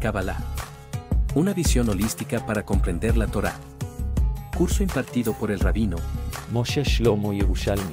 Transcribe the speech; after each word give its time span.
Kabbalah. 0.00 0.38
Una 1.34 1.52
visión 1.52 1.88
holística 1.90 2.44
para 2.44 2.64
comprender 2.64 3.16
la 3.16 3.26
Torá. 3.26 3.54
Curso 4.56 4.82
impartido 4.82 5.34
por 5.34 5.50
el 5.50 5.60
rabino 5.60 5.96
Moshe 6.50 6.82
Shlomo 6.82 7.32
Yerushalmi. 7.32 7.92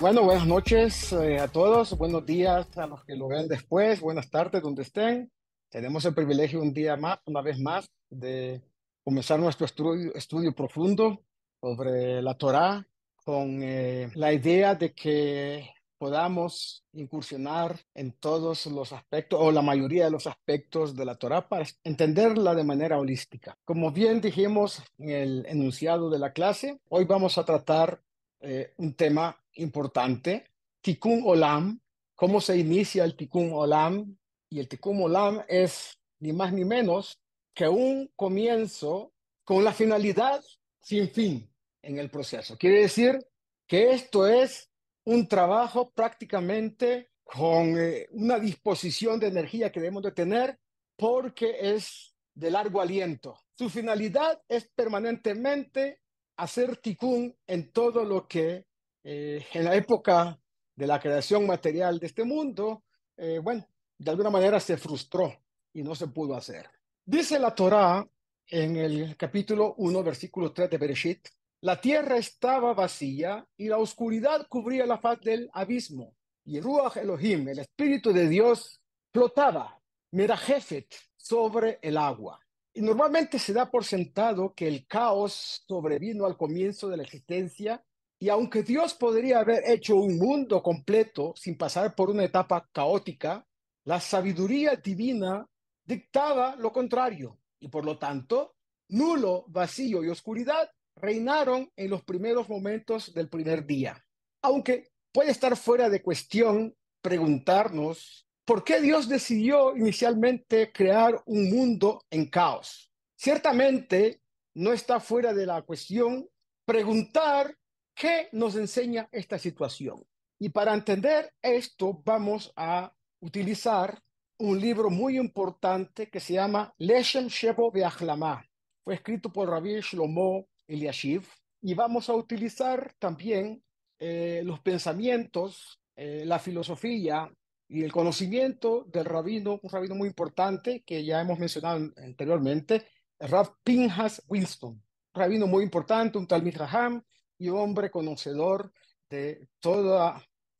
Bueno, 0.00 0.24
buenas 0.24 0.46
noches 0.46 1.12
eh, 1.12 1.38
a 1.38 1.46
todos, 1.48 1.96
buenos 1.96 2.26
días 2.26 2.66
a 2.76 2.86
los 2.86 3.04
que 3.04 3.14
lo 3.14 3.28
vean 3.28 3.46
después, 3.46 4.00
buenas 4.00 4.28
tardes 4.30 4.62
donde 4.62 4.82
estén. 4.82 5.30
Tenemos 5.70 6.04
el 6.04 6.14
privilegio 6.14 6.60
un 6.60 6.74
día 6.74 6.96
más, 6.96 7.20
una 7.26 7.40
vez 7.40 7.58
más, 7.60 7.88
de 8.08 8.60
comenzar 9.04 9.38
nuestro 9.38 9.66
estudio, 9.66 10.12
estudio 10.14 10.52
profundo 10.52 11.22
sobre 11.60 12.20
la 12.20 12.34
Torá 12.34 12.86
con 13.24 13.62
eh, 13.62 14.10
la 14.14 14.32
idea 14.32 14.74
de 14.74 14.92
que 14.92 15.70
podamos 16.00 16.82
incursionar 16.94 17.78
en 17.92 18.12
todos 18.12 18.64
los 18.64 18.90
aspectos 18.94 19.38
o 19.38 19.52
la 19.52 19.60
mayoría 19.60 20.06
de 20.06 20.10
los 20.10 20.26
aspectos 20.26 20.96
de 20.96 21.04
la 21.04 21.16
Torá 21.16 21.46
para 21.46 21.66
entenderla 21.84 22.54
de 22.54 22.64
manera 22.64 22.98
holística. 22.98 23.58
Como 23.66 23.92
bien 23.92 24.22
dijimos 24.22 24.82
en 24.96 25.10
el 25.10 25.46
enunciado 25.46 26.08
de 26.08 26.18
la 26.18 26.32
clase, 26.32 26.80
hoy 26.88 27.04
vamos 27.04 27.36
a 27.36 27.44
tratar 27.44 28.02
eh, 28.40 28.72
un 28.78 28.94
tema 28.94 29.44
importante, 29.52 30.46
Tikkun 30.80 31.22
Olam, 31.26 31.78
cómo 32.14 32.40
se 32.40 32.56
inicia 32.56 33.04
el 33.04 33.14
Tikkun 33.14 33.50
Olam. 33.52 34.16
Y 34.48 34.58
el 34.58 34.68
Tikkun 34.68 35.02
Olam 35.02 35.42
es 35.48 35.98
ni 36.18 36.32
más 36.32 36.50
ni 36.54 36.64
menos 36.64 37.20
que 37.52 37.68
un 37.68 38.10
comienzo 38.16 39.12
con 39.44 39.62
la 39.64 39.74
finalidad 39.74 40.42
sin 40.80 41.10
fin 41.10 41.52
en 41.82 41.98
el 41.98 42.08
proceso. 42.08 42.56
Quiere 42.56 42.80
decir 42.80 43.18
que 43.66 43.92
esto 43.92 44.26
es 44.26 44.69
un 45.10 45.26
trabajo 45.26 45.90
prácticamente 45.90 47.10
con 47.24 47.76
eh, 47.76 48.06
una 48.12 48.38
disposición 48.38 49.18
de 49.18 49.26
energía 49.26 49.72
que 49.72 49.80
debemos 49.80 50.04
de 50.04 50.12
tener 50.12 50.56
porque 50.96 51.56
es 51.74 52.14
de 52.32 52.48
largo 52.48 52.80
aliento. 52.80 53.36
Su 53.58 53.68
finalidad 53.68 54.40
es 54.48 54.70
permanentemente 54.72 56.00
hacer 56.36 56.76
tikkun 56.76 57.36
en 57.44 57.72
todo 57.72 58.04
lo 58.04 58.28
que 58.28 58.66
eh, 59.02 59.44
en 59.52 59.64
la 59.64 59.74
época 59.74 60.38
de 60.76 60.86
la 60.86 61.00
creación 61.00 61.44
material 61.44 61.98
de 61.98 62.06
este 62.06 62.22
mundo, 62.22 62.84
eh, 63.16 63.40
bueno, 63.42 63.66
de 63.98 64.10
alguna 64.12 64.30
manera 64.30 64.60
se 64.60 64.76
frustró 64.76 65.34
y 65.72 65.82
no 65.82 65.96
se 65.96 66.06
pudo 66.06 66.36
hacer. 66.36 66.70
Dice 67.04 67.36
la 67.40 67.52
Torá 67.52 68.06
en 68.46 68.76
el 68.76 69.16
capítulo 69.16 69.74
1, 69.78 70.04
versículo 70.04 70.52
3 70.52 70.70
de 70.70 70.78
Bereshit, 70.78 71.28
la 71.62 71.80
tierra 71.80 72.16
estaba 72.16 72.72
vacía 72.72 73.46
y 73.56 73.68
la 73.68 73.78
oscuridad 73.78 74.46
cubría 74.48 74.86
la 74.86 74.98
faz 74.98 75.20
del 75.20 75.50
abismo. 75.52 76.16
Y 76.44 76.58
Ruach 76.60 76.96
Elohim, 76.96 77.48
el 77.48 77.58
Espíritu 77.58 78.12
de 78.12 78.28
Dios, 78.28 78.80
flotaba, 79.12 79.78
Merajefet, 80.12 80.94
sobre 81.16 81.78
el 81.82 81.98
agua. 81.98 82.40
Y 82.72 82.80
normalmente 82.80 83.38
se 83.38 83.52
da 83.52 83.70
por 83.70 83.84
sentado 83.84 84.54
que 84.54 84.68
el 84.68 84.86
caos 84.86 85.62
sobrevino 85.66 86.24
al 86.24 86.36
comienzo 86.36 86.88
de 86.88 86.96
la 86.96 87.02
existencia 87.02 87.84
y 88.18 88.28
aunque 88.28 88.62
Dios 88.62 88.94
podría 88.94 89.40
haber 89.40 89.62
hecho 89.66 89.96
un 89.96 90.18
mundo 90.18 90.62
completo 90.62 91.32
sin 91.36 91.56
pasar 91.56 91.94
por 91.94 92.10
una 92.10 92.24
etapa 92.24 92.68
caótica, 92.70 93.46
la 93.84 93.98
sabiduría 93.98 94.76
divina 94.76 95.46
dictaba 95.84 96.54
lo 96.56 96.70
contrario 96.70 97.38
y 97.58 97.68
por 97.68 97.84
lo 97.84 97.98
tanto, 97.98 98.56
nulo, 98.88 99.44
vacío 99.48 100.04
y 100.04 100.08
oscuridad 100.08 100.70
reinaron 101.00 101.70
en 101.76 101.90
los 101.90 102.02
primeros 102.02 102.48
momentos 102.48 103.12
del 103.14 103.28
primer 103.28 103.66
día. 103.66 104.04
Aunque 104.42 104.88
puede 105.12 105.30
estar 105.30 105.56
fuera 105.56 105.88
de 105.88 106.02
cuestión 106.02 106.74
preguntarnos 107.02 108.26
por 108.44 108.64
qué 108.64 108.80
Dios 108.80 109.08
decidió 109.08 109.76
inicialmente 109.76 110.72
crear 110.72 111.22
un 111.26 111.50
mundo 111.50 112.04
en 112.10 112.26
caos. 112.26 112.90
Ciertamente 113.16 114.22
no 114.54 114.72
está 114.72 114.98
fuera 115.00 115.32
de 115.32 115.46
la 115.46 115.62
cuestión 115.62 116.28
preguntar 116.64 117.56
qué 117.94 118.28
nos 118.32 118.56
enseña 118.56 119.08
esta 119.12 119.38
situación. 119.38 120.04
Y 120.38 120.48
para 120.48 120.74
entender 120.74 121.32
esto 121.42 122.00
vamos 122.04 122.52
a 122.56 122.92
utilizar 123.20 124.00
un 124.38 124.58
libro 124.58 124.88
muy 124.88 125.18
importante 125.18 126.08
que 126.08 126.18
se 126.18 126.34
llama 126.34 126.72
Leshem 126.78 127.26
Shebo 127.26 127.70
Be'achlamah. 127.70 128.42
Fue 128.82 128.94
escrito 128.94 129.30
por 129.30 129.50
Rabbi 129.50 129.80
Shlomo 129.80 130.48
Eliashiv, 130.70 131.26
y 131.62 131.74
vamos 131.74 132.08
a 132.08 132.14
utilizar 132.14 132.94
también 132.98 133.62
eh, 133.98 134.42
los 134.44 134.60
pensamientos, 134.60 135.80
eh, 135.96 136.24
la 136.24 136.38
filosofía 136.38 137.30
y 137.68 137.82
el 137.82 137.92
conocimiento 137.92 138.84
del 138.88 139.04
rabino, 139.04 139.60
un 139.62 139.70
rabino 139.70 139.94
muy 139.94 140.08
importante 140.08 140.82
que 140.86 141.04
ya 141.04 141.20
hemos 141.20 141.38
mencionado 141.38 141.90
anteriormente, 141.96 142.86
Rav 143.18 143.56
Pinhas 143.62 144.22
Winston, 144.26 144.82
rabino 145.12 145.46
muy 145.46 145.64
importante, 145.64 146.16
un 146.16 146.26
Talmid 146.26 146.56
Raham 146.56 147.02
y 147.38 147.48
hombre 147.48 147.90
conocedor 147.90 148.72
de 149.10 149.48
todo 149.60 150.14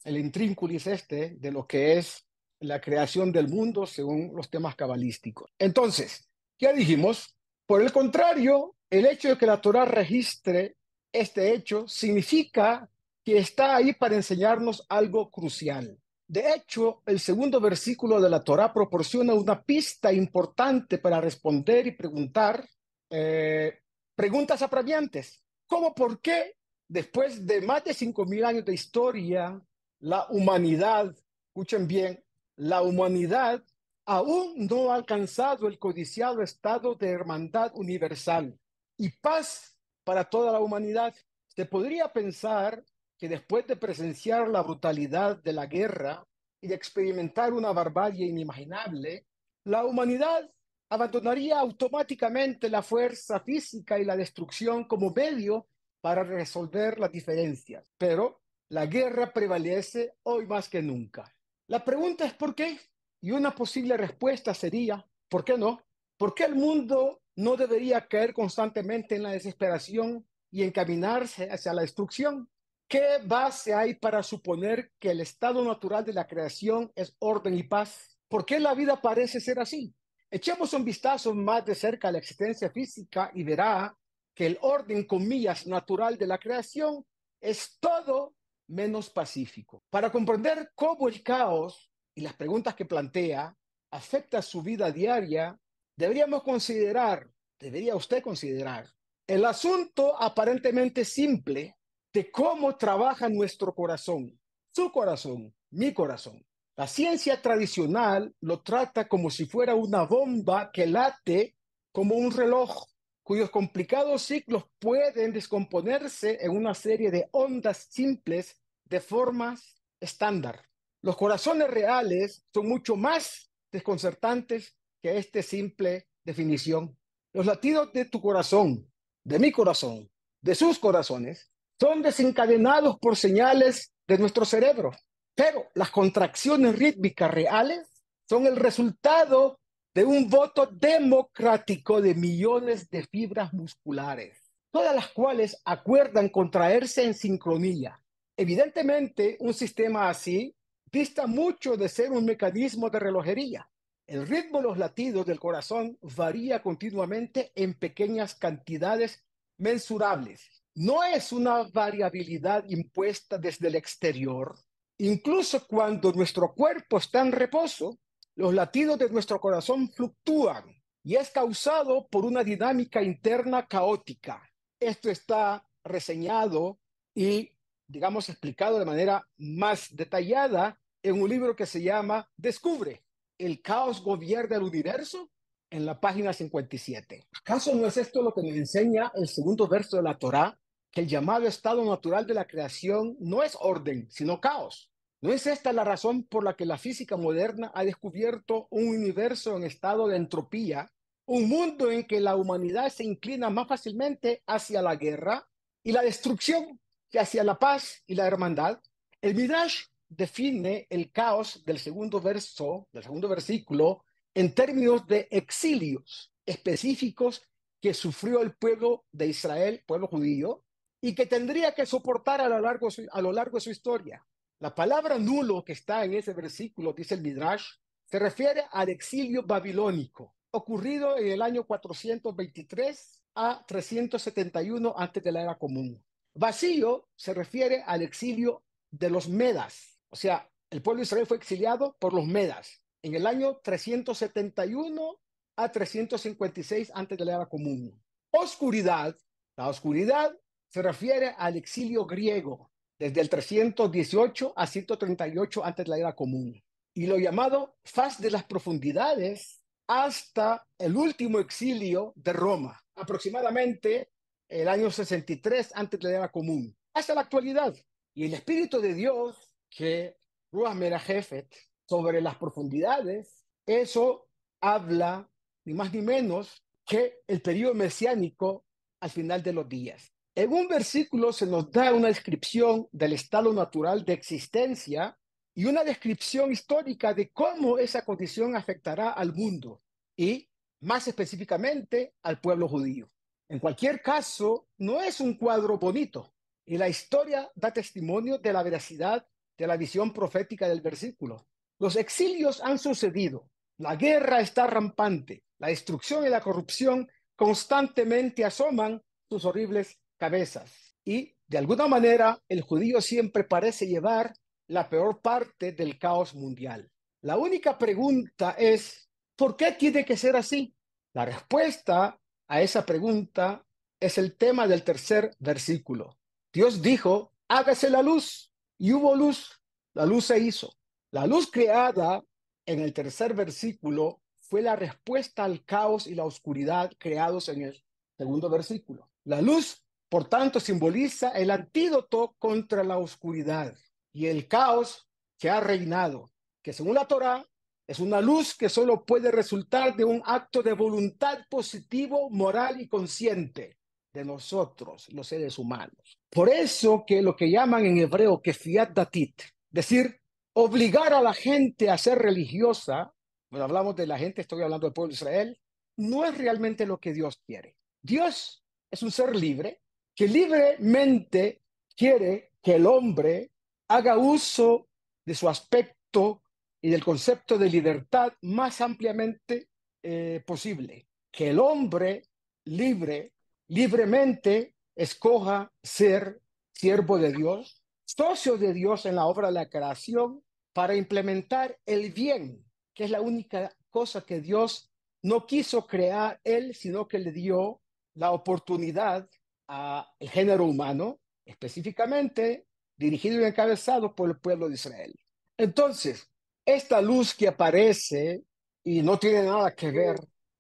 el 0.05 0.19
intrínculis 0.19 0.87
este 0.87 1.37
de 1.37 1.51
lo 1.51 1.67
que 1.67 1.99
es 1.99 2.27
la 2.61 2.81
creación 2.81 3.33
del 3.33 3.49
mundo 3.49 3.87
según 3.87 4.33
los 4.35 4.51
temas 4.51 4.77
cabalísticos. 4.77 5.51
Entonces, 5.59 6.29
ya 6.59 6.73
dijimos, 6.73 7.35
por 7.67 7.81
el 7.81 7.93
contrario, 7.93 8.77
el 8.91 9.07
hecho 9.07 9.29
de 9.29 9.39
que 9.39 9.47
la 9.47 9.61
Torah 9.61 9.85
registre 9.85 10.77
este 11.13 11.53
hecho 11.55 11.87
significa 11.89 12.89
que 13.25 13.39
está 13.39 13.77
ahí 13.77 13.93
para 13.95 14.17
enseñarnos 14.17 14.85
algo 14.89 15.31
crucial. 15.31 15.99
De 16.27 16.55
hecho, 16.55 17.03
el 17.07 17.19
segundo 17.19 17.61
versículo 17.61 18.21
de 18.21 18.31
la 18.31 18.43
Torah 18.43 18.73
proporciona 18.73 19.35
una 19.35 19.63
pista 19.63 20.13
importante 20.13 20.99
para 20.99 21.21
responder 21.21 21.89
y 21.89 21.93
preguntar 21.93 22.69
eh, 23.11 23.81
preguntas 24.15 24.63
apremiantes. 24.63 25.43
¿Cómo, 25.67 25.93
por 25.93 26.21
qué, 26.21 26.57
después 26.89 27.45
de 27.45 27.63
más 27.63 27.83
de 27.85 27.95
cinco 27.95 28.25
mil 28.27 28.45
años 28.45 28.65
de 28.65 28.75
historia, 28.75 29.61
la 30.01 30.27
humanidad, 30.31 31.15
escuchen 31.49 31.87
bien, 31.89 32.23
la 32.57 32.83
humanidad 32.83 33.63
aún 34.07 34.67
no 34.69 34.93
ha 34.93 34.97
alcanzado 34.97 35.67
el 35.67 35.79
codiciado 35.79 36.43
estado 36.43 36.95
de 36.95 37.09
hermandad 37.09 37.73
universal? 37.75 38.60
Y 39.01 39.09
paz 39.09 39.75
para 40.05 40.25
toda 40.25 40.53
la 40.53 40.61
humanidad. 40.61 41.15
Se 41.49 41.65
podría 41.65 42.13
pensar 42.13 42.85
que 43.17 43.31
después 43.31 43.67
de 43.67 43.77
presenciar 43.77 44.47
la 44.49 44.63
brutalidad 44.63 45.43
de 45.43 45.55
la 45.55 45.65
guerra 45.65 46.27
y 46.61 46.69
de 46.69 46.75
experimentar 46.75 47.55
una 47.55 47.73
barbarie 47.73 48.27
inimaginable, 48.27 49.27
la 49.65 49.87
humanidad 49.87 50.51
abandonaría 50.91 51.59
automáticamente 51.59 52.69
la 52.69 52.83
fuerza 52.83 53.41
física 53.41 53.99
y 53.99 54.05
la 54.05 54.17
destrucción 54.17 54.85
como 54.85 55.11
medio 55.15 55.67
para 56.03 56.23
resolver 56.23 57.01
las 57.01 57.11
diferencias. 57.11 57.91
Pero 57.97 58.43
la 58.69 58.85
guerra 58.85 59.33
prevalece 59.33 60.17
hoy 60.25 60.47
más 60.47 60.69
que 60.69 60.83
nunca. 60.83 61.35
La 61.69 61.83
pregunta 61.83 62.27
es 62.27 62.35
¿por 62.35 62.55
qué? 62.55 62.79
Y 63.23 63.31
una 63.31 63.55
posible 63.55 63.97
respuesta 63.97 64.53
sería 64.53 65.03
¿por 65.31 65.43
qué 65.43 65.57
no? 65.57 65.83
¿Por 66.19 66.35
qué 66.35 66.45
el 66.45 66.55
mundo 66.55 67.23
no 67.41 67.57
debería 67.57 68.07
caer 68.07 68.35
constantemente 68.35 69.17
en 69.17 69.23
la 69.23 69.33
desesperación 69.33 70.27
y 70.51 70.63
encaminarse 70.63 71.51
hacia 71.51 71.73
la 71.73 71.83
destrucción. 71.83 72.51
¿Qué 72.87 73.19
base 73.25 73.73
hay 73.73 73.95
para 73.95 74.23
suponer 74.23 74.93
que 74.99 75.13
el 75.13 75.23
estado 75.23 75.65
natural 75.65 76.05
de 76.05 76.13
la 76.13 76.27
creación 76.27 76.93
es 76.95 77.17
orden 77.19 77.55
y 77.57 77.63
paz? 77.63 78.19
¿Por 78.29 78.45
qué 78.45 78.61
la 78.61 78.75
vida 78.75 79.01
parece 79.01 79.41
ser 79.41 79.59
así? 79.59 79.95
Echemos 80.31 80.75
un 80.75 80.85
vistazo 80.85 81.35
más 81.35 81.65
de 81.65 81.75
cerca 81.75 82.09
a 82.09 82.13
la 82.13 82.19
existencia 82.19 82.69
física 82.69 83.31
y 83.33 83.43
verá 83.43 83.97
que 84.35 84.47
el 84.47 84.59
orden, 84.61 85.05
comillas, 85.05 85.67
natural 85.67 86.19
de 86.19 86.27
la 86.27 86.39
creación 86.39 87.07
es 87.41 87.79
todo 87.81 88.35
menos 88.69 89.09
pacífico. 89.09 89.83
Para 89.89 90.13
comprender 90.13 90.73
cómo 90.75 91.09
el 91.09 91.23
caos 91.23 91.91
y 92.15 92.21
las 92.21 92.35
preguntas 92.35 92.75
que 92.75 92.85
plantea 92.85 93.57
afecta 93.91 94.43
su 94.43 94.63
vida 94.63 94.93
diaria, 94.93 95.59
deberíamos 96.01 96.43
considerar, 96.43 97.31
debería 97.59 97.95
usted 97.95 98.23
considerar, 98.23 98.89
el 99.27 99.45
asunto 99.45 100.21
aparentemente 100.21 101.05
simple 101.05 101.77
de 102.11 102.31
cómo 102.31 102.75
trabaja 102.77 103.29
nuestro 103.29 103.75
corazón, 103.75 104.41
su 104.75 104.91
corazón, 104.91 105.55
mi 105.71 105.93
corazón. 105.93 106.43
La 106.77 106.87
ciencia 106.87 107.43
tradicional 107.43 108.35
lo 108.41 108.63
trata 108.63 109.07
como 109.07 109.29
si 109.29 109.45
fuera 109.45 109.75
una 109.75 110.05
bomba 110.05 110.71
que 110.73 110.87
late 110.87 111.57
como 111.93 112.15
un 112.15 112.33
reloj, 112.33 112.87
cuyos 113.23 113.51
complicados 113.51 114.23
ciclos 114.23 114.65
pueden 114.79 115.35
descomponerse 115.35 116.39
en 116.41 116.53
una 116.53 116.73
serie 116.73 117.11
de 117.11 117.29
ondas 117.33 117.89
simples 117.91 118.59
de 118.85 119.01
formas 119.01 119.83
estándar. 120.01 120.65
Los 121.03 121.17
corazones 121.17 121.69
reales 121.69 122.43
son 122.55 122.69
mucho 122.69 122.97
más 122.97 123.53
desconcertantes 123.71 124.75
que 125.03 125.19
esta 125.19 125.43
simple 125.43 126.09
definición. 126.25 126.97
Los 127.33 127.47
latidos 127.47 127.93
de 127.93 128.05
tu 128.05 128.21
corazón, 128.21 128.91
de 129.25 129.39
mi 129.39 129.53
corazón, 129.53 130.11
de 130.43 130.55
sus 130.55 130.79
corazones, 130.79 131.51
son 131.79 132.03
desencadenados 132.03 132.99
por 132.99 133.17
señales 133.17 133.93
de 134.07 134.19
nuestro 134.19 134.45
cerebro, 134.45 134.91
pero 135.35 135.69
las 135.75 135.91
contracciones 135.91 136.79
rítmicas 136.79 137.31
reales 137.31 138.05
son 138.29 138.47
el 138.47 138.57
resultado 138.57 139.61
de 139.95 140.05
un 140.05 140.29
voto 140.29 140.67
democrático 140.67 142.01
de 142.01 142.15
millones 142.15 142.91
de 142.91 143.07
fibras 143.07 143.53
musculares, 143.53 144.53
todas 144.71 144.95
las 144.95 145.09
cuales 145.09 145.61
acuerdan 145.65 146.29
contraerse 146.29 147.05
en 147.05 147.15
sincronía. 147.15 148.01
Evidentemente, 148.37 149.37
un 149.41 149.55
sistema 149.55 150.09
así 150.09 150.55
dista 150.91 151.27
mucho 151.27 151.77
de 151.77 151.89
ser 151.89 152.11
un 152.11 152.25
mecanismo 152.25 152.91
de 152.91 152.99
relojería. 152.99 153.70
El 154.11 154.27
ritmo 154.27 154.59
de 154.59 154.65
los 154.65 154.77
latidos 154.77 155.25
del 155.25 155.39
corazón 155.39 155.97
varía 156.17 156.61
continuamente 156.61 157.53
en 157.55 157.75
pequeñas 157.75 158.35
cantidades 158.35 159.25
mensurables. 159.57 160.65
No 160.75 161.05
es 161.05 161.31
una 161.31 161.63
variabilidad 161.73 162.65
impuesta 162.69 163.39
desde 163.39 163.69
el 163.69 163.77
exterior. 163.77 164.59
Incluso 164.99 165.65
cuando 165.65 166.11
nuestro 166.11 166.53
cuerpo 166.53 166.99
está 166.99 167.21
en 167.21 167.31
reposo, 167.31 168.01
los 168.35 168.53
latidos 168.53 168.99
de 168.99 169.09
nuestro 169.11 169.41
corazón 169.41 169.89
fluctúan 169.89 170.65
y 171.05 171.15
es 171.15 171.31
causado 171.31 172.09
por 172.09 172.25
una 172.25 172.43
dinámica 172.43 173.01
interna 173.01 173.69
caótica. 173.69 174.43
Esto 174.81 175.09
está 175.09 175.65
reseñado 175.85 176.81
y, 177.15 177.53
digamos, 177.87 178.29
explicado 178.29 178.81
de 178.81 178.87
manera 178.87 179.25
más 179.37 179.95
detallada 179.95 180.81
en 181.01 181.23
un 181.23 181.31
libro 181.31 181.55
que 181.55 181.65
se 181.65 181.81
llama 181.81 182.29
Descubre, 182.37 183.05
el 183.41 183.63
caos 183.63 184.03
gobierna 184.03 184.57
el 184.57 184.63
universo 184.63 185.31
en 185.71 185.87
la 185.87 186.01
página 186.01 186.33
57. 186.33 187.27
¿Acaso 187.41 187.75
no 187.75 187.87
es 187.87 187.97
esto 187.97 188.23
lo 188.23 188.35
que 188.35 188.43
nos 188.43 188.57
enseña 188.57 189.11
el 189.15 189.29
segundo 189.29 189.67
verso 189.69 189.97
de 189.97 190.03
la 190.03 190.19
Torá? 190.19 190.59
Que 190.91 191.03
el 191.03 191.09
llamado 191.09 191.47
estado 191.47 191.85
natural 191.85 192.27
de 192.27 192.35
la 192.35 192.47
creación 192.47 193.17
no 193.21 193.43
es 193.43 193.57
orden, 193.61 194.09
sino 194.11 194.41
caos. 194.41 194.91
¿No 195.23 195.33
es 195.33 195.47
esta 195.47 195.73
la 195.73 195.85
razón 195.85 196.25
por 196.25 196.43
la 196.43 196.57
que 196.57 196.65
la 196.65 196.79
física 196.79 197.17
moderna 197.17 197.71
ha 197.75 197.85
descubierto 197.85 198.67
un 198.71 198.89
universo 198.89 199.57
en 199.57 199.65
estado 199.65 200.09
de 200.09 200.17
entropía, 200.17 200.91
un 201.27 201.49
mundo 201.49 201.91
en 201.91 202.05
que 202.05 202.21
la 202.21 202.37
humanidad 202.37 202.89
se 202.89 203.05
inclina 203.05 203.51
más 203.51 203.69
fácilmente 203.69 204.43
hacia 204.47 204.83
la 204.83 204.97
guerra 204.97 205.47
y 205.85 205.93
la 205.93 206.03
destrucción 206.03 206.81
que 207.11 207.21
hacia 207.21 207.45
la 207.45 207.59
paz 207.59 208.03
y 208.07 208.15
la 208.15 208.27
hermandad? 208.27 208.81
El 209.21 209.35
Midrash 209.35 209.85
define 210.11 210.87
el 210.91 211.11
caos 211.13 211.65
del 211.65 211.79
segundo 211.79 212.21
verso, 212.21 212.89
del 212.93 213.05
segundo 213.05 213.29
versículo, 213.29 214.05
en 214.35 214.55
términos 214.55 215.07
de 215.07 215.29
exilios 215.31 216.33
específicos 216.45 217.43
que 217.81 217.95
sufrió 217.95 218.43
el 218.43 218.55
pueblo 218.55 219.07
de 219.13 219.29
Israel, 219.29 219.83
pueblo 219.87 220.09
judío, 220.09 220.65
y 221.01 221.15
que 221.15 221.27
tendría 221.27 221.73
que 221.73 221.87
soportar 221.87 222.41
a 222.41 222.49
lo 222.49 222.61
largo, 222.61 222.89
a 223.11 223.23
lo 223.23 223.33
largo 223.33 223.57
de 223.57 223.63
su 223.63 223.71
historia. 223.71 224.27
La 224.59 224.75
palabra 224.75 225.19
nulo 225.19 225.65
que 225.65 225.73
está 225.73 226.05
en 226.05 226.15
ese 226.15 226.35
versículo, 226.35 226.93
dice 226.93 227.15
el 227.15 227.23
Midrash, 227.23 227.65
se 228.05 228.19
refiere 228.19 228.65
al 228.71 228.91
exilio 228.91 229.45
babilónico, 229.45 230.35
ocurrido 230.51 231.17
en 231.17 231.29
el 231.29 231.41
año 231.41 231.65
423 231.65 233.23
a 233.37 233.65
371 233.67 234.93
antes 234.97 235.23
de 235.23 235.33
la 235.33 235.43
era 235.43 235.55
común. 235.57 236.05
Vacío 236.35 237.09
se 237.15 237.33
refiere 237.33 237.83
al 237.87 238.03
exilio 238.03 238.65
de 238.91 239.09
los 239.09 239.29
Medas, 239.29 240.00
o 240.11 240.17
sea, 240.17 240.51
el 240.71 240.83
pueblo 240.83 241.01
de 241.01 241.05
Israel 241.05 241.27
fue 241.27 241.37
exiliado 241.37 241.97
por 241.99 242.13
los 242.13 242.27
Medas 242.27 242.83
en 243.03 243.15
el 243.15 243.27
año 243.27 243.61
371 243.63 245.21
a 245.57 245.73
356 245.73 246.93
antes 246.95 247.19
de 247.19 247.25
la 247.25 247.35
era 247.37 247.47
común. 247.47 248.01
Oscuridad, 248.31 249.17
la 249.57 249.69
oscuridad 249.69 250.37
se 250.69 250.83
refiere 250.83 251.35
al 251.37 251.57
exilio 251.57 252.07
griego, 252.07 252.71
desde 252.99 253.21
el 253.21 253.29
318 253.29 254.53
a 254.55 254.67
138 254.67 255.65
antes 255.65 255.85
de 255.85 255.91
la 255.91 255.99
era 255.99 256.15
común. 256.15 256.63
Y 256.95 257.07
lo 257.07 257.19
llamado 257.19 257.77
faz 257.85 258.21
de 258.21 258.31
las 258.31 258.45
profundidades 258.45 259.65
hasta 259.87 260.67
el 260.79 260.97
último 260.97 261.41
exilio 261.41 262.13
de 262.15 262.33
Roma, 262.33 262.81
aproximadamente 262.95 264.11
el 264.49 264.69
año 264.69 264.91
63 264.91 265.73
antes 265.75 265.99
de 265.99 266.11
la 266.11 266.19
era 266.19 266.29
común, 266.31 266.77
hasta 266.95 267.15
la 267.15 267.23
actualidad. 267.23 267.75
Y 268.15 268.27
el 268.27 268.35
Espíritu 268.35 268.81
de 268.81 268.95
Dios, 268.95 269.50
que 269.71 270.19
Ruach 270.53 270.75
Merajefet, 270.75 271.49
sobre 271.87 272.21
las 272.21 272.37
profundidades, 272.37 273.47
eso 273.67 274.29
habla 274.61 275.31
ni 275.65 275.75
más 275.75 275.93
ni 275.93 276.03
menos 276.03 276.65
que 276.85 277.23
el 277.27 277.41
periodo 277.41 277.75
mesiánico 277.75 278.65
al 279.01 279.11
final 279.11 279.43
de 279.43 279.53
los 279.53 279.69
días. 279.69 280.13
En 280.35 280.53
un 280.53 280.69
versículo 280.69 281.33
se 281.33 281.47
nos 281.47 281.71
da 281.71 281.93
una 281.93 282.09
descripción 282.09 282.89
del 282.93 283.15
estado 283.15 283.53
natural 283.53 284.05
de 284.05 284.13
existencia 284.13 285.19
y 285.55 285.65
una 285.65 285.83
descripción 285.83 286.53
histórica 286.53 287.13
de 287.13 287.31
cómo 287.31 287.79
esa 287.79 288.05
condición 288.05 288.55
afectará 288.55 289.11
al 289.11 289.33
mundo 289.35 289.83
y, 290.17 290.49
más 290.81 291.09
específicamente, 291.09 292.15
al 292.23 292.41
pueblo 292.41 292.69
judío. 292.69 293.11
En 293.49 293.59
cualquier 293.59 294.01
caso, 294.01 294.69
no 294.79 295.03
es 295.03 295.21
un 295.21 295.35
cuadro 295.35 295.79
bonito 295.79 296.33
y 296.65 296.79
la 296.79 296.89
historia 296.89 297.51
da 297.55 297.73
testimonio 297.73 298.39
de 298.39 298.53
la 298.53 298.63
veracidad 298.63 299.27
de 299.61 299.67
la 299.67 299.77
visión 299.77 300.11
profética 300.15 300.67
del 300.67 300.81
versículo. 300.81 301.47
Los 301.79 301.97
exilios 301.97 302.63
han 302.63 302.79
sucedido, 302.79 303.51
la 303.77 303.95
guerra 303.95 304.41
está 304.41 304.67
rampante, 304.67 305.43
la 305.59 305.69
destrucción 305.69 306.25
y 306.25 306.31
la 306.31 306.41
corrupción 306.41 307.07
constantemente 307.37 308.43
asoman 308.43 309.03
sus 309.29 309.45
horribles 309.45 309.99
cabezas. 310.17 310.97
Y 311.05 311.35
de 311.47 311.59
alguna 311.59 311.87
manera 311.89 312.43
el 312.49 312.63
judío 312.63 313.03
siempre 313.03 313.45
parece 313.45 313.87
llevar 313.87 314.33
la 314.67 314.89
peor 314.89 315.21
parte 315.21 315.73
del 315.73 315.99
caos 315.99 316.35
mundial. 316.35 316.91
La 317.21 317.37
única 317.37 317.77
pregunta 317.77 318.53
es, 318.53 319.11
¿por 319.37 319.59
qué 319.59 319.73
tiene 319.73 320.07
que 320.07 320.17
ser 320.17 320.37
así? 320.37 320.75
La 321.13 321.27
respuesta 321.27 322.19
a 322.49 322.63
esa 322.63 322.87
pregunta 322.87 323.63
es 324.01 324.17
el 324.17 324.39
tema 324.39 324.67
del 324.67 324.85
tercer 324.85 325.33
versículo. 325.39 326.17
Dios 326.51 326.81
dijo, 326.81 327.35
hágase 327.47 327.91
la 327.91 328.01
luz, 328.01 328.50
y 328.81 328.93
hubo 328.93 329.15
luz. 329.15 329.61
La 329.95 330.05
luz 330.05 330.25
se 330.25 330.41
hizo. 330.41 330.73
La 331.13 331.29
luz 331.29 331.49
creada 331.49 332.25
en 332.67 332.81
el 332.81 332.93
tercer 332.93 333.35
versículo 333.35 334.21
fue 334.41 334.63
la 334.63 334.75
respuesta 334.75 335.45
al 335.45 335.65
caos 335.65 336.09
y 336.09 336.17
la 336.17 336.25
oscuridad 336.25 336.91
creados 336.99 337.49
en 337.49 337.63
el 337.63 337.85
segundo 338.17 338.51
versículo. 338.51 339.09
La 339.23 339.41
luz 339.41 339.85
por 340.11 340.29
tanto, 340.29 340.59
simboliza 340.59 341.31
el 341.31 341.53
antídoto 341.53 342.35
contra 342.41 342.83
la 342.83 342.99
oscuridad 342.99 343.79
y 344.13 344.27
el 344.27 344.49
caos 344.49 345.09
que 345.39 345.49
ha 345.49 345.61
reinado, 345.61 346.33
que 346.63 346.73
según 346.73 346.97
la 346.97 347.07
Torá 347.07 347.49
es 347.87 348.01
una 348.01 348.21
luz 348.21 348.57
que 348.57 348.69
solo 348.69 349.05
puede 349.05 349.31
resultar 349.31 349.95
de 349.95 350.05
un 350.05 350.21
acto 350.27 350.65
de 350.65 350.73
voluntad 350.73 351.47
positivo, 351.49 352.29
moral 352.29 352.81
y 352.81 352.89
consciente 352.89 353.79
de 354.13 354.25
nosotros, 354.25 355.09
los 355.13 355.29
seres 355.29 355.59
humanos. 355.59 356.20
Por 356.31 356.49
eso 356.49 357.05
que 357.07 357.23
lo 357.23 357.35
que 357.35 357.51
llaman 357.51 357.85
en 357.87 357.99
hebreo 357.99 358.41
que 358.41 358.55
fiat 358.55 358.91
datit, 358.91 359.43
decir, 359.69 360.21
obligar 360.53 361.13
a 361.13 361.21
la 361.21 361.35
gente 361.35 361.91
a 361.91 361.99
ser 361.99 362.19
religiosa, 362.19 363.13
cuando 363.49 363.65
hablamos 363.65 363.97
de 363.97 364.07
la 364.07 364.17
gente, 364.17 364.43
estoy 364.43 364.63
hablando 364.63 364.87
del 364.87 364.95
pueblo 364.95 365.09
de 365.09 365.15
Israel, 365.15 365.59
no 365.97 366.25
es 366.25 366.39
realmente 366.39 366.87
lo 366.87 366.99
que 366.99 367.13
Dios 367.13 367.41
quiere. 367.45 367.77
Dios 368.01 368.65
es 368.91 369.03
un 369.03 369.11
ser 369.11 369.35
libre 369.35 369.81
que 370.15 370.29
libremente 370.29 371.63
quiere 371.97 372.53
que 372.63 372.77
el 372.77 372.87
hombre 372.87 373.51
haga 373.89 374.17
uso 374.17 374.89
de 375.25 375.35
su 375.35 375.49
aspecto 375.49 376.43
y 376.81 376.91
del 376.91 377.05
concepto 377.05 377.59
de 377.59 377.69
libertad 377.69 378.33
más 378.43 378.81
ampliamente 378.81 379.69
eh, 380.03 380.43
posible. 380.47 381.07
Que 381.31 381.51
el 381.51 381.59
hombre 381.59 382.25
libre, 382.65 383.33
libremente 383.69 384.75
escoja 385.01 385.73
ser 385.83 386.43
siervo 386.75 387.17
de 387.17 387.33
Dios, 387.33 387.83
socio 388.05 388.59
de 388.59 388.75
Dios 388.75 389.07
en 389.07 389.17
la 389.17 389.25
obra 389.25 389.49
de 389.49 389.55
la 389.55 389.71
creación 389.71 390.45
para 390.75 390.95
implementar 390.95 391.79
el 391.87 392.13
bien, 392.13 392.63
que 392.95 393.05
es 393.05 393.11
la 393.11 393.23
única 393.23 393.75
cosa 393.89 394.21
que 394.21 394.41
Dios 394.43 394.93
no 395.23 395.47
quiso 395.47 395.87
crear 395.87 396.39
él, 396.45 396.75
sino 396.75 397.09
que 397.09 397.19
le 397.19 397.33
dio 397.33 397.81
la 398.15 398.33
oportunidad 398.33 399.27
al 399.69 400.07
género 400.21 400.67
humano, 400.67 401.19
específicamente 401.47 402.67
dirigido 402.99 403.41
y 403.41 403.45
encabezado 403.45 404.15
por 404.15 404.29
el 404.29 404.39
pueblo 404.39 404.69
de 404.69 404.75
Israel. 404.75 405.19
Entonces, 405.57 406.31
esta 406.67 407.01
luz 407.01 407.35
que 407.35 407.49
aparece 407.49 408.45
y 408.85 409.01
no 409.01 409.19
tiene 409.19 409.45
nada 409.45 409.75
que 409.75 409.91
ver 409.91 410.17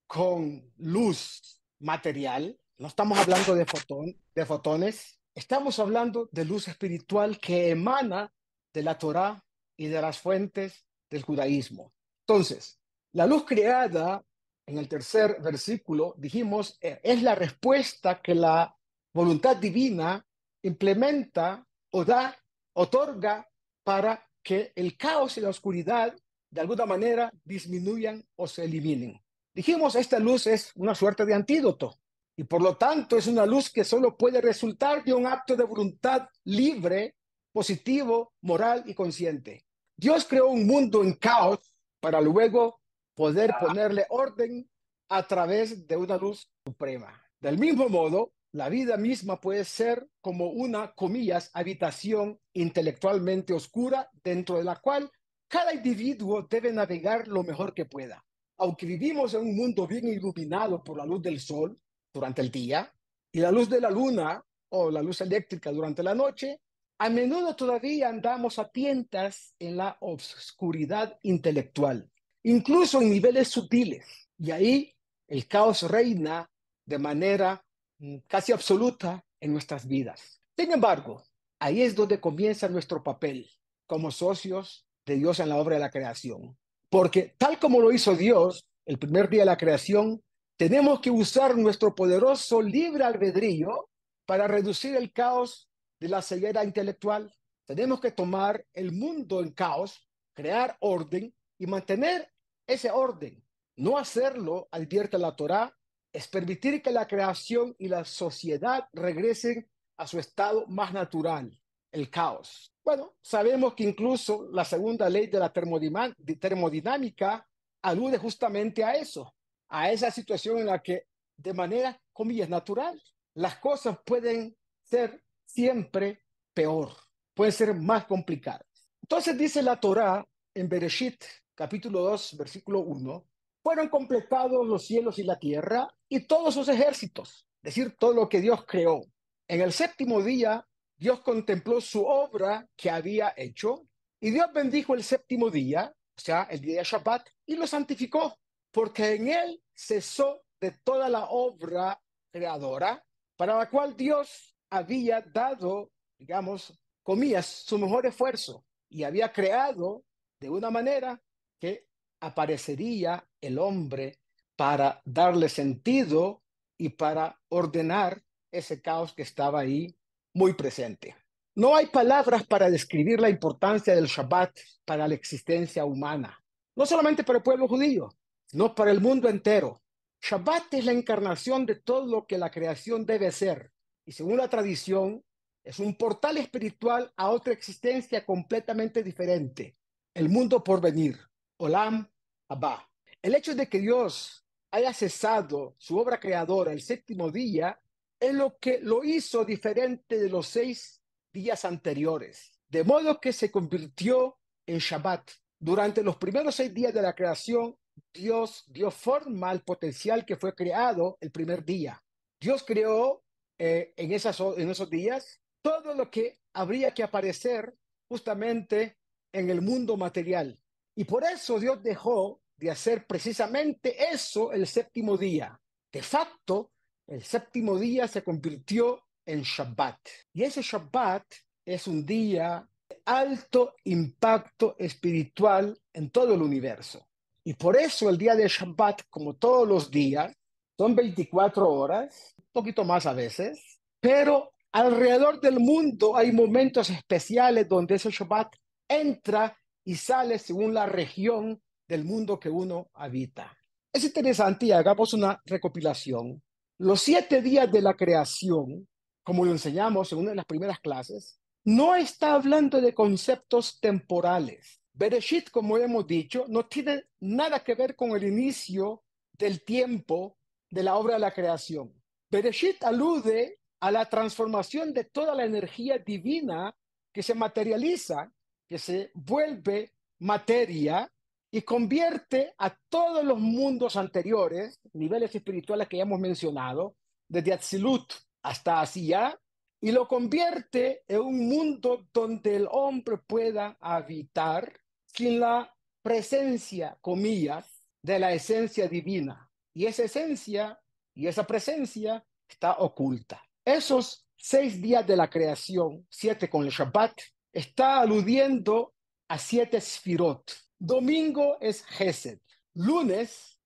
con 0.06 0.72
luz 0.78 1.60
material, 1.78 2.58
no 2.80 2.88
estamos 2.88 3.18
hablando 3.18 3.54
de, 3.54 4.46
fotones, 4.46 5.20
estamos 5.34 5.78
hablando 5.78 6.30
de 6.32 6.46
luz 6.46 6.66
espiritual 6.66 7.38
que 7.38 7.68
emana 7.68 8.32
de 8.72 8.82
la 8.82 8.96
Torá 8.96 9.44
y 9.76 9.88
de 9.88 10.00
las 10.00 10.18
fuentes 10.18 10.86
del 11.10 11.22
judaísmo. 11.22 11.92
Entonces, 12.26 12.80
la 13.12 13.26
luz 13.26 13.44
creada 13.44 14.24
en 14.64 14.78
el 14.78 14.88
tercer 14.88 15.42
versículo, 15.42 16.14
dijimos, 16.16 16.78
eh, 16.80 16.98
es 17.02 17.22
la 17.22 17.34
respuesta 17.34 18.22
que 18.22 18.34
la 18.34 18.74
voluntad 19.12 19.56
divina 19.56 20.26
implementa 20.62 21.68
o 21.90 22.02
da, 22.02 22.34
otorga 22.72 23.46
para 23.84 24.26
que 24.42 24.72
el 24.74 24.96
caos 24.96 25.36
y 25.36 25.42
la 25.42 25.50
oscuridad 25.50 26.16
de 26.48 26.60
alguna 26.62 26.86
manera 26.86 27.30
disminuyan 27.44 28.26
o 28.36 28.48
se 28.48 28.64
eliminen. 28.64 29.22
Dijimos, 29.52 29.96
esta 29.96 30.18
luz 30.18 30.46
es 30.46 30.72
una 30.76 30.94
suerte 30.94 31.26
de 31.26 31.34
antídoto 31.34 31.99
y 32.40 32.44
por 32.44 32.62
lo 32.62 32.78
tanto 32.78 33.18
es 33.18 33.26
una 33.26 33.44
luz 33.44 33.68
que 33.70 33.84
solo 33.84 34.16
puede 34.16 34.40
resultar 34.40 35.04
de 35.04 35.12
un 35.12 35.26
acto 35.26 35.54
de 35.54 35.62
voluntad 35.62 36.26
libre, 36.44 37.16
positivo, 37.52 38.32
moral 38.40 38.82
y 38.86 38.94
consciente. 38.94 39.66
Dios 39.94 40.24
creó 40.24 40.48
un 40.48 40.66
mundo 40.66 41.04
en 41.04 41.12
caos 41.12 41.58
para 42.00 42.18
luego 42.18 42.80
poder 43.14 43.52
ponerle 43.60 44.06
orden 44.08 44.66
a 45.10 45.26
través 45.26 45.86
de 45.86 45.98
una 45.98 46.16
luz 46.16 46.50
suprema. 46.64 47.12
Del 47.42 47.58
mismo 47.58 47.90
modo, 47.90 48.32
la 48.52 48.70
vida 48.70 48.96
misma 48.96 49.38
puede 49.38 49.66
ser 49.66 50.08
como 50.22 50.46
una, 50.46 50.94
comillas, 50.94 51.50
habitación 51.52 52.40
intelectualmente 52.54 53.52
oscura 53.52 54.08
dentro 54.24 54.56
de 54.56 54.64
la 54.64 54.76
cual 54.76 55.10
cada 55.46 55.74
individuo 55.74 56.46
debe 56.48 56.72
navegar 56.72 57.28
lo 57.28 57.42
mejor 57.42 57.74
que 57.74 57.84
pueda. 57.84 58.24
Aunque 58.56 58.86
vivimos 58.86 59.34
en 59.34 59.42
un 59.42 59.54
mundo 59.54 59.86
bien 59.86 60.08
iluminado 60.08 60.82
por 60.82 60.96
la 60.96 61.04
luz 61.04 61.20
del 61.20 61.38
sol 61.38 61.78
durante 62.12 62.42
el 62.42 62.50
día 62.50 62.92
y 63.32 63.40
la 63.40 63.50
luz 63.50 63.68
de 63.68 63.80
la 63.80 63.90
luna 63.90 64.42
o 64.70 64.90
la 64.90 65.02
luz 65.02 65.20
eléctrica 65.20 65.70
durante 65.72 66.02
la 66.02 66.14
noche, 66.14 66.60
a 66.98 67.08
menudo 67.08 67.56
todavía 67.56 68.08
andamos 68.08 68.58
a 68.58 68.68
tientas 68.68 69.54
en 69.58 69.76
la 69.76 69.96
oscuridad 70.00 71.18
intelectual, 71.22 72.10
incluso 72.42 73.00
en 73.00 73.10
niveles 73.10 73.48
sutiles. 73.48 74.04
Y 74.38 74.50
ahí 74.50 74.94
el 75.26 75.46
caos 75.46 75.82
reina 75.82 76.50
de 76.84 76.98
manera 76.98 77.64
mm, 77.98 78.18
casi 78.26 78.52
absoluta 78.52 79.24
en 79.40 79.52
nuestras 79.52 79.86
vidas. 79.86 80.42
Sin 80.56 80.72
embargo, 80.72 81.22
ahí 81.58 81.82
es 81.82 81.94
donde 81.94 82.20
comienza 82.20 82.68
nuestro 82.68 83.02
papel 83.02 83.48
como 83.86 84.10
socios 84.10 84.86
de 85.06 85.16
Dios 85.16 85.40
en 85.40 85.48
la 85.48 85.56
obra 85.56 85.76
de 85.76 85.80
la 85.80 85.90
creación. 85.90 86.58
Porque 86.90 87.34
tal 87.38 87.58
como 87.58 87.80
lo 87.80 87.92
hizo 87.92 88.14
Dios 88.14 88.66
el 88.84 88.98
primer 88.98 89.30
día 89.30 89.40
de 89.40 89.46
la 89.46 89.56
creación, 89.56 90.22
tenemos 90.60 91.00
que 91.00 91.10
usar 91.10 91.56
nuestro 91.56 91.94
poderoso 91.94 92.60
libre 92.60 93.02
albedrío 93.02 93.88
para 94.26 94.46
reducir 94.46 94.94
el 94.94 95.10
caos 95.10 95.70
de 95.98 96.10
la 96.10 96.20
ceguera 96.20 96.62
intelectual. 96.62 97.34
Tenemos 97.64 97.98
que 97.98 98.10
tomar 98.10 98.66
el 98.74 98.92
mundo 98.92 99.40
en 99.40 99.52
caos, 99.52 100.06
crear 100.34 100.76
orden 100.80 101.34
y 101.58 101.66
mantener 101.66 102.30
ese 102.66 102.90
orden. 102.90 103.42
No 103.76 103.96
hacerlo, 103.96 104.68
advierte 104.70 105.16
la 105.16 105.34
Torá, 105.34 105.74
es 106.12 106.28
permitir 106.28 106.82
que 106.82 106.90
la 106.90 107.08
creación 107.08 107.74
y 107.78 107.88
la 107.88 108.04
sociedad 108.04 108.86
regresen 108.92 109.66
a 109.96 110.06
su 110.06 110.18
estado 110.18 110.66
más 110.66 110.92
natural, 110.92 111.58
el 111.90 112.10
caos. 112.10 112.70
Bueno, 112.84 113.14
sabemos 113.22 113.72
que 113.72 113.84
incluso 113.84 114.46
la 114.52 114.66
segunda 114.66 115.08
ley 115.08 115.28
de 115.28 115.38
la 115.38 115.50
termodinámica 115.50 117.48
alude 117.80 118.18
justamente 118.18 118.84
a 118.84 118.92
eso, 118.92 119.34
a 119.70 119.90
esa 119.90 120.10
situación 120.10 120.58
en 120.58 120.66
la 120.66 120.82
que 120.82 121.06
de 121.36 121.54
manera, 121.54 121.98
comillas, 122.12 122.48
natural, 122.48 123.00
las 123.34 123.56
cosas 123.56 123.98
pueden 124.04 124.54
ser 124.82 125.22
siempre 125.46 126.24
peor, 126.52 126.90
pueden 127.34 127.52
ser 127.52 127.74
más 127.74 128.04
complicadas. 128.04 128.66
Entonces 129.02 129.38
dice 129.38 129.62
la 129.62 129.80
Torá 129.80 130.26
en 130.54 130.68
Bereshit, 130.68 131.24
capítulo 131.54 132.02
2, 132.02 132.36
versículo 132.36 132.80
1, 132.80 133.24
fueron 133.62 133.88
completados 133.88 134.66
los 134.66 134.84
cielos 134.84 135.18
y 135.18 135.22
la 135.22 135.38
tierra 135.38 135.88
y 136.08 136.26
todos 136.26 136.54
sus 136.54 136.68
ejércitos, 136.68 137.46
es 137.62 137.74
decir, 137.74 137.96
todo 137.98 138.12
lo 138.12 138.28
que 138.28 138.40
Dios 138.40 138.64
creó. 138.66 139.02
En 139.48 139.60
el 139.60 139.72
séptimo 139.72 140.22
día, 140.22 140.66
Dios 140.96 141.20
contempló 141.20 141.80
su 141.80 142.04
obra 142.04 142.68
que 142.76 142.90
había 142.90 143.32
hecho 143.36 143.86
y 144.20 144.30
Dios 144.30 144.48
bendijo 144.52 144.94
el 144.94 145.02
séptimo 145.02 145.50
día, 145.50 145.94
o 146.16 146.20
sea, 146.20 146.42
el 146.50 146.60
día 146.60 146.78
de 146.78 146.84
Shabbat, 146.84 147.26
y 147.46 147.56
lo 147.56 147.66
santificó, 147.66 148.36
porque 148.72 149.14
en 149.14 149.28
él 149.28 149.62
cesó 149.74 150.42
de 150.60 150.72
toda 150.84 151.08
la 151.08 151.26
obra 151.26 152.00
creadora 152.32 153.04
para 153.36 153.56
la 153.56 153.68
cual 153.68 153.96
Dios 153.96 154.54
había 154.70 155.20
dado, 155.22 155.90
digamos, 156.18 156.78
comillas, 157.02 157.46
su 157.46 157.78
mejor 157.78 158.06
esfuerzo 158.06 158.64
y 158.88 159.04
había 159.04 159.32
creado 159.32 160.04
de 160.38 160.50
una 160.50 160.70
manera 160.70 161.20
que 161.58 161.86
aparecería 162.20 163.26
el 163.40 163.58
hombre 163.58 164.18
para 164.56 165.00
darle 165.04 165.48
sentido 165.48 166.42
y 166.78 166.90
para 166.90 167.40
ordenar 167.48 168.22
ese 168.52 168.82
caos 168.82 169.14
que 169.14 169.22
estaba 169.22 169.60
ahí 169.60 169.94
muy 170.34 170.54
presente. 170.54 171.16
No 171.54 171.74
hay 171.74 171.86
palabras 171.86 172.46
para 172.46 172.70
describir 172.70 173.20
la 173.20 173.28
importancia 173.28 173.94
del 173.94 174.06
Shabbat 174.06 174.58
para 174.84 175.08
la 175.08 175.14
existencia 175.14 175.84
humana, 175.84 176.38
no 176.76 176.86
solamente 176.86 177.24
para 177.24 177.38
el 177.38 177.42
pueblo 177.42 177.66
judío, 177.68 178.08
sino 178.50 178.74
para 178.74 178.90
el 178.90 179.00
mundo 179.00 179.28
entero. 179.28 179.80
Shabbat 180.20 180.74
es 180.74 180.84
la 180.84 180.92
encarnación 180.92 181.64
de 181.64 181.76
todo 181.76 182.04
lo 182.04 182.26
que 182.26 182.36
la 182.36 182.50
creación 182.50 183.06
debe 183.06 183.30
ser, 183.30 183.72
y 184.04 184.12
según 184.12 184.38
la 184.38 184.48
tradición, 184.48 185.24
es 185.62 185.78
un 185.78 185.96
portal 185.96 186.36
espiritual 186.36 187.12
a 187.16 187.30
otra 187.30 187.52
existencia 187.52 188.26
completamente 188.26 189.04
diferente, 189.04 189.76
el 190.12 190.28
mundo 190.28 190.64
por 190.64 190.80
venir. 190.80 191.16
Olam 191.58 192.10
Abba. 192.48 192.90
El 193.22 193.36
hecho 193.36 193.54
de 193.54 193.68
que 193.68 193.78
Dios 193.78 194.44
haya 194.72 194.92
cesado 194.92 195.76
su 195.78 195.96
obra 195.98 196.18
creadora 196.18 196.72
el 196.72 196.82
séptimo 196.82 197.30
día 197.30 197.80
es 198.18 198.34
lo 198.34 198.58
que 198.58 198.80
lo 198.80 199.04
hizo 199.04 199.44
diferente 199.44 200.18
de 200.18 200.28
los 200.28 200.48
seis 200.48 201.00
días 201.32 201.64
anteriores, 201.64 202.58
de 202.68 202.82
modo 202.82 203.20
que 203.20 203.32
se 203.32 203.50
convirtió 203.50 204.38
en 204.66 204.78
Shabbat. 204.78 205.30
Durante 205.58 206.02
los 206.02 206.16
primeros 206.16 206.56
seis 206.56 206.74
días 206.74 206.92
de 206.92 207.02
la 207.02 207.14
creación, 207.14 207.76
Dios 208.12 208.64
dio 208.68 208.90
forma 208.90 209.50
al 209.50 209.62
potencial 209.62 210.24
que 210.24 210.36
fue 210.36 210.54
creado 210.54 211.16
el 211.20 211.30
primer 211.30 211.64
día. 211.64 212.02
Dios 212.40 212.64
creó 212.64 213.22
eh, 213.58 213.92
en, 213.96 214.10
en 214.10 214.70
esos 214.70 214.90
días 214.90 215.40
todo 215.62 215.94
lo 215.94 216.10
que 216.10 216.38
habría 216.54 216.92
que 216.92 217.02
aparecer 217.02 217.74
justamente 218.08 218.98
en 219.32 219.50
el 219.50 219.60
mundo 219.60 219.96
material. 219.96 220.58
Y 220.96 221.04
por 221.04 221.24
eso 221.24 221.58
Dios 221.58 221.82
dejó 221.82 222.40
de 222.56 222.70
hacer 222.70 223.06
precisamente 223.06 224.12
eso 224.12 224.52
el 224.52 224.66
séptimo 224.66 225.16
día. 225.16 225.58
De 225.92 226.02
facto, 226.02 226.72
el 227.06 227.22
séptimo 227.22 227.78
día 227.78 228.06
se 228.06 228.22
convirtió 228.22 229.04
en 229.24 229.42
Shabbat. 229.42 229.98
Y 230.32 230.42
ese 230.42 230.62
Shabbat 230.62 231.24
es 231.64 231.86
un 231.86 232.04
día 232.04 232.68
de 232.88 233.00
alto 233.04 233.76
impacto 233.84 234.76
espiritual 234.78 235.78
en 235.92 236.10
todo 236.10 236.34
el 236.34 236.42
universo. 236.42 237.09
Y 237.50 237.54
por 237.54 237.76
eso 237.76 238.08
el 238.08 238.16
día 238.16 238.36
de 238.36 238.46
Shabbat, 238.46 239.02
como 239.10 239.34
todos 239.34 239.66
los 239.66 239.90
días, 239.90 240.32
son 240.78 240.94
24 240.94 241.68
horas, 241.68 242.32
un 242.38 242.52
poquito 242.52 242.84
más 242.84 243.06
a 243.06 243.12
veces, 243.12 243.80
pero 243.98 244.52
alrededor 244.70 245.40
del 245.40 245.58
mundo 245.58 246.16
hay 246.16 246.30
momentos 246.30 246.90
especiales 246.90 247.68
donde 247.68 247.96
ese 247.96 248.10
Shabbat 248.12 248.54
entra 248.86 249.58
y 249.84 249.96
sale 249.96 250.38
según 250.38 250.74
la 250.74 250.86
región 250.86 251.60
del 251.88 252.04
mundo 252.04 252.38
que 252.38 252.50
uno 252.50 252.88
habita. 252.94 253.52
Es 253.92 254.04
interesante 254.04 254.66
y 254.66 254.70
hagamos 254.70 255.12
una 255.12 255.42
recopilación. 255.44 256.40
Los 256.78 257.02
siete 257.02 257.42
días 257.42 257.72
de 257.72 257.82
la 257.82 257.94
creación, 257.94 258.86
como 259.24 259.44
lo 259.44 259.50
enseñamos 259.50 260.12
en 260.12 260.18
una 260.18 260.30
de 260.30 260.36
las 260.36 260.46
primeras 260.46 260.78
clases, 260.78 261.40
no 261.64 261.96
está 261.96 262.34
hablando 262.34 262.80
de 262.80 262.94
conceptos 262.94 263.80
temporales. 263.80 264.79
Bereshit, 264.92 265.50
como 265.50 265.78
hemos 265.78 266.06
dicho, 266.06 266.44
no 266.48 266.66
tiene 266.66 267.04
nada 267.20 267.62
que 267.62 267.74
ver 267.74 267.96
con 267.96 268.10
el 268.12 268.24
inicio 268.24 269.04
del 269.32 269.64
tiempo 269.64 270.36
de 270.70 270.82
la 270.82 270.96
obra 270.96 271.14
de 271.14 271.20
la 271.20 271.32
creación. 271.32 271.92
Bereshit 272.30 272.82
alude 272.84 273.58
a 273.80 273.90
la 273.90 274.08
transformación 274.08 274.92
de 274.92 275.04
toda 275.04 275.34
la 275.34 275.44
energía 275.44 275.98
divina 275.98 276.74
que 277.12 277.22
se 277.22 277.34
materializa 277.34 278.30
que 278.70 278.78
se 278.78 279.10
vuelve 279.14 279.94
materia 280.20 281.12
y 281.50 281.62
convierte 281.62 282.54
a 282.56 282.72
todos 282.88 283.24
los 283.24 283.40
mundos 283.40 283.96
anteriores, 283.96 284.78
niveles 284.92 285.34
espirituales 285.34 285.88
que 285.88 285.96
ya 285.96 286.04
hemos 286.04 286.20
mencionado, 286.20 286.94
desde 287.28 287.52
Atzilut 287.52 288.12
hasta 288.42 288.80
Asia, 288.80 289.36
y 289.80 289.92
lo 289.92 290.06
convierte 290.06 291.04
en 291.08 291.20
un 291.20 291.48
mundo 291.48 292.06
donde 292.12 292.56
el 292.56 292.68
hombre 292.70 293.18
pueda 293.18 293.76
habitar 293.80 294.78
sin 295.06 295.40
la 295.40 295.74
presencia, 296.02 296.98
comillas, 297.00 297.82
de 298.02 298.18
la 298.18 298.32
esencia 298.32 298.88
divina. 298.88 299.50
Y 299.74 299.86
esa 299.86 300.04
esencia 300.04 300.80
y 301.14 301.26
esa 301.26 301.46
presencia 301.46 302.24
está 302.48 302.78
oculta. 302.78 303.42
Esos 303.64 304.26
seis 304.36 304.80
días 304.80 305.06
de 305.06 305.16
la 305.16 305.28
creación, 305.28 306.06
siete 306.10 306.48
con 306.48 306.64
el 306.64 306.70
Shabbat, 306.70 307.12
está 307.52 308.00
aludiendo 308.00 308.94
a 309.28 309.38
siete 309.38 309.80
sfirot. 309.80 310.50
Domingo 310.78 311.58
es 311.60 311.84
Gesed, 311.84 312.38
lunes 312.74 313.60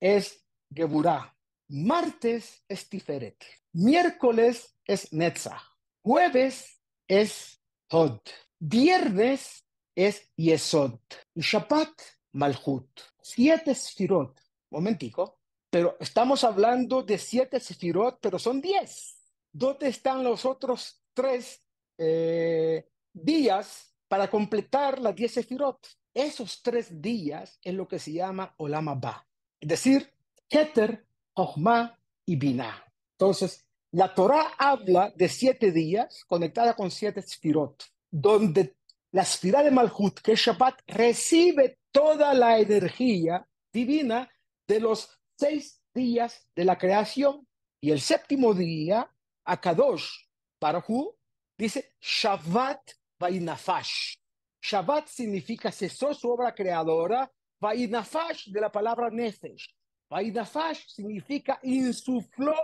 es 0.00 0.44
Geburah, 0.74 1.36
martes 1.68 2.64
es 2.66 2.88
Tiferet, 2.88 3.36
miércoles 3.72 4.77
es 4.88 5.12
Netzach, 5.12 5.62
jueves 6.02 6.80
es 7.06 7.60
Hod, 7.90 8.18
viernes 8.58 9.64
es 9.94 10.30
Yesod. 10.36 11.00
Y 11.34 11.40
Shabbat, 11.40 11.90
Malhut. 12.32 13.00
Siete 13.20 13.74
Sfirot. 13.74 14.40
Momentico. 14.70 15.40
Pero 15.70 15.96
estamos 15.98 16.44
hablando 16.44 17.02
de 17.02 17.18
siete 17.18 17.58
Sfirot, 17.58 18.18
pero 18.20 18.38
son 18.38 18.60
diez. 18.60 19.18
¿Dónde 19.52 19.88
están 19.88 20.22
los 20.22 20.44
otros 20.44 21.02
tres 21.12 21.64
eh, 21.98 22.88
días 23.12 23.94
para 24.06 24.30
completar 24.30 25.00
las 25.00 25.16
diez 25.16 25.32
Sefirot? 25.32 25.86
Esos 26.14 26.62
tres 26.62 27.00
días 27.02 27.58
es 27.62 27.74
lo 27.74 27.88
que 27.88 27.98
se 27.98 28.12
llama 28.12 28.54
Olam 28.58 28.88
Abba. 28.88 29.26
Es 29.60 29.68
decir, 29.68 30.14
Keter, 30.48 31.06
Jochma 31.34 31.98
y 32.24 32.36
Binah. 32.36 32.84
Entonces, 33.12 33.67
la 33.92 34.14
Torah 34.14 34.54
habla 34.58 35.12
de 35.16 35.28
siete 35.28 35.72
días 35.72 36.24
conectada 36.26 36.74
con 36.74 36.90
siete 36.90 37.22
Sfirot, 37.22 37.84
donde 38.10 38.76
la 39.12 39.24
Sfirá 39.24 39.62
de 39.62 39.70
Malhut, 39.70 40.20
que 40.20 40.32
es 40.32 40.40
Shabbat, 40.40 40.82
recibe 40.86 41.78
toda 41.90 42.34
la 42.34 42.58
energía 42.58 43.46
divina 43.72 44.28
de 44.66 44.80
los 44.80 45.08
seis 45.36 45.82
días 45.94 46.46
de 46.54 46.64
la 46.64 46.76
creación. 46.76 47.46
Y 47.80 47.90
el 47.90 48.00
séptimo 48.00 48.52
día, 48.52 49.10
Akadosh 49.44 50.26
Baruch 50.60 51.14
dice 51.56 51.94
Shabbat 52.00 52.92
Vainafash. 53.18 54.16
Shabbat 54.60 55.08
significa 55.08 55.72
cesó 55.72 56.12
su 56.12 56.28
obra 56.30 56.54
creadora, 56.54 57.30
Vainafash 57.60 58.48
de 58.48 58.60
la 58.60 58.70
palabra 58.70 59.08
Nefesh. 59.10 59.74
Vainafash 60.10 60.86
significa 60.88 61.58
insufló 61.62 62.54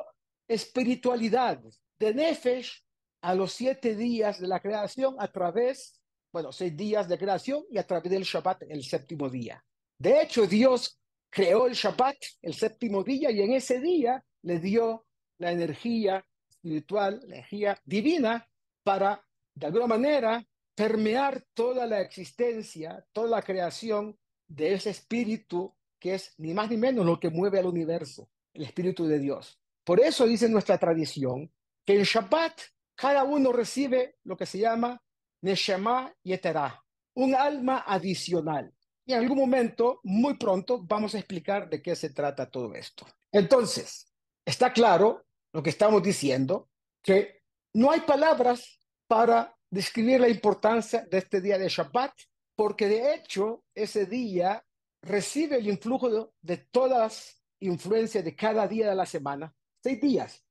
espiritualidad 0.48 1.60
de 1.98 2.14
Nefesh 2.14 2.84
a 3.22 3.34
los 3.34 3.52
siete 3.52 3.94
días 3.94 4.40
de 4.40 4.48
la 4.48 4.60
creación 4.60 5.16
a 5.18 5.28
través, 5.28 6.00
bueno, 6.32 6.52
seis 6.52 6.76
días 6.76 7.08
de 7.08 7.18
creación 7.18 7.64
y 7.70 7.78
a 7.78 7.86
través 7.86 8.10
del 8.10 8.22
Shabbat 8.22 8.64
el 8.68 8.84
séptimo 8.84 9.30
día. 9.30 9.64
De 9.98 10.20
hecho, 10.20 10.46
Dios 10.46 11.00
creó 11.30 11.66
el 11.66 11.74
Shabbat 11.74 12.16
el 12.42 12.54
séptimo 12.54 13.02
día 13.02 13.30
y 13.30 13.40
en 13.40 13.52
ese 13.52 13.80
día 13.80 14.22
le 14.42 14.58
dio 14.58 15.06
la 15.38 15.52
energía 15.52 16.24
espiritual, 16.50 17.20
la 17.22 17.36
energía 17.36 17.80
divina 17.84 18.46
para, 18.82 19.24
de 19.54 19.66
alguna 19.66 19.86
manera, 19.86 20.44
permear 20.74 21.44
toda 21.54 21.86
la 21.86 22.00
existencia, 22.00 23.04
toda 23.12 23.28
la 23.28 23.42
creación 23.42 24.18
de 24.46 24.74
ese 24.74 24.90
espíritu 24.90 25.74
que 25.98 26.14
es 26.14 26.34
ni 26.36 26.52
más 26.52 26.68
ni 26.70 26.76
menos 26.76 27.06
lo 27.06 27.18
que 27.18 27.30
mueve 27.30 27.58
al 27.58 27.66
universo, 27.66 28.28
el 28.52 28.64
espíritu 28.64 29.06
de 29.06 29.18
Dios. 29.18 29.58
Por 29.84 30.00
eso 30.00 30.26
dice 30.26 30.48
nuestra 30.48 30.78
tradición 30.78 31.52
que 31.84 31.96
en 31.96 32.02
Shabbat 32.02 32.58
cada 32.94 33.24
uno 33.24 33.52
recibe 33.52 34.16
lo 34.24 34.36
que 34.36 34.46
se 34.46 34.58
llama 34.58 35.00
Neshama 35.42 36.14
Yeterah, 36.22 36.82
un 37.14 37.34
alma 37.34 37.84
adicional. 37.86 38.72
Y 39.06 39.12
en 39.12 39.20
algún 39.20 39.38
momento, 39.38 40.00
muy 40.04 40.38
pronto, 40.38 40.82
vamos 40.82 41.14
a 41.14 41.18
explicar 41.18 41.68
de 41.68 41.82
qué 41.82 41.94
se 41.94 42.10
trata 42.10 42.50
todo 42.50 42.74
esto. 42.74 43.06
Entonces, 43.30 44.06
está 44.44 44.72
claro 44.72 45.26
lo 45.52 45.62
que 45.62 45.70
estamos 45.70 46.02
diciendo, 46.02 46.70
que 47.02 47.42
no 47.74 47.90
hay 47.90 48.00
palabras 48.00 48.80
para 49.06 49.54
describir 49.70 50.20
la 50.20 50.28
importancia 50.28 51.06
de 51.10 51.18
este 51.18 51.40
día 51.40 51.58
de 51.58 51.68
Shabbat, 51.68 52.12
porque 52.56 52.88
de 52.88 53.14
hecho 53.14 53.64
ese 53.74 54.06
día 54.06 54.64
recibe 55.02 55.56
el 55.56 55.68
influjo 55.68 56.32
de, 56.40 56.56
todas 56.70 56.98
las 56.98 57.42
influencias 57.60 58.24
de 58.24 58.34
cada 58.34 58.66
día 58.66 58.88
de 58.88 58.94
la 58.94 59.06
semana, 59.06 59.52
seis 59.84 60.00
días. 60.00 60.42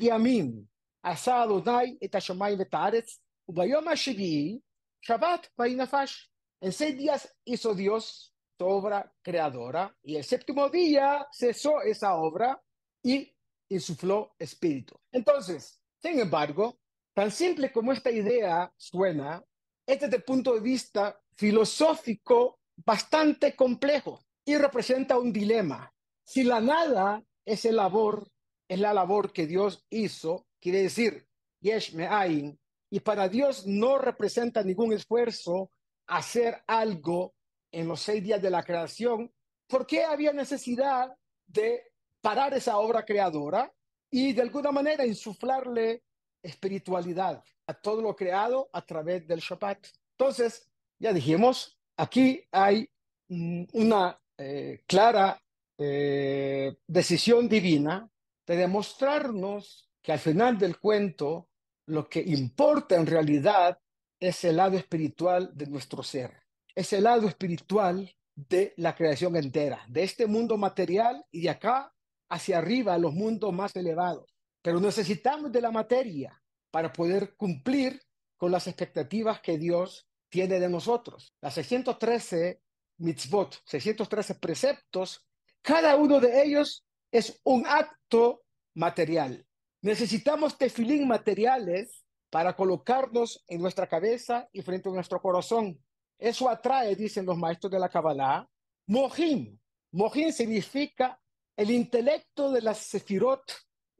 yamim 0.00 0.64
asa 1.02 1.42
Adonai 1.42 1.98
et 2.00 2.12
hashamayim 2.12 2.58
vetaretz, 2.58 3.18
ubayom 3.48 3.86
hashvi'i 3.86 4.62
Shabbat 5.02 5.48
vayinafash. 5.56 6.28
En 6.60 6.72
seis 6.72 6.96
días 6.96 7.28
hizo 7.44 7.74
Dios 7.74 8.32
su 8.58 8.64
obra 8.64 9.12
creadora 9.22 9.94
y 10.02 10.16
el 10.16 10.24
séptimo 10.24 10.68
día 10.68 11.26
cesó 11.32 11.80
esa 11.82 12.14
obra 12.14 12.60
y 13.02 13.32
insufló 13.70 14.34
espíritu. 14.38 14.96
Entonces, 15.12 15.80
sin 16.00 16.18
embargo, 16.18 16.78
tan 17.14 17.30
simple 17.30 17.72
como 17.72 17.92
esta 17.92 18.10
idea 18.10 18.72
suena, 18.76 19.42
es 19.86 20.00
desde 20.00 20.20
punto 20.20 20.54
de 20.54 20.60
vista 20.60 21.20
filosófico 21.36 22.60
bastante 22.76 23.54
complejo 23.54 24.20
y 24.44 24.56
representa 24.56 25.18
un 25.18 25.32
dilema. 25.32 25.92
Si 26.24 26.44
la 26.44 26.60
nada 26.60 27.24
es 27.48 27.64
el 27.64 27.76
labor, 27.76 28.30
es 28.68 28.78
la 28.78 28.92
labor 28.92 29.32
que 29.32 29.46
Dios 29.46 29.84
hizo, 29.88 30.46
quiere 30.60 30.82
decir, 30.82 31.26
yesh 31.60 31.94
me'ain, 31.94 32.58
y 32.90 33.00
para 33.00 33.28
Dios 33.28 33.66
no 33.66 33.98
representa 33.98 34.62
ningún 34.62 34.92
esfuerzo 34.92 35.70
hacer 36.06 36.62
algo 36.66 37.34
en 37.72 37.88
los 37.88 38.00
seis 38.00 38.22
días 38.22 38.40
de 38.40 38.50
la 38.50 38.62
creación, 38.62 39.32
¿por 39.66 39.86
qué 39.86 40.04
había 40.04 40.32
necesidad 40.32 41.14
de 41.46 41.92
parar 42.20 42.54
esa 42.54 42.78
obra 42.78 43.04
creadora 43.04 43.72
y 44.10 44.32
de 44.32 44.42
alguna 44.42 44.70
manera 44.70 45.06
insuflarle 45.06 46.02
espiritualidad 46.42 47.42
a 47.66 47.74
todo 47.74 48.00
lo 48.00 48.14
creado 48.16 48.68
a 48.72 48.82
través 48.82 49.26
del 49.26 49.40
Shabbat? 49.40 49.86
Entonces, 50.18 50.70
ya 50.98 51.12
dijimos, 51.12 51.78
aquí 51.96 52.42
hay 52.50 52.90
mm, 53.28 53.64
una 53.72 54.18
eh, 54.38 54.82
clara 54.86 55.40
eh, 55.78 56.76
decisión 56.86 57.48
divina 57.48 58.10
de 58.46 58.56
demostrarnos 58.56 59.88
que 60.02 60.12
al 60.12 60.18
final 60.18 60.58
del 60.58 60.78
cuento 60.78 61.48
lo 61.86 62.08
que 62.08 62.20
importa 62.20 62.96
en 62.96 63.06
realidad 63.06 63.78
es 64.20 64.44
el 64.44 64.56
lado 64.56 64.76
espiritual 64.76 65.50
de 65.54 65.66
nuestro 65.66 66.02
ser, 66.02 66.42
es 66.74 66.92
el 66.92 67.04
lado 67.04 67.28
espiritual 67.28 68.12
de 68.34 68.74
la 68.76 68.94
creación 68.94 69.36
entera, 69.36 69.84
de 69.88 70.02
este 70.02 70.26
mundo 70.26 70.56
material 70.56 71.24
y 71.30 71.42
de 71.42 71.50
acá 71.50 71.94
hacia 72.28 72.58
arriba 72.58 72.94
a 72.94 72.98
los 72.98 73.14
mundos 73.14 73.52
más 73.52 73.74
elevados. 73.76 74.34
Pero 74.62 74.80
necesitamos 74.80 75.50
de 75.50 75.60
la 75.60 75.70
materia 75.70 76.40
para 76.70 76.92
poder 76.92 77.36
cumplir 77.36 78.00
con 78.36 78.52
las 78.52 78.66
expectativas 78.66 79.40
que 79.40 79.58
Dios 79.58 80.08
tiene 80.28 80.60
de 80.60 80.68
nosotros. 80.68 81.34
Las 81.40 81.54
613 81.54 82.60
mitzvot, 82.98 83.60
613 83.64 84.34
preceptos 84.36 85.27
cada 85.62 85.96
uno 85.96 86.20
de 86.20 86.42
ellos 86.42 86.84
es 87.10 87.40
un 87.44 87.66
acto 87.66 88.42
material. 88.74 89.44
Necesitamos 89.82 90.56
tefilín 90.56 91.06
materiales 91.06 92.04
para 92.30 92.54
colocarnos 92.54 93.44
en 93.46 93.60
nuestra 93.60 93.86
cabeza 93.86 94.48
y 94.52 94.62
frente 94.62 94.88
a 94.88 94.92
nuestro 94.92 95.20
corazón. 95.20 95.78
Eso 96.18 96.48
atrae, 96.48 96.96
dicen 96.96 97.24
los 97.24 97.38
maestros 97.38 97.70
de 97.70 97.78
la 97.78 97.88
Kabbalah, 97.88 98.48
Mohim. 98.86 99.58
Mohim 99.92 100.32
significa 100.32 101.18
el 101.56 101.70
intelecto 101.70 102.50
de 102.50 102.62
las 102.62 102.78
sefirot 102.78 103.42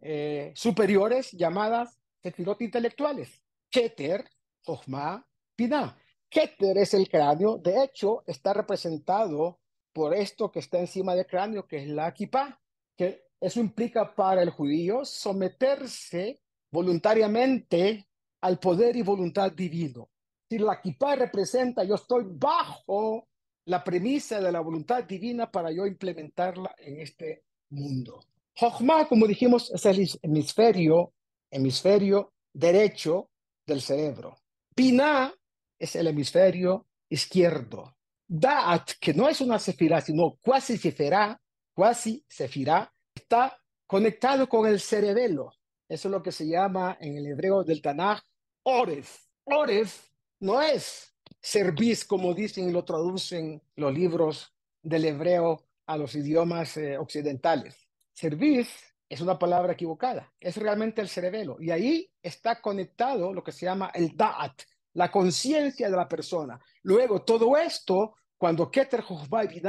eh, 0.01 0.53
superiores 0.55 1.33
llamadas 1.33 1.99
sefirot 2.23 2.61
intelectuales. 2.63 3.43
Keter, 3.71 4.29
Jochma, 4.65 5.25
Pinah. 5.55 5.97
Keter 6.29 6.77
es 6.79 6.93
el 6.93 7.09
cráneo, 7.09 7.57
de 7.57 7.85
hecho 7.85 8.23
está 8.27 8.53
representado 8.53 9.61
por 9.99 10.15
esto 10.15 10.49
que 10.53 10.61
está 10.61 10.79
encima 10.79 11.17
del 11.17 11.27
cráneo, 11.27 11.67
que 11.67 11.79
es 11.79 11.89
la 11.89 12.15
kippah, 12.15 12.57
que 12.97 13.25
eso 13.41 13.59
implica 13.59 14.15
para 14.15 14.45
el 14.45 14.51
judío 14.51 15.05
someterse 15.05 16.41
voluntariamente 16.71 18.07
al 18.41 18.61
poder 18.61 18.95
y 18.95 19.03
voluntad 19.03 19.51
divino. 19.51 20.09
Si 20.49 20.57
la 20.59 20.81
kippah 20.81 21.17
representa, 21.17 21.83
yo 21.83 21.97
estoy 21.97 22.27
bajo 22.29 23.27
la 23.65 23.83
premisa 23.83 24.41
de 24.41 24.53
la 24.53 24.61
voluntad 24.61 25.03
divina 25.03 25.51
para 25.51 25.73
yo 25.73 25.85
implementarla 25.85 26.77
en 26.79 27.01
este 27.01 27.43
mundo. 27.71 28.21
Jochma, 28.55 29.09
como 29.09 29.27
dijimos, 29.27 29.69
es 29.75 29.85
el 29.85 30.09
hemisferio, 30.23 31.13
hemisferio 31.51 32.35
derecho 32.53 33.31
del 33.67 33.81
cerebro. 33.81 34.39
Binah 34.77 35.35
es 35.77 35.97
el 35.97 36.07
hemisferio 36.07 36.87
izquierdo. 37.09 37.98
Da'at, 38.29 38.93
que 39.01 39.15
no 39.15 39.29
es 39.29 39.41
una 39.41 39.59
sefirá, 39.59 40.01
sino 40.03 40.39
cuasi 40.43 40.77
sefirá, 40.77 41.41
cuasi 41.73 42.25
sefirá, 42.29 42.93
está 43.15 43.59
conectado 43.87 44.49
con 44.49 44.67
el 44.67 44.81
cerebelo. 44.81 45.51
Eso 45.89 46.09
es 46.09 46.13
lo 46.13 46.23
que 46.23 46.33
se 46.33 46.47
llama 46.47 46.99
en 47.01 47.17
el 47.17 47.27
hebreo 47.27 47.65
del 47.65 47.81
Tanaj, 47.81 48.21
Oref. 48.65 49.21
Oref 49.45 50.09
no 50.41 50.61
es 50.61 51.15
cerviz, 51.41 52.05
como 52.05 52.35
dicen 52.35 52.69
y 52.69 52.73
lo 52.73 52.85
traducen 52.85 53.63
los 53.77 53.95
libros 53.95 54.55
del 54.83 55.07
hebreo 55.07 55.65
a 55.87 55.97
los 55.97 56.15
idiomas 56.15 56.77
eh, 56.77 56.99
occidentales. 56.99 57.89
Cerviz 58.13 58.69
es 59.09 59.23
una 59.23 59.39
palabra 59.39 59.73
equivocada, 59.73 60.31
es 60.39 60.59
realmente 60.59 61.01
el 61.01 61.09
cerebelo. 61.09 61.57
Y 61.61 61.71
ahí 61.71 62.11
está 62.23 62.61
conectado 62.61 63.33
lo 63.33 63.43
que 63.43 63.53
se 63.53 63.65
llama 63.65 63.91
el 63.95 64.15
Da'at, 64.15 64.63
la 64.95 65.11
conciencia 65.11 65.91
de 65.91 65.97
la 65.97 66.09
persona. 66.09 66.61
Luego, 66.83 67.23
todo 67.23 67.57
esto, 67.57 68.17
cuando 68.37 68.71
Keter, 68.71 69.03
Jochba 69.03 69.45
y 69.45 69.61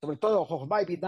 sobre 0.00 0.16
todo 0.16 0.44
Jochba 0.44 0.82
y 0.82 0.98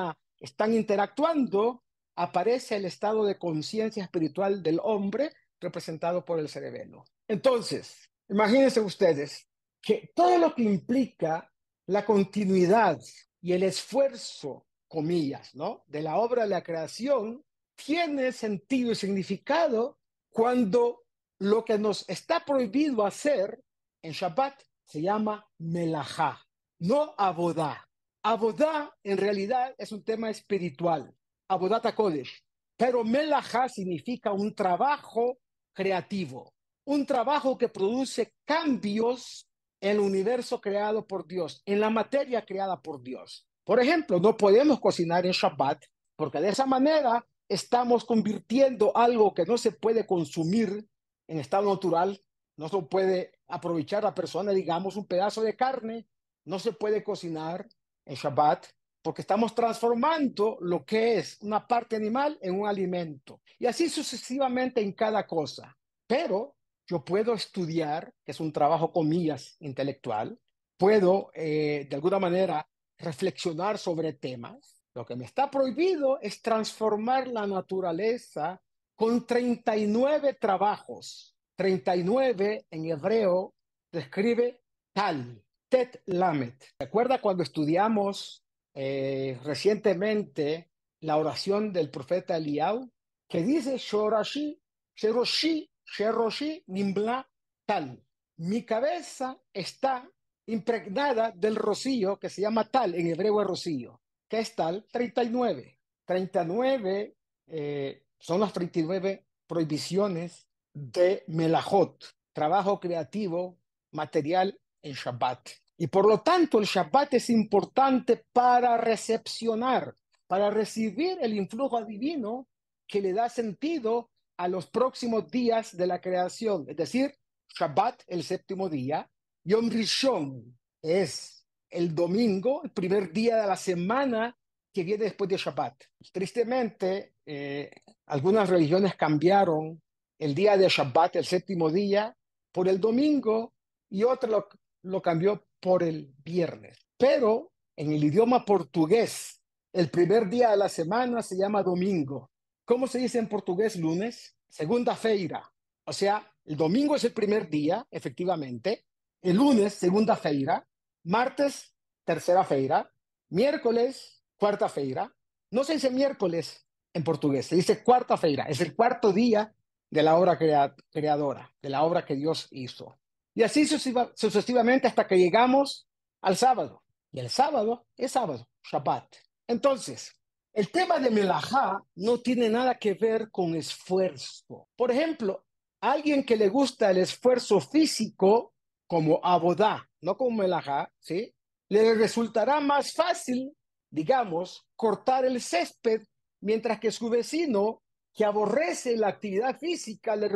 están 0.41 0.75
interactuando, 0.75 1.85
aparece 2.17 2.77
el 2.77 2.85
estado 2.85 3.25
de 3.25 3.39
conciencia 3.39 4.03
espiritual 4.03 4.63
del 4.63 4.81
hombre 4.83 5.33
representado 5.61 6.25
por 6.25 6.39
el 6.39 6.49
cerebelo. 6.49 7.05
Entonces, 7.29 8.11
imagínense 8.29 8.81
ustedes, 8.81 9.49
que 9.81 10.13
todo 10.15 10.39
lo 10.39 10.55
que 10.55 10.63
implica 10.63 11.51
la 11.87 12.05
continuidad 12.05 13.01
y 13.41 13.53
el 13.53 13.65
esfuerzo, 13.65 14.67
comillas, 14.87 15.55
¿no? 15.55 15.85
De 15.87 16.03
la 16.03 16.19
obra 16.19 16.43
de 16.43 16.51
la 16.51 16.63
creación 16.63 17.45
tiene 17.75 18.31
sentido 18.33 18.93
y 18.93 18.95
significado 18.95 19.99
cuando 20.31 21.02
lo 21.43 21.65
que 21.65 21.77
nos 21.77 22.09
está 22.09 22.45
prohibido 22.45 23.05
hacer 23.05 23.61
en 24.01 24.13
Shabbat 24.13 24.63
se 24.85 25.03
llama 25.03 25.45
melajá, 25.59 26.41
no 26.79 27.15
abodá. 27.19 27.89
Abodá 28.23 28.95
en 29.03 29.19
realidad 29.19 29.75
es 29.77 29.91
un 29.91 30.05
tema 30.05 30.31
espiritual, 30.31 31.13
abodata 31.49 31.97
kodesh, 31.97 32.45
pero 32.77 33.03
melajá 33.03 33.69
significa 33.69 34.33
un 34.33 34.55
trabajo 34.55 35.39
creativo, 35.75 36.55
un 36.87 37.05
trabajo 37.05 37.59
que 37.59 37.69
produce 37.69 38.35
cambios 38.45 39.49
en 39.81 39.97
el 39.97 40.01
universo 40.01 40.61
creado 40.61 41.05
por 41.05 41.27
Dios, 41.27 41.61
en 41.67 41.81
la 41.81 41.91
materia 41.91 42.45
creada 42.45 42.81
por 42.81 43.03
Dios. 43.03 43.49
Por 43.65 43.81
ejemplo, 43.81 44.21
no 44.21 44.37
podemos 44.37 44.79
cocinar 44.79 45.27
en 45.27 45.33
Shabbat 45.33 45.83
porque 46.15 46.41
de 46.41 46.51
esa 46.51 46.67
manera 46.67 47.27
estamos 47.49 48.05
convirtiendo 48.05 48.97
algo 48.97 49.35
que 49.35 49.45
no 49.45 49.59
se 49.59 49.73
puede 49.73 50.07
consumir 50.07 50.87
en 51.27 51.39
estado 51.39 51.69
natural, 51.69 52.23
no 52.57 52.69
se 52.69 52.83
puede 52.83 53.33
aprovechar 53.49 54.05
la 54.05 54.15
persona, 54.15 54.53
digamos, 54.53 54.97
un 54.97 55.07
pedazo 55.07 55.43
de 55.43 55.57
carne, 55.57 56.07
no 56.45 56.59
se 56.59 56.73
puede 56.73 57.03
cocinar 57.03 57.69
en 58.05 58.15
Shabbat 58.15 58.67
porque 59.03 59.23
estamos 59.23 59.55
transformando 59.55 60.59
lo 60.61 60.85
que 60.85 61.19
es 61.19 61.39
una 61.43 61.67
parte 61.67 61.97
animal 61.97 62.39
en 62.41 62.61
un 62.61 62.69
alimento. 62.69 63.43
Y 63.59 63.67
así 63.67 63.89
sucesivamente 63.89 64.81
en 64.81 64.93
cada 64.93 65.27
cosa. 65.27 65.77
Pero 66.07 66.57
yo 66.87 67.05
puedo 67.05 67.35
estudiar, 67.35 68.15
que 68.25 68.31
es 68.31 68.41
un 68.41 68.53
trabajo 68.53 68.93
comillas 68.93 69.57
intelectual, 69.59 70.39
puedo 70.77 71.31
eh, 71.35 71.87
de 71.89 71.97
alguna 71.97 72.21
manera 72.21 72.69
reflexionar 72.99 73.79
sobre 73.79 74.13
temas. 74.13 74.85
Lo 74.95 75.05
que 75.05 75.17
me 75.17 75.25
está 75.25 75.51
prohibido 75.51 76.21
es 76.21 76.41
transformar 76.41 77.27
la 77.27 77.47
naturaleza 77.47 78.63
con 79.03 79.27
39 79.27 80.35
trabajos. 80.35 81.35
39 81.57 82.67
en 82.71 82.87
hebreo 82.87 83.53
describe 83.91 84.63
tal, 84.93 85.43
tet 85.69 86.03
lamet. 86.07 86.55
¿Recuerda 86.79 87.21
cuando 87.21 87.43
estudiamos 87.43 88.45
eh, 88.73 89.41
recientemente 89.43 90.71
la 91.01 91.17
oración 91.17 91.73
del 91.73 91.91
profeta 91.91 92.37
Eliau? 92.37 92.93
Que 93.29 93.43
dice, 93.43 93.77
Shorashi, 93.77 94.63
Sheroshi, 94.95 95.69
Sheroshi, 95.85 96.63
Nimbla, 96.69 97.29
tal. 97.67 98.01
Mi 98.37 98.65
cabeza 98.65 99.37
está 99.53 100.09
impregnada 100.47 101.33
del 101.33 101.57
rocío 101.57 102.21
que 102.21 102.31
se 102.31 102.43
llama 102.43 102.71
tal, 102.71 102.95
en 102.95 103.09
hebreo 103.09 103.41
es 103.41 103.49
rocío. 103.49 104.01
¿Qué 104.29 104.39
es 104.39 104.55
tal? 104.55 104.87
39. 104.93 105.81
39 106.05 107.17
eh, 107.49 108.02
son 108.23 108.41
las 108.41 108.53
39 108.53 109.27
prohibiciones 109.49 110.47
de 110.73 111.25
Melahot, 111.27 112.05
trabajo 112.33 112.79
creativo, 112.79 113.59
material 113.91 114.59
en 114.81 114.93
Shabbat. 114.93 115.49
Y 115.77 115.89
por 115.89 116.07
lo 116.07 116.21
tanto, 116.21 116.61
el 116.61 116.67
Shabbat 116.67 117.15
es 117.15 117.31
importante 117.31 118.25
para 118.33 118.77
recepcionar, 118.77 119.95
para 120.29 120.51
recibir 120.51 121.19
el 121.21 121.35
influjo 121.35 121.85
divino 121.85 122.47
que 122.87 123.01
le 123.01 123.13
da 123.13 123.29
sentido 123.29 124.11
a 124.37 124.47
los 124.47 124.69
próximos 124.69 125.29
días 125.29 125.77
de 125.77 125.89
la 125.89 126.01
creación. 126.01 126.65
Es 126.69 126.77
decir, 126.77 127.13
Shabbat, 127.49 128.05
el 128.07 128.23
séptimo 128.23 128.69
día, 128.69 129.11
Yom 129.43 129.69
Rishon 129.69 130.57
es 130.81 131.45
el 131.69 131.93
domingo, 131.93 132.63
el 132.63 132.71
primer 132.71 133.13
día 133.13 133.39
de 133.39 133.49
la 133.49 133.57
semana 133.57 134.39
que 134.73 134.85
viene 134.85 135.05
después 135.05 135.29
de 135.29 135.37
Shabbat. 135.37 135.83
Tristemente, 136.13 137.17
eh, 137.27 137.71
algunas 138.13 138.51
religiones 138.51 138.95
cambiaron 138.95 139.81
el 140.19 140.35
día 140.35 140.59
de 140.59 140.69
Shabbat, 140.69 141.17
el 141.17 141.25
séptimo 141.25 141.71
día, 141.71 142.15
por 142.53 142.69
el 142.69 142.79
domingo 142.79 143.55
y 143.89 144.05
otra 144.05 144.29
lo, 144.29 144.49
lo 144.83 145.01
cambió 145.01 145.47
por 145.59 145.83
el 145.83 146.13
viernes. 146.23 146.79
Pero 146.99 147.53
en 147.75 147.91
el 147.91 148.05
idioma 148.05 148.45
portugués, 148.45 149.41
el 149.73 149.89
primer 149.89 150.29
día 150.29 150.51
de 150.51 150.59
la 150.59 150.69
semana 150.69 151.23
se 151.23 151.39
llama 151.39 151.63
domingo. 151.63 152.31
¿Cómo 152.67 152.87
se 152.87 152.99
dice 152.99 153.19
en 153.19 153.31
portugués 153.31 153.77
lunes? 153.77 154.37
Segunda 154.47 154.95
feira. 154.95 155.51
O 155.87 155.93
sea, 155.95 156.31
el 156.45 156.59
domingo 156.59 156.97
es 156.97 157.05
el 157.05 157.15
primer 157.15 157.49
día, 157.49 157.87
efectivamente. 157.91 158.85
El 159.23 159.37
lunes, 159.37 159.73
segunda 159.73 160.17
feira. 160.17 160.69
Martes, 161.05 161.75
tercera 162.05 162.45
feira. 162.45 162.93
Miércoles, 163.31 164.23
cuarta 164.37 164.69
feira. 164.69 165.11
No 165.51 165.65
se 165.65 165.73
dice 165.73 165.91
miércoles 165.91 166.67
en 166.95 167.05
portugués, 167.05 167.47
se 167.47 167.57
dice 167.57 167.83
cuarta 167.83 168.17
feira. 168.17 168.45
Es 168.45 168.61
el 168.61 168.75
cuarto 168.75 169.13
día 169.13 169.53
de 169.91 170.03
la 170.03 170.17
obra 170.17 170.39
creadora, 170.39 171.55
de 171.61 171.69
la 171.69 171.83
obra 171.83 172.05
que 172.05 172.15
Dios 172.15 172.49
hizo. 172.51 172.99
Y 173.35 173.43
así 173.43 173.67
sucesivamente 173.67 174.87
hasta 174.87 175.07
que 175.07 175.19
llegamos 175.19 175.87
al 176.21 176.37
sábado. 176.37 176.83
Y 177.11 177.21
el 177.21 177.31
sábado 177.31 177.87
es 177.97 178.13
sábado, 178.13 178.49
Shabbat. 178.71 179.15
Entonces, 179.47 180.19
el 180.55 180.71
tema 180.71 180.99
de 180.99 181.11
Melajá 181.11 181.83
no 181.95 182.21
tiene 182.21 182.49
nada 182.49 182.79
que 182.79 182.95
ver 182.95 183.31
con 183.31 183.55
esfuerzo. 183.55 184.69
Por 184.77 184.91
ejemplo, 184.91 185.45
alguien 185.81 186.25
que 186.25 186.37
le 186.37 186.49
gusta 186.49 186.91
el 186.91 186.99
esfuerzo 186.99 187.61
físico, 187.61 188.53
como 188.87 189.21
Abodá, 189.23 189.89
no 190.03 190.17
como 190.17 190.43
Melajá, 190.43 190.93
¿sí? 190.99 191.35
Le 191.69 191.95
resultará 191.95 192.61
más 192.61 192.93
fácil, 192.93 193.55
digamos, 193.91 194.67
cortar 194.77 195.25
el 195.25 195.41
césped, 195.41 196.03
mientras 196.43 196.79
que 196.79 196.93
su 196.93 197.09
vecino 197.09 197.83
que 198.13 198.25
aborrece 198.25 198.97
la 198.97 199.09
actividad 199.09 199.59
física 199.59 200.15
le, 200.15 200.29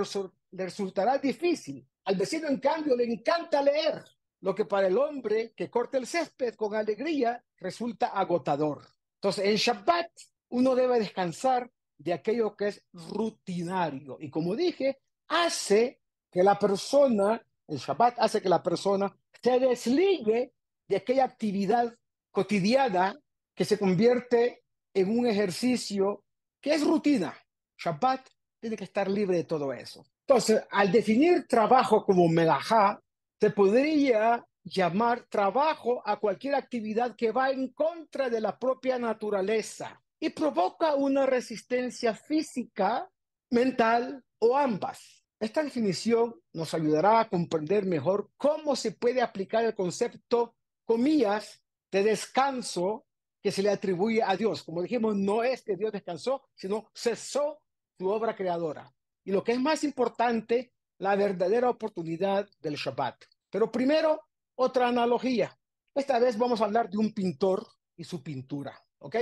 resultará 0.53 1.19
difícil. 1.19 1.87
Al 2.05 2.17
vecino, 2.17 2.49
en 2.49 2.59
cambio, 2.59 2.97
le 2.97 3.05
encanta 3.05 3.61
leer, 3.61 4.03
lo 4.41 4.55
que 4.55 4.65
para 4.65 4.87
el 4.87 4.97
hombre 4.97 5.53
que 5.55 5.69
corta 5.69 5.99
el 5.99 6.07
césped 6.07 6.55
con 6.55 6.75
alegría 6.75 7.45
resulta 7.59 8.09
agotador. 8.09 8.83
Entonces, 9.17 9.45
en 9.45 9.57
Shabbat 9.57 10.11
uno 10.51 10.75
debe 10.75 11.01
descansar 11.01 11.71
de 11.99 12.13
aquello 12.13 12.57
que 12.57 12.69
es 12.69 12.85
rutinario. 12.93 14.19
Y 14.21 14.31
como 14.31 14.55
dije, 14.55 14.99
hace 15.29 16.01
que 16.31 16.43
la 16.43 16.59
persona, 16.59 17.43
el 17.67 17.79
Shabbat 17.79 18.19
hace 18.19 18.41
que 18.41 18.49
la 18.49 18.63
persona 18.63 19.15
se 19.43 19.59
desligue 19.59 20.53
de 20.89 20.97
aquella 20.97 21.25
actividad 21.25 21.93
cotidiana 22.31 23.19
que 23.55 23.65
se 23.65 23.79
convierte 23.79 24.66
en 24.97 25.19
un 25.19 25.27
ejercicio 25.27 26.25
que 26.59 26.73
es 26.75 26.83
rutina. 26.83 27.37
Shabbat 27.79 28.27
tiene 28.59 28.77
que 28.77 28.85
estar 28.85 29.11
libre 29.11 29.37
de 29.37 29.45
todo 29.45 29.73
eso. 29.75 30.07
Entonces, 30.27 30.63
al 30.71 30.91
definir 30.91 31.47
trabajo 31.47 32.03
como 32.03 32.27
melajá, 32.29 33.01
se 33.39 33.51
podría 33.51 34.43
llamar 34.65 35.27
trabajo 35.29 36.03
a 36.05 36.19
cualquier 36.19 36.55
actividad 36.55 37.15
que 37.15 37.31
va 37.31 37.51
en 37.51 37.75
contra 37.75 38.31
de 38.31 38.41
la 38.41 38.59
propia 38.59 38.99
naturaleza 38.99 40.03
y 40.19 40.31
provoca 40.31 40.95
una 40.95 41.27
resistencia 41.27 42.15
física, 42.15 43.09
mental 43.51 44.25
o 44.39 44.57
ambas. 44.57 45.25
Esta 45.39 45.63
definición 45.63 46.35
nos 46.55 46.73
ayudará 46.73 47.21
a 47.21 47.29
comprender 47.29 47.85
mejor 47.85 48.31
cómo 48.39 48.75
se 48.75 48.93
puede 48.93 49.21
aplicar 49.21 49.63
el 49.63 49.75
concepto, 49.75 50.57
comillas, 50.87 51.63
de 51.93 52.03
descanso 52.03 53.06
que 53.47 53.53
se 53.53 53.63
le 53.63 53.71
atribuye 53.71 54.25
a 54.25 54.37
Dios. 54.37 54.65
Como 54.65 54.83
dijimos, 54.83 55.15
no 55.15 55.45
es 55.45 55.63
que 55.63 55.77
Dios 55.77 55.93
descansó, 55.93 56.49
sino 56.57 56.91
cesó 56.93 57.61
su 57.97 58.09
obra 58.09 58.35
creadora. 58.35 58.93
Y 59.23 59.31
lo 59.31 59.45
que 59.45 59.53
es 59.53 59.61
más 59.61 59.85
importante, 59.85 60.73
la 60.99 61.15
verdadera 61.15 61.71
oportunidad 61.71 62.49
del 62.59 62.75
Shabbat. 62.75 63.23
Pero 63.49 63.71
primero, 63.71 64.21
otra 64.57 64.89
analogía. 64.89 65.57
Esta 65.95 66.19
vez 66.19 66.37
vamos 66.37 66.61
a 66.61 66.65
hablar 66.65 66.91
de 66.91 66.99
un 66.99 67.15
pintor 67.15 67.65
y 67.95 68.03
su 68.03 68.21
pintura. 68.21 68.85
¿Ok? 68.99 69.15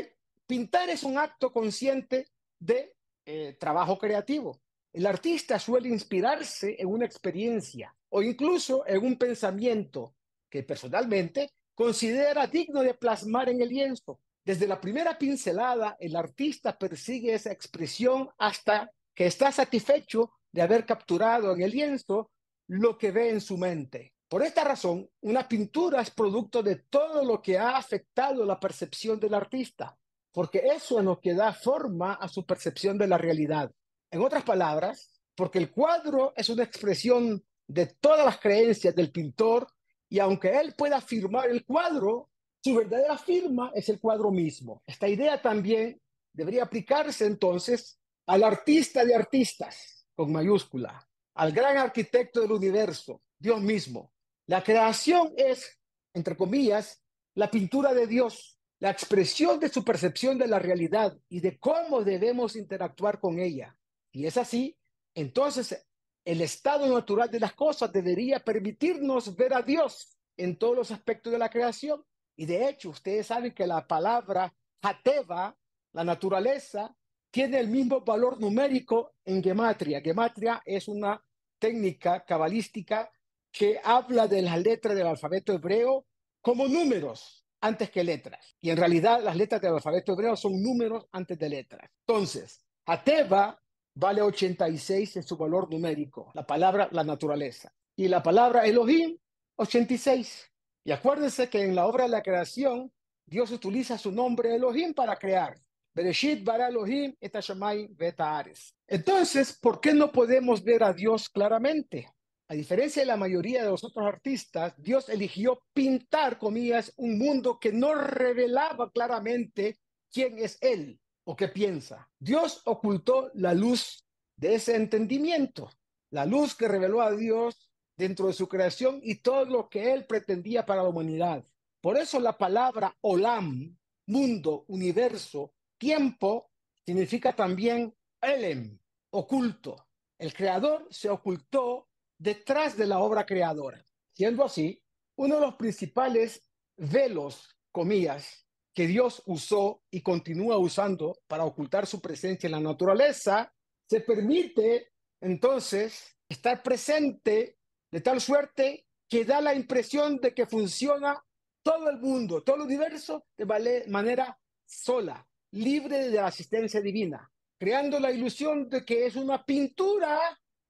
Pintar 0.46 0.88
es 0.88 1.02
un 1.02 1.18
acto 1.18 1.52
consciente 1.52 2.28
de 2.58 2.96
eh, 3.26 3.58
trabajo 3.60 3.98
creativo. 3.98 4.62
El 4.90 5.04
artista 5.04 5.58
suele 5.58 5.90
inspirarse 5.90 6.76
en 6.78 6.88
una 6.88 7.04
experiencia 7.04 7.94
o 8.08 8.22
incluso 8.22 8.86
en 8.86 9.04
un 9.04 9.18
pensamiento 9.18 10.14
que 10.48 10.62
personalmente 10.62 11.52
considera 11.74 12.46
digno 12.46 12.82
de 12.82 12.94
plasmar 12.94 13.48
en 13.48 13.60
el 13.60 13.68
lienzo. 13.68 14.20
Desde 14.44 14.66
la 14.66 14.80
primera 14.80 15.16
pincelada, 15.18 15.96
el 15.98 16.16
artista 16.16 16.76
persigue 16.76 17.34
esa 17.34 17.52
expresión 17.52 18.28
hasta 18.38 18.90
que 19.14 19.26
está 19.26 19.50
satisfecho 19.50 20.32
de 20.52 20.62
haber 20.62 20.84
capturado 20.84 21.52
en 21.52 21.62
el 21.62 21.70
lienzo 21.70 22.30
lo 22.68 22.96
que 22.98 23.10
ve 23.10 23.30
en 23.30 23.40
su 23.40 23.56
mente. 23.56 24.12
Por 24.28 24.42
esta 24.42 24.64
razón, 24.64 25.08
una 25.20 25.46
pintura 25.46 26.00
es 26.00 26.10
producto 26.10 26.62
de 26.62 26.76
todo 26.76 27.24
lo 27.24 27.40
que 27.40 27.58
ha 27.58 27.76
afectado 27.76 28.44
la 28.44 28.58
percepción 28.58 29.20
del 29.20 29.34
artista, 29.34 29.96
porque 30.32 30.62
eso 30.74 30.98
es 30.98 31.04
lo 31.04 31.20
que 31.20 31.34
da 31.34 31.52
forma 31.52 32.14
a 32.14 32.28
su 32.28 32.44
percepción 32.44 32.98
de 32.98 33.06
la 33.06 33.18
realidad. 33.18 33.70
En 34.10 34.22
otras 34.22 34.42
palabras, 34.42 35.20
porque 35.34 35.58
el 35.58 35.70
cuadro 35.70 36.32
es 36.36 36.48
una 36.48 36.64
expresión 36.64 37.44
de 37.66 37.86
todas 37.86 38.24
las 38.24 38.38
creencias 38.38 38.94
del 38.94 39.10
pintor 39.10 39.68
Y 40.08 40.18
aunque 40.18 40.58
él 40.58 40.74
pueda 40.76 41.00
firmar 41.00 41.48
el 41.48 41.64
cuadro, 41.64 42.30
su 42.62 42.74
verdadera 42.74 43.18
firma 43.18 43.70
es 43.74 43.88
el 43.88 44.00
cuadro 44.00 44.30
mismo. 44.30 44.82
Esta 44.86 45.08
idea 45.08 45.40
también 45.40 46.00
debería 46.32 46.64
aplicarse 46.64 47.26
entonces 47.26 47.98
al 48.26 48.42
artista 48.42 49.04
de 49.04 49.14
artistas, 49.14 50.06
con 50.14 50.32
mayúscula, 50.32 51.06
al 51.34 51.52
gran 51.52 51.76
arquitecto 51.76 52.40
del 52.40 52.52
universo, 52.52 53.22
Dios 53.38 53.60
mismo. 53.60 54.12
La 54.46 54.62
creación 54.62 55.32
es, 55.36 55.78
entre 56.14 56.36
comillas, 56.36 57.02
la 57.34 57.50
pintura 57.50 57.92
de 57.92 58.06
Dios, 58.06 58.58
la 58.80 58.90
expresión 58.90 59.58
de 59.58 59.68
su 59.68 59.84
percepción 59.84 60.38
de 60.38 60.46
la 60.46 60.58
realidad 60.58 61.16
y 61.28 61.40
de 61.40 61.58
cómo 61.58 62.02
debemos 62.02 62.56
interactuar 62.56 63.20
con 63.20 63.38
ella. 63.38 63.76
Y 64.12 64.26
es 64.26 64.36
así, 64.36 64.76
entonces 65.14 65.86
el 66.24 66.40
estado 66.40 66.92
natural 66.92 67.30
de 67.30 67.40
las 67.40 67.52
cosas 67.52 67.92
debería 67.92 68.40
permitirnos 68.40 69.36
ver 69.36 69.54
a 69.54 69.62
Dios 69.62 70.16
en 70.36 70.56
todos 70.56 70.76
los 70.76 70.90
aspectos 70.90 71.32
de 71.32 71.38
la 71.38 71.50
creación. 71.50 72.04
Y 72.36 72.46
de 72.46 72.68
hecho, 72.68 72.90
ustedes 72.90 73.26
saben 73.26 73.52
que 73.52 73.66
la 73.66 73.86
palabra 73.86 74.52
Hateva, 74.82 75.56
la 75.92 76.04
naturaleza, 76.04 76.94
tiene 77.30 77.58
el 77.60 77.68
mismo 77.68 78.00
valor 78.00 78.40
numérico 78.40 79.14
en 79.24 79.42
gematria. 79.42 80.00
Gematria 80.00 80.62
es 80.64 80.88
una 80.88 81.22
técnica 81.58 82.24
cabalística 82.24 83.10
que 83.50 83.80
habla 83.82 84.26
de 84.26 84.42
las 84.42 84.60
letras 84.60 84.96
del 84.96 85.06
alfabeto 85.06 85.52
hebreo 85.52 86.06
como 86.40 86.66
números 86.68 87.44
antes 87.60 87.90
que 87.90 88.04
letras. 88.04 88.56
Y 88.60 88.70
en 88.70 88.76
realidad 88.76 89.22
las 89.22 89.36
letras 89.36 89.60
del 89.60 89.74
alfabeto 89.74 90.12
hebreo 90.12 90.36
son 90.36 90.60
números 90.62 91.06
antes 91.12 91.38
de 91.38 91.48
letras. 91.48 91.90
Entonces, 92.06 92.64
Hateva 92.86 93.60
vale 93.94 94.22
86 94.22 95.16
en 95.16 95.22
su 95.22 95.36
valor 95.36 95.70
numérico, 95.70 96.30
la 96.34 96.46
palabra 96.46 96.88
la 96.90 97.04
naturaleza. 97.04 97.72
Y 97.96 98.08
la 98.08 98.22
palabra 98.22 98.66
Elohim, 98.66 99.16
86. 99.56 100.50
Y 100.84 100.92
acuérdense 100.92 101.48
que 101.48 101.62
en 101.62 101.74
la 101.74 101.86
obra 101.86 102.04
de 102.04 102.10
la 102.10 102.22
creación, 102.22 102.92
Dios 103.24 103.50
utiliza 103.52 103.96
su 103.96 104.10
nombre 104.10 104.54
Elohim 104.54 104.92
para 104.92 105.16
crear. 105.16 105.54
Bereshit 105.94 106.44
bara 106.44 106.68
Elohim 106.68 107.14
et 107.20 108.20
Ares. 108.20 108.74
Entonces, 108.86 109.56
¿por 109.56 109.80
qué 109.80 109.94
no 109.94 110.10
podemos 110.10 110.64
ver 110.64 110.82
a 110.82 110.92
Dios 110.92 111.28
claramente? 111.28 112.12
A 112.48 112.54
diferencia 112.54 113.02
de 113.02 113.06
la 113.06 113.16
mayoría 113.16 113.62
de 113.62 113.70
los 113.70 113.84
otros 113.84 114.04
artistas, 114.04 114.74
Dios 114.76 115.08
eligió 115.08 115.62
pintar, 115.72 116.36
comillas, 116.36 116.92
un 116.96 117.16
mundo 117.16 117.58
que 117.60 117.72
no 117.72 117.94
revelaba 117.94 118.90
claramente 118.90 119.78
quién 120.10 120.38
es 120.38 120.58
Él 120.60 121.00
o 121.24 121.36
qué 121.36 121.48
piensa. 121.48 122.08
Dios 122.18 122.62
ocultó 122.64 123.30
la 123.34 123.54
luz 123.54 124.04
de 124.36 124.54
ese 124.54 124.76
entendimiento, 124.76 125.70
la 126.10 126.26
luz 126.26 126.54
que 126.54 126.68
reveló 126.68 127.02
a 127.02 127.12
Dios 127.12 127.70
dentro 127.96 128.26
de 128.26 128.32
su 128.32 128.48
creación 128.48 129.00
y 129.02 129.16
todo 129.16 129.44
lo 129.44 129.68
que 129.68 129.92
Él 129.92 130.06
pretendía 130.06 130.66
para 130.66 130.82
la 130.82 130.88
humanidad. 130.88 131.44
Por 131.80 131.96
eso 131.96 132.18
la 132.18 132.36
palabra 132.36 132.96
olam, 133.02 133.76
mundo, 134.06 134.64
universo, 134.68 135.52
tiempo, 135.78 136.50
significa 136.84 137.34
también 137.34 137.94
elem, 138.20 138.78
oculto. 139.10 139.86
El 140.18 140.32
creador 140.32 140.86
se 140.90 141.10
ocultó 141.10 141.88
detrás 142.18 142.76
de 142.76 142.86
la 142.86 142.98
obra 142.98 143.26
creadora. 143.26 143.84
Siendo 144.12 144.44
así, 144.44 144.82
uno 145.16 145.36
de 145.36 145.40
los 145.42 145.54
principales 145.56 146.42
velos, 146.76 147.54
comillas, 147.72 148.43
que 148.74 148.86
Dios 148.86 149.22
usó 149.26 149.82
y 149.90 150.02
continúa 150.02 150.58
usando 150.58 151.20
para 151.28 151.44
ocultar 151.44 151.86
su 151.86 152.00
presencia 152.00 152.48
en 152.48 152.52
la 152.52 152.60
naturaleza, 152.60 153.54
se 153.88 154.00
permite 154.00 154.92
entonces 155.20 156.16
estar 156.28 156.62
presente 156.62 157.58
de 157.90 158.00
tal 158.00 158.20
suerte 158.20 158.86
que 159.08 159.24
da 159.24 159.40
la 159.40 159.54
impresión 159.54 160.16
de 160.16 160.34
que 160.34 160.46
funciona 160.46 161.24
todo 161.62 161.88
el 161.88 161.98
mundo, 161.98 162.42
todo 162.42 162.56
el 162.56 162.62
universo 162.62 163.26
de 163.36 163.84
manera 163.88 164.38
sola, 164.66 165.26
libre 165.52 166.08
de 166.08 166.16
la 166.16 166.26
asistencia 166.26 166.80
divina, 166.80 167.30
creando 167.58 168.00
la 168.00 168.10
ilusión 168.10 168.68
de 168.68 168.84
que 168.84 169.06
es 169.06 169.14
una 169.14 169.44
pintura 169.44 170.20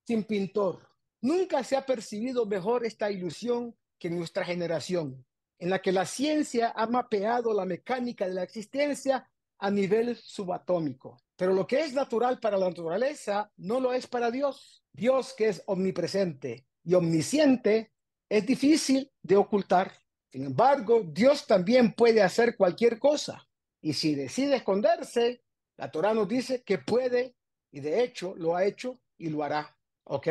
sin 0.06 0.24
pintor. 0.24 0.88
Nunca 1.22 1.64
se 1.64 1.76
ha 1.76 1.86
percibido 1.86 2.44
mejor 2.44 2.84
esta 2.84 3.10
ilusión 3.10 3.74
que 3.98 4.08
en 4.08 4.18
nuestra 4.18 4.44
generación, 4.44 5.24
en 5.58 5.70
la 5.70 5.80
que 5.80 5.92
la 5.92 6.06
ciencia 6.06 6.72
ha 6.74 6.86
mapeado 6.86 7.52
la 7.54 7.64
mecánica 7.64 8.26
de 8.26 8.34
la 8.34 8.42
existencia 8.42 9.28
a 9.58 9.70
nivel 9.70 10.16
subatómico. 10.16 11.18
Pero 11.36 11.52
lo 11.52 11.66
que 11.66 11.80
es 11.80 11.92
natural 11.92 12.38
para 12.38 12.58
la 12.58 12.68
naturaleza 12.68 13.50
no 13.56 13.80
lo 13.80 13.92
es 13.92 14.06
para 14.06 14.30
Dios. 14.30 14.84
Dios 14.92 15.34
que 15.34 15.48
es 15.48 15.62
omnipresente 15.66 16.66
y 16.84 16.94
omnisciente 16.94 17.92
es 18.28 18.46
difícil 18.46 19.10
de 19.22 19.36
ocultar. 19.36 19.92
Sin 20.30 20.44
embargo, 20.44 21.02
Dios 21.04 21.46
también 21.46 21.92
puede 21.92 22.22
hacer 22.22 22.56
cualquier 22.56 22.98
cosa. 22.98 23.46
Y 23.80 23.92
si 23.92 24.14
decide 24.14 24.56
esconderse, 24.56 25.42
la 25.76 25.90
Torah 25.90 26.14
nos 26.14 26.28
dice 26.28 26.62
que 26.62 26.78
puede 26.78 27.36
y 27.70 27.80
de 27.80 28.02
hecho 28.02 28.34
lo 28.36 28.56
ha 28.56 28.64
hecho 28.64 29.00
y 29.18 29.28
lo 29.28 29.42
hará. 29.42 29.76
¿Ok? 30.04 30.28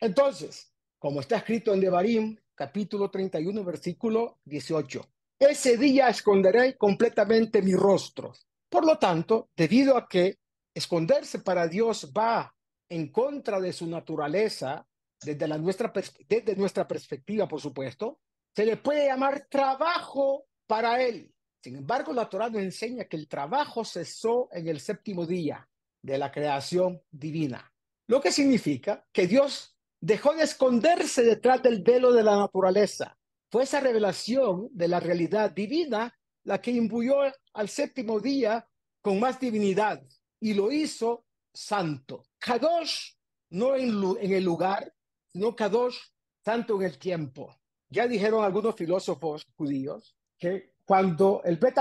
Entonces, 0.00 0.72
como 0.98 1.20
está 1.20 1.36
escrito 1.36 1.72
en 1.72 1.80
Devarim, 1.80 2.36
capítulo 2.54 3.10
31, 3.10 3.64
versículo 3.64 4.38
18, 4.44 5.06
ese 5.38 5.76
día 5.76 6.08
esconderé 6.08 6.76
completamente 6.76 7.60
mi 7.60 7.74
rostro. 7.74 8.32
Por 8.68 8.86
lo 8.86 8.98
tanto, 8.98 9.50
debido 9.56 9.96
a 9.96 10.08
que 10.08 10.38
esconderse 10.74 11.40
para 11.40 11.68
Dios 11.68 12.12
va 12.16 12.54
en 12.88 13.10
contra 13.10 13.60
de 13.60 13.72
su 13.72 13.86
naturaleza, 13.86 14.86
desde, 15.20 15.48
la 15.48 15.58
nuestra, 15.58 15.92
desde 16.28 16.56
nuestra 16.56 16.86
perspectiva, 16.86 17.48
por 17.48 17.60
supuesto, 17.60 18.20
se 18.54 18.64
le 18.64 18.76
puede 18.76 19.06
llamar 19.06 19.46
trabajo 19.50 20.46
para 20.66 21.02
él. 21.02 21.32
Sin 21.62 21.76
embargo, 21.76 22.12
la 22.12 22.28
Torah 22.28 22.50
nos 22.50 22.62
enseña 22.62 23.04
que 23.04 23.16
el 23.16 23.26
trabajo 23.26 23.84
cesó 23.84 24.48
en 24.52 24.68
el 24.68 24.80
séptimo 24.80 25.26
día 25.26 25.68
de 26.02 26.18
la 26.18 26.30
creación 26.30 27.02
divina, 27.10 27.72
lo 28.06 28.20
que 28.20 28.30
significa 28.30 29.06
que 29.10 29.26
Dios 29.26 29.73
dejó 30.04 30.34
de 30.34 30.42
esconderse 30.42 31.22
detrás 31.22 31.62
del 31.62 31.82
velo 31.82 32.12
de 32.12 32.22
la 32.22 32.36
naturaleza. 32.36 33.16
Fue 33.50 33.62
esa 33.62 33.80
revelación 33.80 34.68
de 34.72 34.86
la 34.86 35.00
realidad 35.00 35.50
divina 35.50 36.14
la 36.42 36.60
que 36.60 36.72
imbuyó 36.72 37.20
al 37.54 37.68
séptimo 37.70 38.20
día 38.20 38.68
con 39.00 39.18
más 39.18 39.40
divinidad 39.40 40.02
y 40.40 40.52
lo 40.52 40.70
hizo 40.70 41.24
santo. 41.54 42.26
Kadosh 42.38 43.14
no 43.50 43.76
en, 43.76 44.30
el 44.30 44.44
lugar, 44.44 44.92
sino 45.32 45.56
Kadosh 45.56 45.96
santo 46.44 46.76
en 46.76 46.82
el 46.82 46.98
tiempo. 46.98 47.56
Ya 47.88 48.06
dijeron 48.06 48.44
algunos 48.44 48.74
filósofos 48.74 49.46
judíos 49.56 50.14
que 50.38 50.74
cuando 50.84 51.40
el 51.44 51.56
Bet 51.56 51.78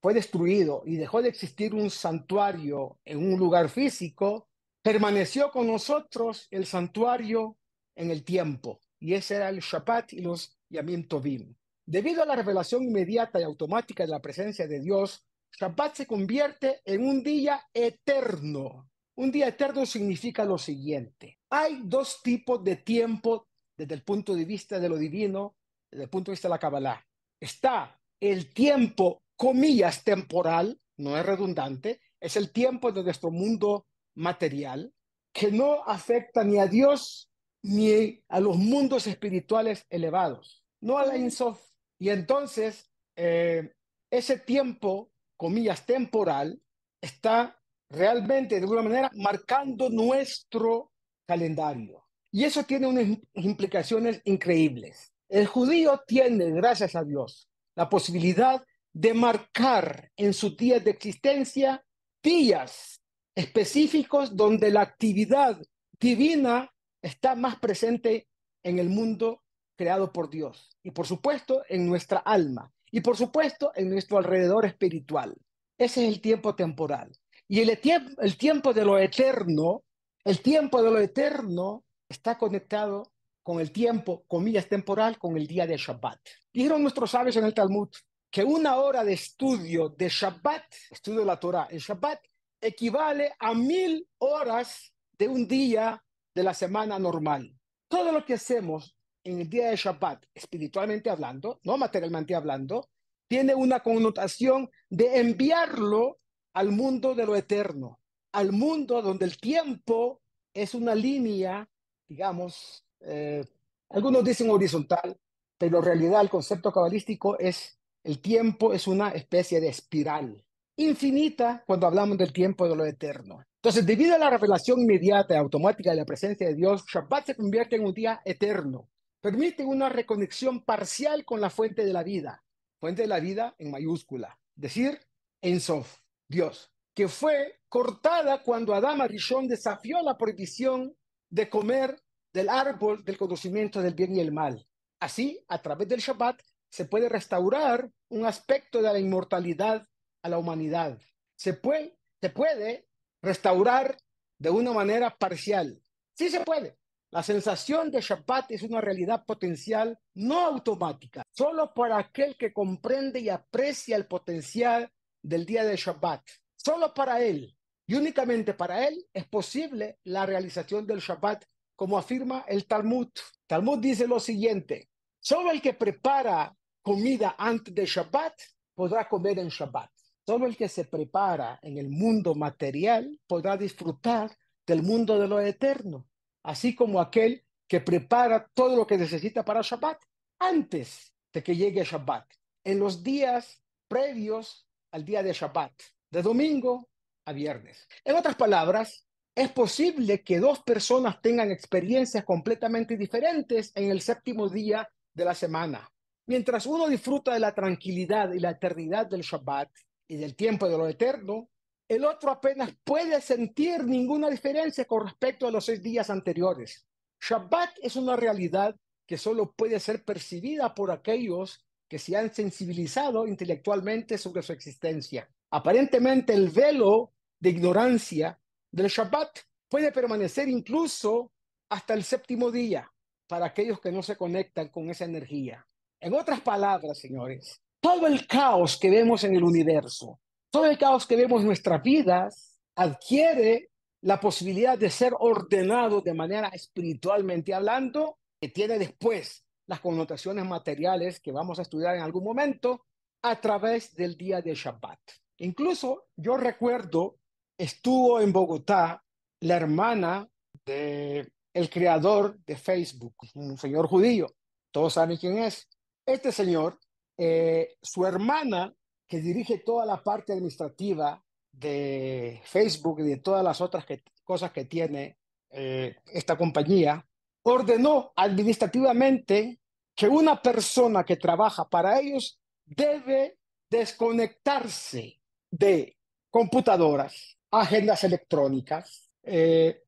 fue 0.00 0.14
destruido 0.14 0.84
y 0.86 0.96
dejó 0.96 1.20
de 1.20 1.28
existir 1.28 1.74
un 1.74 1.90
santuario 1.90 2.98
en 3.04 3.18
un 3.18 3.38
lugar 3.38 3.68
físico, 3.68 4.48
permaneció 4.82 5.50
con 5.50 5.66
nosotros 5.66 6.46
el 6.50 6.66
santuario 6.66 7.58
en 7.94 8.10
el 8.10 8.24
tiempo, 8.24 8.80
y 8.98 9.14
ese 9.14 9.36
era 9.36 9.48
el 9.48 9.60
Shabbat 9.60 10.12
y 10.14 10.20
los 10.20 10.58
Yamim 10.68 11.06
Tovim. 11.06 11.54
Debido 11.84 12.22
a 12.22 12.26
la 12.26 12.36
revelación 12.36 12.84
inmediata 12.84 13.40
y 13.40 13.42
automática 13.42 14.04
de 14.04 14.10
la 14.10 14.22
presencia 14.22 14.66
de 14.66 14.80
Dios, 14.80 15.26
Shabbat 15.58 15.96
se 15.96 16.06
convierte 16.06 16.80
en 16.84 17.04
un 17.04 17.22
día 17.22 17.60
eterno. 17.74 18.88
Un 19.16 19.30
día 19.30 19.48
eterno 19.48 19.84
significa 19.84 20.44
lo 20.44 20.56
siguiente. 20.56 21.38
Hay 21.50 21.82
dos 21.84 22.22
tipos 22.22 22.62
de 22.62 22.76
tiempo 22.76 23.48
desde 23.76 23.94
el 23.94 24.02
punto 24.02 24.34
de 24.34 24.44
vista 24.44 24.78
de 24.78 24.88
lo 24.88 24.96
divino, 24.96 25.56
desde 25.90 26.04
el 26.04 26.10
punto 26.10 26.30
de 26.30 26.34
vista 26.34 26.48
de 26.48 26.54
la 26.54 26.58
Kabbalah. 26.58 27.04
Está 27.40 28.00
el 28.20 28.52
tiempo, 28.52 29.24
comillas, 29.36 30.04
temporal, 30.04 30.78
no 30.98 31.18
es 31.18 31.26
redundante, 31.26 32.00
es 32.20 32.36
el 32.36 32.52
tiempo 32.52 32.92
de 32.92 33.02
nuestro 33.02 33.30
mundo 33.30 33.86
material 34.20 34.92
que 35.32 35.50
no 35.50 35.82
afecta 35.84 36.44
ni 36.44 36.58
a 36.58 36.66
Dios 36.66 37.30
ni 37.62 38.22
a 38.28 38.40
los 38.40 38.56
mundos 38.56 39.06
espirituales 39.06 39.84
elevados, 39.90 40.64
no 40.80 40.98
a 40.98 41.06
la 41.06 41.16
Insof. 41.16 41.60
Y 41.98 42.08
entonces, 42.08 42.90
eh, 43.16 43.74
ese 44.10 44.38
tiempo, 44.38 45.10
comillas, 45.36 45.84
temporal, 45.84 46.60
está 47.00 47.58
realmente, 47.90 48.56
de 48.56 48.62
alguna 48.62 48.82
manera, 48.82 49.10
marcando 49.14 49.90
nuestro 49.90 50.92
calendario. 51.26 52.06
Y 52.32 52.44
eso 52.44 52.64
tiene 52.64 52.86
unas 52.86 53.06
implicaciones 53.34 54.22
increíbles. 54.24 55.12
El 55.28 55.46
judío 55.46 56.02
tiene, 56.06 56.50
gracias 56.50 56.94
a 56.96 57.04
Dios, 57.04 57.48
la 57.76 57.88
posibilidad 57.88 58.64
de 58.92 59.14
marcar 59.14 60.10
en 60.16 60.32
su 60.32 60.56
día 60.56 60.80
de 60.80 60.90
existencia 60.90 61.84
días 62.22 62.99
específicos 63.34 64.36
donde 64.36 64.70
la 64.70 64.82
actividad 64.82 65.60
divina 65.98 66.70
está 67.02 67.34
más 67.34 67.56
presente 67.58 68.28
en 68.62 68.78
el 68.78 68.88
mundo 68.88 69.42
creado 69.76 70.12
por 70.12 70.28
Dios 70.28 70.76
y 70.82 70.90
por 70.90 71.06
supuesto 71.06 71.62
en 71.68 71.86
nuestra 71.86 72.18
alma 72.18 72.70
y 72.90 73.00
por 73.00 73.16
supuesto 73.16 73.72
en 73.74 73.90
nuestro 73.90 74.18
alrededor 74.18 74.66
espiritual. 74.66 75.34
Ese 75.78 76.06
es 76.06 76.12
el 76.12 76.20
tiempo 76.20 76.54
temporal. 76.54 77.10
Y 77.48 77.60
el, 77.60 77.70
el 77.70 78.36
tiempo 78.36 78.74
de 78.74 78.84
lo 78.84 78.98
eterno, 78.98 79.82
el 80.24 80.40
tiempo 80.40 80.82
de 80.82 80.90
lo 80.90 80.98
eterno 80.98 81.84
está 82.08 82.36
conectado 82.36 83.12
con 83.42 83.60
el 83.60 83.72
tiempo, 83.72 84.24
comillas, 84.26 84.68
temporal, 84.68 85.18
con 85.18 85.36
el 85.36 85.46
día 85.46 85.66
de 85.66 85.76
Shabbat. 85.76 86.20
Dijeron 86.52 86.82
nuestros 86.82 87.10
sabios 87.10 87.36
en 87.36 87.44
el 87.44 87.54
Talmud 87.54 87.88
que 88.30 88.44
una 88.44 88.76
hora 88.76 89.02
de 89.02 89.14
estudio 89.14 89.88
de 89.88 90.08
Shabbat, 90.08 90.64
estudio 90.90 91.20
de 91.20 91.26
la 91.26 91.40
Torah, 91.40 91.66
el 91.70 91.80
Shabbat 91.80 92.20
equivale 92.60 93.32
a 93.38 93.54
mil 93.54 94.06
horas 94.18 94.92
de 95.18 95.28
un 95.28 95.46
día 95.46 96.02
de 96.34 96.42
la 96.42 96.54
semana 96.54 96.98
normal. 96.98 97.54
Todo 97.88 98.12
lo 98.12 98.24
que 98.24 98.34
hacemos 98.34 98.96
en 99.24 99.40
el 99.40 99.50
día 99.50 99.70
de 99.70 99.76
Shabbat, 99.76 100.24
espiritualmente 100.34 101.10
hablando, 101.10 101.60
no 101.64 101.76
materialmente 101.76 102.34
hablando, 102.34 102.88
tiene 103.28 103.54
una 103.54 103.80
connotación 103.80 104.70
de 104.88 105.20
enviarlo 105.20 106.18
al 106.54 106.70
mundo 106.72 107.14
de 107.14 107.26
lo 107.26 107.36
eterno, 107.36 108.00
al 108.32 108.52
mundo 108.52 109.02
donde 109.02 109.24
el 109.24 109.38
tiempo 109.38 110.20
es 110.52 110.74
una 110.74 110.94
línea, 110.94 111.68
digamos, 112.08 112.84
eh, 113.00 113.44
algunos 113.90 114.24
dicen 114.24 114.50
horizontal, 114.50 115.16
pero 115.58 115.78
en 115.78 115.84
realidad 115.84 116.22
el 116.22 116.30
concepto 116.30 116.72
cabalístico 116.72 117.38
es 117.38 117.78
el 118.02 118.20
tiempo 118.20 118.72
es 118.72 118.86
una 118.86 119.10
especie 119.10 119.60
de 119.60 119.68
espiral 119.68 120.42
infinita 120.84 121.62
cuando 121.66 121.86
hablamos 121.86 122.18
del 122.18 122.32
tiempo 122.32 122.68
de 122.68 122.76
lo 122.76 122.84
eterno. 122.84 123.42
Entonces, 123.56 123.84
debido 123.84 124.14
a 124.14 124.18
la 124.18 124.30
revelación 124.30 124.80
inmediata 124.80 125.34
y 125.34 125.36
automática 125.36 125.90
de 125.90 125.96
la 125.96 126.04
presencia 126.04 126.48
de 126.48 126.54
Dios, 126.54 126.84
Shabbat 126.86 127.26
se 127.26 127.34
convierte 127.34 127.76
en 127.76 127.84
un 127.84 127.92
día 127.92 128.20
eterno. 128.24 128.88
Permite 129.20 129.64
una 129.64 129.90
reconexión 129.90 130.64
parcial 130.64 131.24
con 131.24 131.40
la 131.40 131.50
fuente 131.50 131.84
de 131.84 131.92
la 131.92 132.02
vida, 132.02 132.42
fuente 132.78 133.02
de 133.02 133.08
la 133.08 133.20
vida 133.20 133.54
en 133.58 133.70
mayúscula, 133.70 134.38
decir, 134.54 134.98
en 135.42 135.60
Sof, 135.60 135.98
Dios, 136.26 136.72
que 136.94 137.08
fue 137.08 137.60
cortada 137.68 138.42
cuando 138.42 138.74
Adán 138.74 139.02
Arishon 139.02 139.46
desafió 139.46 140.00
la 140.02 140.16
prohibición 140.16 140.96
de 141.28 141.50
comer 141.50 142.00
del 142.32 142.48
árbol 142.48 143.04
del 143.04 143.18
conocimiento 143.18 143.82
del 143.82 143.94
bien 143.94 144.16
y 144.16 144.20
el 144.20 144.32
mal. 144.32 144.66
Así, 145.00 145.44
a 145.48 145.60
través 145.60 145.88
del 145.88 146.00
Shabbat, 146.00 146.40
se 146.70 146.84
puede 146.86 147.08
restaurar 147.08 147.90
un 148.08 148.24
aspecto 148.24 148.80
de 148.80 148.92
la 148.92 148.98
inmortalidad 148.98 149.86
a 150.22 150.28
la 150.28 150.38
humanidad. 150.38 150.98
Se 151.36 151.54
puede, 151.54 151.98
se 152.20 152.30
puede 152.30 152.88
restaurar 153.22 153.96
de 154.38 154.50
una 154.50 154.72
manera 154.72 155.16
parcial. 155.16 155.82
Sí 156.14 156.28
se 156.28 156.40
puede. 156.40 156.78
La 157.12 157.22
sensación 157.22 157.90
de 157.90 158.00
Shabbat 158.00 158.52
es 158.52 158.62
una 158.62 158.80
realidad 158.80 159.24
potencial 159.26 159.98
no 160.14 160.40
automática, 160.46 161.22
solo 161.32 161.74
para 161.74 161.98
aquel 161.98 162.36
que 162.36 162.52
comprende 162.52 163.18
y 163.18 163.28
aprecia 163.28 163.96
el 163.96 164.06
potencial 164.06 164.92
del 165.20 165.44
día 165.44 165.64
de 165.64 165.76
Shabbat. 165.76 166.22
Solo 166.56 166.94
para 166.94 167.20
él 167.20 167.56
y 167.90 167.94
únicamente 167.96 168.54
para 168.54 168.86
él 168.86 169.04
es 169.12 169.26
posible 169.26 169.98
la 170.04 170.24
realización 170.24 170.86
del 170.86 171.00
Shabbat, 171.00 171.44
como 171.74 171.98
afirma 171.98 172.44
el 172.46 172.66
Talmud. 172.66 173.08
Talmud 173.48 173.78
dice 173.80 174.06
lo 174.06 174.20
siguiente, 174.20 174.90
solo 175.18 175.50
el 175.50 175.60
que 175.60 175.74
prepara 175.74 176.56
comida 176.80 177.34
antes 177.36 177.74
de 177.74 177.86
Shabbat 177.86 178.34
podrá 178.74 179.08
comer 179.08 179.40
en 179.40 179.48
Shabbat. 179.48 179.90
Solo 180.30 180.46
el 180.46 180.56
que 180.56 180.68
se 180.68 180.84
prepara 180.84 181.58
en 181.60 181.76
el 181.76 181.88
mundo 181.88 182.36
material 182.36 183.18
podrá 183.26 183.56
disfrutar 183.56 184.30
del 184.64 184.80
mundo 184.80 185.18
de 185.18 185.26
lo 185.26 185.40
eterno, 185.40 186.06
así 186.44 186.72
como 186.72 187.00
aquel 187.00 187.44
que 187.66 187.80
prepara 187.80 188.48
todo 188.54 188.76
lo 188.76 188.86
que 188.86 188.96
necesita 188.96 189.44
para 189.44 189.62
Shabbat 189.62 189.98
antes 190.38 191.12
de 191.32 191.42
que 191.42 191.56
llegue 191.56 191.82
Shabbat, 191.82 192.32
en 192.62 192.78
los 192.78 193.02
días 193.02 193.60
previos 193.88 194.68
al 194.92 195.04
día 195.04 195.24
de 195.24 195.32
Shabbat, 195.32 195.72
de 196.12 196.22
domingo 196.22 196.88
a 197.24 197.32
viernes. 197.32 197.88
En 198.04 198.14
otras 198.14 198.36
palabras, 198.36 199.04
es 199.34 199.50
posible 199.50 200.22
que 200.22 200.38
dos 200.38 200.62
personas 200.62 201.20
tengan 201.20 201.50
experiencias 201.50 202.24
completamente 202.24 202.96
diferentes 202.96 203.72
en 203.74 203.90
el 203.90 204.00
séptimo 204.00 204.48
día 204.48 204.88
de 205.12 205.24
la 205.24 205.34
semana. 205.34 205.90
Mientras 206.26 206.66
uno 206.66 206.86
disfruta 206.86 207.34
de 207.34 207.40
la 207.40 207.52
tranquilidad 207.52 208.32
y 208.32 208.38
la 208.38 208.50
eternidad 208.50 209.08
del 209.08 209.22
Shabbat 209.22 209.68
y 210.10 210.16
del 210.16 210.34
tiempo 210.34 210.68
de 210.68 210.76
lo 210.76 210.88
eterno, 210.88 211.50
el 211.88 212.04
otro 212.04 212.32
apenas 212.32 212.72
puede 212.82 213.20
sentir 213.20 213.84
ninguna 213.84 214.28
diferencia 214.28 214.84
con 214.84 215.04
respecto 215.04 215.46
a 215.46 215.52
los 215.52 215.64
seis 215.64 215.80
días 215.80 216.10
anteriores. 216.10 216.84
Shabbat 217.20 217.78
es 217.80 217.94
una 217.94 218.16
realidad 218.16 218.74
que 219.06 219.16
solo 219.16 219.52
puede 219.52 219.78
ser 219.78 220.04
percibida 220.04 220.74
por 220.74 220.90
aquellos 220.90 221.64
que 221.88 222.00
se 222.00 222.16
han 222.16 222.34
sensibilizado 222.34 223.28
intelectualmente 223.28 224.18
sobre 224.18 224.42
su 224.42 224.52
existencia. 224.52 225.30
Aparentemente 225.52 226.34
el 226.34 226.50
velo 226.50 227.12
de 227.38 227.50
ignorancia 227.50 228.36
del 228.72 228.88
Shabbat 228.88 229.38
puede 229.68 229.92
permanecer 229.92 230.48
incluso 230.48 231.30
hasta 231.68 231.94
el 231.94 232.02
séptimo 232.02 232.50
día 232.50 232.92
para 233.28 233.46
aquellos 233.46 233.80
que 233.80 233.92
no 233.92 234.02
se 234.02 234.16
conectan 234.16 234.70
con 234.70 234.90
esa 234.90 235.04
energía. 235.04 235.64
En 236.00 236.14
otras 236.14 236.40
palabras, 236.40 236.98
señores, 236.98 237.62
todo 237.80 238.06
el 238.06 238.26
caos 238.26 238.78
que 238.78 238.90
vemos 238.90 239.24
en 239.24 239.34
el 239.34 239.44
universo, 239.44 240.20
todo 240.50 240.66
el 240.66 240.78
caos 240.78 241.06
que 241.06 241.16
vemos 241.16 241.40
en 241.40 241.46
nuestras 241.46 241.82
vidas, 241.82 242.60
adquiere 242.76 243.70
la 244.02 244.20
posibilidad 244.20 244.78
de 244.78 244.90
ser 244.90 245.12
ordenado 245.18 246.00
de 246.00 246.14
manera 246.14 246.48
espiritualmente 246.48 247.52
hablando, 247.52 248.18
que 248.40 248.48
tiene 248.48 248.78
después 248.78 249.44
las 249.66 249.80
connotaciones 249.80 250.46
materiales 250.46 251.20
que 251.20 251.32
vamos 251.32 251.58
a 251.58 251.62
estudiar 251.62 251.96
en 251.96 252.02
algún 252.02 252.24
momento 252.24 252.86
a 253.22 253.40
través 253.40 253.94
del 253.94 254.16
día 254.16 254.40
de 254.40 254.54
Shabbat. 254.54 255.00
Incluso 255.38 256.08
yo 256.16 256.36
recuerdo, 256.36 257.18
estuvo 257.58 258.20
en 258.20 258.32
Bogotá 258.32 259.02
la 259.40 259.56
hermana 259.56 260.28
de 260.64 261.30
el 261.52 261.68
creador 261.68 262.38
de 262.44 262.56
Facebook, 262.56 263.14
un 263.34 263.56
señor 263.58 263.86
judío. 263.86 264.34
Todos 264.72 264.94
saben 264.94 265.16
quién 265.16 265.38
es. 265.38 265.68
Este 266.06 266.32
señor, 266.32 266.78
eh, 267.22 267.76
su 267.82 268.06
hermana, 268.06 268.74
que 269.06 269.20
dirige 269.20 269.58
toda 269.58 269.84
la 269.84 270.02
parte 270.02 270.32
administrativa 270.32 271.22
de 271.52 272.40
Facebook 272.46 273.00
y 273.00 273.02
de 273.02 273.18
todas 273.18 273.44
las 273.44 273.60
otras 273.60 273.84
cosas 274.24 274.52
que 274.52 274.64
tiene 274.64 275.18
eh, 275.50 275.96
esta 276.06 276.38
compañía, 276.38 277.06
ordenó 277.42 278.14
administrativamente 278.16 279.60
que 279.94 280.08
una 280.08 280.40
persona 280.40 281.04
que 281.04 281.18
trabaja 281.18 281.68
para 281.68 282.00
ellos 282.00 282.40
debe 282.64 283.36
desconectarse 283.68 285.20
de 285.50 285.98
computadoras, 286.30 287.36
agendas 287.50 288.02
electrónicas, 288.04 289.10
eh, 289.24 289.82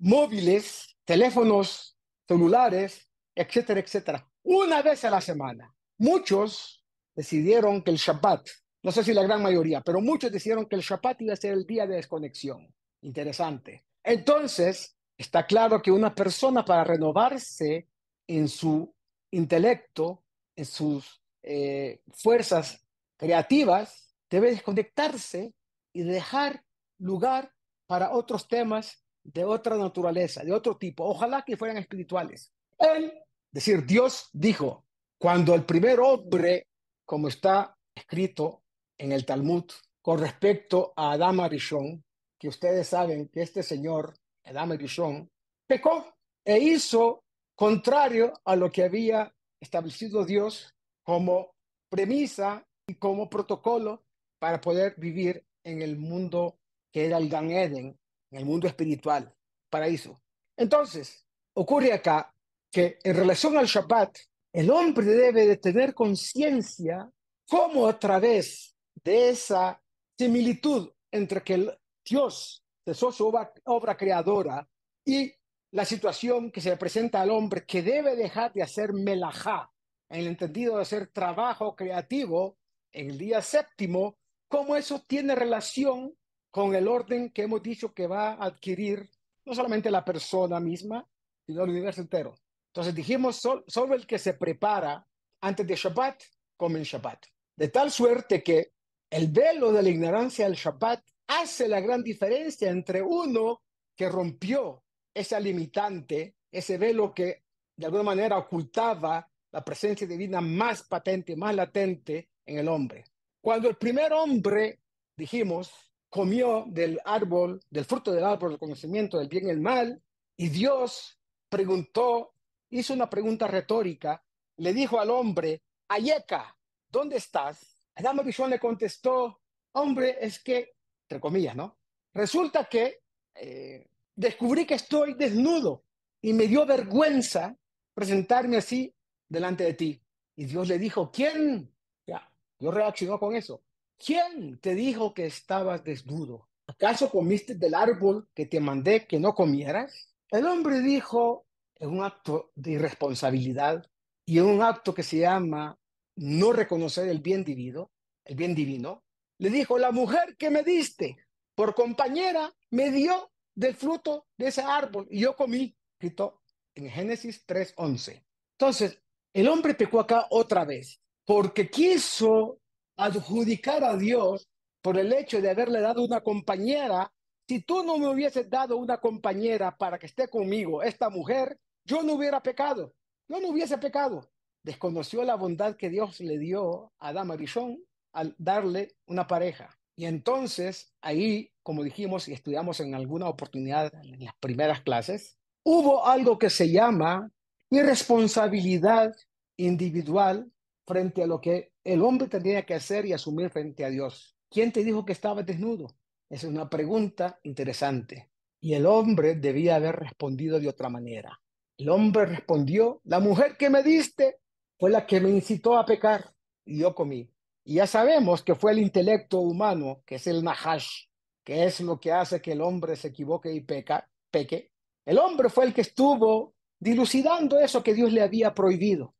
móviles, 0.00 0.96
teléfonos 1.04 1.96
celulares, 2.26 3.08
etcétera, 3.36 3.78
etcétera 3.78 4.28
una 4.46 4.80
vez 4.80 5.04
a 5.04 5.10
la 5.10 5.20
semana. 5.20 5.74
Muchos 5.98 6.84
decidieron 7.14 7.82
que 7.82 7.90
el 7.90 7.96
Shabbat, 7.96 8.46
no 8.82 8.92
sé 8.92 9.02
si 9.02 9.14
la 9.14 9.22
gran 9.22 9.42
mayoría, 9.42 9.80
pero 9.80 10.00
muchos 10.00 10.30
decidieron 10.30 10.66
que 10.66 10.76
el 10.76 10.82
Shabbat 10.82 11.22
iba 11.22 11.32
a 11.32 11.36
ser 11.36 11.54
el 11.54 11.66
día 11.66 11.86
de 11.86 11.96
desconexión. 11.96 12.72
Interesante. 13.02 13.84
Entonces, 14.02 14.96
está 15.16 15.46
claro 15.46 15.80
que 15.80 15.90
una 15.90 16.14
persona 16.14 16.64
para 16.64 16.84
renovarse 16.84 17.88
en 18.26 18.48
su 18.48 18.94
intelecto, 19.30 20.24
en 20.54 20.64
sus 20.64 21.22
eh, 21.42 22.00
fuerzas 22.12 22.84
creativas, 23.16 24.14
debe 24.30 24.50
desconectarse 24.50 25.54
y 25.92 26.02
dejar 26.02 26.62
lugar 26.98 27.52
para 27.86 28.12
otros 28.12 28.48
temas 28.48 29.04
de 29.22 29.44
otra 29.44 29.76
naturaleza, 29.76 30.44
de 30.44 30.52
otro 30.52 30.76
tipo. 30.76 31.04
Ojalá 31.04 31.42
que 31.42 31.56
fueran 31.56 31.78
espirituales. 31.78 32.52
Él 32.78 33.12
decir, 33.50 33.84
Dios 33.84 34.28
dijo, 34.32 34.85
cuando 35.18 35.54
el 35.54 35.64
primer 35.64 36.00
hombre, 36.00 36.68
como 37.04 37.28
está 37.28 37.76
escrito 37.94 38.62
en 38.98 39.12
el 39.12 39.24
Talmud, 39.24 39.64
con 40.02 40.18
respecto 40.18 40.92
a 40.96 41.12
Adán 41.12 41.40
Arishon, 41.40 42.04
que 42.38 42.48
ustedes 42.48 42.88
saben 42.88 43.28
que 43.28 43.42
este 43.42 43.62
señor, 43.62 44.14
Adán 44.44 44.72
Arishon, 44.72 45.30
pecó 45.66 46.14
e 46.44 46.58
hizo 46.58 47.24
contrario 47.54 48.32
a 48.44 48.54
lo 48.54 48.70
que 48.70 48.84
había 48.84 49.34
establecido 49.60 50.24
Dios 50.24 50.74
como 51.02 51.54
premisa 51.88 52.66
y 52.86 52.94
como 52.94 53.28
protocolo 53.28 54.04
para 54.38 54.60
poder 54.60 54.94
vivir 54.98 55.44
en 55.64 55.82
el 55.82 55.96
mundo 55.96 56.58
que 56.92 57.06
era 57.06 57.18
el 57.18 57.28
Gan 57.28 57.50
Eden, 57.50 57.98
en 58.30 58.38
el 58.38 58.44
mundo 58.44 58.68
espiritual, 58.68 59.34
paraíso. 59.70 60.20
Entonces, 60.56 61.26
ocurre 61.54 61.92
acá 61.92 62.32
que 62.70 62.98
en 63.02 63.16
relación 63.16 63.56
al 63.56 63.66
Shabbat, 63.66 64.18
el 64.56 64.70
hombre 64.70 65.04
debe 65.04 65.46
de 65.46 65.58
tener 65.58 65.92
conciencia 65.92 67.12
cómo 67.46 67.86
a 67.86 67.98
través 67.98 68.74
de 69.04 69.28
esa 69.28 69.78
similitud 70.16 70.88
entre 71.10 71.42
que 71.42 71.76
Dios 72.02 72.64
cesó 72.82 73.12
su 73.12 73.26
obra, 73.26 73.96
creadora 73.98 74.66
y 75.04 75.30
la 75.72 75.84
situación 75.84 76.50
que 76.50 76.62
se 76.62 76.74
presenta 76.78 77.20
al 77.20 77.32
hombre 77.32 77.66
que 77.66 77.82
debe 77.82 78.16
dejar 78.16 78.54
de 78.54 78.62
hacer 78.62 78.94
melajá, 78.94 79.70
en 80.08 80.20
el 80.20 80.28
entendido 80.28 80.76
de 80.76 80.82
hacer 80.82 81.08
trabajo 81.08 81.76
creativo 81.76 82.56
en 82.92 83.10
el 83.10 83.18
día 83.18 83.42
séptimo, 83.42 84.16
cómo 84.48 84.74
eso 84.74 85.04
tiene 85.06 85.34
relación 85.34 86.16
con 86.50 86.74
el 86.74 86.88
orden 86.88 87.30
que 87.30 87.42
hemos 87.42 87.62
dicho 87.62 87.92
que 87.92 88.06
va 88.06 88.30
a 88.30 88.46
adquirir 88.46 89.06
no 89.44 89.54
solamente 89.54 89.90
la 89.90 90.02
persona 90.02 90.58
misma, 90.60 91.06
sino 91.46 91.62
el 91.62 91.70
universo 91.72 92.00
entero. 92.00 92.38
Entonces 92.76 92.94
dijimos, 92.94 93.36
solo 93.36 93.94
el 93.94 94.06
que 94.06 94.18
se 94.18 94.34
prepara 94.34 95.02
antes 95.40 95.66
de 95.66 95.76
Shabbat, 95.76 96.22
come 96.58 96.78
en 96.78 96.84
Shabbat. 96.84 97.24
De 97.56 97.68
tal 97.68 97.90
suerte 97.90 98.42
que 98.42 98.74
el 99.08 99.28
velo 99.28 99.72
de 99.72 99.82
la 99.82 99.88
ignorancia 99.88 100.44
del 100.44 100.56
Shabbat 100.56 101.02
hace 101.26 101.68
la 101.68 101.80
gran 101.80 102.02
diferencia 102.02 102.68
entre 102.68 103.00
uno 103.00 103.62
que 103.96 104.10
rompió 104.10 104.84
esa 105.14 105.40
limitante, 105.40 106.36
ese 106.52 106.76
velo 106.76 107.14
que 107.14 107.44
de 107.74 107.86
alguna 107.86 108.02
manera 108.02 108.36
ocultaba 108.36 109.26
la 109.52 109.64
presencia 109.64 110.06
divina 110.06 110.42
más 110.42 110.82
patente, 110.82 111.34
más 111.34 111.54
latente 111.54 112.28
en 112.44 112.58
el 112.58 112.68
hombre. 112.68 113.04
Cuando 113.40 113.70
el 113.70 113.76
primer 113.76 114.12
hombre, 114.12 114.80
dijimos, 115.16 115.72
comió 116.10 116.66
del 116.68 117.00
árbol, 117.06 117.58
del 117.70 117.86
fruto 117.86 118.12
del 118.12 118.24
árbol 118.24 118.50
del 118.50 118.58
conocimiento 118.58 119.16
del 119.16 119.28
bien 119.28 119.46
y 119.46 119.50
el 119.50 119.62
mal, 119.62 120.02
y 120.36 120.50
Dios 120.50 121.18
preguntó, 121.48 122.34
hizo 122.70 122.94
una 122.94 123.08
pregunta 123.08 123.46
retórica, 123.46 124.22
le 124.58 124.72
dijo 124.72 124.98
al 124.98 125.10
hombre, 125.10 125.62
Ayeka, 125.88 126.56
¿dónde 126.88 127.16
estás? 127.16 127.82
Adán 127.94 128.20
Abishon 128.20 128.50
le 128.50 128.58
contestó, 128.58 129.40
hombre, 129.72 130.16
es 130.20 130.42
que, 130.42 130.74
entre 131.02 131.20
comillas, 131.20 131.56
¿no? 131.56 131.78
Resulta 132.12 132.64
que 132.64 133.02
eh, 133.34 133.86
descubrí 134.14 134.66
que 134.66 134.74
estoy 134.74 135.14
desnudo 135.14 135.84
y 136.20 136.32
me 136.32 136.46
dio 136.46 136.66
vergüenza 136.66 137.56
presentarme 137.94 138.56
así 138.56 138.94
delante 139.28 139.64
de 139.64 139.74
ti. 139.74 140.02
Y 140.34 140.44
Dios 140.46 140.68
le 140.68 140.78
dijo, 140.78 141.10
¿quién? 141.10 141.72
Ya, 142.06 142.30
Dios 142.58 142.74
reaccionó 142.74 143.18
con 143.18 143.34
eso. 143.34 143.62
¿Quién 143.98 144.58
te 144.60 144.74
dijo 144.74 145.14
que 145.14 145.26
estabas 145.26 145.82
desnudo? 145.84 146.48
¿Acaso 146.66 147.10
comiste 147.10 147.54
del 147.54 147.74
árbol 147.74 148.28
que 148.34 148.46
te 148.46 148.60
mandé 148.60 149.06
que 149.06 149.18
no 149.18 149.34
comieras? 149.34 150.14
El 150.30 150.46
hombre 150.46 150.80
dijo, 150.80 151.45
en 151.78 151.90
un 151.90 152.04
acto 152.04 152.50
de 152.54 152.72
irresponsabilidad 152.72 153.84
y 154.24 154.38
en 154.38 154.46
un 154.46 154.62
acto 154.62 154.94
que 154.94 155.02
se 155.02 155.18
llama 155.18 155.78
no 156.16 156.52
reconocer 156.52 157.08
el 157.08 157.20
bien 157.20 157.44
divino, 157.44 157.90
el 158.24 158.34
bien 158.36 158.54
divino, 158.54 159.04
le 159.38 159.50
dijo, 159.50 159.78
la 159.78 159.92
mujer 159.92 160.36
que 160.36 160.50
me 160.50 160.62
diste 160.62 161.16
por 161.54 161.74
compañera 161.74 162.52
me 162.70 162.90
dio 162.90 163.30
del 163.54 163.74
fruto 163.74 164.26
de 164.36 164.48
ese 164.48 164.62
árbol 164.62 165.06
y 165.10 165.20
yo 165.20 165.36
comí, 165.36 165.76
escrito 165.92 166.42
en 166.74 166.88
Génesis 166.90 167.46
3.11. 167.46 168.24
Entonces, 168.58 169.00
el 169.32 169.48
hombre 169.48 169.74
pecó 169.74 170.00
acá 170.00 170.26
otra 170.30 170.64
vez 170.64 171.00
porque 171.24 171.68
quiso 171.68 172.60
adjudicar 172.96 173.84
a 173.84 173.96
Dios 173.96 174.48
por 174.80 174.98
el 174.98 175.12
hecho 175.12 175.40
de 175.40 175.50
haberle 175.50 175.80
dado 175.80 176.02
una 176.04 176.20
compañera. 176.20 177.12
Si 177.48 177.60
tú 177.62 177.82
no 177.82 177.98
me 177.98 178.08
hubieses 178.08 178.48
dado 178.48 178.76
una 178.76 178.98
compañera 178.98 179.76
para 179.76 179.98
que 179.98 180.06
esté 180.06 180.28
conmigo, 180.28 180.82
esta 180.82 181.10
mujer, 181.10 181.58
yo 181.86 182.02
no 182.02 182.14
hubiera 182.14 182.42
pecado, 182.42 182.94
yo 183.28 183.40
no 183.40 183.48
hubiese 183.48 183.78
pecado. 183.78 184.28
Desconoció 184.62 185.22
la 185.22 185.36
bondad 185.36 185.76
que 185.76 185.88
Dios 185.88 186.20
le 186.20 186.38
dio 186.38 186.92
a 186.98 187.08
Adama 187.08 187.34
Arishon 187.34 187.78
al 188.12 188.34
darle 188.36 188.96
una 189.06 189.26
pareja. 189.26 189.78
Y 189.94 190.06
entonces 190.06 190.92
ahí, 191.00 191.52
como 191.62 191.84
dijimos 191.84 192.28
y 192.28 192.32
estudiamos 192.32 192.80
en 192.80 192.94
alguna 192.94 193.28
oportunidad 193.28 193.94
en 194.04 194.24
las 194.24 194.34
primeras 194.40 194.82
clases, 194.82 195.38
hubo 195.62 196.04
algo 196.04 196.38
que 196.38 196.50
se 196.50 196.70
llama 196.70 197.30
irresponsabilidad 197.70 199.14
individual 199.56 200.52
frente 200.86 201.22
a 201.22 201.26
lo 201.26 201.40
que 201.40 201.72
el 201.84 202.02
hombre 202.02 202.28
tenía 202.28 202.66
que 202.66 202.74
hacer 202.74 203.06
y 203.06 203.12
asumir 203.12 203.50
frente 203.50 203.84
a 203.84 203.90
Dios. 203.90 204.36
¿Quién 204.50 204.72
te 204.72 204.84
dijo 204.84 205.04
que 205.04 205.12
estaba 205.12 205.42
desnudo? 205.42 205.86
Esa 206.28 206.46
es 206.46 206.52
una 206.52 206.68
pregunta 206.68 207.38
interesante. 207.44 208.30
Y 208.60 208.74
el 208.74 208.86
hombre 208.86 209.36
debía 209.36 209.76
haber 209.76 209.96
respondido 209.96 210.58
de 210.58 210.68
otra 210.68 210.88
manera. 210.88 211.40
El 211.78 211.90
hombre 211.90 212.26
respondió, 212.26 213.00
la 213.04 213.20
mujer 213.20 213.56
que 213.56 213.68
me 213.68 213.82
diste 213.82 214.38
fue 214.78 214.90
la 214.90 215.06
que 215.06 215.20
me 215.20 215.30
incitó 215.30 215.76
a 215.78 215.84
pecar 215.84 216.32
y 216.64 216.78
yo 216.80 216.94
comí. 216.94 217.30
Y 217.64 217.74
ya 217.74 217.86
sabemos 217.86 218.42
que 218.42 218.54
fue 218.54 218.72
el 218.72 218.78
intelecto 218.78 219.40
humano, 219.40 220.02
que 220.06 220.16
es 220.16 220.26
el 220.26 220.42
nahash, 220.42 221.06
que 221.44 221.64
es 221.64 221.80
lo 221.80 221.98
que 221.98 222.12
hace 222.12 222.40
que 222.40 222.52
el 222.52 222.60
hombre 222.60 222.96
se 222.96 223.08
equivoque 223.08 223.52
y 223.52 223.60
peca, 223.60 224.08
peque. 224.30 224.70
El 225.04 225.18
hombre 225.18 225.48
fue 225.48 225.64
el 225.64 225.74
que 225.74 225.82
estuvo 225.82 226.54
dilucidando 226.78 227.58
eso 227.58 227.82
que 227.82 227.94
Dios 227.94 228.12
le 228.12 228.22
había 228.22 228.54
prohibido. 228.54 229.14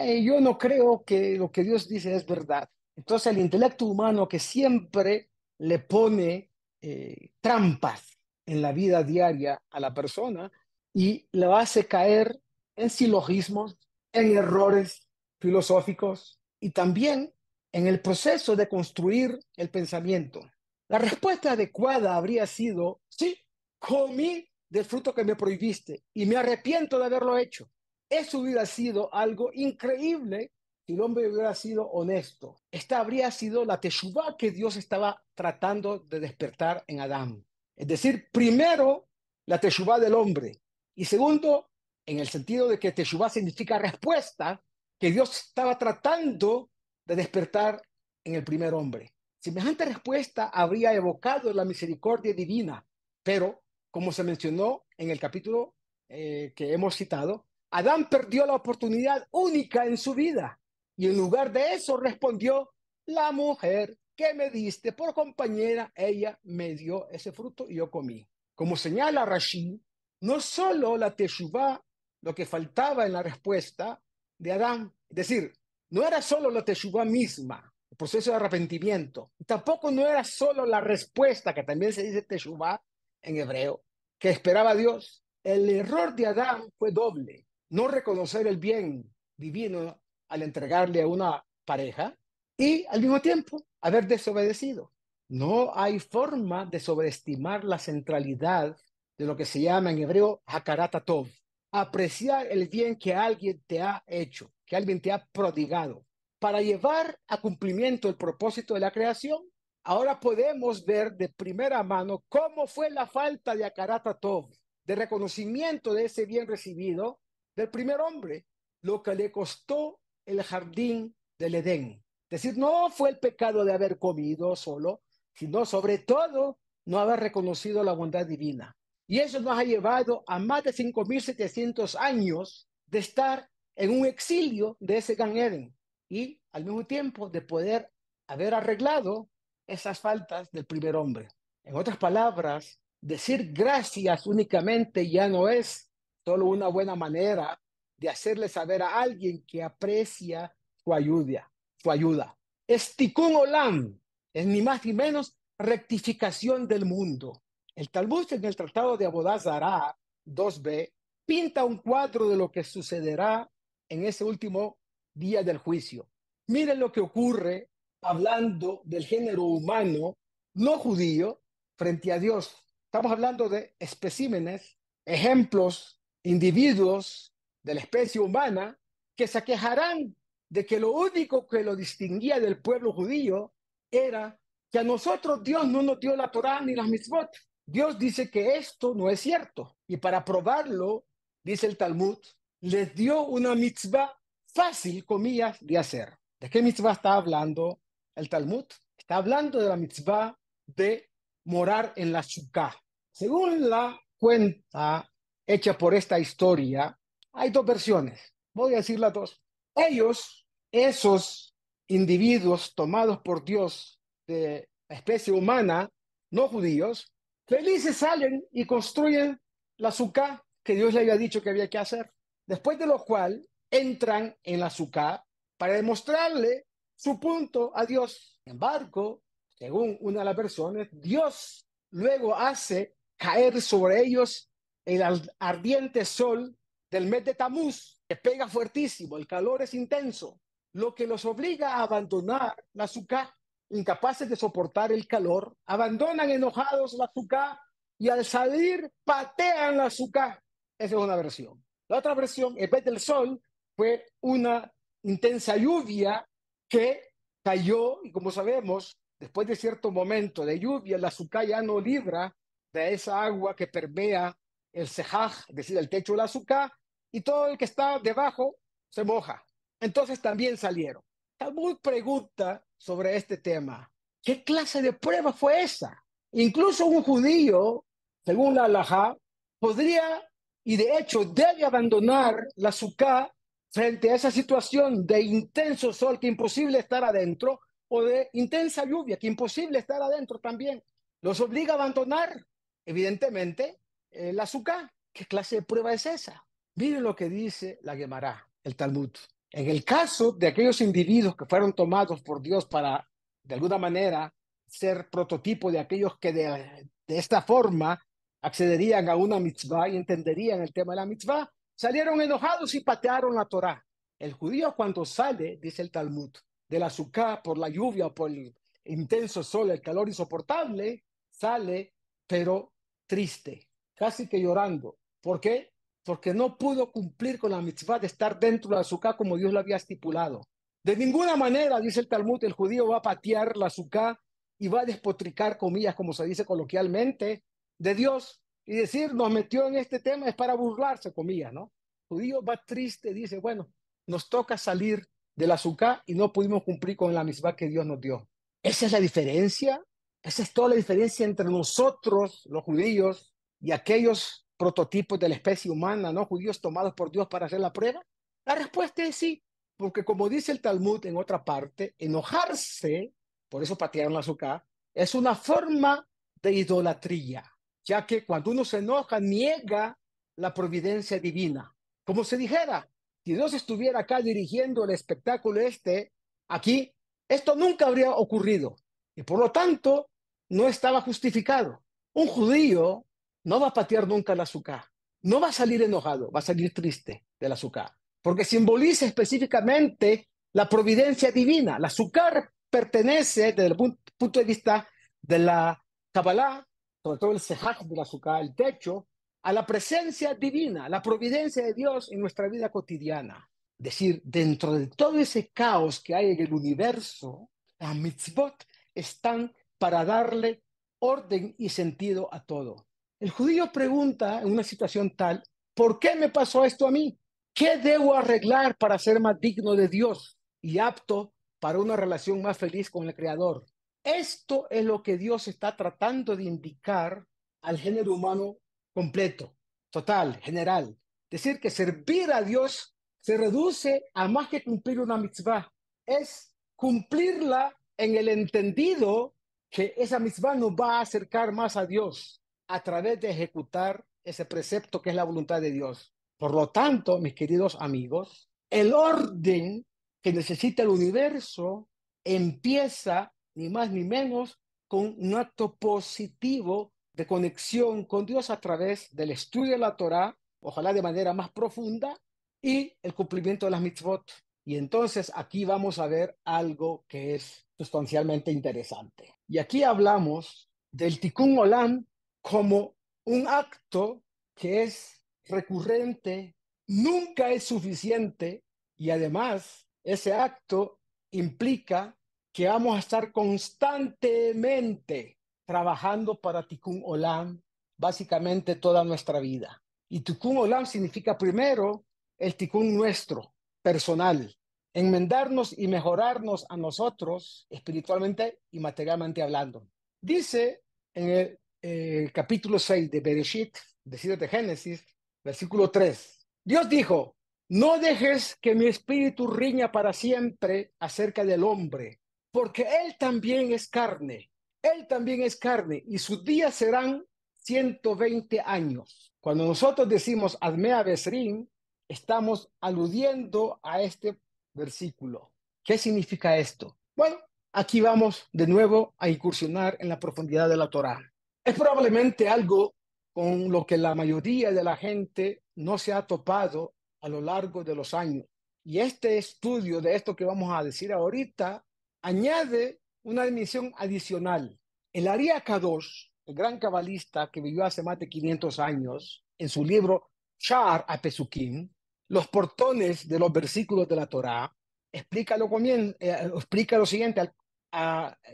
Eh, 0.00 0.22
yo 0.22 0.40
no 0.40 0.58
creo 0.58 1.04
que 1.04 1.36
lo 1.36 1.50
que 1.50 1.62
Dios 1.62 1.88
dice 1.88 2.14
es 2.14 2.26
verdad. 2.26 2.68
Entonces 2.96 3.32
el 3.32 3.38
intelecto 3.38 3.86
humano 3.86 4.28
que 4.28 4.38
siempre 4.38 5.30
le 5.58 5.78
pone 5.78 6.50
eh, 6.80 7.30
trampas 7.40 8.18
en 8.44 8.60
la 8.60 8.72
vida 8.72 9.02
diaria 9.02 9.62
a 9.70 9.80
la 9.80 9.94
persona 9.94 10.50
y 10.94 11.26
le 11.32 11.46
hace 11.46 11.86
caer 11.86 12.40
en 12.76 12.90
silogismos, 12.90 13.78
en 14.12 14.36
errores 14.36 15.06
filosóficos 15.40 16.40
y 16.60 16.70
también 16.70 17.32
en 17.72 17.86
el 17.86 18.00
proceso 18.00 18.54
de 18.54 18.68
construir 18.68 19.38
el 19.56 19.70
pensamiento. 19.70 20.40
La 20.88 20.98
respuesta 20.98 21.52
adecuada 21.52 22.16
habría 22.16 22.46
sido, 22.46 23.00
sí, 23.08 23.36
comí 23.78 24.46
del 24.68 24.84
fruto 24.84 25.14
que 25.14 25.24
me 25.24 25.36
prohibiste 25.36 26.04
y 26.14 26.26
me 26.26 26.36
arrepiento 26.36 26.98
de 26.98 27.06
haberlo 27.06 27.38
hecho. 27.38 27.70
Eso 28.08 28.40
hubiera 28.40 28.66
sido 28.66 29.12
algo 29.14 29.50
increíble 29.54 30.52
si 30.86 30.92
el 30.94 31.00
hombre 31.00 31.28
hubiera 31.28 31.54
sido 31.54 31.86
honesto. 31.86 32.56
Esta 32.70 32.98
habría 32.98 33.30
sido 33.30 33.64
la 33.64 33.80
teshuva 33.80 34.36
que 34.36 34.50
Dios 34.50 34.76
estaba 34.76 35.22
tratando 35.34 36.00
de 36.00 36.20
despertar 36.20 36.84
en 36.86 37.00
Adán. 37.00 37.46
Es 37.76 37.86
decir, 37.86 38.28
primero, 38.30 39.08
la 39.46 39.58
teshuva 39.58 39.98
del 39.98 40.14
hombre. 40.14 40.61
Y 40.94 41.04
segundo, 41.04 41.70
en 42.06 42.18
el 42.18 42.28
sentido 42.28 42.68
de 42.68 42.78
que 42.78 42.92
teshuva 42.92 43.28
significa 43.28 43.78
respuesta, 43.78 44.62
que 44.98 45.10
Dios 45.10 45.46
estaba 45.48 45.78
tratando 45.78 46.70
de 47.04 47.16
despertar 47.16 47.82
en 48.24 48.34
el 48.34 48.44
primer 48.44 48.74
hombre. 48.74 49.12
Semejante 49.38 49.84
respuesta 49.84 50.50
habría 50.52 50.92
evocado 50.92 51.52
la 51.52 51.64
misericordia 51.64 52.32
divina, 52.32 52.86
pero 53.22 53.62
como 53.90 54.12
se 54.12 54.22
mencionó 54.22 54.84
en 54.96 55.10
el 55.10 55.18
capítulo 55.18 55.74
eh, 56.08 56.52
que 56.54 56.72
hemos 56.72 56.94
citado, 56.94 57.46
Adán 57.72 58.08
perdió 58.08 58.46
la 58.46 58.54
oportunidad 58.54 59.26
única 59.32 59.84
en 59.86 59.96
su 59.96 60.14
vida 60.14 60.60
y 60.96 61.06
en 61.06 61.16
lugar 61.16 61.52
de 61.52 61.74
eso 61.74 61.96
respondió, 61.96 62.70
la 63.06 63.32
mujer 63.32 63.98
que 64.14 64.34
me 64.34 64.50
diste 64.50 64.92
por 64.92 65.14
compañera, 65.14 65.92
ella 65.96 66.38
me 66.44 66.74
dio 66.74 67.08
ese 67.10 67.32
fruto 67.32 67.68
y 67.68 67.76
yo 67.76 67.90
comí. 67.90 68.28
Como 68.54 68.76
señala 68.76 69.24
Rashid, 69.24 69.80
no 70.22 70.40
solo 70.40 70.96
la 70.96 71.14
teshuvah, 71.14 71.80
lo 72.22 72.34
que 72.34 72.46
faltaba 72.46 73.06
en 73.06 73.12
la 73.12 73.22
respuesta 73.22 74.00
de 74.38 74.52
Adán, 74.52 74.92
es 75.08 75.16
decir, 75.16 75.52
no 75.90 76.06
era 76.06 76.22
solo 76.22 76.50
la 76.50 76.64
teshuvah 76.64 77.04
misma, 77.04 77.72
el 77.90 77.96
proceso 77.96 78.30
de 78.30 78.36
arrepentimiento, 78.36 79.32
tampoco 79.46 79.90
no 79.90 80.06
era 80.06 80.24
solo 80.24 80.64
la 80.64 80.80
respuesta, 80.80 81.52
que 81.52 81.64
también 81.64 81.92
se 81.92 82.04
dice 82.04 82.22
teshuvah 82.22 82.80
en 83.22 83.36
hebreo, 83.36 83.82
que 84.18 84.30
esperaba 84.30 84.74
Dios. 84.74 85.24
El 85.42 85.68
error 85.68 86.14
de 86.14 86.26
Adán 86.26 86.72
fue 86.78 86.92
doble 86.92 87.46
no 87.70 87.88
reconocer 87.88 88.46
el 88.46 88.58
bien 88.58 89.12
divino 89.36 90.00
al 90.28 90.42
entregarle 90.42 91.02
a 91.02 91.06
una 91.08 91.44
pareja 91.64 92.16
y 92.56 92.86
al 92.86 93.00
mismo 93.00 93.20
tiempo 93.20 93.64
haber 93.80 94.06
desobedecido. 94.06 94.92
No 95.28 95.72
hay 95.74 95.98
forma 95.98 96.66
de 96.66 96.78
sobreestimar 96.78 97.64
la 97.64 97.78
centralidad 97.78 98.76
de 99.18 99.26
lo 99.26 99.36
que 99.36 99.44
se 99.44 99.60
llama 99.60 99.90
en 99.90 99.98
hebreo 99.98 100.42
hakarat 100.46 101.04
tov, 101.04 101.28
apreciar 101.70 102.46
el 102.50 102.68
bien 102.68 102.96
que 102.96 103.14
alguien 103.14 103.62
te 103.66 103.80
ha 103.80 104.02
hecho, 104.06 104.52
que 104.66 104.76
alguien 104.76 105.00
te 105.00 105.12
ha 105.12 105.24
prodigado. 105.32 106.04
Para 106.38 106.60
llevar 106.60 107.18
a 107.28 107.40
cumplimiento 107.40 108.08
el 108.08 108.16
propósito 108.16 108.74
de 108.74 108.80
la 108.80 108.90
creación, 108.90 109.42
ahora 109.84 110.18
podemos 110.18 110.84
ver 110.84 111.12
de 111.12 111.28
primera 111.28 111.82
mano 111.82 112.24
cómo 112.28 112.66
fue 112.66 112.90
la 112.90 113.06
falta 113.06 113.54
de 113.54 113.64
hakarat 113.64 114.20
tov, 114.20 114.50
de 114.84 114.94
reconocimiento 114.94 115.94
de 115.94 116.06
ese 116.06 116.26
bien 116.26 116.46
recibido 116.46 117.20
del 117.54 117.70
primer 117.70 118.00
hombre, 118.00 118.46
lo 118.82 119.02
que 119.02 119.14
le 119.14 119.30
costó 119.30 120.00
el 120.26 120.42
jardín 120.42 121.14
del 121.38 121.54
Edén. 121.56 122.02
Es 122.28 122.42
decir, 122.42 122.58
no 122.58 122.90
fue 122.90 123.10
el 123.10 123.18
pecado 123.18 123.64
de 123.64 123.72
haber 123.72 123.98
comido 123.98 124.56
solo, 124.56 125.02
sino 125.34 125.64
sobre 125.64 125.98
todo 125.98 126.58
no 126.86 126.98
haber 126.98 127.20
reconocido 127.20 127.84
la 127.84 127.92
bondad 127.92 128.26
divina. 128.26 128.76
Y 129.12 129.18
eso 129.18 129.40
nos 129.40 129.58
ha 129.58 129.62
llevado 129.62 130.24
a 130.26 130.38
más 130.38 130.64
de 130.64 130.72
5.700 130.72 131.96
años 132.00 132.66
de 132.86 133.00
estar 133.00 133.46
en 133.76 133.90
un 133.90 134.06
exilio 134.06 134.78
de 134.80 134.96
ese 134.96 135.16
Gan 135.16 135.36
Eden 135.36 135.76
y 136.08 136.40
al 136.50 136.64
mismo 136.64 136.86
tiempo 136.86 137.28
de 137.28 137.42
poder 137.42 137.92
haber 138.26 138.54
arreglado 138.54 139.28
esas 139.66 140.00
faltas 140.00 140.50
del 140.50 140.64
primer 140.64 140.96
hombre. 140.96 141.28
En 141.62 141.76
otras 141.76 141.98
palabras, 141.98 142.80
decir 143.02 143.52
gracias 143.52 144.26
únicamente 144.26 145.06
ya 145.10 145.28
no 145.28 145.46
es 145.46 145.90
solo 146.24 146.46
una 146.46 146.68
buena 146.68 146.96
manera 146.96 147.60
de 147.98 148.08
hacerle 148.08 148.48
saber 148.48 148.80
a 148.80 148.98
alguien 148.98 149.44
que 149.46 149.62
aprecia 149.62 150.56
su 150.82 150.94
ayuda. 150.94 151.52
Su 151.76 151.90
ayuda. 151.90 152.34
Es 152.66 152.96
olam, 153.14 154.00
es 154.32 154.46
ni 154.46 154.62
más 154.62 154.82
ni 154.86 154.94
menos 154.94 155.36
rectificación 155.58 156.66
del 156.66 156.86
mundo. 156.86 157.41
El 157.74 157.90
Talmud 157.90 158.30
en 158.32 158.44
el 158.44 158.54
Tratado 158.54 158.96
de 158.96 159.06
Abodazara 159.06 159.96
2b 160.26 160.92
pinta 161.24 161.64
un 161.64 161.78
cuadro 161.78 162.28
de 162.28 162.36
lo 162.36 162.50
que 162.50 162.64
sucederá 162.64 163.50
en 163.88 164.04
ese 164.04 164.24
último 164.24 164.78
día 165.14 165.42
del 165.42 165.58
juicio. 165.58 166.08
Miren 166.48 166.78
lo 166.78 166.92
que 166.92 167.00
ocurre 167.00 167.70
hablando 168.02 168.82
del 168.84 169.06
género 169.06 169.44
humano 169.44 170.18
no 170.54 170.78
judío 170.78 171.40
frente 171.78 172.12
a 172.12 172.18
Dios. 172.18 172.54
Estamos 172.84 173.10
hablando 173.10 173.48
de 173.48 173.74
especímenes, 173.78 174.78
ejemplos, 175.06 175.98
individuos 176.24 177.32
de 177.62 177.74
la 177.74 177.80
especie 177.80 178.20
humana 178.20 178.78
que 179.16 179.26
se 179.26 179.42
quejarán 179.42 180.14
de 180.50 180.66
que 180.66 180.78
lo 180.78 180.92
único 180.92 181.46
que 181.46 181.62
lo 181.62 181.74
distinguía 181.74 182.38
del 182.38 182.60
pueblo 182.60 182.92
judío 182.92 183.54
era 183.90 184.38
que 184.70 184.78
a 184.78 184.84
nosotros 184.84 185.42
Dios 185.42 185.66
no 185.68 185.82
nos 185.82 185.98
dio 185.98 186.14
la 186.16 186.30
Torá 186.30 186.60
ni 186.60 186.74
las 186.74 186.88
mitzvot. 186.88 187.30
Dios 187.66 187.98
dice 187.98 188.30
que 188.30 188.56
esto 188.56 188.94
no 188.94 189.08
es 189.08 189.20
cierto. 189.20 189.76
Y 189.86 189.96
para 189.96 190.24
probarlo, 190.24 191.06
dice 191.42 191.66
el 191.66 191.76
Talmud, 191.76 192.18
les 192.60 192.94
dio 192.94 193.22
una 193.22 193.54
mitzvah 193.54 194.18
fácil, 194.46 195.04
comillas, 195.04 195.58
de 195.60 195.78
hacer. 195.78 196.16
¿De 196.40 196.50
qué 196.50 196.62
mitzvah 196.62 196.92
está 196.92 197.14
hablando 197.14 197.80
el 198.14 198.28
Talmud? 198.28 198.64
Está 198.96 199.16
hablando 199.16 199.58
de 199.60 199.68
la 199.68 199.76
mitzvah 199.76 200.38
de 200.66 201.10
morar 201.44 201.92
en 201.96 202.12
la 202.12 202.22
Sukkah. 202.22 202.74
Según 203.10 203.68
la 203.68 203.98
cuenta 204.18 205.10
hecha 205.46 205.76
por 205.76 205.94
esta 205.94 206.18
historia, 206.18 206.98
hay 207.32 207.50
dos 207.50 207.64
versiones. 207.64 208.20
Voy 208.54 208.74
a 208.74 208.78
decir 208.78 209.00
las 209.00 209.12
dos. 209.12 209.42
Ellos, 209.74 210.46
esos 210.70 211.54
individuos 211.88 212.74
tomados 212.74 213.18
por 213.18 213.44
Dios 213.44 214.00
de 214.26 214.68
especie 214.88 215.32
humana, 215.32 215.90
no 216.30 216.48
judíos, 216.48 217.11
felices 217.46 217.96
salen 217.96 218.44
y 218.52 218.66
construyen 218.66 219.40
la 219.76 219.90
Sukkah 219.90 220.42
que 220.62 220.74
Dios 220.74 220.94
le 220.94 221.00
había 221.00 221.16
dicho 221.16 221.42
que 221.42 221.50
había 221.50 221.68
que 221.68 221.78
hacer. 221.78 222.12
Después 222.46 222.78
de 222.78 222.86
lo 222.86 223.04
cual 223.04 223.46
entran 223.70 224.36
en 224.42 224.60
la 224.60 224.70
Sukkah 224.70 225.24
para 225.56 225.74
demostrarle 225.74 226.66
su 226.94 227.18
punto 227.18 227.72
a 227.74 227.84
Dios. 227.84 228.40
Sin 228.44 228.52
embargo, 228.52 229.22
según 229.56 229.96
una 230.00 230.20
de 230.20 230.24
las 230.24 230.36
versiones, 230.36 230.88
Dios 230.92 231.66
luego 231.90 232.34
hace 232.34 232.96
caer 233.16 233.60
sobre 233.60 234.00
ellos 234.00 234.50
el 234.84 235.02
ardiente 235.38 236.04
sol 236.04 236.56
del 236.90 237.06
mes 237.06 237.24
de 237.24 237.34
Tamuz, 237.34 238.02
que 238.06 238.16
pega 238.16 238.48
fuertísimo, 238.48 239.16
el 239.16 239.26
calor 239.26 239.62
es 239.62 239.72
intenso, 239.74 240.40
lo 240.74 240.94
que 240.94 241.06
los 241.06 241.24
obliga 241.24 241.74
a 241.74 241.82
abandonar 241.82 242.54
la 242.74 242.84
azúcar, 242.84 243.32
incapaces 243.72 244.28
de 244.28 244.36
soportar 244.36 244.92
el 244.92 245.06
calor, 245.06 245.56
abandonan 245.66 246.30
enojados 246.30 246.94
la 246.94 247.06
azúcar 247.06 247.58
y 247.98 248.08
al 248.08 248.24
salir 248.24 248.90
patean 249.04 249.76
la 249.76 249.86
azúcar. 249.86 250.42
Esa 250.78 250.96
es 250.96 251.00
una 251.00 251.16
versión. 251.16 251.62
La 251.88 251.98
otra 251.98 252.14
versión, 252.14 252.54
en 252.56 252.70
vez 252.70 252.84
del 252.84 253.00
sol, 253.00 253.40
fue 253.76 254.06
una 254.20 254.70
intensa 255.02 255.56
lluvia 255.56 256.26
que 256.68 257.12
cayó 257.42 258.00
y 258.02 258.12
como 258.12 258.30
sabemos, 258.30 258.98
después 259.18 259.46
de 259.48 259.56
cierto 259.56 259.90
momento 259.90 260.44
de 260.44 260.58
lluvia, 260.58 260.98
la 260.98 261.08
azúcar 261.08 261.46
ya 261.46 261.62
no 261.62 261.80
libra 261.80 262.34
de 262.72 262.94
esa 262.94 263.22
agua 263.22 263.54
que 263.54 263.66
permea 263.66 264.36
el 264.72 264.88
cejaj, 264.88 265.44
es 265.48 265.56
decir, 265.56 265.76
el 265.76 265.88
techo 265.88 266.12
del 266.12 266.20
azúcar, 266.20 266.72
y 267.12 267.20
todo 267.20 267.48
el 267.48 267.58
que 267.58 267.66
está 267.66 267.98
debajo 267.98 268.56
se 268.90 269.04
moja. 269.04 269.44
Entonces 269.80 270.20
también 270.20 270.56
salieron. 270.56 271.02
Talmud 271.42 271.78
pregunta 271.82 272.64
sobre 272.76 273.16
este 273.16 273.38
tema. 273.38 273.90
¿Qué 274.22 274.44
clase 274.44 274.80
de 274.80 274.92
prueba 274.92 275.32
fue 275.32 275.62
esa? 275.62 276.00
Incluso 276.34 276.86
un 276.86 277.02
judío, 277.02 277.84
según 278.24 278.54
la 278.54 278.66
halajá, 278.66 279.16
podría 279.58 280.22
y 280.62 280.76
de 280.76 280.98
hecho 280.98 281.24
debe 281.24 281.64
abandonar 281.64 282.46
la 282.54 282.68
azúcar 282.68 283.34
frente 283.72 284.12
a 284.12 284.14
esa 284.14 284.30
situación 284.30 285.04
de 285.04 285.20
intenso 285.20 285.92
sol 285.92 286.20
que 286.20 286.28
imposible 286.28 286.78
estar 286.78 287.02
adentro 287.02 287.62
o 287.88 288.04
de 288.04 288.30
intensa 288.34 288.84
lluvia 288.84 289.16
que 289.16 289.26
imposible 289.26 289.80
estar 289.80 290.00
adentro 290.00 290.38
también. 290.38 290.80
Los 291.22 291.40
obliga 291.40 291.72
a 291.72 291.76
abandonar, 291.76 292.40
evidentemente, 292.86 293.80
el 294.12 294.38
azúcar. 294.38 294.92
¿Qué 295.12 295.26
clase 295.26 295.56
de 295.56 295.62
prueba 295.62 295.92
es 295.92 296.06
esa? 296.06 296.46
Miren 296.76 297.02
lo 297.02 297.16
que 297.16 297.28
dice 297.28 297.80
la 297.82 297.96
Gemara, 297.96 298.48
el 298.62 298.76
Talmud. 298.76 299.10
En 299.52 299.68
el 299.68 299.84
caso 299.84 300.32
de 300.32 300.46
aquellos 300.46 300.80
individuos 300.80 301.36
que 301.36 301.44
fueron 301.44 301.74
tomados 301.74 302.22
por 302.22 302.40
Dios 302.40 302.64
para, 302.66 303.06
de 303.42 303.54
alguna 303.54 303.76
manera, 303.76 304.32
ser 304.66 305.10
prototipo 305.10 305.70
de 305.70 305.78
aquellos 305.78 306.18
que 306.18 306.32
de, 306.32 306.88
esta 307.06 307.42
forma 307.42 308.02
accederían 308.40 309.10
a 309.10 309.16
una 309.16 309.38
mitzvah 309.38 309.90
y 309.90 309.96
entenderían 309.96 310.62
el 310.62 310.72
tema 310.72 310.94
de 310.94 310.96
la 310.96 311.06
mitzvah, 311.06 311.52
salieron 311.74 312.20
enojados 312.22 312.74
y 312.74 312.80
patearon 312.80 313.34
la 313.34 313.44
Torah. 313.44 313.84
El 314.18 314.32
judío 314.32 314.74
cuando 314.74 315.04
sale, 315.04 315.58
dice 315.58 315.82
el 315.82 315.90
Talmud, 315.90 316.30
del 316.66 316.84
azúcar 316.84 317.42
por 317.42 317.58
la 317.58 317.68
lluvia 317.68 318.06
o 318.06 318.14
por 318.14 318.30
el 318.30 318.54
intenso 318.84 319.42
sol, 319.42 319.70
el 319.70 319.82
calor 319.82 320.08
insoportable, 320.08 321.04
sale, 321.30 321.92
pero 322.26 322.72
triste, 323.06 323.68
casi 323.94 324.26
que 324.26 324.40
llorando. 324.40 324.96
¿Por 325.20 325.38
qué? 325.38 325.71
Porque 326.04 326.34
no 326.34 326.56
pudo 326.56 326.90
cumplir 326.90 327.38
con 327.38 327.52
la 327.52 327.60
mitzvah 327.60 327.98
de 327.98 328.06
estar 328.06 328.38
dentro 328.38 328.70
del 328.70 328.80
azúcar 328.80 329.16
como 329.16 329.36
Dios 329.36 329.52
lo 329.52 329.60
había 329.60 329.76
estipulado. 329.76 330.42
De 330.84 330.96
ninguna 330.96 331.36
manera, 331.36 331.78
dice 331.80 332.00
el 332.00 332.08
Talmud, 332.08 332.42
el 332.42 332.52
judío 332.52 332.88
va 332.88 332.98
a 332.98 333.02
patear 333.02 333.56
la 333.56 333.66
azúcar 333.66 334.18
y 334.58 334.68
va 334.68 334.80
a 334.80 334.84
despotricar, 334.84 335.56
comillas, 335.56 335.94
como 335.94 336.12
se 336.12 336.24
dice 336.24 336.44
coloquialmente, 336.44 337.44
de 337.78 337.94
Dios 337.94 338.42
y 338.64 338.76
decir, 338.76 339.14
nos 339.14 339.30
metió 339.30 339.66
en 339.66 339.76
este 339.76 340.00
tema 340.00 340.28
es 340.28 340.34
para 340.34 340.54
burlarse, 340.54 341.12
comillas, 341.12 341.52
¿no? 341.52 341.72
El 342.10 342.16
judío 342.16 342.42
va 342.42 342.60
triste, 342.64 343.12
dice, 343.12 343.38
bueno, 343.38 343.72
nos 344.06 344.28
toca 344.28 344.56
salir 344.58 345.06
del 345.34 345.50
azúcar 345.50 346.02
y 346.06 346.14
no 346.14 346.32
pudimos 346.32 346.62
cumplir 346.62 346.96
con 346.96 347.14
la 347.14 347.24
misma 347.24 347.56
que 347.56 347.68
Dios 347.68 347.86
nos 347.86 348.00
dio. 348.00 348.28
Esa 348.62 348.86
es 348.86 348.92
la 348.92 349.00
diferencia. 349.00 349.82
Esa 350.22 350.42
es 350.44 350.52
toda 350.52 350.68
la 350.68 350.74
diferencia 350.76 351.26
entre 351.26 351.46
nosotros, 351.46 352.46
los 352.46 352.62
judíos, 352.62 353.34
y 353.60 353.72
aquellos 353.72 354.41
prototipos 354.62 355.18
de 355.18 355.28
la 355.28 355.34
especie 355.34 355.68
humana, 355.68 356.12
¿no? 356.12 356.24
Judíos 356.24 356.60
tomados 356.60 356.94
por 356.94 357.10
Dios 357.10 357.26
para 357.26 357.46
hacer 357.46 357.58
la 357.58 357.72
prueba. 357.72 358.00
La 358.44 358.54
respuesta 358.54 359.02
es 359.02 359.16
sí, 359.16 359.42
porque 359.76 360.04
como 360.04 360.28
dice 360.28 360.52
el 360.52 360.60
Talmud 360.60 361.04
en 361.04 361.16
otra 361.16 361.42
parte, 361.42 361.96
enojarse, 361.98 363.12
por 363.48 363.60
eso 363.64 363.76
patearon 363.76 364.12
el 364.12 364.20
azúcar, 364.20 364.64
es 364.94 365.16
una 365.16 365.34
forma 365.34 366.06
de 366.40 366.52
idolatría, 366.52 367.42
ya 367.84 368.06
que 368.06 368.24
cuando 368.24 368.52
uno 368.52 368.64
se 368.64 368.78
enoja, 368.78 369.18
niega 369.18 369.98
la 370.36 370.54
providencia 370.54 371.18
divina. 371.18 371.74
Como 372.04 372.22
se 372.22 372.36
dijera, 372.36 372.88
si 373.24 373.34
Dios 373.34 373.54
estuviera 373.54 373.98
acá 373.98 374.20
dirigiendo 374.20 374.84
el 374.84 374.90
espectáculo 374.90 375.60
este, 375.60 376.12
aquí, 376.46 376.94
esto 377.28 377.56
nunca 377.56 377.88
habría 377.88 378.12
ocurrido. 378.12 378.76
Y 379.16 379.24
por 379.24 379.40
lo 379.40 379.50
tanto, 379.50 380.08
no 380.50 380.68
estaba 380.68 381.00
justificado. 381.00 381.82
Un 382.14 382.28
judío 382.28 383.04
no 383.44 383.60
va 383.60 383.68
a 383.68 383.74
patear 383.74 384.06
nunca 384.06 384.32
el 384.32 384.40
azúcar. 384.40 384.84
No 385.22 385.40
va 385.40 385.48
a 385.48 385.52
salir 385.52 385.82
enojado, 385.82 386.30
va 386.30 386.40
a 386.40 386.42
salir 386.42 386.72
triste 386.72 387.26
del 387.38 387.52
azúcar. 387.52 387.92
Porque 388.20 388.44
simboliza 388.44 389.06
específicamente 389.06 390.28
la 390.52 390.68
providencia 390.68 391.30
divina. 391.30 391.76
El 391.76 391.84
azúcar 391.84 392.50
pertenece, 392.68 393.52
desde 393.52 393.66
el 393.66 393.76
punto 393.76 394.40
de 394.40 394.44
vista 394.44 394.88
de 395.20 395.38
la 395.38 395.84
Kabbalah, 396.12 396.66
sobre 397.02 397.18
todo 397.18 397.32
el 397.32 397.40
sejaj 397.40 397.82
del 397.82 398.00
azúcar, 398.00 398.42
el 398.42 398.54
techo, 398.54 399.08
a 399.42 399.52
la 399.52 399.66
presencia 399.66 400.34
divina, 400.34 400.88
la 400.88 401.02
providencia 401.02 401.64
de 401.64 401.74
Dios 401.74 402.10
en 402.12 402.20
nuestra 402.20 402.48
vida 402.48 402.70
cotidiana. 402.70 403.48
Es 403.78 403.84
decir, 403.84 404.22
dentro 404.24 404.74
de 404.74 404.86
todo 404.86 405.18
ese 405.18 405.48
caos 405.48 406.00
que 406.00 406.14
hay 406.14 406.30
en 406.30 406.40
el 406.40 406.52
universo, 406.52 407.50
las 407.78 407.96
mitzvot 407.96 408.54
están 408.94 409.52
para 409.78 410.04
darle 410.04 410.62
orden 411.00 411.54
y 411.58 411.68
sentido 411.68 412.32
a 412.32 412.44
todo. 412.44 412.86
El 413.22 413.30
judío 413.30 413.70
pregunta 413.70 414.40
en 414.42 414.50
una 414.50 414.64
situación 414.64 415.14
tal, 415.14 415.44
¿por 415.76 416.00
qué 416.00 416.16
me 416.16 416.28
pasó 416.28 416.64
esto 416.64 416.88
a 416.88 416.90
mí? 416.90 417.16
¿Qué 417.54 417.76
debo 417.78 418.16
arreglar 418.16 418.76
para 418.76 418.98
ser 418.98 419.20
más 419.20 419.38
digno 419.38 419.76
de 419.76 419.86
Dios 419.86 420.40
y 420.60 420.80
apto 420.80 421.32
para 421.60 421.78
una 421.78 421.94
relación 421.94 422.42
más 422.42 422.58
feliz 422.58 422.90
con 422.90 423.06
el 423.06 423.14
Creador? 423.14 423.64
Esto 424.02 424.66
es 424.70 424.84
lo 424.84 425.04
que 425.04 425.18
Dios 425.18 425.46
está 425.46 425.76
tratando 425.76 426.34
de 426.34 426.42
indicar 426.42 427.24
al 427.60 427.78
género 427.78 428.12
humano 428.14 428.56
completo, 428.92 429.54
total, 429.90 430.38
general. 430.38 430.98
Decir 431.30 431.60
que 431.60 431.70
servir 431.70 432.32
a 432.32 432.42
Dios 432.42 432.96
se 433.20 433.36
reduce 433.36 434.02
a 434.14 434.26
más 434.26 434.48
que 434.48 434.64
cumplir 434.64 434.98
una 434.98 435.16
mitzvah, 435.16 435.72
es 436.04 436.56
cumplirla 436.74 437.72
en 437.96 438.16
el 438.16 438.26
entendido 438.26 439.36
que 439.70 439.94
esa 439.96 440.18
mitzvah 440.18 440.56
nos 440.56 440.72
va 440.72 440.98
a 440.98 441.02
acercar 441.02 441.52
más 441.52 441.76
a 441.76 441.86
Dios 441.86 442.41
a 442.72 442.82
través 442.82 443.20
de 443.20 443.30
ejecutar 443.30 444.04
ese 444.24 444.44
precepto 444.44 445.00
que 445.00 445.10
es 445.10 445.16
la 445.16 445.24
voluntad 445.24 445.60
de 445.60 445.70
Dios. 445.70 446.14
Por 446.38 446.54
lo 446.54 446.70
tanto, 446.70 447.18
mis 447.18 447.34
queridos 447.34 447.76
amigos, 447.80 448.48
el 448.70 448.92
orden 448.94 449.84
que 450.22 450.32
necesita 450.32 450.82
el 450.82 450.88
universo 450.88 451.88
empieza 452.24 453.32
ni 453.54 453.68
más 453.68 453.90
ni 453.90 454.04
menos 454.04 454.58
con 454.88 455.14
un 455.18 455.34
acto 455.34 455.76
positivo 455.76 456.92
de 457.12 457.26
conexión 457.26 458.04
con 458.04 458.24
Dios 458.24 458.50
a 458.50 458.60
través 458.60 459.14
del 459.14 459.32
estudio 459.32 459.72
de 459.72 459.78
la 459.78 459.96
Torah 459.96 460.36
ojalá 460.62 460.92
de 460.92 461.02
manera 461.02 461.34
más 461.34 461.50
profunda, 461.50 462.16
y 462.62 462.92
el 463.02 463.14
cumplimiento 463.14 463.66
de 463.66 463.70
las 463.70 463.80
mitzvot. 463.80 464.22
Y 464.64 464.76
entonces 464.76 465.32
aquí 465.34 465.64
vamos 465.64 465.98
a 465.98 466.06
ver 466.06 466.38
algo 466.44 467.04
que 467.08 467.34
es 467.34 467.66
sustancialmente 467.76 468.52
interesante. 468.52 469.34
Y 469.48 469.58
aquí 469.58 469.82
hablamos 469.82 470.70
del 470.92 471.18
tikkun 471.18 471.58
olam 471.58 472.06
como 472.42 472.94
un 473.24 473.48
acto 473.48 474.22
que 474.54 474.82
es 474.82 475.24
recurrente, 475.46 476.54
nunca 476.86 477.50
es 477.50 477.64
suficiente 477.64 478.64
y 478.98 479.08
además 479.10 479.88
ese 480.04 480.34
acto 480.34 481.00
implica 481.30 482.14
que 482.52 482.68
vamos 482.68 482.96
a 482.96 482.98
estar 482.98 483.32
constantemente 483.32 485.38
trabajando 485.64 486.38
para 486.38 486.66
Tikkun 486.66 487.00
Olam, 487.04 487.62
básicamente 487.96 488.74
toda 488.76 489.04
nuestra 489.04 489.40
vida. 489.40 489.82
Y 490.10 490.20
Tikkun 490.20 490.58
Olam 490.58 490.84
significa 490.84 491.38
primero 491.38 492.04
el 492.38 492.54
Tikkun 492.56 492.94
nuestro, 492.94 493.54
personal, 493.80 494.54
enmendarnos 494.92 495.78
y 495.78 495.88
mejorarnos 495.88 496.66
a 496.68 496.76
nosotros 496.76 497.66
espiritualmente 497.70 498.58
y 498.70 498.80
materialmente 498.80 499.42
hablando. 499.42 499.88
Dice 500.20 500.82
en 501.14 501.30
el, 501.30 501.58
eh, 501.82 502.30
capítulo 502.32 502.78
6 502.78 503.10
de 503.10 503.20
Bereshit, 503.20 503.76
de 504.04 504.48
Génesis, 504.48 505.04
versículo 505.42 505.90
3, 505.90 506.46
Dios 506.64 506.88
dijo, 506.88 507.36
no 507.68 507.98
dejes 507.98 508.56
que 508.60 508.74
mi 508.74 508.86
espíritu 508.86 509.48
riña 509.48 509.90
para 509.90 510.12
siempre 510.12 510.92
acerca 511.00 511.44
del 511.44 511.64
hombre, 511.64 512.20
porque 512.52 512.82
él 512.82 513.16
también 513.18 513.72
es 513.72 513.88
carne, 513.88 514.50
él 514.80 515.06
también 515.08 515.42
es 515.42 515.56
carne, 515.56 516.02
y 516.06 516.18
sus 516.18 516.44
días 516.44 516.74
serán 516.74 517.24
120 517.64 518.60
años. 518.60 519.34
Cuando 519.40 519.66
nosotros 519.66 520.08
decimos 520.08 520.56
Admea 520.60 521.02
Besrim, 521.02 521.66
estamos 522.08 522.70
aludiendo 522.80 523.80
a 523.82 524.02
este 524.02 524.36
versículo. 524.74 525.52
¿Qué 525.82 525.98
significa 525.98 526.56
esto? 526.56 526.96
Bueno, 527.16 527.36
aquí 527.72 528.00
vamos 528.00 528.48
de 528.52 528.66
nuevo 528.66 529.14
a 529.18 529.28
incursionar 529.28 529.96
en 529.98 530.08
la 530.08 530.20
profundidad 530.20 530.68
de 530.68 530.76
la 530.76 530.90
Torá. 530.90 531.31
Es 531.64 531.74
probablemente 531.74 532.48
algo 532.48 532.94
con 533.32 533.70
lo 533.70 533.86
que 533.86 533.96
la 533.96 534.14
mayoría 534.14 534.72
de 534.72 534.82
la 534.82 534.96
gente 534.96 535.62
no 535.76 535.96
se 535.96 536.12
ha 536.12 536.26
topado 536.26 536.94
a 537.20 537.28
lo 537.28 537.40
largo 537.40 537.84
de 537.84 537.94
los 537.94 538.14
años. 538.14 538.46
Y 538.84 538.98
este 538.98 539.38
estudio 539.38 540.00
de 540.00 540.16
esto 540.16 540.34
que 540.34 540.44
vamos 540.44 540.72
a 540.72 540.82
decir 540.82 541.12
ahorita 541.12 541.84
añade 542.22 543.00
una 543.22 543.44
dimensión 543.44 543.92
adicional. 543.96 544.76
El 545.12 545.28
Aria 545.28 545.60
Kadosh, 545.60 546.30
el 546.46 546.54
gran 546.54 546.78
cabalista 546.78 547.48
que 547.50 547.60
vivió 547.60 547.84
hace 547.84 548.02
más 548.02 548.18
de 548.18 548.28
500 548.28 548.78
años, 548.80 549.44
en 549.56 549.68
su 549.68 549.84
libro 549.84 550.30
Shar 550.58 551.04
Apesukim, 551.06 551.88
los 552.28 552.48
portones 552.48 553.28
de 553.28 553.38
los 553.38 553.52
versículos 553.52 554.08
de 554.08 554.16
la 554.16 554.26
Torá, 554.26 554.74
explica 555.12 555.56
lo, 555.56 555.68
eh, 555.78 556.16
explica 556.56 556.98
lo 556.98 557.06
siguiente 557.06 557.52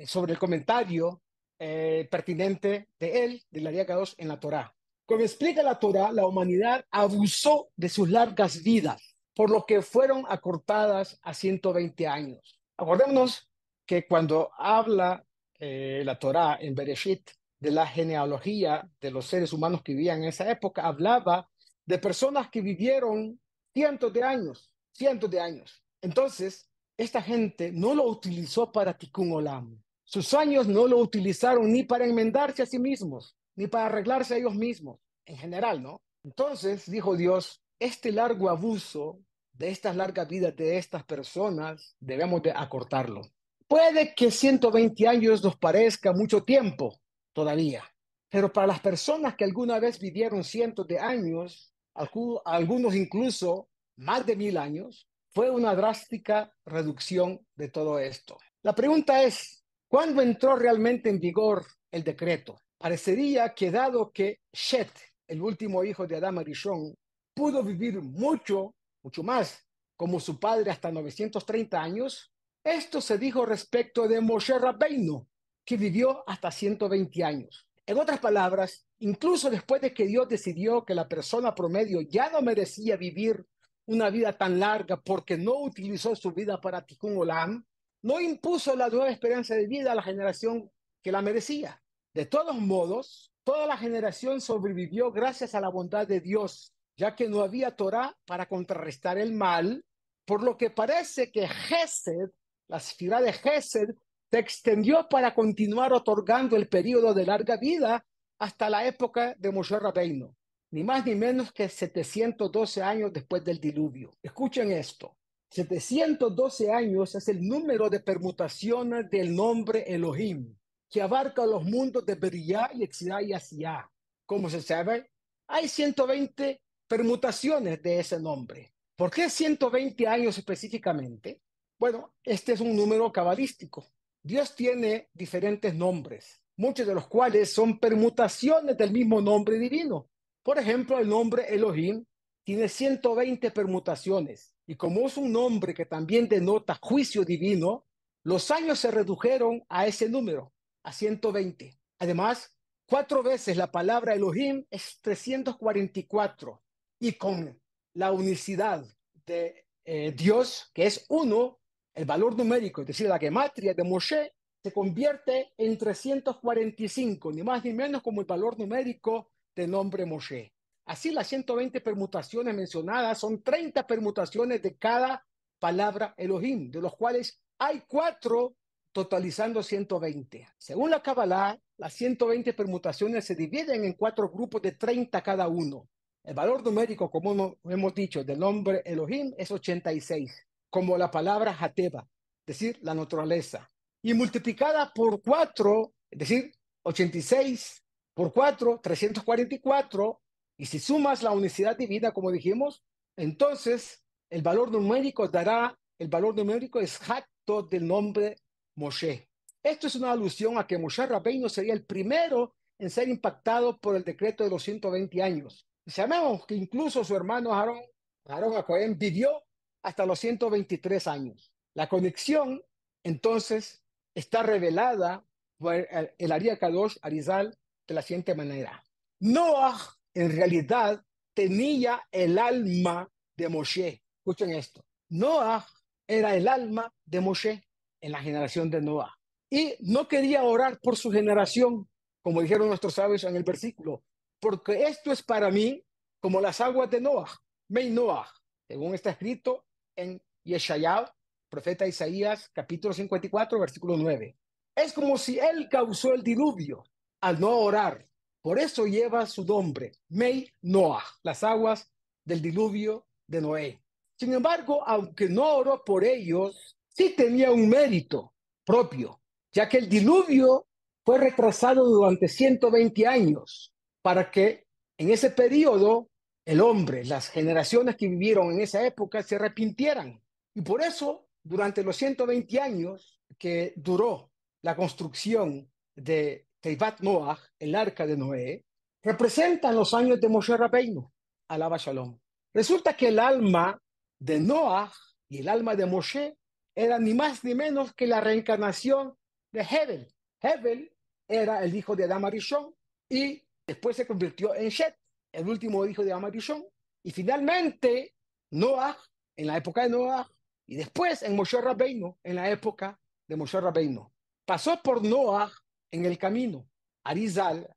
sobre 0.04 0.32
el 0.32 0.38
comentario 0.38 1.22
eh, 1.58 2.08
pertinente 2.10 2.88
de 2.98 3.24
él, 3.24 3.42
del 3.50 3.66
Aria 3.66 3.86
Kadosh, 3.86 4.14
en 4.18 4.28
la 4.28 4.38
Torá. 4.38 4.74
Como 5.06 5.22
explica 5.22 5.62
la 5.62 5.78
Torá, 5.78 6.12
la 6.12 6.26
humanidad 6.26 6.84
abusó 6.90 7.70
de 7.76 7.88
sus 7.88 8.10
largas 8.10 8.62
vidas, 8.62 9.16
por 9.34 9.50
lo 9.50 9.64
que 9.64 9.82
fueron 9.82 10.24
acortadas 10.28 11.18
a 11.22 11.32
120 11.32 12.06
años. 12.06 12.60
Acordémonos 12.76 13.48
que 13.86 14.06
cuando 14.06 14.50
habla 14.56 15.24
eh, 15.58 16.02
la 16.04 16.18
Torá 16.18 16.58
en 16.60 16.74
Bereshit 16.74 17.30
de 17.58 17.70
la 17.70 17.86
genealogía 17.86 18.88
de 19.00 19.10
los 19.10 19.26
seres 19.26 19.52
humanos 19.52 19.82
que 19.82 19.92
vivían 19.92 20.22
en 20.22 20.28
esa 20.28 20.50
época, 20.50 20.82
hablaba 20.86 21.48
de 21.86 21.98
personas 21.98 22.50
que 22.50 22.60
vivieron 22.60 23.40
cientos 23.72 24.12
de 24.12 24.22
años, 24.22 24.70
cientos 24.92 25.30
de 25.30 25.40
años. 25.40 25.82
Entonces, 26.02 26.68
esta 26.96 27.22
gente 27.22 27.72
no 27.72 27.94
lo 27.94 28.04
utilizó 28.04 28.70
para 28.70 28.96
tikkun 28.96 29.32
olam. 29.32 29.82
Sus 30.08 30.32
años 30.32 30.66
no 30.66 30.86
lo 30.86 30.96
utilizaron 31.00 31.70
ni 31.70 31.82
para 31.82 32.06
enmendarse 32.06 32.62
a 32.62 32.66
sí 32.66 32.78
mismos, 32.78 33.36
ni 33.56 33.66
para 33.66 33.86
arreglarse 33.86 34.32
a 34.32 34.36
ellos 34.38 34.54
mismos, 34.54 34.98
en 35.26 35.36
general, 35.36 35.82
¿no? 35.82 36.00
Entonces, 36.24 36.90
dijo 36.90 37.14
Dios, 37.14 37.60
este 37.78 38.10
largo 38.10 38.48
abuso 38.48 39.20
de 39.52 39.68
estas 39.68 39.96
largas 39.96 40.26
vidas 40.26 40.56
de 40.56 40.78
estas 40.78 41.04
personas, 41.04 41.94
debemos 42.00 42.40
de 42.40 42.52
acortarlo. 42.52 43.20
Puede 43.66 44.14
que 44.14 44.30
120 44.30 45.06
años 45.06 45.44
nos 45.44 45.56
parezca 45.58 46.14
mucho 46.14 46.42
tiempo 46.42 46.98
todavía, 47.34 47.84
pero 48.30 48.50
para 48.50 48.66
las 48.66 48.80
personas 48.80 49.36
que 49.36 49.44
alguna 49.44 49.78
vez 49.78 49.98
vivieron 49.98 50.42
cientos 50.42 50.88
de 50.88 50.98
años, 51.00 51.74
algunos 51.92 52.94
incluso 52.94 53.68
más 53.96 54.24
de 54.24 54.36
mil 54.36 54.56
años, 54.56 55.06
fue 55.34 55.50
una 55.50 55.74
drástica 55.74 56.50
reducción 56.64 57.46
de 57.56 57.68
todo 57.68 57.98
esto. 57.98 58.38
La 58.62 58.74
pregunta 58.74 59.22
es, 59.22 59.57
¿cuándo 59.88 60.22
entró 60.22 60.56
realmente 60.56 61.08
en 61.08 61.18
vigor 61.18 61.66
el 61.90 62.04
decreto? 62.04 62.60
Parecería 62.78 63.54
que 63.54 63.70
dado 63.70 64.12
que 64.12 64.40
Shet, 64.52 64.90
el 65.26 65.42
último 65.42 65.82
hijo 65.82 66.06
de 66.06 66.16
Adán 66.16 66.38
Arishon, 66.38 66.94
pudo 67.34 67.62
vivir 67.62 68.00
mucho, 68.00 68.74
mucho 69.02 69.22
más 69.22 69.64
como 69.96 70.20
su 70.20 70.38
padre 70.38 70.70
hasta 70.70 70.92
930 70.92 71.82
años, 71.82 72.32
esto 72.62 73.00
se 73.00 73.18
dijo 73.18 73.44
respecto 73.44 74.06
de 74.06 74.20
Moshe 74.20 74.56
Rabbeinu, 74.56 75.26
que 75.64 75.76
vivió 75.76 76.22
hasta 76.28 76.52
120 76.52 77.24
años. 77.24 77.66
En 77.84 77.98
otras 77.98 78.20
palabras, 78.20 78.86
incluso 79.00 79.50
después 79.50 79.82
de 79.82 79.92
que 79.92 80.06
Dios 80.06 80.28
decidió 80.28 80.84
que 80.84 80.94
la 80.94 81.08
persona 81.08 81.52
promedio 81.54 82.00
ya 82.02 82.30
no 82.30 82.42
merecía 82.42 82.96
vivir 82.96 83.44
una 83.86 84.08
vida 84.10 84.36
tan 84.36 84.60
larga 84.60 85.00
porque 85.00 85.36
no 85.36 85.62
utilizó 85.62 86.14
su 86.14 86.32
vida 86.32 86.60
para 86.60 86.86
Tikkun 86.86 87.16
Olam, 87.16 87.64
no 88.02 88.20
impuso 88.20 88.76
la 88.76 88.88
nueva 88.88 89.10
esperanza 89.10 89.54
de 89.54 89.66
vida 89.66 89.92
a 89.92 89.94
la 89.94 90.02
generación 90.02 90.70
que 91.02 91.12
la 91.12 91.22
merecía. 91.22 91.82
De 92.14 92.26
todos 92.26 92.56
modos, 92.56 93.32
toda 93.44 93.66
la 93.66 93.76
generación 93.76 94.40
sobrevivió 94.40 95.12
gracias 95.12 95.54
a 95.54 95.60
la 95.60 95.68
bondad 95.68 96.06
de 96.06 96.20
Dios, 96.20 96.74
ya 96.96 97.14
que 97.14 97.28
no 97.28 97.42
había 97.42 97.76
Torah 97.76 98.16
para 98.26 98.46
contrarrestar 98.46 99.18
el 99.18 99.32
mal, 99.32 99.84
por 100.24 100.42
lo 100.42 100.56
que 100.56 100.70
parece 100.70 101.30
que 101.30 101.48
Gesed, 101.48 102.30
la 102.68 102.80
ciudad 102.80 103.22
de 103.22 103.32
Gesed, 103.32 103.94
se 104.30 104.38
extendió 104.38 105.08
para 105.08 105.34
continuar 105.34 105.92
otorgando 105.92 106.56
el 106.56 106.68
periodo 106.68 107.14
de 107.14 107.24
larga 107.24 107.56
vida 107.56 108.04
hasta 108.38 108.68
la 108.68 108.86
época 108.86 109.34
de 109.38 109.50
Moshe 109.50 109.78
Rabbeinu, 109.78 110.34
ni 110.70 110.84
más 110.84 111.06
ni 111.06 111.14
menos 111.14 111.52
que 111.52 111.68
712 111.68 112.82
años 112.82 113.12
después 113.12 113.42
del 113.42 113.58
diluvio. 113.58 114.10
Escuchen 114.22 114.70
esto. 114.70 115.16
712 115.50 116.70
años 116.70 117.14
es 117.14 117.28
el 117.28 117.46
número 117.46 117.88
de 117.88 118.00
permutaciones 118.00 119.08
del 119.10 119.34
nombre 119.34 119.84
Elohim 119.86 120.54
que 120.90 121.02
abarca 121.02 121.44
los 121.46 121.64
mundos 121.64 122.04
de 122.04 122.14
Beria 122.14 122.70
y 122.74 122.82
Exidá 122.82 123.22
y 123.22 123.32
Asiá. 123.32 123.90
Como 124.24 124.48
se 124.48 124.62
sabe, 124.62 125.10
hay 125.46 125.68
120 125.68 126.60
permutaciones 126.86 127.82
de 127.82 128.00
ese 128.00 128.20
nombre. 128.20 128.72
¿Por 128.96 129.10
qué 129.10 129.30
120 129.30 130.06
años 130.06 130.36
específicamente? 130.38 131.40
Bueno, 131.78 132.14
este 132.24 132.52
es 132.52 132.60
un 132.60 132.74
número 132.74 133.12
cabalístico. 133.12 133.86
Dios 134.22 134.54
tiene 134.54 135.08
diferentes 135.14 135.74
nombres, 135.74 136.40
muchos 136.56 136.86
de 136.86 136.94
los 136.94 137.06
cuales 137.06 137.52
son 137.52 137.78
permutaciones 137.78 138.76
del 138.76 138.90
mismo 138.90 139.20
nombre 139.20 139.58
divino. 139.58 140.10
Por 140.42 140.58
ejemplo, 140.58 140.98
el 140.98 141.08
nombre 141.08 141.46
Elohim 141.48 142.04
tiene 142.48 142.70
120 142.70 143.50
permutaciones 143.50 144.54
y 144.66 144.74
como 144.74 145.06
es 145.06 145.18
un 145.18 145.30
nombre 145.30 145.74
que 145.74 145.84
también 145.84 146.26
denota 146.26 146.78
juicio 146.80 147.22
divino, 147.22 147.84
los 148.22 148.50
años 148.50 148.78
se 148.78 148.90
redujeron 148.90 149.62
a 149.68 149.86
ese 149.86 150.08
número 150.08 150.54
a 150.82 150.90
120. 150.90 151.78
Además, 151.98 152.56
cuatro 152.86 153.22
veces 153.22 153.58
la 153.58 153.70
palabra 153.70 154.14
Elohim 154.14 154.64
es 154.70 154.98
344 155.02 156.62
y 156.98 157.12
con 157.18 157.60
la 157.92 158.12
unicidad 158.12 158.82
de 159.26 159.66
eh, 159.84 160.12
Dios, 160.12 160.70
que 160.72 160.86
es 160.86 161.04
uno, 161.10 161.60
el 161.94 162.06
valor 162.06 162.34
numérico, 162.34 162.80
es 162.80 162.86
decir, 162.86 163.08
la 163.08 163.18
gematria 163.18 163.74
de 163.74 163.84
Moshe, 163.84 164.32
se 164.62 164.72
convierte 164.72 165.52
en 165.58 165.76
345, 165.76 167.30
ni 167.30 167.42
más 167.42 167.62
ni 167.62 167.74
menos 167.74 168.02
como 168.02 168.22
el 168.22 168.26
valor 168.26 168.58
numérico 168.58 169.32
del 169.54 169.70
nombre 169.70 170.06
Moshe. 170.06 170.54
Así 170.88 171.10
las 171.10 171.26
120 171.26 171.82
permutaciones 171.82 172.54
mencionadas 172.54 173.18
son 173.18 173.42
30 173.42 173.86
permutaciones 173.86 174.62
de 174.62 174.78
cada 174.78 175.22
palabra 175.58 176.14
Elohim, 176.16 176.70
de 176.70 176.80
los 176.80 176.96
cuales 176.96 177.42
hay 177.58 177.82
cuatro 177.86 178.56
totalizando 178.90 179.62
120. 179.62 180.48
Según 180.56 180.90
la 180.90 181.02
Kabbalah, 181.02 181.60
las 181.76 181.92
120 181.92 182.54
permutaciones 182.54 183.26
se 183.26 183.34
dividen 183.34 183.84
en 183.84 183.92
cuatro 183.92 184.30
grupos 184.30 184.62
de 184.62 184.72
30 184.72 185.20
cada 185.22 185.46
uno. 185.46 185.90
El 186.24 186.32
valor 186.32 186.64
numérico, 186.64 187.10
como 187.10 187.58
hemos 187.64 187.94
dicho, 187.94 188.24
del 188.24 188.38
nombre 188.38 188.80
Elohim 188.86 189.34
es 189.36 189.50
86, 189.50 190.46
como 190.70 190.96
la 190.96 191.10
palabra 191.10 191.54
Hateba, 191.60 192.08
es 192.46 192.46
decir, 192.46 192.78
la 192.80 192.94
naturaleza. 192.94 193.70
Y 194.00 194.14
multiplicada 194.14 194.90
por 194.94 195.20
4, 195.20 195.92
es 196.12 196.18
decir, 196.18 196.50
86 196.82 197.84
por 198.14 198.32
4, 198.32 198.80
344, 198.82 200.22
Y 200.58 200.66
si 200.66 200.80
sumas 200.80 201.22
la 201.22 201.30
unicidad 201.30 201.76
divina, 201.76 202.10
como 202.12 202.32
dijimos, 202.32 202.82
entonces 203.16 204.02
el 204.28 204.42
valor 204.42 204.70
numérico 204.70 205.28
dará, 205.28 205.78
el 205.98 206.08
valor 206.08 206.36
numérico 206.36 206.80
exacto 206.80 207.62
del 207.62 207.86
nombre 207.86 208.36
Moshe. 208.76 209.28
Esto 209.62 209.86
es 209.86 209.94
una 209.94 210.12
alusión 210.12 210.58
a 210.58 210.66
que 210.66 210.78
Moshe 210.78 211.06
Rabbeinu 211.06 211.48
sería 211.48 211.72
el 211.72 211.84
primero 211.84 212.56
en 212.78 212.90
ser 212.90 213.08
impactado 213.08 213.78
por 213.78 213.96
el 213.96 214.04
decreto 214.04 214.44
de 214.44 214.50
los 214.50 214.62
120 214.62 215.22
años. 215.22 215.66
Sabemos 215.86 216.44
que 216.46 216.54
incluso 216.54 217.04
su 217.04 217.14
hermano 217.16 217.54
Aarón, 217.54 217.80
Aarón 218.26 218.56
Acohen, 218.56 218.98
vivió 218.98 219.44
hasta 219.82 220.06
los 220.06 220.18
123 220.18 221.06
años. 221.06 221.52
La 221.74 221.88
conexión, 221.88 222.62
entonces, 223.04 223.84
está 224.14 224.42
revelada 224.42 225.24
por 225.56 225.74
el, 225.74 226.12
el 226.18 226.32
Aria 226.32 226.58
Kadosh 226.58 226.98
Arizal 227.02 227.56
de 227.86 227.94
la 227.94 228.02
siguiente 228.02 228.34
manera. 228.34 228.84
Noah, 229.20 229.97
en 230.20 230.34
realidad, 230.34 231.04
tenía 231.32 232.02
el 232.10 232.38
alma 232.38 233.08
de 233.36 233.48
Moshe. 233.48 234.02
Escuchen 234.18 234.50
esto. 234.50 234.84
Noah 235.10 235.64
era 236.08 236.34
el 236.34 236.48
alma 236.48 236.92
de 237.04 237.20
Moshe 237.20 237.62
en 238.00 238.12
la 238.12 238.20
generación 238.20 238.68
de 238.68 238.80
Noah. 238.80 239.14
Y 239.48 239.74
no 239.80 240.08
quería 240.08 240.42
orar 240.42 240.80
por 240.80 240.96
su 240.96 241.12
generación, 241.12 241.88
como 242.20 242.42
dijeron 242.42 242.66
nuestros 242.66 242.94
sabios 242.94 243.22
en 243.24 243.36
el 243.36 243.44
versículo, 243.44 244.02
porque 244.40 244.82
esto 244.84 245.12
es 245.12 245.22
para 245.22 245.50
mí 245.50 245.84
como 246.20 246.40
las 246.40 246.60
aguas 246.60 246.90
de 246.90 247.00
Noah, 247.00 247.30
Mei 247.68 247.90
Noah, 247.90 248.28
según 248.66 248.94
está 248.94 249.10
escrito 249.10 249.66
en 249.96 250.20
Yeshayahu, 250.44 251.06
profeta 251.48 251.86
Isaías, 251.86 252.50
capítulo 252.52 252.92
54, 252.92 253.60
versículo 253.60 253.96
9. 253.96 254.36
Es 254.74 254.92
como 254.92 255.16
si 255.16 255.38
él 255.38 255.68
causó 255.70 256.12
el 256.12 256.24
diluvio 256.24 256.82
al 257.20 257.38
no 257.38 257.50
orar. 257.58 258.07
Por 258.48 258.58
eso 258.58 258.86
lleva 258.86 259.26
su 259.26 259.44
nombre, 259.44 259.92
Mei 260.08 260.50
Noah, 260.62 261.04
las 261.22 261.44
aguas 261.44 261.92
del 262.24 262.40
diluvio 262.40 263.06
de 263.26 263.42
Noé. 263.42 263.82
Sin 264.18 264.32
embargo, 264.32 264.82
aunque 264.88 265.28
no 265.28 265.56
oró 265.56 265.84
por 265.84 266.02
ellos, 266.02 266.74
sí 266.88 267.12
tenía 267.14 267.52
un 267.52 267.68
mérito 267.68 268.32
propio, 268.64 269.20
ya 269.52 269.68
que 269.68 269.76
el 269.76 269.86
diluvio 269.90 270.66
fue 271.04 271.18
retrasado 271.18 271.84
durante 271.84 272.26
120 272.26 273.06
años 273.06 273.74
para 274.00 274.30
que 274.30 274.64
en 274.96 275.10
ese 275.10 275.28
periodo 275.28 276.08
el 276.46 276.62
hombre, 276.62 277.04
las 277.04 277.28
generaciones 277.28 277.96
que 277.96 278.08
vivieron 278.08 278.50
en 278.50 278.60
esa 278.60 278.82
época 278.82 279.22
se 279.22 279.34
arrepintieran. 279.34 280.22
Y 280.54 280.62
por 280.62 280.80
eso, 280.80 281.28
durante 281.42 281.84
los 281.84 281.98
120 281.98 282.58
años 282.58 283.20
que 283.38 283.74
duró 283.76 284.32
la 284.62 284.74
construcción 284.74 285.70
de 285.94 286.47
Teibat 286.68 287.00
Noah, 287.00 287.38
el 287.58 287.74
arca 287.74 288.06
de 288.06 288.14
Noé, 288.14 288.62
representan 289.02 289.74
los 289.74 289.94
años 289.94 290.20
de 290.20 290.28
Moshe 290.28 290.54
Rabbeinu, 290.54 291.10
alaba 291.48 291.78
Shalom. 291.78 292.18
Resulta 292.52 292.94
que 292.94 293.08
el 293.08 293.18
alma 293.18 293.80
de 294.20 294.38
Noah 294.38 294.92
y 295.30 295.38
el 295.38 295.48
alma 295.48 295.74
de 295.74 295.86
Moshe 295.86 296.36
era 296.76 296.98
ni 296.98 297.14
más 297.14 297.42
ni 297.42 297.54
menos 297.54 297.94
que 297.94 298.06
la 298.06 298.20
reencarnación 298.20 299.16
de 299.50 299.60
Hebel. 299.62 300.12
Hebel 300.42 300.92
era 301.26 301.64
el 301.64 301.74
hijo 301.74 301.96
de 301.96 302.04
Adam 302.04 302.26
Arishon 302.26 302.74
y 303.08 303.42
después 303.66 303.96
se 303.96 304.06
convirtió 304.06 304.54
en 304.54 304.68
Shet, 304.68 304.94
el 305.32 305.48
último 305.48 305.86
hijo 305.86 306.04
de 306.04 306.12
Adam 306.12 306.26
Arishon. 306.26 306.66
Y 307.02 307.12
finalmente 307.12 308.12
Noah, 308.50 308.94
en 309.38 309.46
la 309.46 309.56
época 309.56 309.84
de 309.84 309.88
Noah, 309.88 310.30
y 310.66 310.76
después 310.76 311.22
en 311.22 311.34
Moshe 311.34 311.58
Rabbeinu, 311.62 312.18
en 312.22 312.36
la 312.36 312.50
época 312.50 313.00
de 313.26 313.36
Moshe 313.36 313.58
Rabbeinu. 313.58 314.12
Pasó 314.44 314.78
por 314.82 315.02
Noah 315.02 315.50
en 315.90 316.04
el 316.04 316.18
camino. 316.18 316.68
Arizal, 317.04 317.68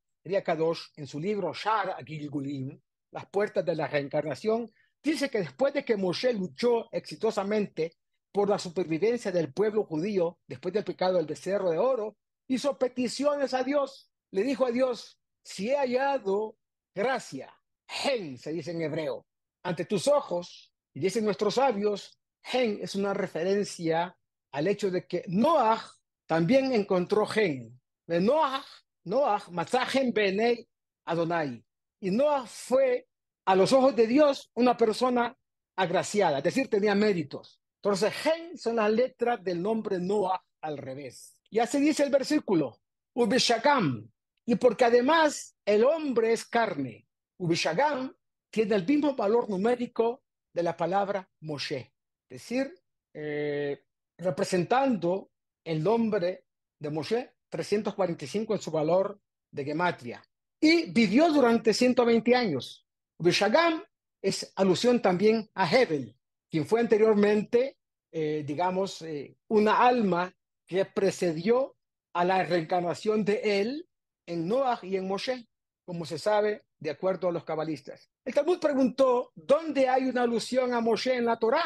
Kadosh, 0.43 0.89
en 0.95 1.07
su 1.07 1.19
libro 1.19 1.53
Shar 1.53 2.03
Gilgulim, 2.05 2.79
Las 3.11 3.25
puertas 3.27 3.65
de 3.65 3.75
la 3.75 3.87
reencarnación, 3.87 4.71
dice 5.03 5.29
que 5.29 5.39
después 5.39 5.73
de 5.73 5.83
que 5.83 5.97
Moshe 5.97 6.33
luchó 6.33 6.87
exitosamente 6.91 7.97
por 8.31 8.49
la 8.49 8.59
supervivencia 8.59 9.31
del 9.31 9.51
pueblo 9.51 9.83
judío 9.83 10.39
después 10.47 10.73
del 10.73 10.83
pecado 10.83 11.17
del 11.17 11.25
becerro 11.25 11.71
de 11.71 11.77
oro, 11.77 12.17
hizo 12.47 12.77
peticiones 12.77 13.53
a 13.53 13.63
Dios. 13.63 14.09
Le 14.31 14.43
dijo 14.43 14.65
a 14.65 14.71
Dios, 14.71 15.19
si 15.43 15.69
he 15.69 15.75
hallado 15.75 16.57
gracia, 16.95 17.53
gen 17.87 18.37
se 18.37 18.53
dice 18.53 18.71
en 18.71 18.81
hebreo, 18.81 19.25
ante 19.63 19.85
tus 19.85 20.07
ojos, 20.07 20.71
y 20.93 20.99
dicen 20.99 21.25
nuestros 21.25 21.55
sabios, 21.55 22.17
gen 22.43 22.79
es 22.81 22.95
una 22.95 23.13
referencia 23.13 24.17
al 24.51 24.67
hecho 24.67 24.89
de 24.91 25.05
que 25.05 25.23
Noah 25.27 25.81
también 26.25 26.71
encontró 26.73 27.25
gen. 27.25 27.80
Noah, 28.07 28.63
Noah, 29.05 29.43
Matzahen 29.51 30.13
Benei 30.13 30.67
Adonai. 31.05 31.63
Y 31.99 32.11
Noah 32.11 32.45
fue 32.47 33.07
a 33.45 33.55
los 33.55 33.71
ojos 33.73 33.95
de 33.95 34.07
Dios 34.07 34.49
una 34.53 34.75
persona 34.75 35.35
agraciada, 35.75 36.39
es 36.39 36.43
decir, 36.43 36.69
tenía 36.69 36.95
méritos. 36.95 37.59
Entonces, 37.77 38.13
Gen 38.13 38.57
son 38.57 38.75
las 38.75 38.91
letras 38.91 39.43
del 39.43 39.61
nombre 39.61 39.99
Noah 39.99 40.43
al 40.61 40.77
revés. 40.77 41.39
Y 41.49 41.59
así 41.59 41.79
dice 41.79 42.03
el 42.03 42.11
versículo, 42.11 42.79
Ubishagam, 43.13 44.09
y 44.45 44.55
porque 44.55 44.85
además 44.85 45.55
el 45.65 45.83
hombre 45.83 46.33
es 46.33 46.45
carne. 46.45 47.07
Ubishagam 47.37 48.13
tiene 48.51 48.75
el 48.75 48.85
mismo 48.85 49.15
valor 49.15 49.49
numérico 49.49 50.23
de 50.53 50.63
la 50.63 50.77
palabra 50.77 51.27
Moshe, 51.41 51.93
es 52.29 52.41
decir, 52.41 52.73
eh, 53.13 53.83
representando 54.17 55.31
el 55.63 55.83
nombre 55.83 56.45
de 56.79 56.89
Moshe 56.89 57.33
345 57.51 58.55
en 58.55 58.61
su 58.61 58.71
valor 58.71 59.19
de 59.51 59.65
gematria. 59.65 60.23
Y 60.59 60.91
vivió 60.91 61.31
durante 61.31 61.73
120 61.73 62.35
años. 62.35 62.87
Ubishagam 63.19 63.83
es 64.21 64.51
alusión 64.55 65.01
también 65.01 65.49
a 65.53 65.69
Hebel, 65.69 66.15
quien 66.49 66.65
fue 66.65 66.79
anteriormente, 66.79 67.77
eh, 68.11 68.43
digamos, 68.45 69.01
eh, 69.01 69.35
una 69.47 69.85
alma 69.85 70.33
que 70.67 70.85
precedió 70.85 71.75
a 72.13 72.23
la 72.25 72.43
reencarnación 72.43 73.25
de 73.25 73.61
él 73.61 73.87
en 74.25 74.47
Noah 74.47 74.79
y 74.83 74.95
en 74.95 75.07
Moshe, 75.07 75.47
como 75.85 76.05
se 76.05 76.17
sabe 76.17 76.63
de 76.79 76.89
acuerdo 76.89 77.27
a 77.27 77.31
los 77.31 77.43
cabalistas. 77.43 78.09
El 78.23 78.33
Talmud 78.33 78.59
preguntó, 78.59 79.31
¿dónde 79.35 79.89
hay 79.89 80.05
una 80.05 80.23
alusión 80.23 80.73
a 80.73 80.81
Moshe 80.81 81.15
en 81.15 81.25
la 81.25 81.37
Torá? 81.37 81.63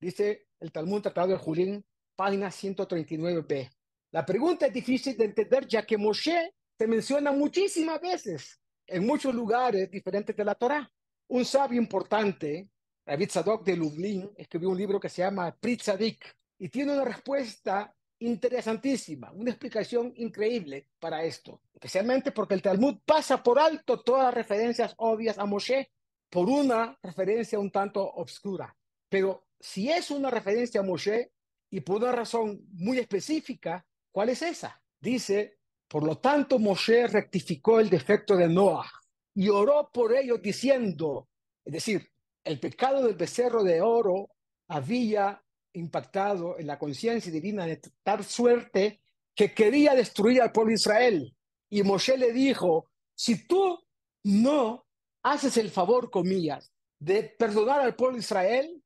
Dice 0.00 0.46
el 0.60 0.72
Talmud 0.72 1.02
Tratado 1.02 1.28
de 1.28 1.36
Julín, 1.36 1.84
página 2.14 2.48
139b. 2.48 3.70
La 4.16 4.24
pregunta 4.24 4.64
es 4.64 4.72
difícil 4.72 5.14
de 5.14 5.26
entender 5.26 5.68
ya 5.68 5.84
que 5.84 5.98
Moshe 5.98 6.54
se 6.78 6.86
menciona 6.86 7.32
muchísimas 7.32 8.00
veces 8.00 8.58
en 8.86 9.06
muchos 9.06 9.34
lugares 9.34 9.90
diferentes 9.90 10.34
de 10.34 10.42
la 10.42 10.54
Torá. 10.54 10.90
Un 11.28 11.44
sabio 11.44 11.78
importante 11.78 12.70
David 13.04 13.28
Sadok 13.28 13.62
de 13.62 13.76
Lublin 13.76 14.30
escribió 14.34 14.70
un 14.70 14.78
libro 14.78 14.98
que 14.98 15.10
se 15.10 15.20
llama 15.20 15.54
Pritzadik 15.54 16.34
y 16.58 16.70
tiene 16.70 16.94
una 16.94 17.04
respuesta 17.04 17.94
interesantísima, 18.20 19.32
una 19.32 19.50
explicación 19.50 20.14
increíble 20.16 20.86
para 20.98 21.22
esto, 21.22 21.60
especialmente 21.74 22.32
porque 22.32 22.54
el 22.54 22.62
Talmud 22.62 23.00
pasa 23.04 23.42
por 23.42 23.58
alto 23.58 24.00
todas 24.00 24.24
las 24.24 24.34
referencias 24.34 24.94
obvias 24.96 25.38
a 25.38 25.44
Moshe 25.44 25.90
por 26.30 26.48
una 26.48 26.98
referencia 27.02 27.58
un 27.58 27.70
tanto 27.70 28.02
obscura. 28.02 28.74
Pero 29.10 29.48
si 29.60 29.90
es 29.90 30.10
una 30.10 30.30
referencia 30.30 30.80
a 30.80 30.84
Moshe 30.84 31.32
y 31.68 31.80
por 31.80 31.96
una 31.96 32.12
razón 32.12 32.64
muy 32.72 32.98
específica, 32.98 33.85
¿cuál 34.16 34.30
es 34.30 34.40
esa? 34.40 34.80
Dice, 34.98 35.58
por 35.86 36.02
lo 36.02 36.16
tanto 36.16 36.58
Moshe 36.58 37.06
rectificó 37.06 37.80
el 37.80 37.90
defecto 37.90 38.34
de 38.34 38.48
Noah 38.48 38.90
y 39.34 39.50
oró 39.50 39.90
por 39.92 40.16
ellos 40.16 40.40
diciendo, 40.40 41.28
es 41.62 41.74
decir, 41.74 42.10
el 42.42 42.58
pecado 42.58 43.02
del 43.02 43.14
becerro 43.14 43.62
de 43.62 43.82
oro 43.82 44.30
había 44.68 45.44
impactado 45.74 46.58
en 46.58 46.66
la 46.66 46.78
conciencia 46.78 47.30
divina 47.30 47.66
de 47.66 47.78
tal 48.02 48.24
suerte 48.24 49.02
que 49.34 49.52
quería 49.52 49.94
destruir 49.94 50.40
al 50.40 50.50
pueblo 50.50 50.70
de 50.70 50.76
Israel. 50.76 51.36
Y 51.68 51.82
Moshe 51.82 52.16
le 52.16 52.32
dijo, 52.32 52.88
si 53.14 53.46
tú 53.46 53.78
no 54.24 54.86
haces 55.24 55.58
el 55.58 55.68
favor, 55.68 56.10
comillas, 56.10 56.72
de 56.98 57.22
perdonar 57.22 57.82
al 57.82 57.94
pueblo 57.94 58.14
de 58.14 58.20
Israel, 58.20 58.82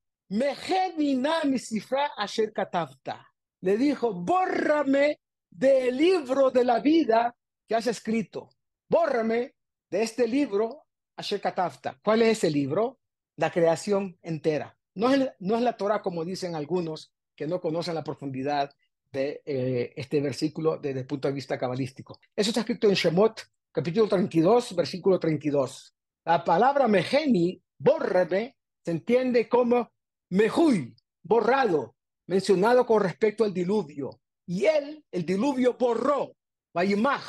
le 3.61 3.77
dijo, 3.77 4.13
bórrame 4.13 5.21
del 5.51 5.97
libro 5.97 6.51
de 6.51 6.65
la 6.65 6.81
vida 6.81 7.35
que 7.67 7.75
has 7.75 7.87
escrito. 7.87 8.51
Bórrame 8.89 9.55
de 9.91 10.03
este 10.03 10.27
libro, 10.27 10.85
Asher 11.17 11.41
Katafta. 11.41 11.99
¿Cuál 12.03 12.23
es 12.23 12.39
ese 12.39 12.51
libro? 12.51 13.01
la 13.41 13.51
creación 13.51 14.19
entera. 14.23 14.77
No 14.95 15.11
es, 15.11 15.31
no 15.41 15.57
es 15.57 15.63
la 15.63 15.77
Torah 15.77 16.03
como 16.03 16.25
dicen 16.25 16.55
algunos 16.55 17.13
que 17.35 17.47
no 17.47 17.61
conocen 17.61 17.95
la 17.95 18.05
profundidad 18.05 18.71
de 19.11 19.43
eh, 19.45 19.93
este 19.97 20.21
versículo 20.21 20.77
desde 20.77 21.01
el 21.01 21.07
punto 21.07 21.27
de 21.27 21.35
vista 21.35 21.59
cabalístico. 21.59 22.21
Eso 22.37 22.51
está 22.51 22.61
escrito 22.61 22.87
en 22.89 22.95
Shemot, 22.95 23.41
capítulo 23.73 24.09
32, 24.09 24.77
versículo 24.77 25.19
32. 25.19 25.97
La 26.27 26.45
palabra 26.45 26.87
mejeni, 26.87 27.61
bórreme, 27.79 28.57
se 28.85 28.91
entiende 28.91 29.49
como 29.49 29.91
mehui, 30.29 30.95
borrado, 31.23 31.97
mencionado 32.31 32.87
con 32.87 33.03
respecto 33.03 33.43
al 33.43 33.53
diluvio. 33.53 34.21
Y 34.47 34.65
él, 34.65 35.05
el 35.11 35.27
diluvio, 35.27 35.77
borró, 35.77 36.37
Vayimach, 36.73 37.29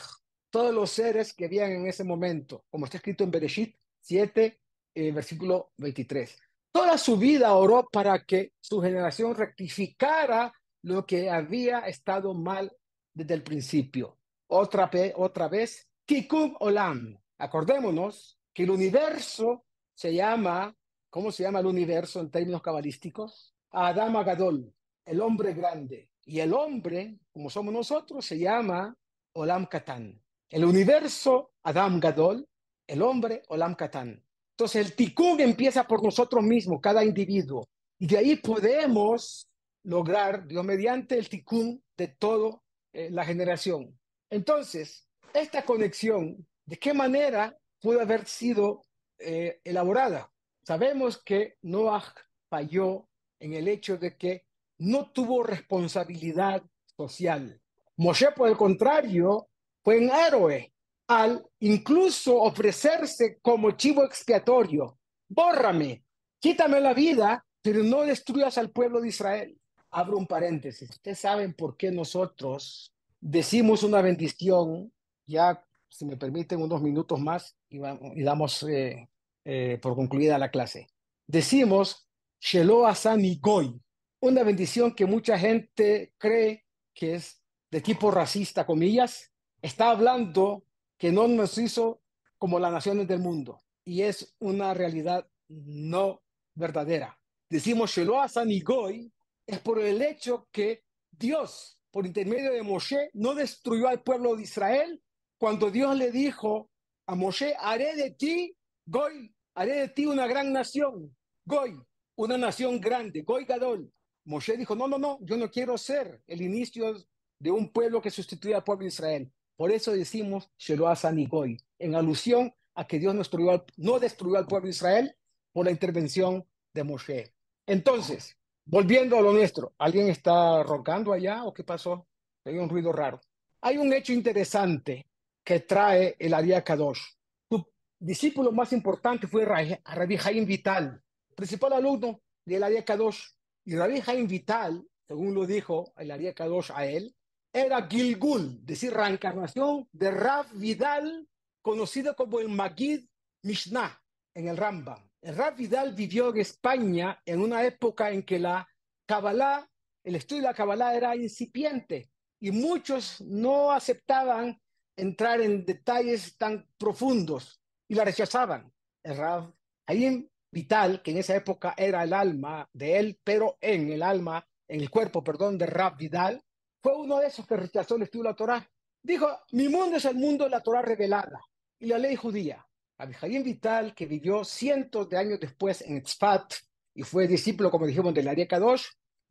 todos 0.52 0.72
los 0.72 0.92
seres 0.92 1.34
que 1.34 1.46
habían 1.46 1.72
en 1.72 1.88
ese 1.88 2.04
momento, 2.04 2.66
como 2.70 2.86
está 2.86 2.98
escrito 2.98 3.24
en 3.24 3.32
Bereshit, 3.32 3.76
7, 4.00 4.62
eh, 4.94 5.12
versículo 5.12 5.72
23. 5.78 6.40
Toda 6.72 7.00
su 7.00 7.18
vida 7.18 7.52
oró 7.56 7.90
para 7.92 8.24
que 8.24 8.54
su 8.60 8.80
generación 8.80 9.34
rectificara 9.34 10.54
lo 10.84 11.04
que 11.08 11.32
había 11.32 11.80
estado 11.80 12.36
mal 12.36 12.72
desde 13.12 13.34
el 13.34 13.42
principio. 13.42 14.20
Otra, 14.48 14.92
otra 15.16 15.48
vez, 15.48 15.90
Tikkun 16.06 16.56
Olam. 16.60 17.18
Acordémonos 17.40 18.38
que 18.54 18.64
el 18.64 18.70
universo 18.70 19.66
se 19.96 20.14
llama, 20.14 20.76
¿cómo 21.10 21.32
se 21.32 21.42
llama 21.42 21.60
el 21.60 21.66
universo 21.66 22.20
en 22.20 22.30
términos 22.30 22.62
cabalísticos? 22.62 23.56
Adam 23.72 24.16
Agadol, 24.18 24.72
el 25.06 25.22
hombre 25.22 25.54
grande. 25.54 26.10
Y 26.26 26.40
el 26.40 26.54
hombre, 26.54 27.18
como 27.32 27.50
somos 27.50 27.74
nosotros, 27.74 28.26
se 28.26 28.38
llama 28.38 28.96
Olam 29.34 29.66
Katan. 29.66 30.22
El 30.50 30.66
universo, 30.66 31.52
Adam 31.64 32.00
Gadol, 32.00 32.48
el 32.88 33.02
hombre, 33.02 33.44
Olam 33.48 33.76
Katan. 33.76 34.24
Entonces 34.52 34.86
el 34.86 34.96
tikkun 34.96 35.40
empieza 35.40 35.88
por 35.88 36.04
nosotros 36.04 36.44
mismos, 36.44 36.80
cada 36.82 37.04
individuo. 37.04 37.68
Y 37.98 38.08
de 38.08 38.18
ahí 38.18 38.36
podemos 38.36 39.48
lograr, 39.84 40.48
Dios 40.48 40.64
mediante, 40.64 41.18
el 41.18 41.30
tikkun 41.30 41.84
de 41.98 42.08
toda 42.10 42.60
eh, 42.94 43.10
la 43.10 43.26
generación. 43.26 43.98
Entonces, 44.30 45.08
esta 45.34 45.64
conexión, 45.64 46.46
¿de 46.66 46.78
qué 46.78 46.94
manera 46.94 47.58
pudo 47.80 48.02
haber 48.02 48.26
sido 48.26 48.84
eh, 49.18 49.60
elaborada? 49.64 50.32
Sabemos 50.64 51.22
que 51.24 51.58
Noah 51.62 52.14
falló 52.50 53.08
en 53.40 53.54
el 53.54 53.68
hecho 53.68 53.98
de 53.98 54.16
que 54.16 54.46
no 54.82 55.12
tuvo 55.12 55.44
responsabilidad 55.44 56.64
social. 56.98 57.62
Moshe, 57.98 58.32
por 58.32 58.50
el 58.50 58.58
contrario, 58.58 59.48
fue 59.84 60.00
un 60.00 60.10
héroe 60.10 60.74
al 61.08 61.46
incluso 61.60 62.38
ofrecerse 62.38 63.38
como 63.42 63.72
chivo 63.72 64.04
expiatorio. 64.04 64.98
Bórrame, 65.30 66.04
quítame 66.40 66.80
la 66.80 66.96
vida, 66.96 67.46
pero 67.62 67.84
no 67.84 68.02
destruyas 68.02 68.58
al 68.58 68.72
pueblo 68.72 69.02
de 69.02 69.10
Israel. 69.10 69.56
Abro 69.92 70.18
un 70.18 70.26
paréntesis. 70.26 70.90
Ustedes 70.90 71.20
saben 71.20 71.54
por 71.54 71.78
qué 71.78 71.92
nosotros 71.92 72.92
decimos 73.20 73.84
una 73.84 74.02
bendición, 74.02 74.92
ya 75.28 75.64
si 75.90 76.06
me 76.06 76.18
permiten 76.18 76.60
unos 76.60 76.82
minutos 76.82 77.20
más 77.20 77.56
y, 77.70 77.80
damos 78.24 78.64
eh, 78.64 79.08
eh, 79.46 79.78
por 79.80 79.96
concluida 79.96 80.40
la 80.40 80.50
clase. 80.50 80.88
Decimos 81.28 82.08
Shelo 82.40 82.88
Asani 82.88 83.38
Goy, 83.40 83.80
una 84.22 84.44
bendición 84.44 84.94
que 84.94 85.06
mucha 85.06 85.38
gente 85.38 86.14
cree 86.18 86.66
que 86.94 87.16
es 87.16 87.42
de 87.72 87.82
tipo 87.82 88.12
racista, 88.12 88.66
comillas, 88.66 89.32
está 89.62 89.90
hablando 89.90 90.64
que 90.98 91.12
no 91.12 91.28
nos 91.28 91.58
hizo 91.58 92.02
como 92.38 92.60
las 92.60 92.72
naciones 92.72 93.08
del 93.08 93.20
mundo 93.20 93.60
y 93.84 94.04
es 94.04 94.36
una 94.40 94.74
realidad 94.74 95.28
no 95.48 96.22
verdadera. 96.54 97.20
Decimos 97.50 97.92
Shelo 97.92 98.22
Asani 98.22 98.62
Goy 98.62 99.12
es 99.48 99.60
por 99.60 99.80
el 99.80 100.02
hecho 100.02 100.48
que 100.52 100.84
Dios, 101.10 101.80
por 101.90 102.06
intermedio 102.06 102.54
de 102.54 102.62
Moshe, 102.62 103.10
no 103.14 103.34
destruyó 103.34 103.88
al 103.88 104.04
pueblo 104.04 104.36
de 104.36 104.44
Israel 104.44 105.02
cuando 105.38 105.72
Dios 105.72 105.96
le 105.98 106.12
dijo 106.12 106.70
a 107.08 107.16
Moshe, 107.16 107.56
haré 107.60 107.96
de 107.96 108.12
ti, 108.12 108.56
Goy, 108.86 109.34
haré 109.56 109.82
de 109.82 109.90
ti 109.90 110.06
una 110.06 110.28
gran 110.28 110.54
nación, 110.54 111.16
Goy, 111.46 111.76
una 112.16 112.38
nación 112.38 112.80
grande, 112.80 113.24
Goy 113.24 113.46
Gadol. 113.46 113.92
Moshe 114.26 114.58
dijo, 114.58 114.76
no, 114.76 114.88
no, 114.88 114.98
no, 114.98 115.20
yo 115.22 115.38
no 115.38 115.50
quiero 115.50 115.78
ser 115.78 116.22
el 116.28 116.42
inicio 116.42 116.96
de 117.40 117.52
un 117.52 117.72
pueblo 117.72 118.02
que 118.02 118.12
sustituya 118.12 118.58
al 118.58 118.64
pueblo 118.64 118.84
de 118.84 118.90
Israel. 118.90 119.32
Por 119.56 119.72
eso 119.72 119.92
decimos 119.92 120.50
Sheloah 120.58 120.98
Goy, 121.30 121.58
en 121.80 121.96
alusión 121.96 122.54
a 122.76 122.86
que 122.86 123.00
Dios 123.00 123.14
no 123.14 123.20
destruyó, 123.20 123.66
no 123.78 124.00
destruyó 124.00 124.38
al 124.38 124.48
pueblo 124.48 124.66
de 124.66 124.72
Israel 124.72 125.16
por 125.52 125.66
la 125.66 125.72
intervención 125.72 126.46
de 126.74 126.84
Moshe. 126.84 127.34
Entonces, 127.66 128.38
volviendo 128.66 129.18
a 129.18 129.22
lo 129.22 129.34
nuestro, 129.34 129.74
¿alguien 129.78 130.10
está 130.10 130.64
roncando 130.64 131.14
allá 131.14 131.44
o 131.44 131.54
qué 131.54 131.64
pasó? 131.64 132.08
Hay 132.46 132.58
un 132.58 132.70
ruido 132.70 132.92
raro. 132.92 133.22
Hay 133.62 133.78
un 133.78 133.94
hecho 133.94 134.14
interesante 134.14 135.08
que 135.44 135.60
trae 135.62 136.16
el 136.18 136.34
Ariya 136.34 136.64
Kadosh. 136.64 137.02
Su 137.50 137.66
discípulo 138.00 138.52
más 138.52 138.74
importante 138.74 139.28
fue 139.28 139.46
Rabbi 139.46 140.18
Haim 140.24 140.46
Vital, 140.46 141.02
principal 141.36 141.74
alumno 141.74 142.22
del 142.46 142.64
Ariya 142.64 142.84
Kadosh. 142.84 143.28
Y 143.66 143.76
Rabbi 143.76 144.02
Haim 144.06 144.28
Vital, 144.28 144.88
según 145.08 145.34
lo 145.34 145.46
dijo 145.46 145.94
el 145.98 146.12
Ariya 146.12 146.34
Kadosh 146.34 146.72
a 146.74 146.86
él, 146.86 147.16
era 147.54 147.88
Gilgul, 147.88 148.66
decir, 148.66 148.94
reencarnación 148.94 149.88
de 149.92 150.12
Rav 150.12 150.48
Vidal, 150.54 151.28
conocido 151.62 152.16
como 152.16 152.40
el 152.40 152.50
Magid 152.50 153.06
Mishnah 153.44 154.02
en 154.34 154.48
el 154.48 154.58
Rambam. 154.58 155.08
El 155.22 155.36
Rav 155.36 155.56
Vidal 155.56 155.94
vivió 155.94 156.30
en 156.30 156.38
España 156.40 157.22
en 157.26 157.42
una 157.42 157.64
época 157.64 158.10
en 158.10 158.24
que 158.24 158.40
la 158.40 158.68
Kabbalah, 159.06 159.70
el 160.04 160.16
estudio 160.16 160.44
de 160.44 160.48
la 160.48 160.54
Kabbalah 160.54 160.96
era 160.96 161.16
incipiente 161.16 162.10
y 162.40 162.52
muchos 162.52 163.22
no 163.22 163.72
aceptaban 163.72 164.60
entrar 164.98 165.42
en 165.42 165.66
detalles 165.66 166.38
tan 166.38 166.68
profundos 166.78 167.62
y 167.88 167.96
la 167.96 168.06
rechazaban. 168.06 168.72
El 169.04 169.18
Rav 169.18 169.54
Haim 169.88 170.28
vital, 170.52 171.02
que 171.02 171.12
en 171.12 171.18
esa 171.18 171.36
época 171.36 171.74
era 171.78 172.04
el 172.04 172.14
alma 172.14 172.70
de 172.74 173.00
él, 173.00 173.20
pero 173.24 173.58
en 173.62 173.90
el 173.92 174.04
alma, 174.04 174.46
en 174.68 174.82
el 174.82 174.90
cuerpo, 174.90 175.24
perdón, 175.24 175.58
de 175.58 175.66
Rab 175.66 175.98
Vidal, 175.98 176.44
fue 176.82 176.96
uno 176.98 177.20
de 177.20 177.28
esos 177.28 177.46
que 177.48 177.56
rechazó 177.56 177.96
el 177.96 178.04
estudio 178.04 178.24
de 178.24 178.30
la 178.30 178.36
Torah. 178.36 178.70
Dijo, 179.04 179.28
mi 179.52 179.70
mundo 179.70 179.98
es 179.98 180.06
el 180.06 180.16
mundo 180.16 180.46
de 180.46 180.50
la 180.52 180.62
Torah 180.62 180.82
revelada 180.82 181.40
y 181.80 181.88
la 181.88 181.98
ley 181.98 182.16
judía. 182.16 182.66
Abijaim 182.98 183.44
Vital, 183.44 183.96
que 183.96 184.06
vivió 184.06 184.44
cientos 184.44 185.10
de 185.10 185.18
años 185.18 185.40
después 185.40 185.82
en 185.82 186.04
Tzfat 186.04 186.54
y 186.94 187.04
fue 187.04 187.28
discípulo, 187.28 187.72
como 187.72 187.88
dijimos, 187.88 188.14
del 188.14 188.28
Ariel 188.28 188.48
Kadosh, 188.48 188.86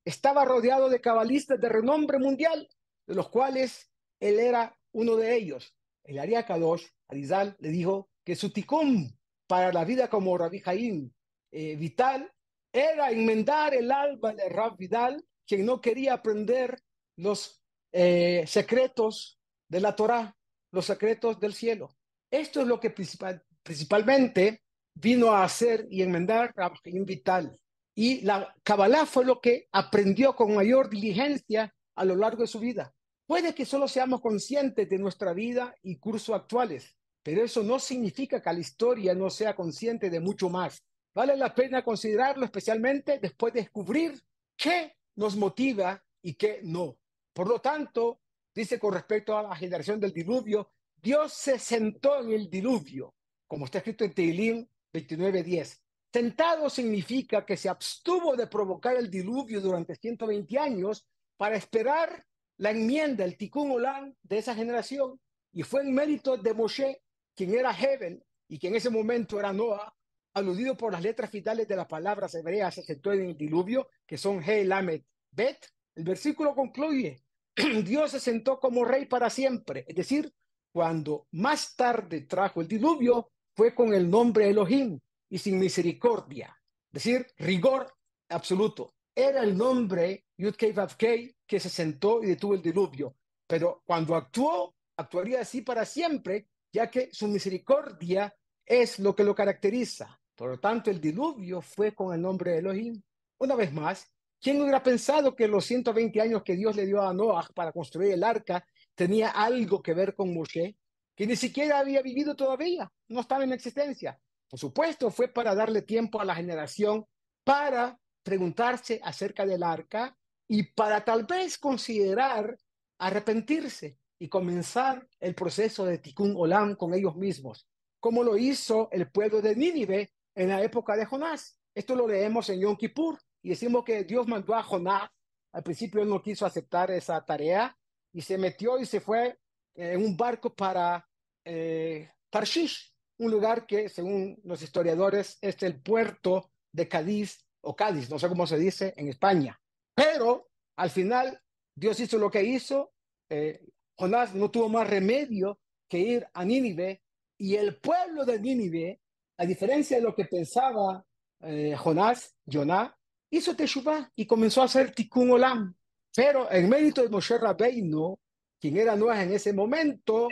estaba 0.04 0.44
rodeado 0.44 0.88
de 0.88 1.00
cabalistas 1.00 1.60
de 1.60 1.68
renombre 1.68 2.18
mundial, 2.18 2.68
de 3.06 3.14
los 3.14 3.28
cuales 3.28 3.90
él 4.18 4.40
era 4.40 4.76
uno 4.92 5.16
de 5.16 5.36
ellos. 5.36 5.74
El 6.04 6.18
Ariel 6.18 6.44
Kadosh, 6.44 6.86
Arizal, 7.08 7.56
le 7.60 7.68
dijo 7.68 8.08
que 8.24 8.34
su 8.34 8.50
ticón 8.50 9.16
para 9.50 9.72
la 9.72 9.84
vida 9.84 10.08
como 10.08 10.38
Rabbi 10.38 10.60
Jaim 10.60 11.10
eh, 11.50 11.74
Vital 11.74 12.32
era 12.72 13.10
enmendar 13.10 13.74
el 13.74 13.90
alma 13.90 14.32
de 14.32 14.48
Rab 14.48 14.76
Vidal, 14.76 15.24
quien 15.44 15.66
no 15.66 15.80
quería 15.80 16.14
aprender 16.14 16.80
los 17.16 17.60
eh, 17.90 18.44
secretos 18.46 19.40
de 19.68 19.80
la 19.80 19.96
Torá, 19.96 20.36
los 20.70 20.86
secretos 20.86 21.40
del 21.40 21.52
cielo. 21.52 21.96
Esto 22.30 22.60
es 22.60 22.68
lo 22.68 22.78
que 22.78 22.90
principalmente 22.90 24.62
vino 24.94 25.32
a 25.32 25.42
hacer 25.42 25.84
y 25.90 26.02
enmendar 26.02 26.52
Rab 26.54 26.74
Jaim 26.84 27.04
Vital. 27.04 27.58
Y 27.92 28.20
la 28.20 28.54
Kabbalah 28.62 29.04
fue 29.04 29.24
lo 29.24 29.40
que 29.40 29.66
aprendió 29.72 30.36
con 30.36 30.54
mayor 30.54 30.88
diligencia 30.88 31.74
a 31.96 32.04
lo 32.04 32.14
largo 32.14 32.42
de 32.42 32.46
su 32.46 32.60
vida. 32.60 32.94
Puede 33.26 33.52
que 33.52 33.66
solo 33.66 33.88
seamos 33.88 34.20
conscientes 34.20 34.88
de 34.88 34.98
nuestra 34.98 35.32
vida 35.32 35.74
y 35.82 35.96
curso 35.96 36.36
actuales, 36.36 36.94
pero 37.30 37.44
eso 37.44 37.62
no 37.62 37.78
significa 37.78 38.42
que 38.42 38.52
la 38.52 38.58
historia 38.58 39.14
no 39.14 39.30
sea 39.30 39.54
consciente 39.54 40.10
de 40.10 40.18
mucho 40.18 40.48
más. 40.48 40.82
Vale 41.14 41.36
la 41.36 41.54
pena 41.54 41.84
considerarlo 41.84 42.44
especialmente 42.44 43.20
después 43.20 43.54
de 43.54 43.60
descubrir 43.60 44.20
qué 44.56 44.96
nos 45.14 45.36
motiva 45.36 46.02
y 46.20 46.34
qué 46.34 46.58
no. 46.64 46.98
Por 47.32 47.46
lo 47.46 47.60
tanto, 47.60 48.18
dice 48.52 48.80
con 48.80 48.94
respecto 48.94 49.38
a 49.38 49.44
la 49.44 49.54
generación 49.54 50.00
del 50.00 50.12
diluvio, 50.12 50.72
Dios 50.96 51.32
se 51.32 51.60
sentó 51.60 52.20
en 52.20 52.32
el 52.32 52.50
diluvio, 52.50 53.14
como 53.46 53.66
está 53.66 53.78
escrito 53.78 54.02
en 54.02 54.12
Teilim 54.12 54.66
29:10. 54.92 55.80
Sentado 56.12 56.68
significa 56.68 57.46
que 57.46 57.56
se 57.56 57.68
abstuvo 57.68 58.34
de 58.34 58.48
provocar 58.48 58.96
el 58.96 59.08
diluvio 59.08 59.60
durante 59.60 59.94
120 59.94 60.58
años 60.58 61.06
para 61.36 61.54
esperar 61.54 62.26
la 62.56 62.72
enmienda, 62.72 63.24
el 63.24 63.36
tikkun 63.36 63.70
olam 63.70 64.16
de 64.20 64.38
esa 64.38 64.52
generación, 64.52 65.20
y 65.52 65.62
fue 65.62 65.82
en 65.82 65.94
mérito 65.94 66.36
de 66.36 66.54
Moshe 66.54 67.00
quien 67.46 67.54
era 67.54 67.72
Heaven 67.72 68.22
y 68.48 68.58
que 68.58 68.68
en 68.68 68.74
ese 68.74 68.90
momento 68.90 69.38
era 69.38 69.50
Noah, 69.50 69.96
aludido 70.34 70.76
por 70.76 70.92
las 70.92 71.00
letras 71.00 71.30
finales 71.30 71.66
de 71.66 71.74
las 71.74 71.86
palabras 71.86 72.34
hebreas 72.34 72.74
sentó 72.74 73.14
en 73.14 73.30
el 73.30 73.36
diluvio, 73.38 73.88
que 74.06 74.18
son 74.18 74.42
He, 74.42 74.62
Lamed, 74.66 75.00
Bet, 75.30 75.56
el 75.94 76.04
versículo 76.04 76.54
concluye, 76.54 77.22
Dios 77.84 78.10
se 78.10 78.20
sentó 78.20 78.60
como 78.60 78.84
rey 78.84 79.06
para 79.06 79.30
siempre, 79.30 79.86
es 79.88 79.96
decir, 79.96 80.30
cuando 80.70 81.28
más 81.30 81.74
tarde 81.76 82.26
trajo 82.26 82.60
el 82.60 82.68
diluvio, 82.68 83.30
fue 83.56 83.74
con 83.74 83.94
el 83.94 84.10
nombre 84.10 84.50
Elohim 84.50 85.00
y 85.30 85.38
sin 85.38 85.58
misericordia, 85.58 86.54
es 86.92 87.02
decir, 87.02 87.26
rigor 87.38 87.90
absoluto. 88.28 88.92
Era 89.14 89.42
el 89.42 89.56
nombre 89.56 90.26
Yud 90.36 90.56
que 90.56 91.58
se 91.58 91.70
sentó 91.70 92.22
y 92.22 92.26
detuvo 92.26 92.52
el 92.52 92.60
diluvio, 92.60 93.16
pero 93.46 93.82
cuando 93.86 94.14
actuó, 94.14 94.74
actuaría 94.98 95.40
así 95.40 95.62
para 95.62 95.86
siempre, 95.86 96.49
ya 96.72 96.90
que 96.90 97.10
su 97.12 97.28
misericordia 97.28 98.34
es 98.64 98.98
lo 98.98 99.14
que 99.14 99.24
lo 99.24 99.34
caracteriza. 99.34 100.20
Por 100.34 100.50
lo 100.50 100.60
tanto, 100.60 100.90
el 100.90 101.00
diluvio 101.00 101.60
fue 101.60 101.94
con 101.94 102.14
el 102.14 102.22
nombre 102.22 102.52
de 102.52 102.58
Elohim. 102.58 103.02
Una 103.38 103.54
vez 103.54 103.72
más, 103.72 104.10
¿quién 104.40 104.60
hubiera 104.60 104.82
pensado 104.82 105.34
que 105.34 105.48
los 105.48 105.64
120 105.66 106.20
años 106.20 106.42
que 106.42 106.56
Dios 106.56 106.76
le 106.76 106.86
dio 106.86 107.02
a 107.02 107.12
Noah 107.12 107.48
para 107.54 107.72
construir 107.72 108.12
el 108.12 108.24
arca 108.24 108.64
tenía 108.94 109.30
algo 109.30 109.82
que 109.82 109.94
ver 109.94 110.14
con 110.14 110.32
Moshe, 110.32 110.76
que 111.14 111.26
ni 111.26 111.36
siquiera 111.36 111.78
había 111.78 112.02
vivido 112.02 112.34
todavía, 112.34 112.90
no 113.08 113.20
estaba 113.20 113.44
en 113.44 113.52
existencia? 113.52 114.18
Por 114.48 114.58
supuesto, 114.58 115.10
fue 115.10 115.28
para 115.28 115.54
darle 115.54 115.82
tiempo 115.82 116.20
a 116.20 116.24
la 116.24 116.34
generación 116.34 117.04
para 117.44 117.98
preguntarse 118.22 119.00
acerca 119.02 119.46
del 119.46 119.62
arca 119.62 120.16
y 120.48 120.64
para 120.64 121.04
tal 121.04 121.24
vez 121.24 121.58
considerar 121.58 122.58
arrepentirse 122.98 123.99
y 124.20 124.28
comenzar 124.28 125.08
el 125.18 125.34
proceso 125.34 125.86
de 125.86 125.98
Tikkun 125.98 126.34
Olam 126.36 126.76
con 126.76 126.92
ellos 126.92 127.16
mismos, 127.16 127.66
como 127.98 128.22
lo 128.22 128.36
hizo 128.36 128.88
el 128.92 129.10
pueblo 129.10 129.40
de 129.40 129.56
Nínive 129.56 130.12
en 130.34 130.50
la 130.50 130.62
época 130.62 130.94
de 130.94 131.06
Jonás. 131.06 131.58
Esto 131.74 131.96
lo 131.96 132.06
leemos 132.06 132.50
en 132.50 132.60
Yom 132.60 132.76
Kippur 132.76 133.18
y 133.42 133.48
decimos 133.48 133.82
que 133.82 134.04
Dios 134.04 134.28
mandó 134.28 134.54
a 134.54 134.62
Jonás. 134.62 135.10
Al 135.52 135.62
principio 135.62 136.02
él 136.02 136.08
no 136.08 136.22
quiso 136.22 136.44
aceptar 136.44 136.90
esa 136.90 137.24
tarea 137.24 137.76
y 138.12 138.20
se 138.20 138.36
metió 138.36 138.78
y 138.78 138.84
se 138.84 139.00
fue 139.00 139.38
en 139.74 140.04
un 140.04 140.16
barco 140.16 140.54
para 140.54 141.08
eh, 141.44 142.10
Tarshish, 142.28 142.92
un 143.18 143.30
lugar 143.30 143.66
que 143.66 143.88
según 143.88 144.38
los 144.44 144.60
historiadores 144.60 145.38
es 145.40 145.62
el 145.62 145.80
puerto 145.80 146.52
de 146.72 146.88
Cádiz 146.88 147.46
o 147.62 147.74
Cádiz, 147.74 148.10
no 148.10 148.18
sé 148.18 148.28
cómo 148.28 148.46
se 148.46 148.58
dice 148.58 148.92
en 148.98 149.08
España. 149.08 149.58
Pero 149.94 150.50
al 150.76 150.90
final 150.90 151.40
Dios 151.74 151.98
hizo 152.00 152.18
lo 152.18 152.30
que 152.30 152.42
hizo. 152.42 152.92
Eh, 153.30 153.64
Jonás 154.00 154.34
no 154.34 154.50
tuvo 154.50 154.70
más 154.70 154.88
remedio 154.88 155.60
que 155.86 155.98
ir 155.98 156.26
a 156.32 156.42
Nínive 156.42 157.02
y 157.36 157.56
el 157.56 157.76
pueblo 157.76 158.24
de 158.24 158.40
Nínive, 158.40 158.98
a 159.36 159.44
diferencia 159.44 159.98
de 159.98 160.02
lo 160.02 160.14
que 160.14 160.24
pensaba 160.24 161.04
eh, 161.40 161.76
Jonás, 161.76 162.34
Jonás, 162.50 162.92
hizo 163.28 163.54
Teshuvah 163.54 164.10
y 164.16 164.24
comenzó 164.24 164.62
a 164.62 164.64
hacer 164.64 164.94
Tikkun 164.94 165.32
Olam. 165.32 165.74
Pero 166.16 166.50
en 166.50 166.70
mérito 166.70 167.02
de 167.02 167.10
Moshe 167.10 167.36
Rabbeinu, 167.36 168.18
quien 168.58 168.78
era 168.78 168.96
Noah 168.96 169.22
en 169.22 169.34
ese 169.34 169.52
momento, 169.52 170.28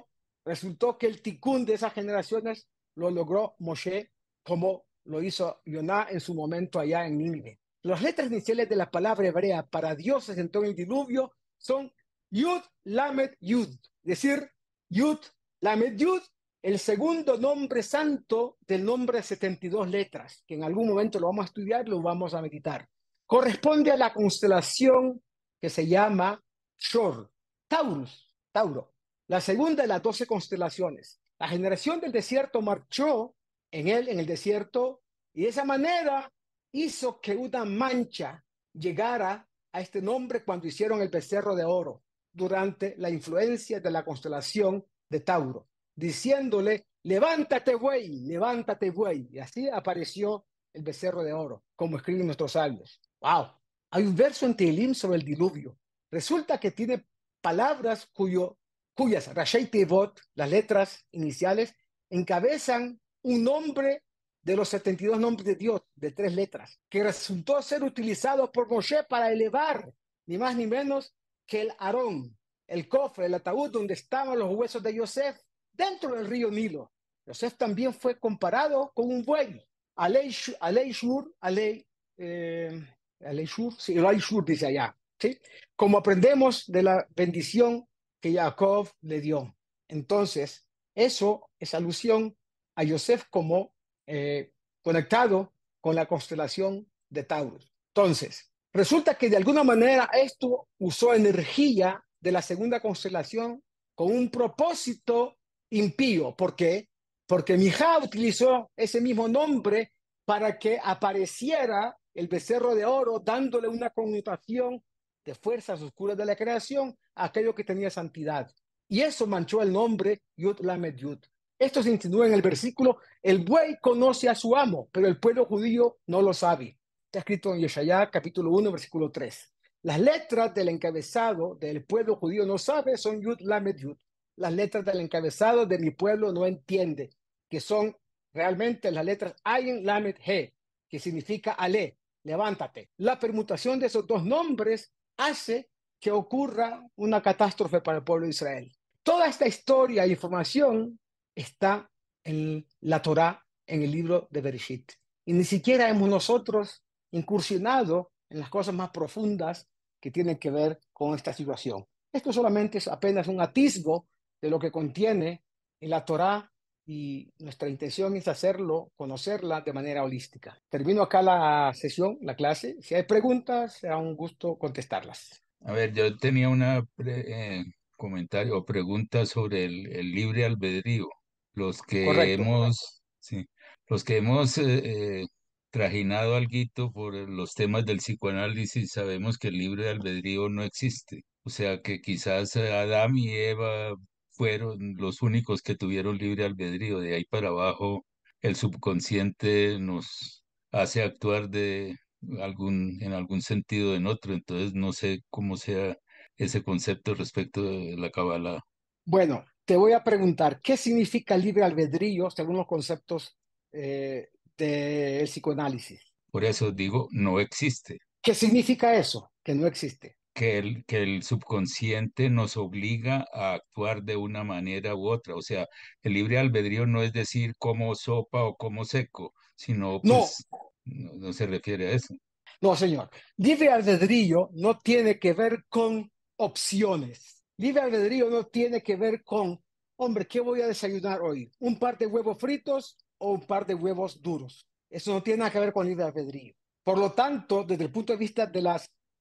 resultó 0.47 0.97
que 0.97 1.07
el 1.07 1.21
Tikkun 1.21 1.66
de 1.66 1.75
esas 1.75 1.93
generaciones 1.93 2.66
lo 2.95 3.11
logró 3.11 3.55
Moshe 3.59 4.12
como 4.43 4.87
lo 5.05 5.23
hizo 5.23 5.61
Jonás 5.66 6.11
en 6.11 6.21
su 6.21 6.33
momento 6.35 6.81
allá 6.81 7.07
en 7.07 7.19
Nínive. 7.19 7.61
Las 7.83 8.01
letras 8.01 8.29
iniciales 8.29 8.66
de 8.66 8.77
la 8.77 8.91
palabra 8.91 9.29
hebrea 9.29 9.62
para 9.66 9.95
Dios 9.95 10.25
se 10.25 10.35
sentó 10.35 10.61
en 10.61 10.71
el 10.71 10.75
diluvio 10.75 11.35
son 11.59 11.93
Yud, 12.31 12.62
Lamed, 12.85 13.37
Yud. 13.41 13.68
Decir, 14.03 14.51
Yud, 14.91 15.18
Lamed, 15.61 15.97
Yud, 15.97 16.22
el 16.62 16.79
segundo 16.79 17.39
nombre 17.39 17.83
santo 17.83 18.59
del 18.66 18.85
nombre 18.85 19.18
de 19.18 19.22
72 19.22 19.89
letras, 19.89 20.45
que 20.47 20.55
en 20.55 20.64
algún 20.64 20.89
momento 20.89 21.18
lo 21.18 21.29
vamos 21.29 21.45
a 21.45 21.47
estudiar, 21.47 21.89
lo 21.89 22.03
vamos 22.03 22.35
a 22.35 22.43
meditar. 22.43 22.87
Corresponde 23.26 23.91
a 23.91 23.97
la 23.97 24.12
constelación 24.12 25.22
que 25.61 25.70
se 25.70 25.87
llama 25.87 26.43
Shor, 26.76 27.31
Taurus, 27.66 28.33
Tauro, 28.53 28.95
la 29.29 29.41
segunda 29.41 29.83
de 29.83 29.89
las 29.89 30.03
doce 30.03 30.26
constelaciones. 30.26 31.20
La 31.39 31.49
generación 31.49 32.01
del 32.01 32.12
desierto 32.12 32.61
marchó 32.61 33.37
en 33.70 33.89
él, 33.89 34.09
en 34.09 34.20
el 34.20 34.26
desierto, 34.26 35.03
y 35.33 35.43
de 35.43 35.49
esa 35.49 35.64
manera 35.64 36.33
hizo 36.72 37.20
que 37.20 37.37
una 37.37 37.64
mancha 37.64 38.45
llegara 38.72 39.49
a 39.72 39.81
este 39.81 40.03
nombre 40.03 40.45
cuando 40.45 40.66
hicieron 40.66 41.01
el 41.01 41.09
becerro 41.09 41.55
de 41.55 41.64
oro 41.64 42.03
durante 42.33 42.95
la 42.99 43.11
influencia 43.11 43.81
de 43.81 43.91
la 43.91 44.05
constelación 44.05 44.85
de 45.09 45.20
Tauro, 45.20 45.68
diciéndole, 45.95 46.87
levántate, 47.03 47.74
buey, 47.74 48.20
levántate, 48.26 48.91
buey. 48.91 49.29
Y 49.33 49.39
así 49.39 49.68
apareció 49.68 50.47
el 50.72 50.83
becerro 50.83 51.22
de 51.22 51.33
oro, 51.33 51.64
como 51.74 51.97
escriben 51.97 52.26
nuestros 52.26 52.53
salmos. 52.53 53.01
¡Wow! 53.20 53.49
Hay 53.91 54.05
un 54.05 54.14
verso 54.14 54.47
en 54.47 54.57
Tehilim 54.57 54.95
sobre 54.95 55.16
el 55.16 55.24
diluvio. 55.24 55.79
Resulta 56.11 56.59
que 56.59 56.70
tiene 56.70 57.07
palabras 57.41 58.07
cuyo, 58.12 58.59
cuyas 58.95 59.33
Rashei 59.35 59.66
Tevot, 59.66 60.20
las 60.35 60.51
letras 60.51 61.05
iniciales, 61.12 61.74
encabezan 62.11 63.01
un 63.22 63.45
nombre 63.45 64.05
de 64.43 64.57
los 64.57 64.68
72 64.68 65.18
nombres 65.18 65.47
de 65.47 65.55
Dios, 65.57 65.83
de 65.95 66.12
tres 66.12 66.35
letras, 66.35 66.81
que 66.89 67.03
resultó 67.03 67.61
ser 67.61 67.83
utilizado 67.83 68.51
por 68.51 68.68
Moshe 68.68 69.05
para 69.05 69.31
elevar, 69.31 69.93
ni 70.26 70.39
más 70.39 70.57
ni 70.57 70.66
menos, 70.66 71.14
que 71.49 71.62
el 71.62 71.72
Aarón, 71.78 72.38
el 72.66 72.86
cofre, 72.86 73.26
el 73.26 73.34
ataúd 73.34 73.70
donde 73.70 73.94
estaban 73.94 74.38
los 74.38 74.55
huesos 74.55 74.82
de 74.82 74.94
Yosef, 74.94 75.40
dentro 75.72 76.14
del 76.14 76.26
río 76.26 76.51
Nilo. 76.51 76.92
Yosef 77.26 77.57
también 77.57 77.94
fue 77.94 78.20
comparado 78.20 78.92
con 78.94 79.11
un 79.11 79.24
buey. 79.24 79.61
Alei 79.96 80.30
Shur, 80.30 81.34
Alei, 81.40 81.86
eh, 82.18 82.86
Alei 83.24 83.46
Shur, 83.46 83.72
sí, 83.72 83.94
Shur 83.94 84.44
dice 84.44 84.66
allá, 84.66 84.96
¿sí? 85.18 85.38
Como 85.74 85.99
aprendemos 85.99 86.70
de 86.70 86.82
la 86.82 87.09
bendición 87.16 87.88
que 88.20 88.34
Jacob 88.34 88.88
le 89.01 89.20
dio. 89.20 89.57
Entonces, 89.88 90.68
eso 90.94 91.51
es 91.59 91.74
alusión 91.74 92.36
a 92.76 92.84
Yosef 92.84 93.24
como 93.30 93.72
eh, 94.07 94.53
conectado 94.82 95.55
con 95.80 95.94
la 95.94 96.07
constelación 96.07 96.90
de 97.09 97.24
Taurus. 97.24 97.72
Entonces, 97.94 98.53
resulta 98.79 99.16
que 99.16 99.29
de 99.29 99.37
alguna 99.37 99.64
manera 99.64 100.09
esto 100.12 100.68
usó 100.79 101.12
energía 101.12 102.01
de 102.20 102.31
la 102.31 102.41
segunda 102.41 102.81
constelación 102.81 103.61
con 103.97 104.12
un 104.12 104.31
propósito 104.31 105.37
impío. 105.70 106.37
¿Por 106.37 106.55
qué? 106.55 106.89
Porque 107.26 107.57
Mijá 107.57 107.99
utilizó 107.99 108.70
ese 108.76 109.01
mismo 109.01 109.26
nombre 109.26 109.93
para 110.24 110.57
que 110.59 110.79
apareciera 110.81 111.97
el 112.14 112.29
becerro 112.29 112.76
de 112.76 112.85
oro, 112.85 113.18
dándole 113.18 113.66
una 113.66 113.91
connotación 113.91 114.81
de 115.24 115.35
fuerzas 115.35 115.83
oscuras 115.83 116.16
de 116.16 116.24
la 116.24 116.37
creación 116.37 116.97
a 117.16 117.24
aquello 117.24 117.55
que 117.55 117.64
tenía 117.64 117.91
santidad. 117.91 118.49
Y 118.89 119.01
eso 119.01 119.26
manchó 119.26 119.61
el 119.61 119.72
nombre 119.72 120.22
Yud 120.37 120.61
Lamed 120.61 120.95
Yud. 120.95 121.18
Esto 121.59 121.83
se 121.83 121.91
insinúa 121.91 122.29
en 122.29 122.35
el 122.35 122.43
versículo, 122.43 122.99
el 123.20 123.45
buey 123.45 123.76
conoce 123.81 124.29
a 124.29 124.37
su 124.37 124.55
amo, 124.55 124.89
pero 124.93 125.09
el 125.09 125.18
pueblo 125.18 125.45
judío 125.47 125.99
no 126.07 126.22
lo 126.22 126.33
sabe. 126.33 126.78
Está 127.09 127.20
escrito 127.20 127.54
en 127.54 127.61
Yeshayá 127.62 128.11
capítulo 128.11 128.50
1, 128.50 128.70
versículo 128.70 129.11
3. 129.11 129.54
Las 129.84 129.98
letras 129.98 130.52
del 130.52 130.68
encabezado 130.68 131.54
del 131.54 131.82
pueblo 131.82 132.16
judío 132.16 132.44
no 132.44 132.59
sabe 132.59 132.98
son 132.98 133.22
Yud 133.22 133.40
Lamed 133.40 133.76
Yud. 133.76 133.96
Las 134.36 134.52
letras 134.52 134.84
del 134.84 135.00
encabezado 135.00 135.64
de 135.64 135.78
mi 135.78 135.90
pueblo 135.90 136.34
no 136.34 136.44
entiende, 136.44 137.09
que 137.48 137.61
son 137.61 137.96
realmente 138.34 138.90
las 138.90 139.06
letras 139.06 139.34
Ayin 139.42 139.86
Lamed 139.86 140.16
He, 140.22 140.52
que 140.86 140.98
significa 140.98 141.52
Ale, 141.52 141.96
levántate. 142.24 142.90
La 142.98 143.18
permutación 143.18 143.80
de 143.80 143.86
esos 143.86 144.06
dos 144.06 144.22
nombres 144.22 144.92
hace 145.16 145.70
que 145.98 146.11
ocurra 146.11 146.86
una 146.96 147.22
catástrofe 147.22 147.80
para 147.80 147.98
el 147.98 148.04
pueblo 148.04 148.26
de 148.26 148.32
Israel. 148.32 148.76
Toda 149.02 149.28
esta 149.28 149.48
historia 149.48 150.04
e 150.04 150.11
información 150.11 151.00
está 151.34 151.90
en 152.22 152.66
la 152.80 153.00
Torá, 153.00 153.46
en 153.66 153.80
el 153.80 153.92
libro 153.92 154.28
de 154.30 154.42
Bereshit. 154.42 154.92
Y 155.24 155.32
ni 155.32 155.44
siquiera 155.44 155.88
hemos 155.88 156.11
nosotros 156.11 156.84
incursionado 157.11 158.12
en 158.30 158.40
las 158.40 158.50
cosas 158.50 158.74
más 158.74 158.90
profundas 158.90 159.68
que 160.00 160.11
tienen 160.11 160.38
que 160.38 160.50
ver 160.50 160.80
con 160.92 161.14
esta 161.14 161.32
situación. 161.32 161.86
Esto 162.12 162.32
solamente 162.32 162.78
es 162.78 162.88
apenas 162.88 163.28
un 163.28 163.40
atisbo 163.40 164.09
de 164.40 164.50
lo 164.50 164.59
que 164.59 164.70
contiene 164.70 165.42
en 165.80 165.90
la 165.90 166.04
Torá 166.04 166.50
y 166.86 167.30
nuestra 167.40 167.68
intención 167.68 168.16
es 168.16 168.28
hacerlo, 168.28 168.92
conocerla 168.96 169.61
de 169.61 169.74
manera 169.74 170.04
holística. 170.04 170.59
Termino 170.70 171.02
acá 171.02 171.20
la 171.20 171.72
sesión, 171.74 172.16
la 172.22 172.34
clase. 172.34 172.76
Si 172.80 172.94
hay 172.94 173.02
preguntas, 173.02 173.74
será 173.74 173.98
un 173.98 174.16
gusto 174.16 174.56
contestarlas. 174.56 175.42
A 175.64 175.72
ver, 175.72 175.92
yo 175.92 176.16
tenía 176.16 176.48
una 176.48 176.82
eh, 177.04 177.64
comentario 177.96 178.56
o 178.56 178.64
pregunta 178.64 179.26
sobre 179.26 179.66
el, 179.66 179.86
el 179.92 180.12
libre 180.12 180.46
albedrío. 180.46 181.09
Los 181.52 181.82
que 181.82 182.32
hemos, 182.32 183.02
sí, 183.18 183.46
los 183.88 184.02
que 184.04 184.16
hemos 184.16 184.56
eh, 184.56 185.22
eh, 185.22 185.26
trajinado 185.71 186.37
algo 186.37 186.93
por 186.93 187.14
los 187.14 187.55
temas 187.55 187.85
del 187.85 187.99
psicoanálisis 187.99 188.93
sabemos 188.93 189.39
que 189.39 189.49
el 189.49 189.59
libre 189.59 189.89
albedrío 189.91 190.49
no 190.49 190.62
existe. 190.62 191.25
O 191.45 191.51
sea 191.51 191.81
que 191.81 192.01
quizás 192.01 192.57
Adán 192.57 193.16
y 193.16 193.31
Eva 193.31 193.95
fueron 194.31 194.95
los 194.97 195.23
únicos 195.23 195.62
que 195.62 195.75
tuvieron 195.77 196.19
libre 196.19 196.45
albedrío. 196.45 197.01
De 197.01 197.14
ahí 197.14 197.25
para 197.25 197.49
abajo, 197.49 198.05
el 198.41 198.57
subconsciente 198.57 199.79
nos 199.81 200.45
hace 200.73 201.03
actuar 201.03 201.49
de 201.49 201.97
algún, 202.41 202.99
en 203.03 203.12
algún 203.12 203.43
sentido 203.43 203.95
en 203.95 204.07
otro. 204.07 204.35
Entonces 204.35 204.75
no 204.75 204.93
sé 204.93 205.21
cómo 205.31 205.57
sea 205.57 205.97
ese 206.37 206.62
concepto 206.62 207.14
respecto 207.14 207.62
de 207.62 207.97
la 207.97 208.11
Kabbalah. 208.11 208.61
Bueno, 209.05 209.45
te 209.64 209.77
voy 209.77 209.93
a 209.93 210.05
preguntar, 210.05 210.61
¿qué 210.62 210.77
significa 210.77 211.37
libre 211.37 211.64
albedrío 211.64 212.31
según 212.31 212.57
los 212.57 212.66
conceptos 212.66 213.37
eh, 213.73 214.29
del 214.59 215.24
psicoanálisis? 215.24 216.00
Por 216.30 216.44
eso 216.44 216.70
digo, 216.72 217.09
no 217.12 217.40
existe. 217.40 217.98
¿Qué 218.22 218.34
significa 218.34 218.94
eso? 218.94 219.30
Que 219.42 219.54
no 219.54 219.66
existe. 219.66 220.16
Que 220.34 220.59
el, 220.59 220.84
que 220.84 221.02
el 221.02 221.22
subconsciente 221.22 222.28
nos 222.28 222.56
obliga 222.56 223.26
a 223.32 223.54
actuar 223.54 224.02
de 224.02 224.16
una 224.16 224.44
manera 224.44 224.94
u 224.94 225.09
otra. 225.09 225.34
O 225.34 225.42
sea, 225.42 225.66
el 226.02 226.12
libre 226.12 226.38
albedrío 226.38 226.86
no 226.86 227.02
es 227.02 227.12
decir 227.12 227.54
como 227.59 227.94
sopa 227.94 228.44
o 228.44 228.56
como 228.56 228.84
seco, 228.84 229.32
sino 229.56 230.00
pues, 230.02 230.46
no. 230.84 231.12
no 231.14 231.32
se 231.32 231.46
refiere 231.46 231.88
a 231.88 231.92
eso. 231.92 232.14
No, 232.61 232.76
señor. 232.76 233.09
Libre 233.36 233.70
albedrío 233.70 234.50
no 234.52 234.78
tiene 234.78 235.18
que 235.18 235.32
ver 235.32 235.64
con 235.68 236.11
opciones 236.36 237.38
Libre 237.59 237.82
albedrío 237.82 238.30
no 238.30 238.44
tiene 238.44 238.82
que 238.84 238.94
ver 238.94 239.24
con, 239.24 239.61
hombre, 239.96 240.28
¿qué 240.28 240.38
voy 240.38 240.62
a 240.62 240.68
desayunar 240.68 241.20
hoy? 241.20 241.50
¿Un 241.59 241.76
par 241.76 241.98
de 241.98 242.06
huevos 242.06 242.38
fritos 242.38 242.96
o 243.19 243.33
un 243.33 243.47
par 243.47 243.66
de 243.66 243.75
huevos 243.75 244.23
duros. 244.23 244.66
Eso 244.89 245.12
no 245.12 245.23
tiene 245.23 245.41
nada 245.41 245.51
que 245.51 245.61
ver 245.61 245.73
con 245.73 245.87
libre 245.87 246.05
albedrío. 246.05 246.55
Por 246.83 246.99
lo 246.99 247.12
tanto, 247.12 247.64
desde 247.64 247.85
el 247.85 247.93
punto 247.93 248.12
de 248.12 248.19
vista 248.19 248.47
del 248.47 248.69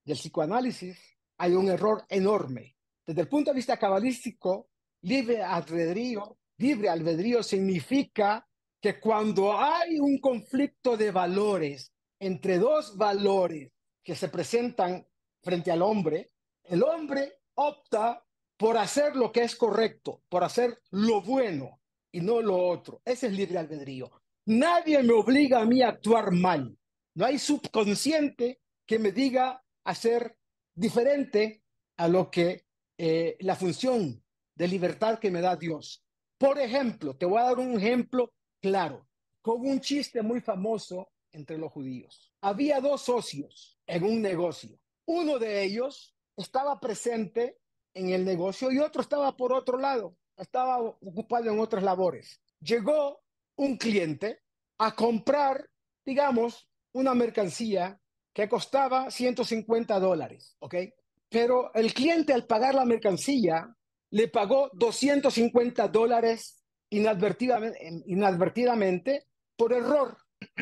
psicoanálisis, 0.06 0.98
hay 1.38 1.54
un 1.54 1.68
error 1.70 2.06
enorme. 2.08 2.78
Desde 3.06 3.22
el 3.22 3.28
punto 3.28 3.52
de 3.52 3.56
vista 3.56 3.78
cabalístico, 3.78 4.70
libre 5.02 5.44
albedrío, 5.44 6.38
libre 6.58 6.90
albedrío 6.90 7.44
significa 7.44 8.48
que 8.82 9.00
cuando 9.00 9.58
hay 9.58 10.00
un 10.00 10.20
conflicto 10.20 10.96
de 10.96 11.12
valores 11.12 11.92
entre 12.20 12.58
dos 12.58 12.96
valores 12.96 13.72
que 14.04 14.16
se 14.16 14.30
presentan 14.30 15.06
frente 15.42 15.72
al 15.72 15.82
hombre, 15.82 16.32
el 16.64 16.84
hombre 16.84 17.40
opta 17.56 18.24
por 18.56 18.78
hacer 18.78 19.16
lo 19.16 19.32
que 19.32 19.44
es 19.44 19.56
correcto, 19.56 20.22
por 20.30 20.44
hacer 20.44 20.82
lo 20.92 21.22
bueno 21.22 21.77
y 22.12 22.22
no 22.22 22.42
lo 22.42 22.58
otro. 22.58 23.02
Ese 23.06 23.28
es 23.28 23.34
libre 23.34 23.58
albedrío. 23.58 24.12
Nadie 24.46 25.04
me 25.04 25.14
obliga 25.14 25.62
a 25.62 25.66
mí 25.66 25.82
a 25.82 25.90
actuar 25.90 26.32
mal. 26.32 26.78
No 27.16 27.26
hay 27.26 27.38
subconsciente 27.38 28.62
que 28.86 29.00
me 29.00 29.12
diga 29.12 29.64
hacer 29.84 30.38
diferente 30.74 31.64
a 31.98 32.08
lo 32.08 32.30
que 32.30 32.66
eh, 32.98 33.36
la 33.42 33.56
función 33.56 34.24
de 34.56 34.68
libertad 34.68 35.20
que 35.20 35.32
me 35.32 35.42
da 35.42 35.56
Dios. 35.56 36.04
Por 36.38 36.60
ejemplo, 36.60 37.16
te 37.16 37.26
voy 37.26 37.40
a 37.40 37.46
dar 37.46 37.60
un 37.60 37.78
ejemplo 37.78 38.34
claro, 38.62 39.08
con 39.42 39.62
un 39.62 39.80
chiste 39.80 40.22
muy 40.22 40.42
famoso 40.42 41.10
entre 41.32 41.58
los 41.58 41.72
judíos. 41.72 42.34
Había 42.42 42.80
dos 42.80 43.02
socios 43.02 43.78
en 43.86 44.04
un 44.04 44.22
negocio. 44.22 44.80
Uno 45.06 45.40
de 45.40 45.64
ellos 45.64 46.16
estaba 46.36 46.80
presente 46.80 47.58
en 47.94 48.10
el 48.10 48.26
negocio 48.26 48.72
y 48.72 48.80
otro 48.80 49.02
estaba 49.02 49.36
por 49.36 49.54
otro 49.54 49.78
lado, 49.78 50.16
estaba 50.38 50.80
ocupado 50.80 51.52
en 51.52 51.60
otras 51.60 51.84
labores. 51.84 52.42
Llegó 52.60 53.22
un 53.56 53.78
cliente 53.78 54.42
a 54.78 54.96
comprar, 54.96 55.70
digamos, 56.06 56.70
una 56.94 57.14
mercancía 57.14 58.00
que 58.34 58.48
costaba 58.48 59.10
150 59.10 60.00
dólares, 60.00 60.56
¿ok? 60.60 60.76
Pero 61.30 61.74
el 61.74 61.94
cliente 61.94 62.34
al 62.34 62.46
pagar 62.46 62.76
la 62.76 62.86
mercancía 62.86 63.76
le 64.12 64.28
pagó 64.28 64.70
250 64.74 65.88
dólares 65.88 66.64
inadvertidamente, 66.90 69.26
por 69.58 69.74
error. 69.74 70.18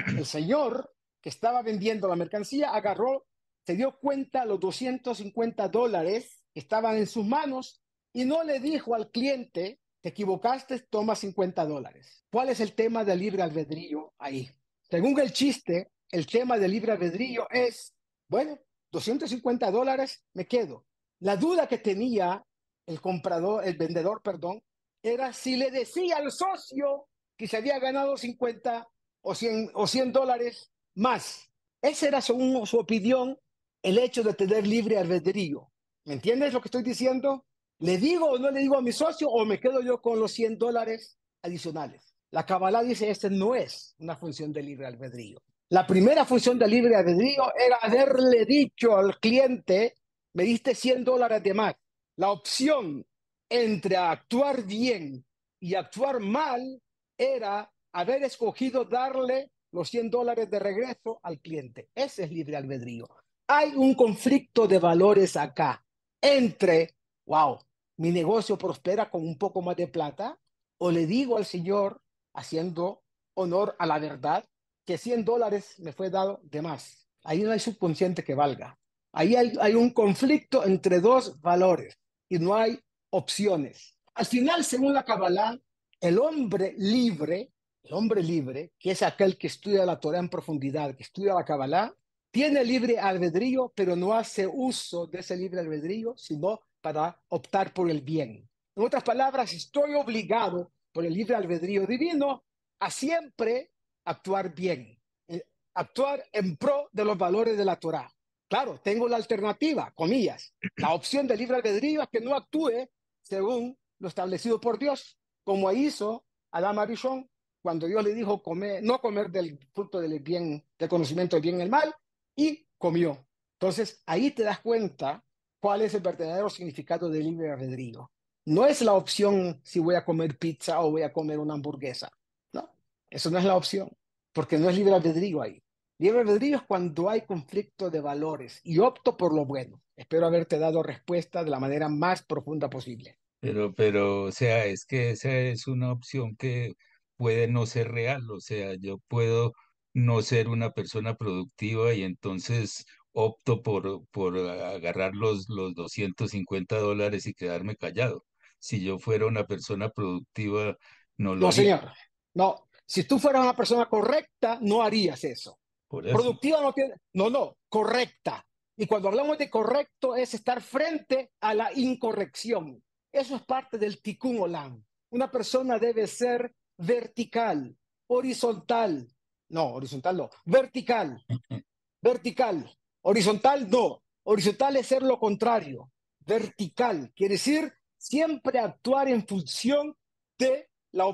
El 0.07 0.25
señor 0.25 0.91
que 1.21 1.29
estaba 1.29 1.61
vendiendo 1.61 2.07
la 2.07 2.15
mercancía 2.15 2.69
agarró, 2.69 3.25
se 3.65 3.75
dio 3.75 3.97
cuenta 3.99 4.45
los 4.45 4.59
250 4.59 5.67
dólares 5.67 6.43
que 6.53 6.61
estaban 6.61 6.95
en 6.95 7.07
sus 7.07 7.25
manos 7.25 7.81
y 8.15 8.23
no 8.23 8.43
le 8.43 8.61
dijo 8.61 8.95
al 8.95 9.11
cliente, 9.11 9.81
te 9.99 10.09
equivocaste, 10.09 10.79
toma 10.89 11.17
50 11.17 11.65
dólares. 11.65 12.23
¿Cuál 12.31 12.47
es 12.47 12.61
el 12.61 12.73
tema 12.73 13.03
del 13.03 13.19
libre 13.19 13.41
albedrío 13.41 14.13
ahí? 14.17 14.49
Según 14.89 15.19
el 15.19 15.33
chiste, 15.33 15.91
el 16.09 16.25
tema 16.25 16.57
del 16.57 16.71
libre 16.71 16.93
albedrío 16.93 17.45
es, 17.49 17.93
bueno, 18.29 18.57
250 18.93 19.69
dólares, 19.69 20.23
me 20.33 20.47
quedo. 20.47 20.85
La 21.19 21.35
duda 21.35 21.67
que 21.67 21.77
tenía 21.77 22.41
el 22.85 23.01
comprador, 23.01 23.67
el 23.67 23.75
vendedor, 23.75 24.21
perdón, 24.23 24.63
era 25.03 25.33
si 25.33 25.57
le 25.57 25.69
decía 25.69 26.15
al 26.15 26.31
socio 26.31 27.09
que 27.35 27.49
se 27.49 27.57
había 27.57 27.79
ganado 27.79 28.15
50 28.15 28.87
o 29.23 29.35
100, 29.35 29.71
o 29.73 29.87
100 29.87 30.13
dólares 30.13 30.71
más. 30.93 31.51
Ese 31.81 32.07
era, 32.07 32.21
según 32.21 32.65
su 32.65 32.79
opinión, 32.79 33.37
el 33.83 33.97
hecho 33.97 34.23
de 34.23 34.33
tener 34.35 34.65
libre 34.65 34.97
albedrío. 34.97 35.69
¿Me 36.05 36.13
entiendes 36.13 36.53
lo 36.53 36.61
que 36.61 36.69
estoy 36.69 36.83
diciendo? 36.83 37.45
¿Le 37.79 37.97
digo 37.97 38.29
o 38.29 38.37
no 38.37 38.51
le 38.51 38.61
digo 38.61 38.77
a 38.77 38.81
mi 38.81 38.91
socio 38.91 39.29
o 39.29 39.45
me 39.45 39.59
quedo 39.59 39.81
yo 39.81 40.01
con 40.01 40.19
los 40.19 40.31
100 40.31 40.57
dólares 40.57 41.17
adicionales? 41.41 42.15
La 42.31 42.45
Kabbalah 42.45 42.83
dice, 42.83 43.09
este 43.09 43.29
no 43.29 43.55
es 43.55 43.95
una 43.99 44.15
función 44.15 44.51
de 44.51 44.63
libre 44.63 44.87
albedrío. 44.87 45.41
La 45.69 45.85
primera 45.85 46.25
función 46.25 46.59
de 46.59 46.67
libre 46.67 46.95
albedrío 46.95 47.43
era 47.57 47.77
haberle 47.81 48.45
dicho 48.45 48.95
al 48.95 49.19
cliente, 49.19 49.95
me 50.33 50.43
diste 50.43 50.75
100 50.75 51.03
dólares 51.03 51.41
de 51.43 51.53
más. 51.53 51.75
La 52.17 52.31
opción 52.31 53.05
entre 53.49 53.97
actuar 53.97 54.63
bien 54.63 55.25
y 55.59 55.75
actuar 55.75 56.19
mal 56.19 56.81
era 57.17 57.71
haber 57.93 58.23
escogido 58.23 58.85
darle 58.85 59.51
los 59.71 59.89
100 59.89 60.09
dólares 60.09 60.49
de 60.49 60.59
regreso 60.59 61.19
al 61.23 61.39
cliente. 61.39 61.89
Ese 61.95 62.23
es 62.23 62.31
libre 62.31 62.55
albedrío. 62.55 63.07
Hay 63.47 63.73
un 63.75 63.93
conflicto 63.95 64.67
de 64.67 64.79
valores 64.79 65.35
acá 65.35 65.85
entre, 66.21 66.94
wow, 67.25 67.59
mi 67.97 68.11
negocio 68.11 68.57
prospera 68.57 69.09
con 69.09 69.21
un 69.21 69.37
poco 69.37 69.61
más 69.61 69.75
de 69.75 69.87
plata, 69.87 70.37
o 70.77 70.91
le 70.91 71.05
digo 71.05 71.37
al 71.37 71.45
Señor, 71.45 72.01
haciendo 72.33 73.03
honor 73.35 73.75
a 73.79 73.85
la 73.85 73.99
verdad, 73.99 74.45
que 74.85 74.97
100 74.97 75.25
dólares 75.25 75.75
me 75.79 75.93
fue 75.93 76.09
dado 76.09 76.39
de 76.43 76.61
más. 76.61 77.07
Ahí 77.23 77.41
no 77.41 77.51
hay 77.51 77.59
subconsciente 77.59 78.23
que 78.23 78.35
valga. 78.35 78.77
Ahí 79.11 79.35
hay, 79.35 79.75
un 79.75 79.91
conflicto 79.91 80.65
entre 80.65 80.99
dos 80.99 81.39
valores 81.39 81.97
y 82.27 82.37
no 82.37 82.53
hay 82.53 82.77
opciones. 83.11 83.97
Al 84.13 84.25
final, 84.25 84.63
según 84.65 84.93
la 84.93 85.05
Kabbalah, 85.05 85.57
el 86.01 86.19
hombre 86.19 86.75
libre, 86.77 87.53
el 87.83 87.93
hombre 87.93 88.21
libre, 88.21 88.73
que 88.77 88.91
es 88.91 89.01
aquel 89.01 89.37
que 89.37 89.47
estudia 89.47 89.85
la 89.85 89.99
Torah 89.99 90.19
en 90.19 90.29
profundidad, 90.29 90.93
que 90.95 91.03
estudia 91.03 91.33
la 91.33 91.45
Kabbalah, 91.45 91.95
tiene 92.29 92.63
libre 92.65 92.99
albedrío, 92.99 93.71
pero 93.73 93.95
no 93.95 94.13
hace 94.13 94.45
uso 94.45 95.07
de 95.07 95.19
ese 95.19 95.37
libre 95.37 95.61
albedrío, 95.61 96.13
sino 96.17 96.59
para 96.85 97.19
optar 97.29 97.73
por 97.73 97.89
el 97.89 98.01
bien. 98.01 98.47
En 98.75 98.83
otras 98.85 99.03
palabras, 99.03 99.51
estoy 99.53 99.95
obligado 99.95 100.71
por 100.93 101.03
el 101.03 101.15
libre 101.15 101.33
albedrío 101.33 101.87
divino 101.87 102.43
a 102.79 102.91
siempre 102.91 103.71
actuar 104.05 104.53
bien, 104.53 104.95
eh, 105.27 105.47
actuar 105.73 106.23
en 106.31 106.57
pro 106.57 106.87
de 106.91 107.03
los 107.03 107.17
valores 107.17 107.57
de 107.57 107.65
la 107.65 107.79
Torah. 107.79 108.07
Claro, 108.47 108.79
tengo 108.83 109.07
la 109.07 109.15
alternativa, 109.15 109.91
comillas. 109.95 110.53
La 110.75 110.93
opción 110.93 111.25
de 111.25 111.35
libre 111.35 111.55
albedrío 111.55 112.03
es 112.03 112.09
que 112.09 112.21
no 112.21 112.35
actúe 112.35 112.87
según 113.23 113.75
lo 113.97 114.07
establecido 114.07 114.61
por 114.61 114.77
Dios, 114.77 115.17
como 115.43 115.71
hizo 115.71 116.23
Adán 116.51 116.77
Arishon 116.77 117.27
cuando 117.63 117.87
Dios 117.87 118.03
le 118.03 118.13
dijo 118.13 118.43
comer, 118.43 118.83
no 118.83 119.01
comer 119.01 119.31
del 119.31 119.57
fruto 119.73 119.99
del 119.99 120.19
bien, 120.19 120.63
del 120.77 120.89
conocimiento 120.89 121.35
del 121.35 121.41
bien 121.41 121.57
y 121.57 121.63
el 121.63 121.69
mal, 121.71 121.95
y 122.35 122.67
comió. 122.77 123.25
Entonces, 123.53 124.03
ahí 124.05 124.29
te 124.29 124.43
das 124.43 124.59
cuenta 124.59 125.25
cuál 125.65 125.81
es 125.81 125.95
el 125.95 126.01
verdadero 126.01 126.47
significado 126.47 127.09
del 127.09 127.23
libre 127.23 127.51
albedrío. 127.51 128.11
No 128.45 128.67
es 128.67 128.83
la 128.83 128.93
opción 128.93 129.59
si 129.63 129.79
voy 129.79 129.95
a 129.95 130.05
comer 130.05 130.37
pizza 130.37 130.79
o 130.79 130.91
voy 130.91 131.01
a 131.01 131.11
comer 131.11 131.39
una 131.39 131.55
hamburguesa. 131.55 132.07
No, 132.53 132.69
eso 133.09 133.31
no 133.31 133.39
es 133.39 133.45
la 133.45 133.55
opción, 133.55 133.89
porque 134.31 134.59
no 134.59 134.69
es 134.69 134.77
libre 134.77 134.93
albedrío 134.93 135.41
ahí. 135.41 135.63
Libre 135.97 136.19
albedrío 136.19 136.57
es 136.57 136.61
cuando 136.61 137.09
hay 137.09 137.21
conflicto 137.21 137.89
de 137.89 137.99
valores 137.99 138.61
y 138.63 138.77
opto 138.77 139.17
por 139.17 139.33
lo 139.33 139.43
bueno. 139.43 139.81
Espero 139.95 140.27
haberte 140.27 140.59
dado 140.59 140.83
respuesta 140.83 141.43
de 141.43 141.49
la 141.49 141.59
manera 141.59 141.89
más 141.89 142.21
profunda 142.21 142.69
posible. 142.69 143.17
Pero, 143.39 143.73
pero, 143.73 144.25
o 144.25 144.31
sea, 144.31 144.65
es 144.65 144.85
que 144.85 145.09
esa 145.09 145.31
es 145.31 145.65
una 145.65 145.91
opción 145.91 146.35
que 146.35 146.75
puede 147.17 147.47
no 147.47 147.65
ser 147.65 147.91
real. 147.91 148.29
O 148.29 148.39
sea, 148.39 148.75
yo 148.75 148.99
puedo 149.07 149.53
no 149.95 150.21
ser 150.21 150.47
una 150.47 150.73
persona 150.73 151.15
productiva 151.15 151.91
y 151.95 152.03
entonces 152.03 152.85
opto 153.15 153.63
por, 153.63 154.05
por 154.09 154.37
agarrar 154.37 155.15
los, 155.15 155.49
los 155.49 155.73
250 155.73 156.77
dólares 156.77 157.25
y 157.25 157.33
quedarme 157.33 157.77
callado. 157.77 158.25
Si 158.59 158.83
yo 158.83 158.99
fuera 158.99 159.25
una 159.25 159.47
persona 159.47 159.89
productiva, 159.89 160.77
no 161.17 161.33
lo 161.33 161.47
No, 161.47 161.51
señor. 161.51 161.91
No, 162.33 162.67
si 162.85 163.05
tú 163.05 163.17
fueras 163.17 163.41
una 163.41 163.55
persona 163.55 163.85
correcta, 163.85 164.59
no 164.61 164.83
harías 164.83 165.23
eso. 165.23 165.57
Productiva 165.87 166.61
no 166.61 166.73
tiene, 166.73 166.95
no, 167.13 167.29
no, 167.29 167.57
correcta. 167.69 168.45
Y 168.75 168.85
cuando 168.85 169.07
hablamos 169.07 169.37
de 169.37 169.49
correcto 169.49 170.15
es 170.15 170.33
estar 170.33 170.61
frente 170.61 171.31
a 171.39 171.53
la 171.53 171.71
incorrección. 171.73 172.83
Eso 173.13 173.37
es 173.37 173.43
parte 173.43 173.77
del 173.77 174.01
tikkun 174.01 174.39
olam. 174.41 174.83
Una 175.11 175.31
persona 175.31 175.79
debe 175.79 176.05
ser 176.07 176.53
vertical, 176.77 177.77
horizontal. 178.07 179.07
No, 179.49 179.67
horizontal 179.67 180.17
no, 180.17 180.29
vertical. 180.43 181.23
vertical. 182.01 182.69
Horizontal 183.07 183.69
no. 183.69 184.03
Horizontal 184.23 184.77
es 184.77 184.87
ser 184.87 185.03
lo 185.03 185.19
contrario. 185.19 185.91
Vertical 186.21 187.13
quiere 187.15 187.35
decir 187.35 187.71
siempre 187.95 188.57
actuar 188.57 189.07
en 189.07 189.27
función 189.27 189.95
de 190.39 190.69
la 190.91 191.05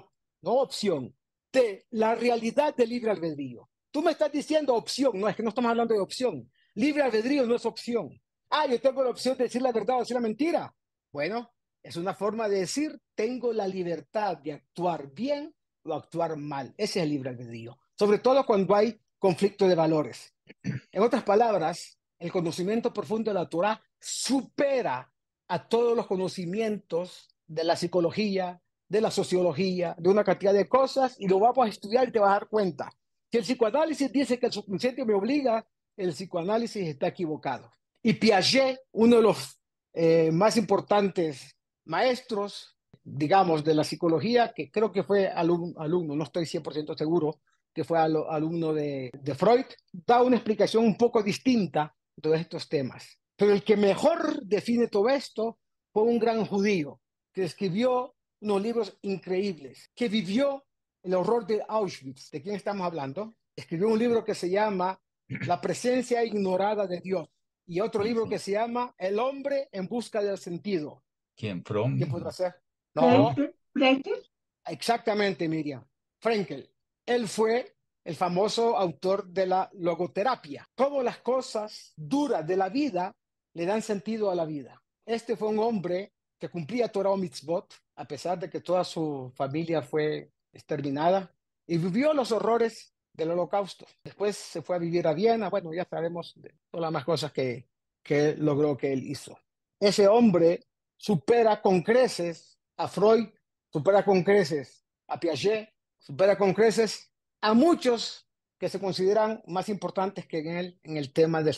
no 0.41 0.51
opción, 0.53 1.13
de 1.51 1.85
la 1.89 2.15
realidad 2.15 2.73
del 2.75 2.89
libre 2.89 3.11
albedrío. 3.11 3.69
Tú 3.91 4.01
me 4.01 4.11
estás 4.11 4.31
diciendo 4.31 4.73
opción, 4.73 5.19
no 5.19 5.27
es 5.27 5.35
que 5.35 5.43
no 5.43 5.49
estamos 5.49 5.69
hablando 5.69 5.93
de 5.93 5.99
opción. 5.99 6.49
Libre 6.75 7.03
albedrío 7.03 7.45
no 7.45 7.55
es 7.55 7.65
opción. 7.65 8.21
Ah, 8.49 8.67
yo 8.67 8.79
tengo 8.79 9.03
la 9.03 9.09
opción 9.09 9.37
de 9.37 9.43
decir 9.43 9.61
la 9.61 9.73
verdad 9.73 9.97
o 9.97 9.99
decir 9.99 10.15
la 10.15 10.21
mentira. 10.21 10.73
Bueno, 11.11 11.51
es 11.83 11.97
una 11.97 12.13
forma 12.13 12.47
de 12.47 12.59
decir, 12.59 12.97
tengo 13.15 13.51
la 13.51 13.67
libertad 13.67 14.37
de 14.37 14.53
actuar 14.53 15.11
bien 15.11 15.53
o 15.83 15.93
actuar 15.93 16.37
mal. 16.37 16.73
Ese 16.77 16.99
es 16.99 17.03
el 17.03 17.09
libre 17.09 17.31
albedrío. 17.31 17.77
Sobre 17.99 18.19
todo 18.19 18.45
cuando 18.45 18.75
hay 18.75 18.97
conflicto 19.19 19.67
de 19.67 19.75
valores. 19.75 20.33
En 20.63 21.01
otras 21.01 21.23
palabras, 21.23 21.97
el 22.19 22.31
conocimiento 22.31 22.93
profundo 22.93 23.31
de 23.31 23.35
la 23.35 23.49
Torah 23.49 23.81
supera 23.99 25.11
a 25.47 25.67
todos 25.67 25.95
los 25.95 26.07
conocimientos 26.07 27.27
de 27.47 27.63
la 27.63 27.75
psicología, 27.75 28.61
de 28.87 29.01
la 29.01 29.11
sociología, 29.11 29.95
de 29.97 30.09
una 30.09 30.23
cantidad 30.23 30.53
de 30.53 30.67
cosas, 30.67 31.15
y 31.19 31.27
lo 31.27 31.39
vamos 31.39 31.65
a 31.65 31.69
estudiar 31.69 32.07
y 32.07 32.11
te 32.11 32.19
vas 32.19 32.29
a 32.29 32.33
dar 32.33 32.47
cuenta. 32.47 32.91
Si 33.31 33.37
el 33.37 33.43
psicoanálisis 33.43 34.11
dice 34.11 34.37
que 34.37 34.47
el 34.47 34.51
subconsciente 34.51 35.05
me 35.05 35.13
obliga, 35.13 35.65
el 35.97 36.11
psicoanálisis 36.11 36.87
está 36.87 37.07
equivocado. 37.07 37.71
Y 38.03 38.13
Piaget, 38.13 38.79
uno 38.91 39.17
de 39.17 39.21
los 39.21 39.61
eh, 39.93 40.31
más 40.31 40.57
importantes 40.57 41.55
maestros, 41.85 42.77
digamos, 43.03 43.63
de 43.63 43.75
la 43.75 43.83
psicología, 43.83 44.53
que 44.53 44.71
creo 44.71 44.91
que 44.91 45.03
fue 45.03 45.27
alumno, 45.27 46.15
no 46.15 46.23
estoy 46.23 46.45
100% 46.45 46.97
seguro, 46.97 47.39
que 47.73 47.83
fue 47.83 47.99
alumno 47.99 48.73
de, 48.73 49.11
de 49.13 49.35
Freud, 49.35 49.65
da 49.91 50.21
una 50.21 50.35
explicación 50.35 50.85
un 50.85 50.97
poco 50.97 51.23
distinta 51.23 51.95
de 52.15 52.37
estos 52.37 52.67
temas. 52.67 53.17
Pero 53.35 53.53
el 53.53 53.63
que 53.63 53.77
mejor 53.77 54.43
define 54.43 54.87
todo 54.87 55.09
esto 55.09 55.59
fue 55.91 56.03
un 56.03 56.19
gran 56.19 56.45
judío 56.45 57.01
que 57.33 57.43
escribió 57.43 58.15
unos 58.41 58.61
libros 58.61 58.97
increíbles, 59.01 59.89
que 59.95 60.09
vivió 60.09 60.65
el 61.03 61.13
horror 61.13 61.45
de 61.45 61.63
Auschwitz. 61.67 62.29
¿De 62.31 62.41
quién 62.41 62.55
estamos 62.55 62.85
hablando? 62.85 63.35
Escribió 63.55 63.87
un 63.87 63.99
libro 63.99 64.23
que 64.23 64.35
se 64.35 64.49
llama 64.49 64.99
La 65.47 65.61
presencia 65.61 66.23
ignorada 66.23 66.87
de 66.87 66.99
Dios 66.99 67.29
y 67.65 67.79
otro 67.79 68.03
libro 68.03 68.27
que 68.27 68.39
se 68.39 68.51
llama 68.51 68.93
El 68.97 69.19
hombre 69.19 69.69
en 69.71 69.87
busca 69.87 70.21
del 70.21 70.37
sentido. 70.37 71.03
¿Quién? 71.35 71.63
Fromm. 71.63 71.97
¿Quién 71.97 72.09
podrá 72.09 72.31
ser? 72.31 72.55
No. 72.93 73.33
¿Frenkel? 73.73 74.29
Exactamente, 74.65 75.47
Miriam. 75.47 75.85
Frenkel. 76.19 76.70
Él 77.05 77.27
fue 77.27 77.75
el 78.03 78.15
famoso 78.15 78.77
autor 78.77 79.27
de 79.27 79.45
la 79.45 79.69
logoterapia. 79.73 80.67
Todas 80.75 81.03
las 81.03 81.19
cosas 81.19 81.93
duras 81.95 82.45
de 82.45 82.57
la 82.57 82.69
vida 82.69 83.15
le 83.53 83.65
dan 83.65 83.81
sentido 83.81 84.31
a 84.31 84.35
la 84.35 84.45
vida. 84.45 84.81
Este 85.05 85.35
fue 85.35 85.49
un 85.49 85.59
hombre 85.59 86.13
que 86.39 86.49
cumplía 86.49 86.91
Torah 86.91 87.11
o 87.11 87.17
mitzvot, 87.17 87.73
a 87.95 88.05
pesar 88.05 88.39
de 88.39 88.49
que 88.49 88.61
toda 88.61 88.83
su 88.83 89.31
familia 89.35 89.81
fue 89.81 90.31
exterminada, 90.51 91.31
y 91.67 91.77
vivió 91.77 92.13
los 92.13 92.31
horrores 92.31 92.93
del 93.13 93.31
holocausto. 93.31 93.85
Después 94.03 94.37
se 94.37 94.61
fue 94.61 94.75
a 94.75 94.79
vivir 94.79 95.07
a 95.07 95.13
Viena, 95.13 95.49
bueno, 95.49 95.73
ya 95.73 95.85
sabemos 95.85 96.33
de 96.37 96.55
todas 96.71 96.81
las 96.81 96.91
más 96.91 97.05
cosas 97.05 97.31
que, 97.31 97.67
que 98.03 98.35
logró 98.37 98.75
que 98.75 98.91
él 98.91 99.03
hizo. 99.03 99.37
Ese 99.79 100.07
hombre 100.07 100.65
supera 100.97 101.61
con 101.61 101.81
creces 101.81 102.57
a 102.77 102.87
Freud, 102.87 103.27
supera 103.71 104.03
con 104.03 104.23
creces 104.23 104.83
a 105.07 105.19
Piaget, 105.19 105.69
supera 106.01 106.37
con 106.37 106.53
creces 106.53 107.11
a 107.41 107.53
muchos 107.53 108.27
que 108.59 108.69
se 108.69 108.79
consideran 108.79 109.41
más 109.47 109.69
importantes 109.69 110.27
que 110.27 110.59
él 110.59 110.79
en 110.83 110.97
el 110.97 111.13
tema 111.13 111.41
del 111.41 111.55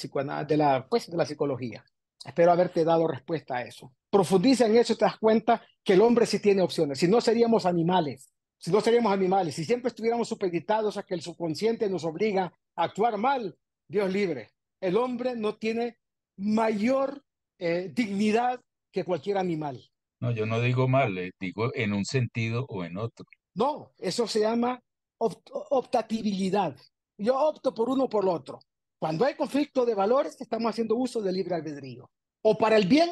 de 0.47 0.57
la, 0.57 0.87
pues, 0.87 1.09
de 1.09 1.17
la 1.17 1.25
psicología. 1.25 1.83
Espero 2.23 2.51
haberte 2.51 2.85
dado 2.85 3.07
respuesta 3.07 3.57
a 3.57 3.63
eso. 3.63 3.93
Profundiza 4.09 4.65
en 4.65 4.77
eso 4.77 4.93
y 4.93 4.95
te 4.95 5.05
das 5.05 5.17
cuenta 5.17 5.61
que 5.83 5.93
el 5.93 6.01
hombre 6.01 6.25
sí 6.25 6.39
tiene 6.39 6.61
opciones. 6.61 6.99
Si 6.99 7.07
no, 7.07 7.19
seríamos 7.19 7.65
animales. 7.65 8.33
Si 8.57 8.71
no, 8.71 8.79
seríamos 8.79 9.11
animales. 9.11 9.55
Si 9.55 9.65
siempre 9.65 9.89
estuviéramos 9.89 10.29
supeditados 10.29 10.95
a 10.95 11.03
que 11.03 11.15
el 11.15 11.21
subconsciente 11.21 11.89
nos 11.89 12.05
obliga 12.05 12.53
a 12.75 12.83
actuar 12.83 13.17
mal, 13.17 13.57
Dios 13.89 14.09
libre. 14.11 14.51
El 14.79 14.95
hombre 14.95 15.35
no 15.35 15.57
tiene 15.57 15.97
mayor 16.37 17.21
eh, 17.59 17.91
dignidad 17.93 18.61
que 18.91 19.03
cualquier 19.03 19.37
animal. 19.37 19.83
No, 20.21 20.31
yo 20.31 20.45
no 20.45 20.61
digo 20.61 20.87
mal, 20.87 21.17
eh, 21.17 21.31
digo 21.39 21.71
en 21.75 21.91
un 21.91 22.05
sentido 22.05 22.65
o 22.69 22.85
en 22.85 22.97
otro. 22.97 23.25
No, 23.55 23.91
eso 23.97 24.27
se 24.27 24.41
llama 24.41 24.81
optatibilidad. 25.17 26.75
Yo 27.17 27.39
opto 27.39 27.73
por 27.73 27.89
uno 27.89 28.05
o 28.05 28.09
por 28.09 28.23
el 28.23 28.29
otro. 28.29 28.59
Cuando 28.99 29.25
hay 29.25 29.35
conflicto 29.35 29.85
de 29.85 29.95
valores, 29.95 30.39
estamos 30.39 30.69
haciendo 30.69 30.95
uso 30.95 31.21
del 31.21 31.35
libre 31.35 31.55
albedrío. 31.55 32.09
O 32.41 32.57
para 32.57 32.77
el 32.77 32.87
bien, 32.87 33.11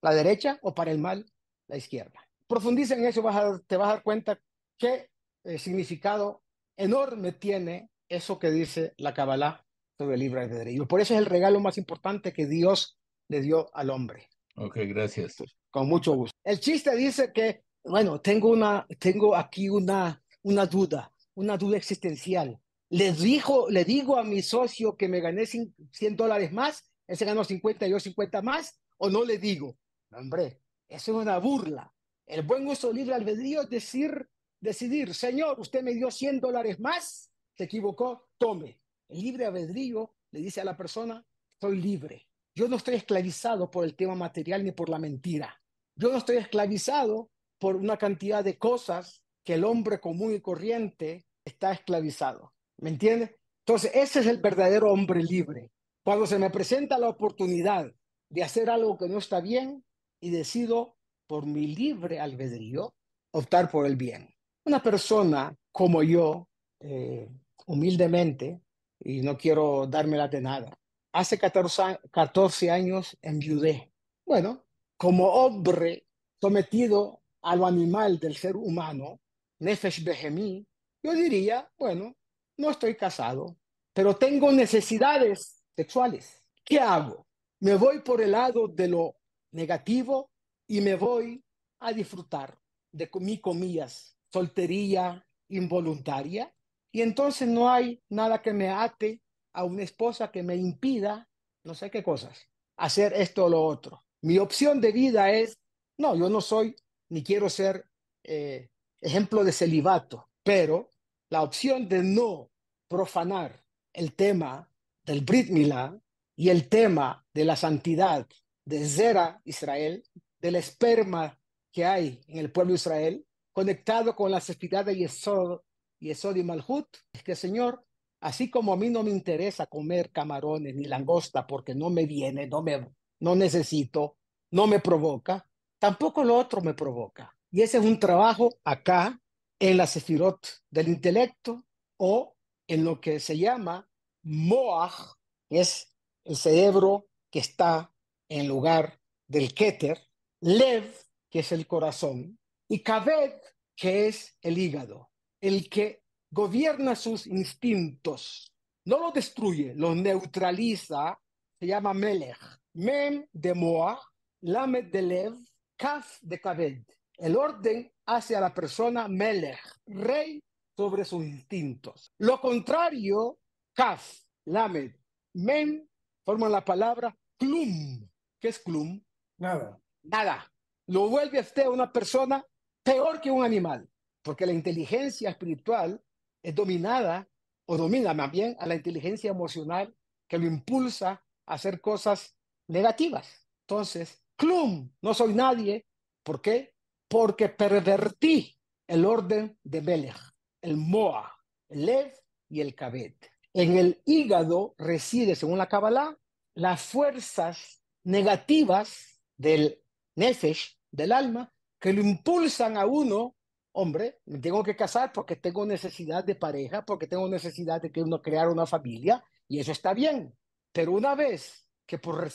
la 0.00 0.14
derecha, 0.14 0.58
o 0.62 0.74
para 0.74 0.90
el 0.90 0.98
mal, 0.98 1.26
la 1.68 1.76
izquierda. 1.76 2.20
Profundiza 2.46 2.94
en 2.94 3.04
eso, 3.04 3.22
te 3.66 3.76
vas 3.76 3.88
a 3.88 3.94
dar 3.94 4.02
cuenta 4.02 4.38
qué 4.78 5.10
eh, 5.44 5.58
significado 5.58 6.42
enorme 6.76 7.32
tiene 7.32 7.90
eso 8.08 8.38
que 8.38 8.50
dice 8.50 8.94
la 8.96 9.14
Kabbalah 9.14 9.64
sobre 9.98 10.14
el 10.14 10.20
libre 10.20 10.42
albedrío. 10.42 10.86
Por 10.86 11.00
eso 11.00 11.14
es 11.14 11.18
el 11.18 11.26
regalo 11.26 11.60
más 11.60 11.78
importante 11.78 12.32
que 12.32 12.46
Dios 12.46 12.98
le 13.28 13.40
dio 13.40 13.74
al 13.74 13.90
hombre. 13.90 14.28
Ok, 14.56 14.76
gracias. 14.88 15.42
Con 15.70 15.88
mucho 15.88 16.12
gusto. 16.12 16.36
El 16.44 16.60
chiste 16.60 16.94
dice 16.96 17.32
que, 17.32 17.62
bueno, 17.84 18.20
tengo, 18.20 18.50
una, 18.50 18.86
tengo 18.98 19.34
aquí 19.34 19.68
una, 19.68 20.22
una 20.42 20.66
duda, 20.66 21.12
una 21.34 21.56
duda 21.56 21.76
existencial. 21.76 22.60
Le, 22.90 23.12
dijo, 23.12 23.70
le 23.70 23.84
digo 23.84 24.18
a 24.18 24.24
mi 24.24 24.42
socio 24.42 24.96
que 24.96 25.08
me 25.08 25.20
gané 25.20 25.46
100 25.46 26.16
dólares 26.16 26.52
más, 26.52 26.84
él 27.06 27.16
ganó 27.18 27.44
50 27.44 27.86
y 27.86 27.90
yo 27.90 28.00
50 28.00 28.42
más, 28.42 28.78
o 28.98 29.10
no 29.10 29.24
le 29.24 29.38
digo. 29.38 29.76
hombre, 30.12 30.60
eso 30.88 31.12
es 31.12 31.22
una 31.22 31.38
burla. 31.38 31.92
El 32.26 32.42
buen 32.42 32.66
uso 32.66 32.92
libre 32.92 33.14
albedrío 33.14 33.62
es 33.62 33.70
decir, 33.70 34.28
decidir, 34.60 35.14
señor, 35.14 35.58
usted 35.58 35.82
me 35.82 35.94
dio 35.94 36.10
100 36.10 36.40
dólares 36.40 36.78
más, 36.78 37.30
se 37.54 37.64
equivocó, 37.64 38.28
tome. 38.38 38.78
El 39.08 39.20
libre 39.20 39.46
albedrío 39.46 40.14
le 40.30 40.40
dice 40.40 40.60
a 40.60 40.64
la 40.64 40.76
persona, 40.76 41.24
soy 41.60 41.80
libre. 41.80 42.28
Yo 42.54 42.68
no 42.68 42.76
estoy 42.76 42.94
esclavizado 42.94 43.70
por 43.70 43.84
el 43.84 43.94
tema 43.94 44.14
material 44.14 44.62
ni 44.64 44.72
por 44.72 44.88
la 44.88 44.98
mentira. 44.98 45.60
Yo 45.96 46.10
no 46.10 46.18
estoy 46.18 46.36
esclavizado 46.36 47.30
por 47.62 47.76
una 47.76 47.96
cantidad 47.96 48.42
de 48.42 48.58
cosas 48.58 49.22
que 49.44 49.54
el 49.54 49.62
hombre 49.62 50.00
común 50.00 50.34
y 50.34 50.40
corriente 50.40 51.28
está 51.44 51.70
esclavizado. 51.70 52.52
¿Me 52.78 52.90
entiende? 52.90 53.38
Entonces, 53.60 53.92
ese 53.94 54.18
es 54.18 54.26
el 54.26 54.38
verdadero 54.38 54.90
hombre 54.90 55.22
libre. 55.22 55.70
Cuando 56.04 56.26
se 56.26 56.40
me 56.40 56.50
presenta 56.50 56.98
la 56.98 57.08
oportunidad 57.08 57.94
de 58.28 58.42
hacer 58.42 58.68
algo 58.68 58.98
que 58.98 59.08
no 59.08 59.18
está 59.18 59.40
bien 59.40 59.84
y 60.20 60.30
decido 60.30 60.96
por 61.28 61.46
mi 61.46 61.68
libre 61.68 62.18
albedrío 62.18 62.96
optar 63.30 63.70
por 63.70 63.86
el 63.86 63.94
bien. 63.94 64.34
Una 64.64 64.82
persona 64.82 65.56
como 65.70 66.02
yo, 66.02 66.48
eh, 66.80 67.28
humildemente, 67.66 68.60
y 68.98 69.20
no 69.22 69.38
quiero 69.38 69.86
dármela 69.86 70.26
de 70.26 70.40
nada, 70.40 70.76
hace 71.12 71.38
14, 71.38 72.00
14 72.10 72.72
años 72.72 73.16
enviudé. 73.22 73.92
Bueno, 74.26 74.64
como 74.96 75.28
hombre 75.28 76.08
sometido 76.40 77.21
a 77.42 77.56
lo 77.56 77.66
animal 77.66 78.18
del 78.18 78.36
ser 78.36 78.56
humano, 78.56 79.20
Nefesh 79.60 80.02
Behemí, 80.02 80.66
yo 81.02 81.12
diría, 81.12 81.68
bueno, 81.76 82.16
no 82.56 82.70
estoy 82.70 82.96
casado, 82.96 83.56
pero 83.92 84.16
tengo 84.16 84.52
necesidades 84.52 85.62
sexuales. 85.76 86.48
¿Qué 86.64 86.78
hago? 86.78 87.26
Me 87.60 87.74
voy 87.76 88.00
por 88.00 88.20
el 88.20 88.32
lado 88.32 88.68
de 88.68 88.88
lo 88.88 89.16
negativo 89.52 90.30
y 90.68 90.80
me 90.80 90.94
voy 90.94 91.42
a 91.80 91.92
disfrutar 91.92 92.58
de 92.92 93.10
mi 93.20 93.40
comillas, 93.40 94.16
soltería 94.32 95.26
involuntaria. 95.48 96.54
Y 96.92 97.02
entonces 97.02 97.48
no 97.48 97.70
hay 97.70 98.02
nada 98.08 98.40
que 98.40 98.52
me 98.52 98.68
ate 98.68 99.22
a 99.54 99.64
una 99.64 99.82
esposa 99.82 100.30
que 100.30 100.42
me 100.42 100.56
impida, 100.56 101.28
no 101.64 101.74
sé 101.74 101.90
qué 101.90 102.02
cosas, 102.02 102.48
hacer 102.76 103.12
esto 103.14 103.46
o 103.46 103.48
lo 103.48 103.62
otro. 103.64 104.04
Mi 104.22 104.38
opción 104.38 104.80
de 104.80 104.92
vida 104.92 105.30
es, 105.30 105.58
no, 105.98 106.14
yo 106.14 106.28
no 106.28 106.40
soy 106.40 106.76
ni 107.12 107.22
quiero 107.22 107.50
ser 107.50 107.86
eh, 108.24 108.70
ejemplo 109.00 109.44
de 109.44 109.52
celibato, 109.52 110.30
pero 110.42 110.88
la 111.28 111.42
opción 111.42 111.86
de 111.86 112.02
no 112.02 112.50
profanar 112.88 113.64
el 113.92 114.14
tema 114.14 114.70
del 115.04 115.20
Brit 115.20 115.50
Milá 115.50 116.00
y 116.34 116.48
el 116.48 116.68
tema 116.70 117.26
de 117.34 117.44
la 117.44 117.56
santidad 117.56 118.26
de 118.64 118.86
Zera 118.86 119.42
Israel, 119.44 120.02
del 120.40 120.56
esperma 120.56 121.38
que 121.70 121.84
hay 121.84 122.20
en 122.28 122.38
el 122.38 122.50
pueblo 122.50 122.70
de 122.70 122.76
Israel, 122.76 123.26
conectado 123.52 124.16
con 124.16 124.30
la 124.30 124.40
sefidad 124.40 124.86
de 124.86 124.96
Yesod, 124.96 125.60
Yesod 126.00 126.36
y 126.36 126.42
Malhut, 126.42 126.88
es 127.12 127.22
que 127.22 127.36
Señor, 127.36 127.84
Así 128.22 128.50
como 128.50 128.72
a 128.72 128.76
mí 128.76 128.88
no 128.88 129.02
me 129.02 129.10
interesa 129.10 129.66
comer 129.66 130.12
camarones 130.12 130.76
ni 130.76 130.84
langosta 130.84 131.44
porque 131.44 131.74
no 131.74 131.90
me 131.90 132.06
viene, 132.06 132.46
no 132.46 132.62
me 132.62 132.94
no 133.18 133.34
necesito, 133.34 134.16
no 134.52 134.68
me 134.68 134.78
provoca, 134.78 135.44
tampoco 135.82 136.22
lo 136.22 136.36
otro 136.36 136.60
me 136.60 136.74
provoca. 136.74 137.36
Y 137.50 137.60
ese 137.60 137.78
es 137.78 137.84
un 137.84 137.98
trabajo 137.98 138.54
acá 138.62 139.20
en 139.58 139.76
la 139.76 139.88
sefirot 139.88 140.62
del 140.70 140.86
intelecto 140.86 141.64
o 141.96 142.36
en 142.68 142.84
lo 142.84 143.00
que 143.00 143.18
se 143.18 143.36
llama 143.36 143.90
moach, 144.22 145.16
es 145.50 145.92
el 146.24 146.36
cerebro 146.36 147.08
que 147.32 147.40
está 147.40 147.92
en 148.28 148.46
lugar 148.46 149.00
del 149.26 149.52
keter, 149.54 149.98
lev, 150.40 150.84
que 151.28 151.40
es 151.40 151.50
el 151.50 151.66
corazón, 151.66 152.38
y 152.68 152.78
kaved, 152.78 153.32
que 153.74 154.06
es 154.06 154.38
el 154.40 154.58
hígado, 154.58 155.10
el 155.40 155.68
que 155.68 156.04
gobierna 156.30 156.94
sus 156.94 157.26
instintos, 157.26 158.54
no 158.84 159.00
lo 159.00 159.10
destruye, 159.10 159.74
lo 159.74 159.96
neutraliza, 159.96 161.18
se 161.58 161.66
llama 161.66 161.92
Melech. 161.92 162.38
Mem 162.74 163.26
de 163.32 163.52
Moa, 163.52 164.00
Lamed 164.42 164.92
de 164.92 165.02
Lev, 165.02 165.51
Kaf 165.82 166.20
de 166.22 166.40
Kaved. 166.40 166.84
El 167.18 167.36
orden 167.36 167.92
hace 168.06 168.36
a 168.36 168.40
la 168.40 168.54
persona 168.54 169.08
Melech, 169.08 169.58
rey 169.86 170.40
sobre 170.76 171.04
sus 171.04 171.24
instintos. 171.24 172.14
Lo 172.18 172.40
contrario, 172.40 173.40
Kaf, 173.74 174.20
Lamed, 174.44 174.94
Mem, 175.34 175.84
forman 176.24 176.52
la 176.52 176.64
palabra 176.64 177.18
Klum. 177.36 178.08
¿Qué 178.38 178.46
es 178.46 178.60
Klum? 178.60 179.02
Nada. 179.38 179.82
Nada. 180.04 180.52
Lo 180.86 181.08
vuelve 181.08 181.38
a 181.38 181.42
usted 181.42 181.66
una 181.66 181.90
persona 181.90 182.46
peor 182.84 183.20
que 183.20 183.32
un 183.32 183.44
animal, 183.44 183.90
porque 184.22 184.46
la 184.46 184.52
inteligencia 184.52 185.30
espiritual 185.30 186.00
es 186.44 186.54
dominada 186.54 187.28
o 187.66 187.76
domina 187.76 188.14
más 188.14 188.30
bien 188.30 188.56
a 188.60 188.66
la 188.66 188.76
inteligencia 188.76 189.32
emocional 189.32 189.92
que 190.28 190.38
lo 190.38 190.46
impulsa 190.46 191.24
a 191.44 191.54
hacer 191.54 191.80
cosas 191.80 192.36
negativas. 192.68 193.48
Entonces, 193.62 194.21
Klum, 194.42 194.90
no 195.02 195.14
soy 195.14 195.34
nadie. 195.34 195.86
¿Por 196.24 196.42
qué? 196.42 196.74
Porque 197.06 197.48
pervertí 197.48 198.52
el 198.88 199.06
orden 199.06 199.56
de 199.62 199.80
Melech, 199.80 200.18
el 200.60 200.76
Moa, 200.76 201.32
el 201.68 201.86
Lev 201.86 202.12
y 202.48 202.60
el 202.60 202.74
Kabet. 202.74 203.24
En 203.54 203.78
el 203.78 204.02
hígado 204.04 204.74
reside, 204.78 205.36
según 205.36 205.58
la 205.58 205.68
Kabbalah, 205.68 206.18
las 206.54 206.82
fuerzas 206.82 207.84
negativas 208.02 209.22
del 209.36 209.80
Nefesh, 210.16 210.76
del 210.90 211.12
alma, 211.12 211.52
que 211.78 211.92
lo 211.92 212.00
impulsan 212.00 212.76
a 212.76 212.84
uno, 212.84 213.36
hombre, 213.70 214.22
me 214.24 214.40
tengo 214.40 214.64
que 214.64 214.74
casar 214.74 215.12
porque 215.12 215.36
tengo 215.36 215.64
necesidad 215.64 216.24
de 216.24 216.34
pareja, 216.34 216.84
porque 216.84 217.06
tengo 217.06 217.28
necesidad 217.28 217.80
de 217.80 217.92
que 217.92 218.02
uno 218.02 218.20
crear 218.20 218.48
una 218.48 218.66
familia, 218.66 219.22
y 219.46 219.60
eso 219.60 219.70
está 219.70 219.94
bien. 219.94 220.36
Pero 220.72 220.90
una 220.90 221.14
vez 221.14 221.68
que 221.92 221.98
por 221.98 222.30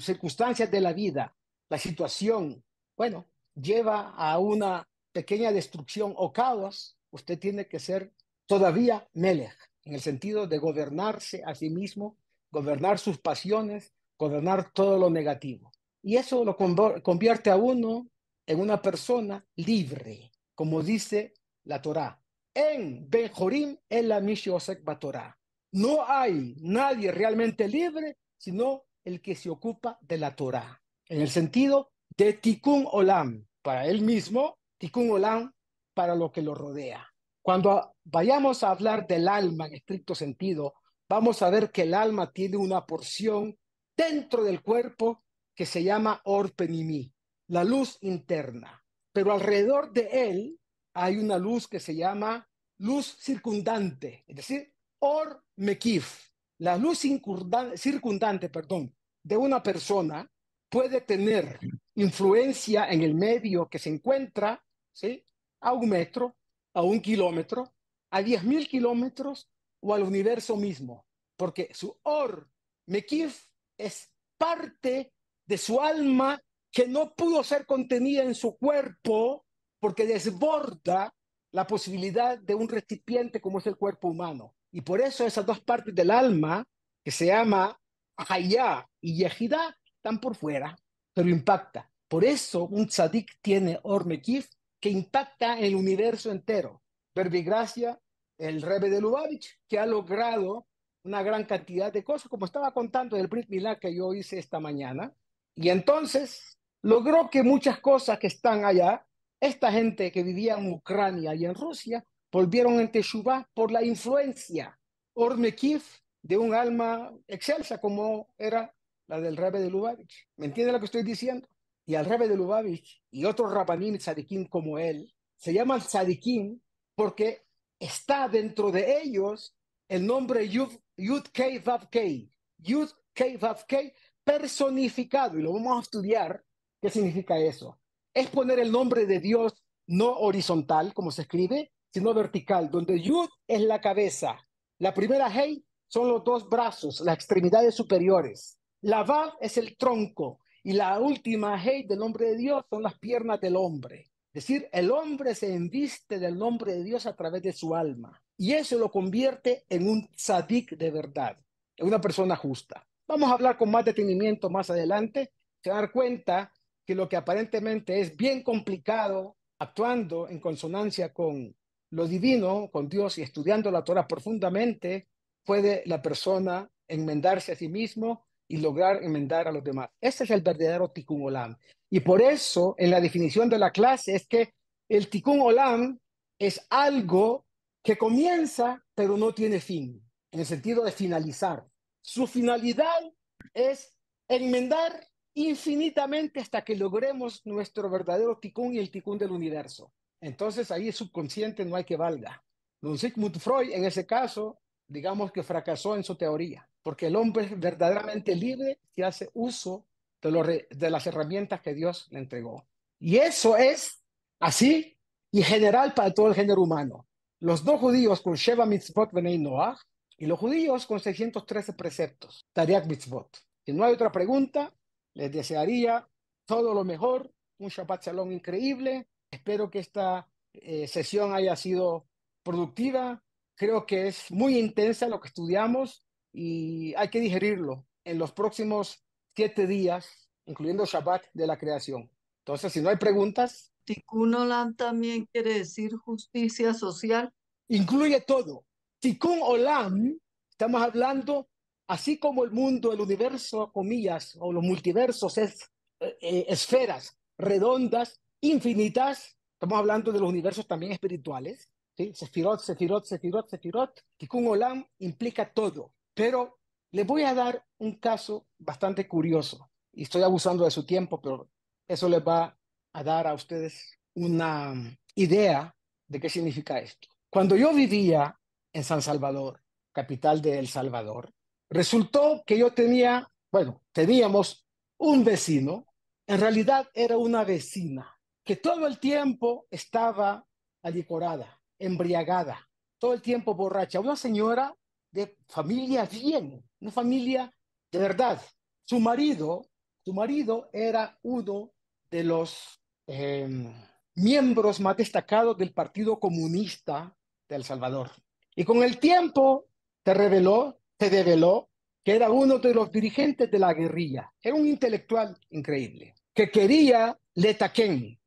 circunstancias 0.00 0.70
de 0.70 0.80
la 0.80 0.92
vida, 0.92 1.34
la 1.68 1.78
situación, 1.78 2.62
bueno, 2.96 3.26
lleva 3.56 4.10
a 4.10 4.38
una 4.38 4.88
pequeña 5.10 5.50
destrucción 5.50 6.14
o 6.16 6.32
caos, 6.32 6.96
usted 7.10 7.40
tiene 7.40 7.66
que 7.66 7.80
ser 7.80 8.12
todavía 8.46 9.08
Melech, 9.14 9.58
en 9.82 9.94
el 9.94 10.00
sentido 10.00 10.46
de 10.46 10.58
gobernarse 10.58 11.42
a 11.44 11.56
sí 11.56 11.70
mismo, 11.70 12.16
gobernar 12.52 13.00
sus 13.00 13.18
pasiones, 13.18 13.92
gobernar 14.16 14.72
todo 14.72 14.96
lo 14.96 15.10
negativo. 15.10 15.72
Y 16.00 16.14
eso 16.14 16.44
lo 16.44 16.56
convierte 16.56 17.50
a 17.50 17.56
uno 17.56 18.06
en 18.46 18.60
una 18.60 18.80
persona 18.80 19.44
libre, 19.56 20.30
como 20.54 20.84
dice 20.84 21.34
la 21.64 21.82
Torá. 21.82 22.22
En 22.54 23.10
Benjorim 23.10 23.76
en 23.88 24.08
la 24.08 24.20
Mishiosek 24.20 24.84
Torah. 25.00 25.36
No 25.72 26.04
hay 26.06 26.54
nadie 26.60 27.10
realmente 27.10 27.66
libre, 27.66 28.18
sino 28.42 28.86
el 29.04 29.22
que 29.22 29.36
se 29.36 29.50
ocupa 29.50 29.98
de 30.00 30.18
la 30.18 30.34
Torá. 30.34 30.82
En 31.08 31.20
el 31.20 31.30
sentido 31.30 31.92
de 32.16 32.32
Tikkun 32.32 32.88
Olam, 32.90 33.46
para 33.62 33.86
él 33.86 34.02
mismo, 34.02 34.58
Tikkun 34.78 35.12
Olam 35.12 35.52
para 35.94 36.16
lo 36.16 36.32
que 36.32 36.42
lo 36.42 36.52
rodea. 36.56 37.06
Cuando 37.40 37.94
vayamos 38.02 38.64
a 38.64 38.70
hablar 38.70 39.06
del 39.06 39.28
alma 39.28 39.66
en 39.66 39.74
estricto 39.74 40.16
sentido, 40.16 40.74
vamos 41.08 41.40
a 41.42 41.50
ver 41.50 41.70
que 41.70 41.82
el 41.82 41.94
alma 41.94 42.32
tiene 42.32 42.56
una 42.56 42.84
porción 42.84 43.56
dentro 43.96 44.42
del 44.42 44.60
cuerpo 44.60 45.22
que 45.54 45.64
se 45.64 45.84
llama 45.84 46.20
Orpenimi, 46.24 47.12
la 47.46 47.62
luz 47.62 47.96
interna. 48.00 48.82
Pero 49.12 49.32
alrededor 49.32 49.92
de 49.92 50.30
él 50.30 50.60
hay 50.94 51.18
una 51.18 51.38
luz 51.38 51.68
que 51.68 51.78
se 51.78 51.94
llama 51.94 52.48
luz 52.78 53.18
circundante, 53.20 54.24
es 54.26 54.34
decir, 54.34 54.74
Or 54.98 55.44
Mekif. 55.56 56.31
La 56.62 56.76
luz 56.76 57.00
circundante, 57.00 58.48
perdón, 58.48 58.94
de 59.24 59.36
una 59.36 59.60
persona 59.64 60.30
puede 60.70 61.00
tener 61.00 61.58
influencia 61.96 62.88
en 62.88 63.02
el 63.02 63.16
medio 63.16 63.68
que 63.68 63.80
se 63.80 63.88
encuentra, 63.88 64.64
¿sí? 64.92 65.24
A 65.60 65.72
un 65.72 65.88
metro, 65.88 66.36
a 66.72 66.82
un 66.82 67.00
kilómetro, 67.00 67.74
a 68.12 68.22
diez 68.22 68.44
mil 68.44 68.68
kilómetros 68.68 69.50
o 69.80 69.92
al 69.92 70.04
universo 70.04 70.54
mismo, 70.54 71.04
porque 71.36 71.68
su 71.74 71.98
Or 72.04 72.48
Mekif 72.86 73.48
es 73.76 74.12
parte 74.38 75.12
de 75.44 75.58
su 75.58 75.80
alma 75.80 76.40
que 76.70 76.86
no 76.86 77.12
pudo 77.12 77.42
ser 77.42 77.66
contenida 77.66 78.22
en 78.22 78.36
su 78.36 78.56
cuerpo 78.56 79.46
porque 79.80 80.06
desborda 80.06 81.12
la 81.50 81.66
posibilidad 81.66 82.38
de 82.38 82.54
un 82.54 82.68
recipiente 82.68 83.40
como 83.40 83.58
es 83.58 83.66
el 83.66 83.76
cuerpo 83.76 84.06
humano. 84.06 84.54
Y 84.72 84.80
por 84.80 85.00
eso 85.00 85.26
esas 85.26 85.44
dos 85.44 85.60
partes 85.60 85.94
del 85.94 86.10
alma, 86.10 86.64
que 87.04 87.10
se 87.10 87.26
llama 87.26 87.78
Hayá 88.16 88.88
y 89.00 89.16
Yehidá, 89.16 89.76
están 89.96 90.18
por 90.18 90.34
fuera, 90.34 90.76
pero 91.14 91.28
impacta. 91.28 91.88
Por 92.08 92.24
eso 92.24 92.64
un 92.64 92.86
tzadik 92.88 93.38
tiene 93.40 93.78
Ormekif 93.82 94.48
que 94.80 94.90
impacta 94.90 95.58
el 95.58 95.74
universo 95.74 96.30
entero. 96.32 96.82
Verbigracia, 97.14 97.98
el 98.38 98.62
Rebbe 98.62 98.90
de 98.90 99.00
Lubavitch, 99.00 99.60
que 99.68 99.78
ha 99.78 99.86
logrado 99.86 100.66
una 101.04 101.22
gran 101.22 101.44
cantidad 101.44 101.92
de 101.92 102.04
cosas, 102.04 102.28
como 102.28 102.46
estaba 102.46 102.72
contando 102.72 103.16
del 103.16 103.28
Brit 103.28 103.48
Milá 103.48 103.78
que 103.78 103.94
yo 103.94 104.14
hice 104.14 104.38
esta 104.38 104.60
mañana. 104.60 105.12
Y 105.54 105.68
entonces 105.68 106.58
logró 106.82 107.28
que 107.28 107.42
muchas 107.42 107.78
cosas 107.80 108.18
que 108.18 108.28
están 108.28 108.64
allá, 108.64 109.06
esta 109.40 109.70
gente 109.70 110.10
que 110.10 110.22
vivía 110.22 110.56
en 110.56 110.72
Ucrania 110.72 111.34
y 111.34 111.44
en 111.44 111.54
Rusia, 111.54 112.04
volvieron 112.32 112.80
en 112.80 112.90
Teshuvah 112.90 113.48
por 113.54 113.70
la 113.70 113.84
influencia 113.84 114.78
Ormekif 115.14 115.98
de 116.22 116.38
un 116.38 116.54
alma 116.54 117.12
excelsa 117.28 117.78
como 117.78 118.34
era 118.38 118.74
la 119.06 119.20
del 119.20 119.36
Rebbe 119.36 119.60
de 119.60 119.70
Lubavitch. 119.70 120.28
¿Me 120.36 120.46
entiende 120.46 120.72
lo 120.72 120.78
que 120.78 120.86
estoy 120.86 121.02
diciendo? 121.02 121.46
Y 121.84 121.94
al 121.94 122.06
Rebbe 122.06 122.28
de 122.28 122.36
Lubavitch 122.36 123.02
y 123.10 123.26
otros 123.26 123.52
rabanim 123.52 123.98
tzadikim 123.98 124.46
como 124.46 124.78
él, 124.78 125.12
se 125.36 125.52
llaman 125.52 125.80
tzadikim 125.80 126.58
porque 126.94 127.42
está 127.78 128.28
dentro 128.28 128.70
de 128.70 129.02
ellos 129.02 129.54
el 129.88 130.06
nombre 130.06 130.48
Yud, 130.48 130.72
Yud 130.96 131.24
Kei 131.32 131.58
Vav 131.58 131.90
Kei, 131.90 132.32
Yud 132.58 132.88
Kei 133.12 133.36
Vav 133.36 133.66
Kei 133.66 133.92
personificado, 134.24 135.38
y 135.38 135.42
lo 135.42 135.52
vamos 135.52 135.76
a 135.76 135.82
estudiar, 135.82 136.42
¿qué 136.80 136.88
significa 136.88 137.36
eso? 137.38 137.78
Es 138.14 138.28
poner 138.28 138.60
el 138.60 138.70
nombre 138.70 139.04
de 139.04 139.20
Dios 139.20 139.52
no 139.86 140.12
horizontal, 140.12 140.94
como 140.94 141.10
se 141.10 141.22
escribe, 141.22 141.72
sino 141.92 142.14
vertical, 142.14 142.70
donde 142.70 143.00
Yud 143.00 143.28
es 143.46 143.60
la 143.60 143.80
cabeza. 143.80 144.38
La 144.78 144.94
primera 144.94 145.28
Hei 145.28 145.64
son 145.86 146.08
los 146.08 146.24
dos 146.24 146.48
brazos, 146.48 147.00
las 147.02 147.14
extremidades 147.14 147.74
superiores. 147.74 148.58
La 148.80 149.04
Vav 149.04 149.34
es 149.40 149.58
el 149.58 149.76
tronco. 149.76 150.40
Y 150.64 150.72
la 150.72 150.98
última 150.98 151.62
Hei 151.62 151.84
del 151.86 151.98
nombre 151.98 152.30
de 152.30 152.36
Dios 152.36 152.64
son 152.70 152.82
las 152.82 152.98
piernas 152.98 153.40
del 153.40 153.56
hombre. 153.56 154.10
Es 154.32 154.46
decir, 154.46 154.68
el 154.72 154.90
hombre 154.90 155.34
se 155.34 155.52
enviste 155.54 156.18
del 156.18 156.38
nombre 156.38 156.72
de 156.72 156.84
Dios 156.84 157.04
a 157.04 157.14
través 157.14 157.42
de 157.42 157.52
su 157.52 157.74
alma. 157.74 158.22
Y 158.38 158.52
eso 158.52 158.78
lo 158.78 158.90
convierte 158.90 159.66
en 159.68 159.88
un 159.88 160.08
tzadik 160.14 160.76
de 160.76 160.90
verdad, 160.90 161.36
en 161.76 161.86
una 161.86 162.00
persona 162.00 162.34
justa. 162.36 162.86
Vamos 163.06 163.30
a 163.30 163.34
hablar 163.34 163.58
con 163.58 163.70
más 163.70 163.84
detenimiento 163.84 164.48
más 164.48 164.70
adelante. 164.70 165.32
Se 165.62 165.68
dar 165.68 165.92
cuenta 165.92 166.50
que 166.86 166.94
lo 166.94 167.08
que 167.08 167.16
aparentemente 167.16 168.00
es 168.00 168.16
bien 168.16 168.42
complicado, 168.42 169.36
actuando 169.58 170.28
en 170.28 170.40
consonancia 170.40 171.12
con 171.12 171.54
lo 171.92 172.08
divino, 172.08 172.70
con 172.72 172.88
Dios 172.88 173.18
y 173.18 173.22
estudiando 173.22 173.70
la 173.70 173.84
Torah 173.84 174.08
profundamente, 174.08 175.08
puede 175.44 175.82
la 175.86 176.00
persona 176.00 176.70
enmendarse 176.88 177.52
a 177.52 177.56
sí 177.56 177.68
mismo 177.68 178.26
y 178.48 178.56
lograr 178.58 179.02
enmendar 179.02 179.46
a 179.46 179.52
los 179.52 179.62
demás. 179.62 179.90
Ese 180.00 180.24
es 180.24 180.30
el 180.30 180.40
verdadero 180.40 180.90
tikkun 180.90 181.22
olam. 181.22 181.56
Y 181.90 182.00
por 182.00 182.22
eso, 182.22 182.74
en 182.78 182.90
la 182.90 183.00
definición 183.00 183.48
de 183.50 183.58
la 183.58 183.70
clase, 183.70 184.14
es 184.14 184.26
que 184.26 184.54
el 184.88 185.08
tikkun 185.08 185.40
olam 185.40 185.98
es 186.38 186.66
algo 186.70 187.46
que 187.82 187.98
comienza, 187.98 188.82
pero 188.94 189.16
no 189.16 189.34
tiene 189.34 189.60
fin, 189.60 190.02
en 190.30 190.40
el 190.40 190.46
sentido 190.46 190.84
de 190.84 190.92
finalizar. 190.92 191.66
Su 192.00 192.26
finalidad 192.26 193.12
es 193.52 193.98
enmendar 194.28 195.08
infinitamente 195.34 196.40
hasta 196.40 196.64
que 196.64 196.76
logremos 196.76 197.44
nuestro 197.44 197.90
verdadero 197.90 198.38
tikkun 198.38 198.74
y 198.74 198.78
el 198.78 198.90
tikkun 198.90 199.18
del 199.18 199.30
universo. 199.30 199.92
Entonces 200.22 200.70
ahí 200.70 200.88
es 200.88 200.96
subconsciente, 200.96 201.64
no 201.64 201.74
hay 201.74 201.84
que 201.84 201.96
valga. 201.96 202.42
Don 202.80 202.96
Sigmund 202.96 203.38
Freud, 203.40 203.72
en 203.72 203.84
ese 203.84 204.06
caso, 204.06 204.60
digamos 204.86 205.32
que 205.32 205.42
fracasó 205.42 205.96
en 205.96 206.04
su 206.04 206.14
teoría, 206.14 206.66
porque 206.82 207.08
el 207.08 207.16
hombre 207.16 207.44
es 207.44 207.58
verdaderamente 207.58 208.34
libre 208.36 208.78
y 208.94 209.02
hace 209.02 209.30
uso 209.34 209.84
de, 210.20 210.90
las 210.90 211.06
herramientas 211.08 211.60
que 211.60 211.74
Dios 211.74 212.06
le 212.10 212.20
entregó. 212.20 212.64
Y 213.00 213.16
eso 213.16 213.56
es 213.56 214.00
así 214.38 214.96
y 215.32 215.42
general 215.42 215.92
para 215.92 216.14
todo 216.14 216.28
el 216.28 216.34
género 216.34 216.62
humano. 216.62 217.06
Los 217.40 217.64
dos 217.64 217.80
judíos 217.80 218.20
con 218.20 218.34
Sheva 218.34 218.64
Mitzvot 218.64 219.10
Benei 219.10 219.38
Noach 219.38 219.80
y 220.16 220.26
los 220.26 220.38
judíos 220.38 220.86
con 220.86 221.00
613 221.00 221.72
preceptos, 221.72 222.46
Tariak 222.52 222.86
Mitzvot. 222.86 223.38
Si 223.66 223.72
no 223.72 223.84
hay 223.84 223.92
otra 223.92 224.12
pregunta, 224.12 224.72
les 225.14 225.32
desearía 225.32 226.08
todo 226.44 226.72
lo 226.74 226.84
mejor, 226.84 227.28
un 227.58 227.68
Shabbat 227.70 228.04
Shalom 228.04 228.30
increíble 228.30 229.08
Espero 229.42 229.68
que 229.68 229.80
esta 229.80 230.28
eh, 230.52 230.86
sesión 230.86 231.34
haya 231.34 231.56
sido 231.56 232.06
productiva. 232.44 233.24
Creo 233.56 233.86
que 233.86 234.06
es 234.06 234.30
muy 234.30 234.56
intensa 234.56 235.08
lo 235.08 235.20
que 235.20 235.26
estudiamos 235.26 236.06
y 236.32 236.94
hay 236.94 237.08
que 237.08 237.18
digerirlo 237.18 237.84
en 238.04 238.18
los 238.18 238.30
próximos 238.30 239.02
siete 239.34 239.66
días, 239.66 240.30
incluyendo 240.46 240.84
Shabbat 240.84 241.24
de 241.34 241.48
la 241.48 241.58
creación. 241.58 242.08
Entonces, 242.42 242.72
si 242.72 242.80
no 242.80 242.88
hay 242.88 242.98
preguntas. 242.98 243.72
Tikkun 243.82 244.32
Olam 244.32 244.76
también 244.76 245.26
quiere 245.26 245.54
decir 245.54 245.96
justicia 245.96 246.72
social. 246.72 247.34
Incluye 247.66 248.20
todo. 248.20 248.64
Tikkun 249.00 249.40
Olam, 249.42 250.20
estamos 250.50 250.80
hablando, 250.80 251.48
así 251.88 252.16
como 252.16 252.44
el 252.44 252.52
mundo, 252.52 252.92
el 252.92 253.00
universo, 253.00 253.72
comillas, 253.72 254.36
o 254.38 254.52
los 254.52 254.62
multiversos 254.62 255.36
es 255.38 255.68
eh, 255.98 256.16
eh, 256.20 256.44
esferas 256.46 257.18
redondas, 257.36 258.20
infinitas, 258.42 259.38
estamos 259.54 259.78
hablando 259.78 260.12
de 260.12 260.20
los 260.20 260.28
universos 260.28 260.66
también 260.66 260.92
espirituales, 260.92 261.70
¿sí? 261.96 262.12
Sefirot, 262.14 262.60
Sefirot, 262.60 263.04
Sefirot, 263.04 263.48
Sefirot. 263.48 264.04
Tikkun 264.16 264.46
Olam 264.46 264.84
implica 264.98 265.52
todo, 265.52 265.94
pero 266.14 266.58
les 266.90 267.06
voy 267.06 267.22
a 267.22 267.34
dar 267.34 267.64
un 267.78 267.96
caso 267.98 268.46
bastante 268.58 269.08
curioso 269.08 269.70
y 269.92 270.02
estoy 270.02 270.22
abusando 270.22 270.64
de 270.64 270.70
su 270.70 270.84
tiempo, 270.84 271.20
pero 271.20 271.48
eso 271.88 272.08
les 272.08 272.20
va 272.20 272.56
a 272.92 273.02
dar 273.02 273.26
a 273.26 273.34
ustedes 273.34 273.98
una 274.14 274.74
idea 275.14 275.74
de 276.06 276.20
qué 276.20 276.28
significa 276.28 276.78
esto. 276.78 277.08
Cuando 277.30 277.56
yo 277.56 277.72
vivía 277.72 278.38
en 278.72 278.84
San 278.84 279.02
Salvador, 279.02 279.62
capital 279.92 280.42
de 280.42 280.58
El 280.58 280.68
Salvador, 280.68 281.32
resultó 281.70 282.42
que 282.46 282.58
yo 282.58 282.72
tenía, 282.72 283.30
bueno, 283.50 283.82
teníamos 283.92 284.66
un 284.98 285.24
vecino, 285.24 285.86
en 286.26 286.40
realidad 286.40 286.88
era 286.94 287.16
una 287.16 287.44
vecina, 287.44 288.18
que 288.44 288.56
todo 288.56 288.86
el 288.86 288.98
tiempo 288.98 289.66
estaba 289.70 290.46
alicorada, 290.82 291.60
embriagada, 291.78 292.68
todo 292.98 293.14
el 293.14 293.22
tiempo 293.22 293.54
borracha, 293.54 294.00
una 294.00 294.16
señora 294.16 294.74
de 295.10 295.36
familia 295.48 296.04
bien, 296.06 296.64
una 296.80 296.90
familia 296.90 297.52
de 297.90 297.98
verdad. 297.98 298.40
Su 298.84 298.98
marido, 298.98 299.66
su 300.04 300.12
marido 300.12 300.68
era 300.72 301.18
uno 301.22 301.72
de 302.10 302.24
los 302.24 302.80
em, 303.06 303.72
miembros 304.14 304.80
más 304.80 304.96
destacados 304.96 305.56
del 305.56 305.72
Partido 305.72 306.18
Comunista 306.18 307.14
de 307.48 307.56
El 307.56 307.64
Salvador. 307.64 308.10
Y 308.54 308.64
con 308.64 308.82
el 308.82 308.98
tiempo 308.98 309.66
se 310.04 310.14
reveló, 310.14 310.80
se 310.98 311.10
develó 311.10 311.70
que 312.04 312.16
era 312.16 312.30
uno 312.30 312.58
de 312.58 312.74
los 312.74 312.90
dirigentes 312.90 313.50
de 313.50 313.58
la 313.58 313.72
guerrilla. 313.72 314.32
Era 314.42 314.56
un 314.56 314.66
intelectual 314.66 315.38
increíble, 315.50 316.14
que 316.34 316.50
quería 316.50 317.16
Letaquén, 317.34 318.18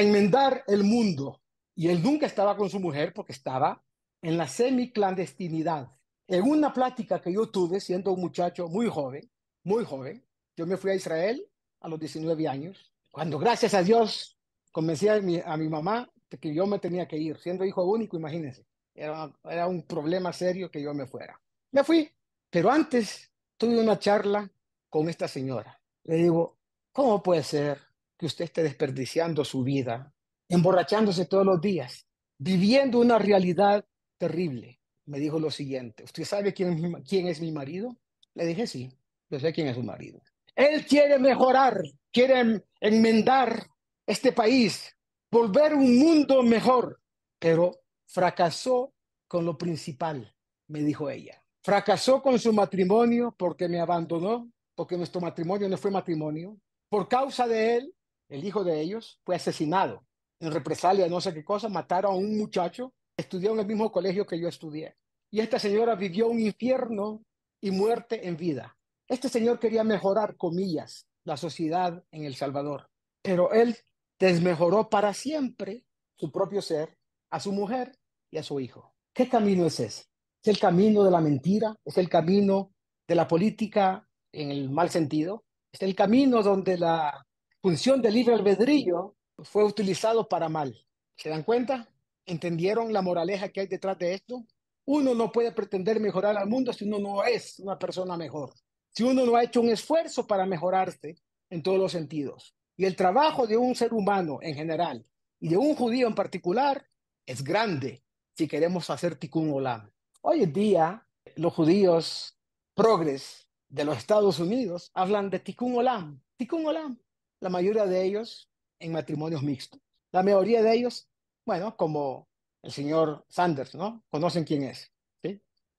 enmendar 0.00 0.64
el 0.66 0.84
mundo. 0.84 1.40
Y 1.74 1.88
él 1.88 2.02
nunca 2.02 2.26
estaba 2.26 2.56
con 2.56 2.68
su 2.70 2.80
mujer 2.80 3.12
porque 3.14 3.32
estaba 3.32 3.82
en 4.22 4.36
la 4.36 4.48
semiclandestinidad. 4.48 5.90
En 6.26 6.42
una 6.42 6.72
plática 6.72 7.20
que 7.20 7.32
yo 7.32 7.48
tuve 7.48 7.80
siendo 7.80 8.12
un 8.12 8.20
muchacho 8.20 8.68
muy 8.68 8.88
joven, 8.88 9.30
muy 9.64 9.84
joven, 9.84 10.24
yo 10.56 10.66
me 10.66 10.76
fui 10.76 10.90
a 10.90 10.94
Israel 10.94 11.46
a 11.80 11.88
los 11.88 11.98
19 12.00 12.48
años, 12.48 12.92
cuando 13.10 13.38
gracias 13.38 13.74
a 13.74 13.82
Dios 13.82 14.38
convencí 14.72 15.08
a 15.08 15.20
mi, 15.20 15.40
a 15.44 15.56
mi 15.56 15.68
mamá 15.68 16.10
de 16.28 16.38
que 16.38 16.52
yo 16.52 16.66
me 16.66 16.78
tenía 16.78 17.06
que 17.06 17.16
ir, 17.16 17.38
siendo 17.38 17.64
hijo 17.64 17.84
único, 17.84 18.16
imagínense. 18.16 18.66
Era, 18.94 19.32
era 19.44 19.68
un 19.68 19.82
problema 19.86 20.32
serio 20.32 20.70
que 20.70 20.82
yo 20.82 20.92
me 20.92 21.06
fuera. 21.06 21.40
Me 21.70 21.84
fui, 21.84 22.10
pero 22.50 22.70
antes 22.70 23.30
tuve 23.56 23.80
una 23.80 23.98
charla 23.98 24.50
con 24.88 25.08
esta 25.08 25.28
señora. 25.28 25.80
Le 26.04 26.16
digo, 26.16 26.58
¿cómo 26.92 27.22
puede 27.22 27.42
ser 27.42 27.87
que 28.18 28.26
usted 28.26 28.46
esté 28.46 28.62
desperdiciando 28.62 29.44
su 29.44 29.62
vida, 29.62 30.12
emborrachándose 30.48 31.26
todos 31.26 31.46
los 31.46 31.60
días, 31.60 32.06
viviendo 32.38 32.98
una 32.98 33.18
realidad 33.18 33.84
terrible? 34.18 34.80
Me 35.06 35.18
dijo 35.20 35.38
lo 35.38 35.50
siguiente, 35.50 36.04
¿usted 36.04 36.24
sabe 36.24 36.52
quién, 36.52 37.02
quién 37.04 37.28
es 37.28 37.40
mi 37.40 37.52
marido? 37.52 37.96
Le 38.34 38.44
dije, 38.44 38.66
sí, 38.66 38.92
yo 39.30 39.40
sé 39.40 39.52
quién 39.52 39.68
es 39.68 39.76
su 39.76 39.82
marido. 39.82 40.20
Él 40.54 40.84
quiere 40.84 41.18
mejorar, 41.18 41.80
quiere 42.12 42.62
enmendar 42.80 43.68
este 44.06 44.32
país, 44.32 44.96
volver 45.30 45.74
un 45.74 45.98
mundo 45.98 46.42
mejor, 46.42 47.00
pero 47.38 47.80
fracasó 48.06 48.92
con 49.28 49.44
lo 49.44 49.56
principal, 49.56 50.34
me 50.66 50.80
dijo 50.80 51.08
ella. 51.08 51.42
Fracasó 51.62 52.22
con 52.22 52.38
su 52.38 52.52
matrimonio 52.52 53.34
porque 53.38 53.68
me 53.68 53.80
abandonó, 53.80 54.50
porque 54.74 54.96
nuestro 54.96 55.20
matrimonio 55.20 55.68
no 55.68 55.76
fue 55.76 55.90
matrimonio. 55.90 56.56
Por 56.88 57.08
causa 57.08 57.46
de 57.46 57.76
él, 57.76 57.94
el 58.28 58.44
hijo 58.44 58.64
de 58.64 58.80
ellos 58.80 59.20
fue 59.24 59.36
asesinado. 59.36 60.04
En 60.40 60.52
represalia, 60.52 61.08
no 61.08 61.20
sé 61.20 61.34
qué 61.34 61.44
cosa, 61.44 61.68
mataron 61.68 62.12
a 62.12 62.16
un 62.16 62.38
muchacho 62.38 62.92
estudió 63.18 63.52
en 63.52 63.58
el 63.58 63.66
mismo 63.66 63.90
colegio 63.90 64.24
que 64.26 64.38
yo 64.38 64.48
estudié. 64.48 64.96
Y 65.30 65.40
esta 65.40 65.58
señora 65.58 65.96
vivió 65.96 66.28
un 66.28 66.40
infierno 66.40 67.22
y 67.60 67.70
muerte 67.72 68.26
en 68.26 68.36
vida. 68.36 68.76
Este 69.08 69.28
señor 69.28 69.58
quería 69.58 69.84
mejorar, 69.84 70.36
comillas, 70.36 71.06
la 71.24 71.36
sociedad 71.36 72.02
en 72.12 72.24
El 72.24 72.36
Salvador, 72.36 72.88
pero 73.22 73.52
él 73.52 73.76
desmejoró 74.18 74.88
para 74.88 75.12
siempre 75.12 75.84
su 76.16 76.30
propio 76.30 76.62
ser, 76.62 76.96
a 77.30 77.40
su 77.40 77.52
mujer 77.52 77.98
y 78.30 78.38
a 78.38 78.42
su 78.42 78.60
hijo. 78.60 78.94
¿Qué 79.12 79.28
camino 79.28 79.66
es 79.66 79.80
ese? 79.80 80.04
¿Es 80.42 80.48
el 80.48 80.58
camino 80.58 81.02
de 81.02 81.10
la 81.10 81.20
mentira? 81.20 81.74
¿Es 81.84 81.98
el 81.98 82.08
camino 82.08 82.72
de 83.06 83.14
la 83.14 83.26
política 83.26 84.08
en 84.32 84.50
el 84.50 84.70
mal 84.70 84.90
sentido? 84.90 85.44
¿Es 85.72 85.82
el 85.82 85.94
camino 85.94 86.42
donde 86.42 86.78
la 86.78 87.26
función 87.60 88.00
del 88.00 88.14
libre 88.14 88.34
albedrío 88.34 89.16
fue 89.38 89.64
utilizado 89.64 90.28
para 90.28 90.48
mal? 90.48 90.76
¿Se 91.16 91.28
dan 91.28 91.42
cuenta? 91.42 91.88
¿Entendieron 92.26 92.92
la 92.92 93.02
moraleja 93.02 93.48
que 93.48 93.60
hay 93.60 93.66
detrás 93.66 93.98
de 93.98 94.14
esto? 94.14 94.46
Uno 94.84 95.14
no 95.14 95.30
puede 95.32 95.52
pretender 95.52 96.00
mejorar 96.00 96.36
al 96.36 96.48
mundo 96.48 96.72
si 96.72 96.84
uno 96.84 96.98
no 96.98 97.24
es 97.24 97.58
una 97.58 97.78
persona 97.78 98.16
mejor. 98.16 98.52
Si 98.90 99.02
uno 99.02 99.26
no 99.26 99.36
ha 99.36 99.44
hecho 99.44 99.60
un 99.60 99.70
esfuerzo 99.70 100.26
para 100.26 100.46
mejorarse 100.46 101.18
en 101.50 101.62
todos 101.62 101.78
los 101.78 101.92
sentidos. 101.92 102.54
Y 102.76 102.84
el 102.84 102.96
trabajo 102.96 103.46
de 103.46 103.56
un 103.56 103.74
ser 103.74 103.92
humano 103.92 104.38
en 104.40 104.54
general 104.54 105.04
y 105.40 105.48
de 105.48 105.56
un 105.56 105.74
judío 105.74 106.06
en 106.06 106.14
particular 106.14 106.86
es 107.26 107.42
grande 107.42 108.02
si 108.36 108.46
queremos 108.46 108.88
hacer 108.88 109.16
tikkun 109.16 109.52
olam. 109.52 109.90
Hoy 110.22 110.44
en 110.44 110.52
día, 110.52 111.06
los 111.36 111.52
judíos 111.52 112.38
progres 112.74 113.48
de 113.68 113.84
los 113.84 113.98
Estados 113.98 114.38
Unidos 114.38 114.90
hablan 114.94 115.28
de 115.28 115.40
tikkun 115.40 115.76
olam. 115.76 116.22
Tikkun 116.36 116.66
olam. 116.66 116.98
La 117.40 117.48
mayoría 117.48 117.86
de 117.86 118.04
ellos 118.04 118.50
en 118.78 118.92
matrimonios 118.92 119.42
mixtos. 119.42 119.80
La 120.12 120.22
mayoría 120.22 120.62
de 120.62 120.72
ellos, 120.74 121.08
bueno, 121.44 121.76
como 121.76 122.28
el 122.62 122.72
señor 122.72 123.24
Sanders, 123.28 123.74
¿no? 123.74 124.04
Conocen 124.10 124.44
quién 124.44 124.64
es. 124.64 124.92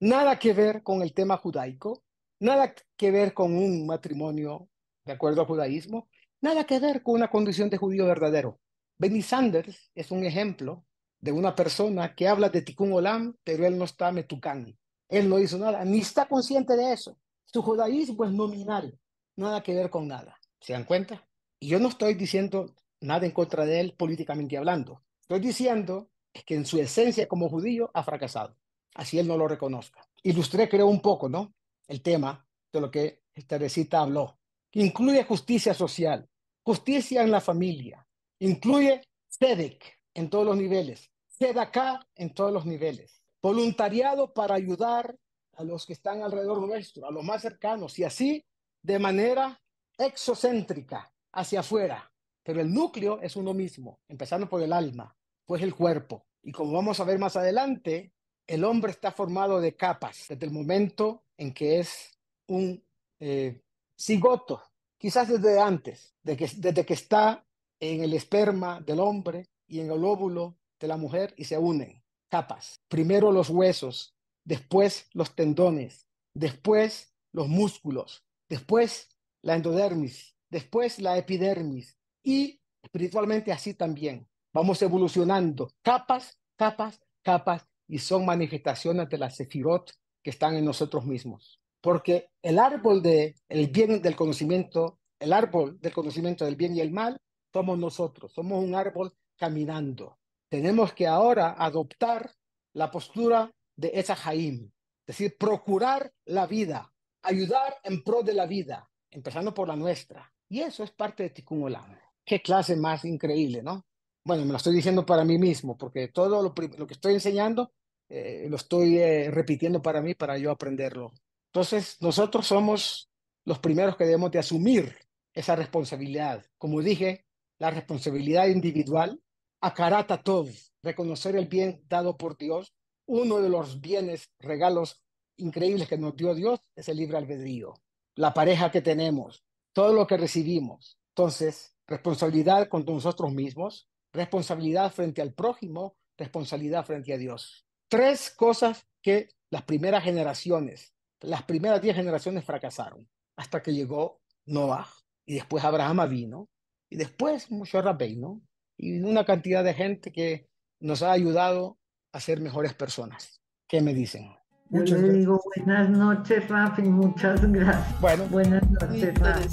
Nada 0.02 0.40
que 0.40 0.53
ver 0.53 0.81
con 0.81 1.02
el 1.02 1.14
tema 1.14 1.36
judaico, 1.36 2.03
nada 2.40 2.73
que 2.95 3.11
ver 3.11 3.34
con 3.34 3.57
un 3.57 3.86
matrimonio 3.86 4.69
de 5.03 5.11
acuerdo 5.11 5.41
al 5.41 5.48
judaísmo, 5.48 6.07
Nada 6.41 6.64
que 6.64 6.80
ver 6.80 7.03
con 7.03 7.15
una 7.15 7.30
condición 7.30 7.69
de 7.69 7.77
judío 7.77 8.06
verdadero. 8.06 8.61
Benny 8.98 9.22
Sanders 9.22 9.91
es 9.94 10.10
un 10.10 10.23
ejemplo 10.23 10.86
de 11.19 11.34
una 11.34 11.53
persona 11.53 12.15
que 12.15 12.30
habla 12.30 12.48
de 12.48 12.61
Tikkun 12.61 12.94
Olam, 12.94 13.36
pero 13.44 13.65
él 13.65 13.77
no 13.77 13.84
está 13.84 14.11
metucán. 14.14 14.77
Él 15.10 15.27
no 15.27 15.38
hizo 15.40 15.57
nada, 15.57 15.84
ni 15.84 15.99
está 15.99 16.27
consciente 16.30 16.77
de 16.77 16.94
eso. 16.94 17.18
Su 17.44 17.61
judaísmo 17.61 18.23
es 18.23 18.31
nominal, 18.31 18.98
nada 19.36 19.61
que 19.61 19.76
ver 19.76 19.90
con 19.90 20.07
nada. 20.07 20.40
¿Se 20.61 20.72
dan 20.72 20.86
cuenta? 20.86 21.27
Y 21.60 21.68
yo 21.68 21.80
no 21.80 21.90
estoy 21.90 22.14
diciendo 22.14 22.73
nada 23.02 23.26
en 23.26 23.31
contra 23.31 23.65
de 23.65 23.80
él 23.80 23.94
políticamente 23.98 24.57
hablando. 24.57 25.02
Estoy 25.22 25.40
diciendo 25.40 26.10
que 26.45 26.56
en 26.56 26.65
su 26.65 26.80
esencia 26.80 27.27
como 27.27 27.49
judío 27.49 27.91
ha 27.94 28.03
fracasado. 28.03 28.56
Así 28.95 29.19
él 29.19 29.27
no 29.27 29.38
lo 29.38 29.48
reconozca. 29.48 30.07
Ilustré, 30.23 30.69
creo, 30.69 30.88
un 30.88 31.02
poco, 31.02 31.30
¿no? 31.30 31.53
El 31.88 32.02
tema 32.02 32.45
de 32.72 32.81
lo 32.81 32.90
que 32.91 33.23
Teresita 33.48 34.02
habló 34.02 34.40
que 34.72 34.81
incluye 34.81 35.23
justicia 35.23 35.73
social, 35.73 36.30
justicia 36.64 37.23
en 37.23 37.31
la 37.31 37.41
familia, 37.41 38.06
incluye 38.40 39.02
SEDEC 39.27 39.99
en 40.14 40.30
todos 40.30 40.45
los 40.45 40.57
niveles, 40.57 41.10
SEDACA 41.27 42.07
en 42.15 42.34
todos 42.34 42.53
los 42.53 42.65
niveles, 42.65 43.23
voluntariado 43.41 44.34
para 44.34 44.56
ayudar 44.56 45.18
a 45.53 45.64
los 45.64 45.86
que 45.86 45.94
están 45.94 46.22
alrededor 46.22 46.61
nuestro, 46.61 47.07
a 47.07 47.11
los 47.11 47.23
más 47.23 47.41
cercanos, 47.41 47.98
y 47.99 48.03
así 48.03 48.45
de 48.81 48.99
manera 48.99 49.60
exocéntrica 49.98 51.11
hacia 51.39 51.61
afuera. 51.61 52.11
Pero 52.43 52.61
el 52.61 52.73
núcleo 52.73 53.19
es 53.21 53.35
uno 53.35 53.53
mismo, 53.53 53.99
empezando 54.07 54.47
por 54.49 54.61
el 54.61 54.73
alma, 54.73 55.15
pues 55.45 55.61
el 55.61 55.75
cuerpo. 55.75 56.25
Y 56.41 56.51
como 56.51 56.73
vamos 56.73 56.99
a 56.99 57.03
ver 57.03 57.19
más 57.19 57.35
adelante, 57.35 58.13
el 58.47 58.63
hombre 58.63 58.91
está 58.91 59.11
formado 59.11 59.61
de 59.61 59.75
capas 59.75 60.25
desde 60.29 60.45
el 60.45 60.51
momento 60.51 61.23
en 61.37 61.53
que 61.53 61.79
es 61.79 62.17
un 62.47 62.83
eh, 63.19 63.61
cigoto, 63.97 64.63
quizás 64.97 65.27
desde 65.27 65.59
antes, 65.59 66.15
desde 66.23 66.85
que 66.85 66.93
está 66.93 67.45
en 67.79 68.03
el 68.03 68.13
esperma 68.13 68.81
del 68.81 68.99
hombre 68.99 69.49
y 69.67 69.79
en 69.79 69.91
el 69.91 70.03
óvulo 70.03 70.57
de 70.79 70.87
la 70.87 70.97
mujer 70.97 71.33
y 71.37 71.43
se 71.43 71.57
unen 71.57 72.01
capas. 72.29 72.79
Primero 72.87 73.31
los 73.31 73.49
huesos, 73.49 74.15
después 74.43 75.07
los 75.13 75.35
tendones, 75.35 76.07
después 76.33 77.13
los 77.31 77.47
músculos, 77.47 78.23
después 78.47 79.09
la 79.41 79.55
endodermis, 79.55 80.35
después 80.49 80.99
la 80.99 81.17
epidermis 81.17 81.97
y 82.23 82.59
espiritualmente 82.81 83.51
así 83.51 83.73
también. 83.73 84.27
Vamos 84.53 84.81
evolucionando 84.81 85.71
capas, 85.81 86.38
capas, 86.55 86.99
capas 87.21 87.67
y 87.88 87.99
son 87.99 88.26
manifestaciones 88.26 89.09
de 89.09 89.17
la 89.17 89.30
sefirot 89.30 89.91
que 90.23 90.31
están 90.31 90.55
en 90.55 90.65
nosotros 90.65 91.05
mismos 91.05 91.59
porque 91.81 92.30
el 92.41 92.59
árbol 92.59 93.01
de 93.01 93.35
el 93.47 93.67
bien 93.67 94.01
del 94.01 94.15
conocimiento, 94.15 94.99
el 95.19 95.34
árbol 95.34 95.80
del 95.80 95.93
conocimiento 95.93 96.45
del 96.45 96.55
bien 96.55 96.76
y 96.76 96.81
el 96.81 96.91
mal, 96.91 97.19
somos 97.53 97.77
nosotros, 97.77 98.34
somos 98.34 98.63
un 98.63 98.76
árbol 98.76 99.13
caminando. 99.38 100.17
Tenemos 100.49 100.93
que 100.93 101.07
ahora 101.07 101.55
adoptar 101.57 102.31
la 102.73 102.91
postura 102.91 103.51
de 103.76 103.91
esa 103.93 104.15
Jaim, 104.15 104.65
es 104.65 105.17
decir, 105.17 105.38
procurar 105.38 106.11
la 106.26 106.45
vida, 106.45 106.93
ayudar 107.23 107.77
en 107.84 108.03
pro 108.03 108.23
de 108.23 108.34
la 108.34 108.45
vida, 108.45 108.89
empezando 109.09 109.53
por 109.53 109.67
la 109.67 109.76
nuestra. 109.76 110.31
Y 110.49 110.61
eso 110.61 110.84
es 110.84 110.91
parte 110.91 111.23
de 111.23 111.30
Tikkun 111.30 111.63
Olam. 111.63 111.97
Qué 112.26 112.41
clase 112.41 112.76
más 112.76 113.05
increíble, 113.05 113.63
¿no? 113.63 113.85
bueno, 114.30 114.45
me 114.45 114.51
lo 114.51 114.57
estoy 114.57 114.76
diciendo 114.76 115.05
para 115.05 115.26
mí 115.26 115.39
mismo, 115.39 115.76
porque 115.76 116.09
todo 116.09 116.43
lo, 116.43 116.53
que 116.53 116.93
estoy 116.93 117.15
enseñando 117.15 117.71
eh, 118.09 118.45
lo 118.47 118.57
estoy 118.57 118.99
eh, 118.99 119.31
repitiendo 119.31 119.81
para 119.81 120.01
mí, 120.01 120.13
para 120.13 120.38
yo 120.38 120.51
aprenderlo. 120.51 121.13
Entonces, 121.47 121.97
nosotros 121.99 122.45
somos 122.45 123.09
los 123.45 123.57
primeros 123.57 123.97
que 123.97 124.03
debemos 124.03 124.30
de 124.30 124.38
asumir 124.38 124.95
esa 125.34 125.55
responsabilidad. 125.55 126.45
Como 126.59 126.81
dije, 126.81 127.26
la 127.57 127.71
responsabilidad 127.71 128.47
individual, 128.47 129.19
akarata 129.61 130.21
todo, 130.21 130.47
reconocer 130.84 131.35
el 131.35 131.47
bien 131.47 131.81
dado 131.88 132.15
por 132.15 132.38
Dios. 132.38 132.73
Uno 133.07 133.41
de 133.41 133.49
los 133.49 133.81
bienes, 133.81 134.30
regalos 134.39 135.01
increíbles 135.38 135.88
que 135.88 135.97
nos 135.97 136.15
dio 136.15 136.35
Dios 136.35 136.59
es 136.76 136.88
el 136.88 136.97
libre 136.97 137.17
albedrío. 137.17 137.73
La 138.15 138.31
pareja 138.34 138.69
que 138.69 138.81
tenemos, 138.81 139.43
todo 139.73 139.93
lo 139.93 140.07
que 140.07 140.17
recibimos. 140.17 140.97
Entonces, 141.15 141.75
responsabilidad 141.87 142.67
contra 142.69 142.93
nosotros 142.93 143.33
mismos, 143.33 143.89
responsabilidad 144.13 144.91
frente 144.91 145.21
al 145.21 145.33
prójimo, 145.33 145.95
responsabilidad 146.17 146.85
frente 146.85 147.13
a 147.13 147.17
Dios. 147.17 147.65
Tres 147.89 148.29
cosas 148.31 148.85
que 149.01 149.29
las 149.49 149.63
primeras 149.63 150.03
generaciones, 150.03 150.93
las 151.21 151.43
primeras 151.43 151.81
diez 151.81 151.95
generaciones 151.95 152.45
fracasaron, 152.45 153.09
hasta 153.37 153.61
que 153.61 153.73
llegó 153.73 154.21
Noah, 154.45 154.87
y 155.25 155.35
después 155.35 155.63
Abraham 155.63 156.09
vino, 156.09 156.49
y 156.89 156.95
después 156.97 157.51
Moshe 157.51 157.81
¿no? 158.17 158.41
y 158.77 158.99
una 159.01 159.25
cantidad 159.25 159.63
de 159.63 159.73
gente 159.73 160.11
que 160.11 160.47
nos 160.79 161.03
ha 161.03 161.11
ayudado 161.11 161.77
a 162.11 162.19
ser 162.19 162.39
mejores 162.39 162.73
personas. 162.73 163.41
¿Qué 163.67 163.81
me 163.81 163.93
dicen? 163.93 164.38
Yo 164.71 164.83
le 164.83 165.13
digo 165.13 165.41
buenas 165.55 165.89
noches, 165.89 166.47
Rafi, 166.47 166.83
muchas 166.83 167.41
gracias. 167.51 167.99
Bueno, 168.01 168.25
buenas 168.29 168.61
noches, 168.69 169.17
Rafi. 169.17 169.49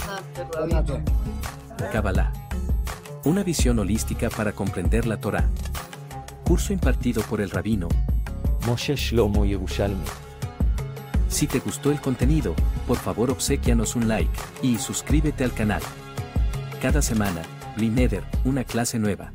Kabbalah. 1.91 2.33
Una 3.25 3.43
visión 3.43 3.79
holística 3.79 4.29
para 4.29 4.53
comprender 4.53 5.07
la 5.07 5.19
Torah. 5.19 5.49
Curso 6.45 6.73
impartido 6.73 7.23
por 7.23 7.41
el 7.41 7.51
rabino 7.51 7.89
Moshe 8.67 8.95
Shlomo 8.95 9.47
Yerushalmi. 9.47 10.05
Si 11.29 11.47
te 11.47 11.61
gustó 11.61 11.91
el 11.91 12.01
contenido, 12.01 12.55
por 12.87 12.99
favor 12.99 13.31
obsequianos 13.31 13.97
un 13.97 14.09
like 14.09 14.39
y 14.63 14.77
suscríbete 14.77 15.45
al 15.45 15.53
canal. 15.53 15.83
Cada 16.83 17.01
semana, 17.01 17.43
Blineder, 17.77 18.23
una 18.45 18.65
clase 18.65 18.99
nueva. 18.99 19.33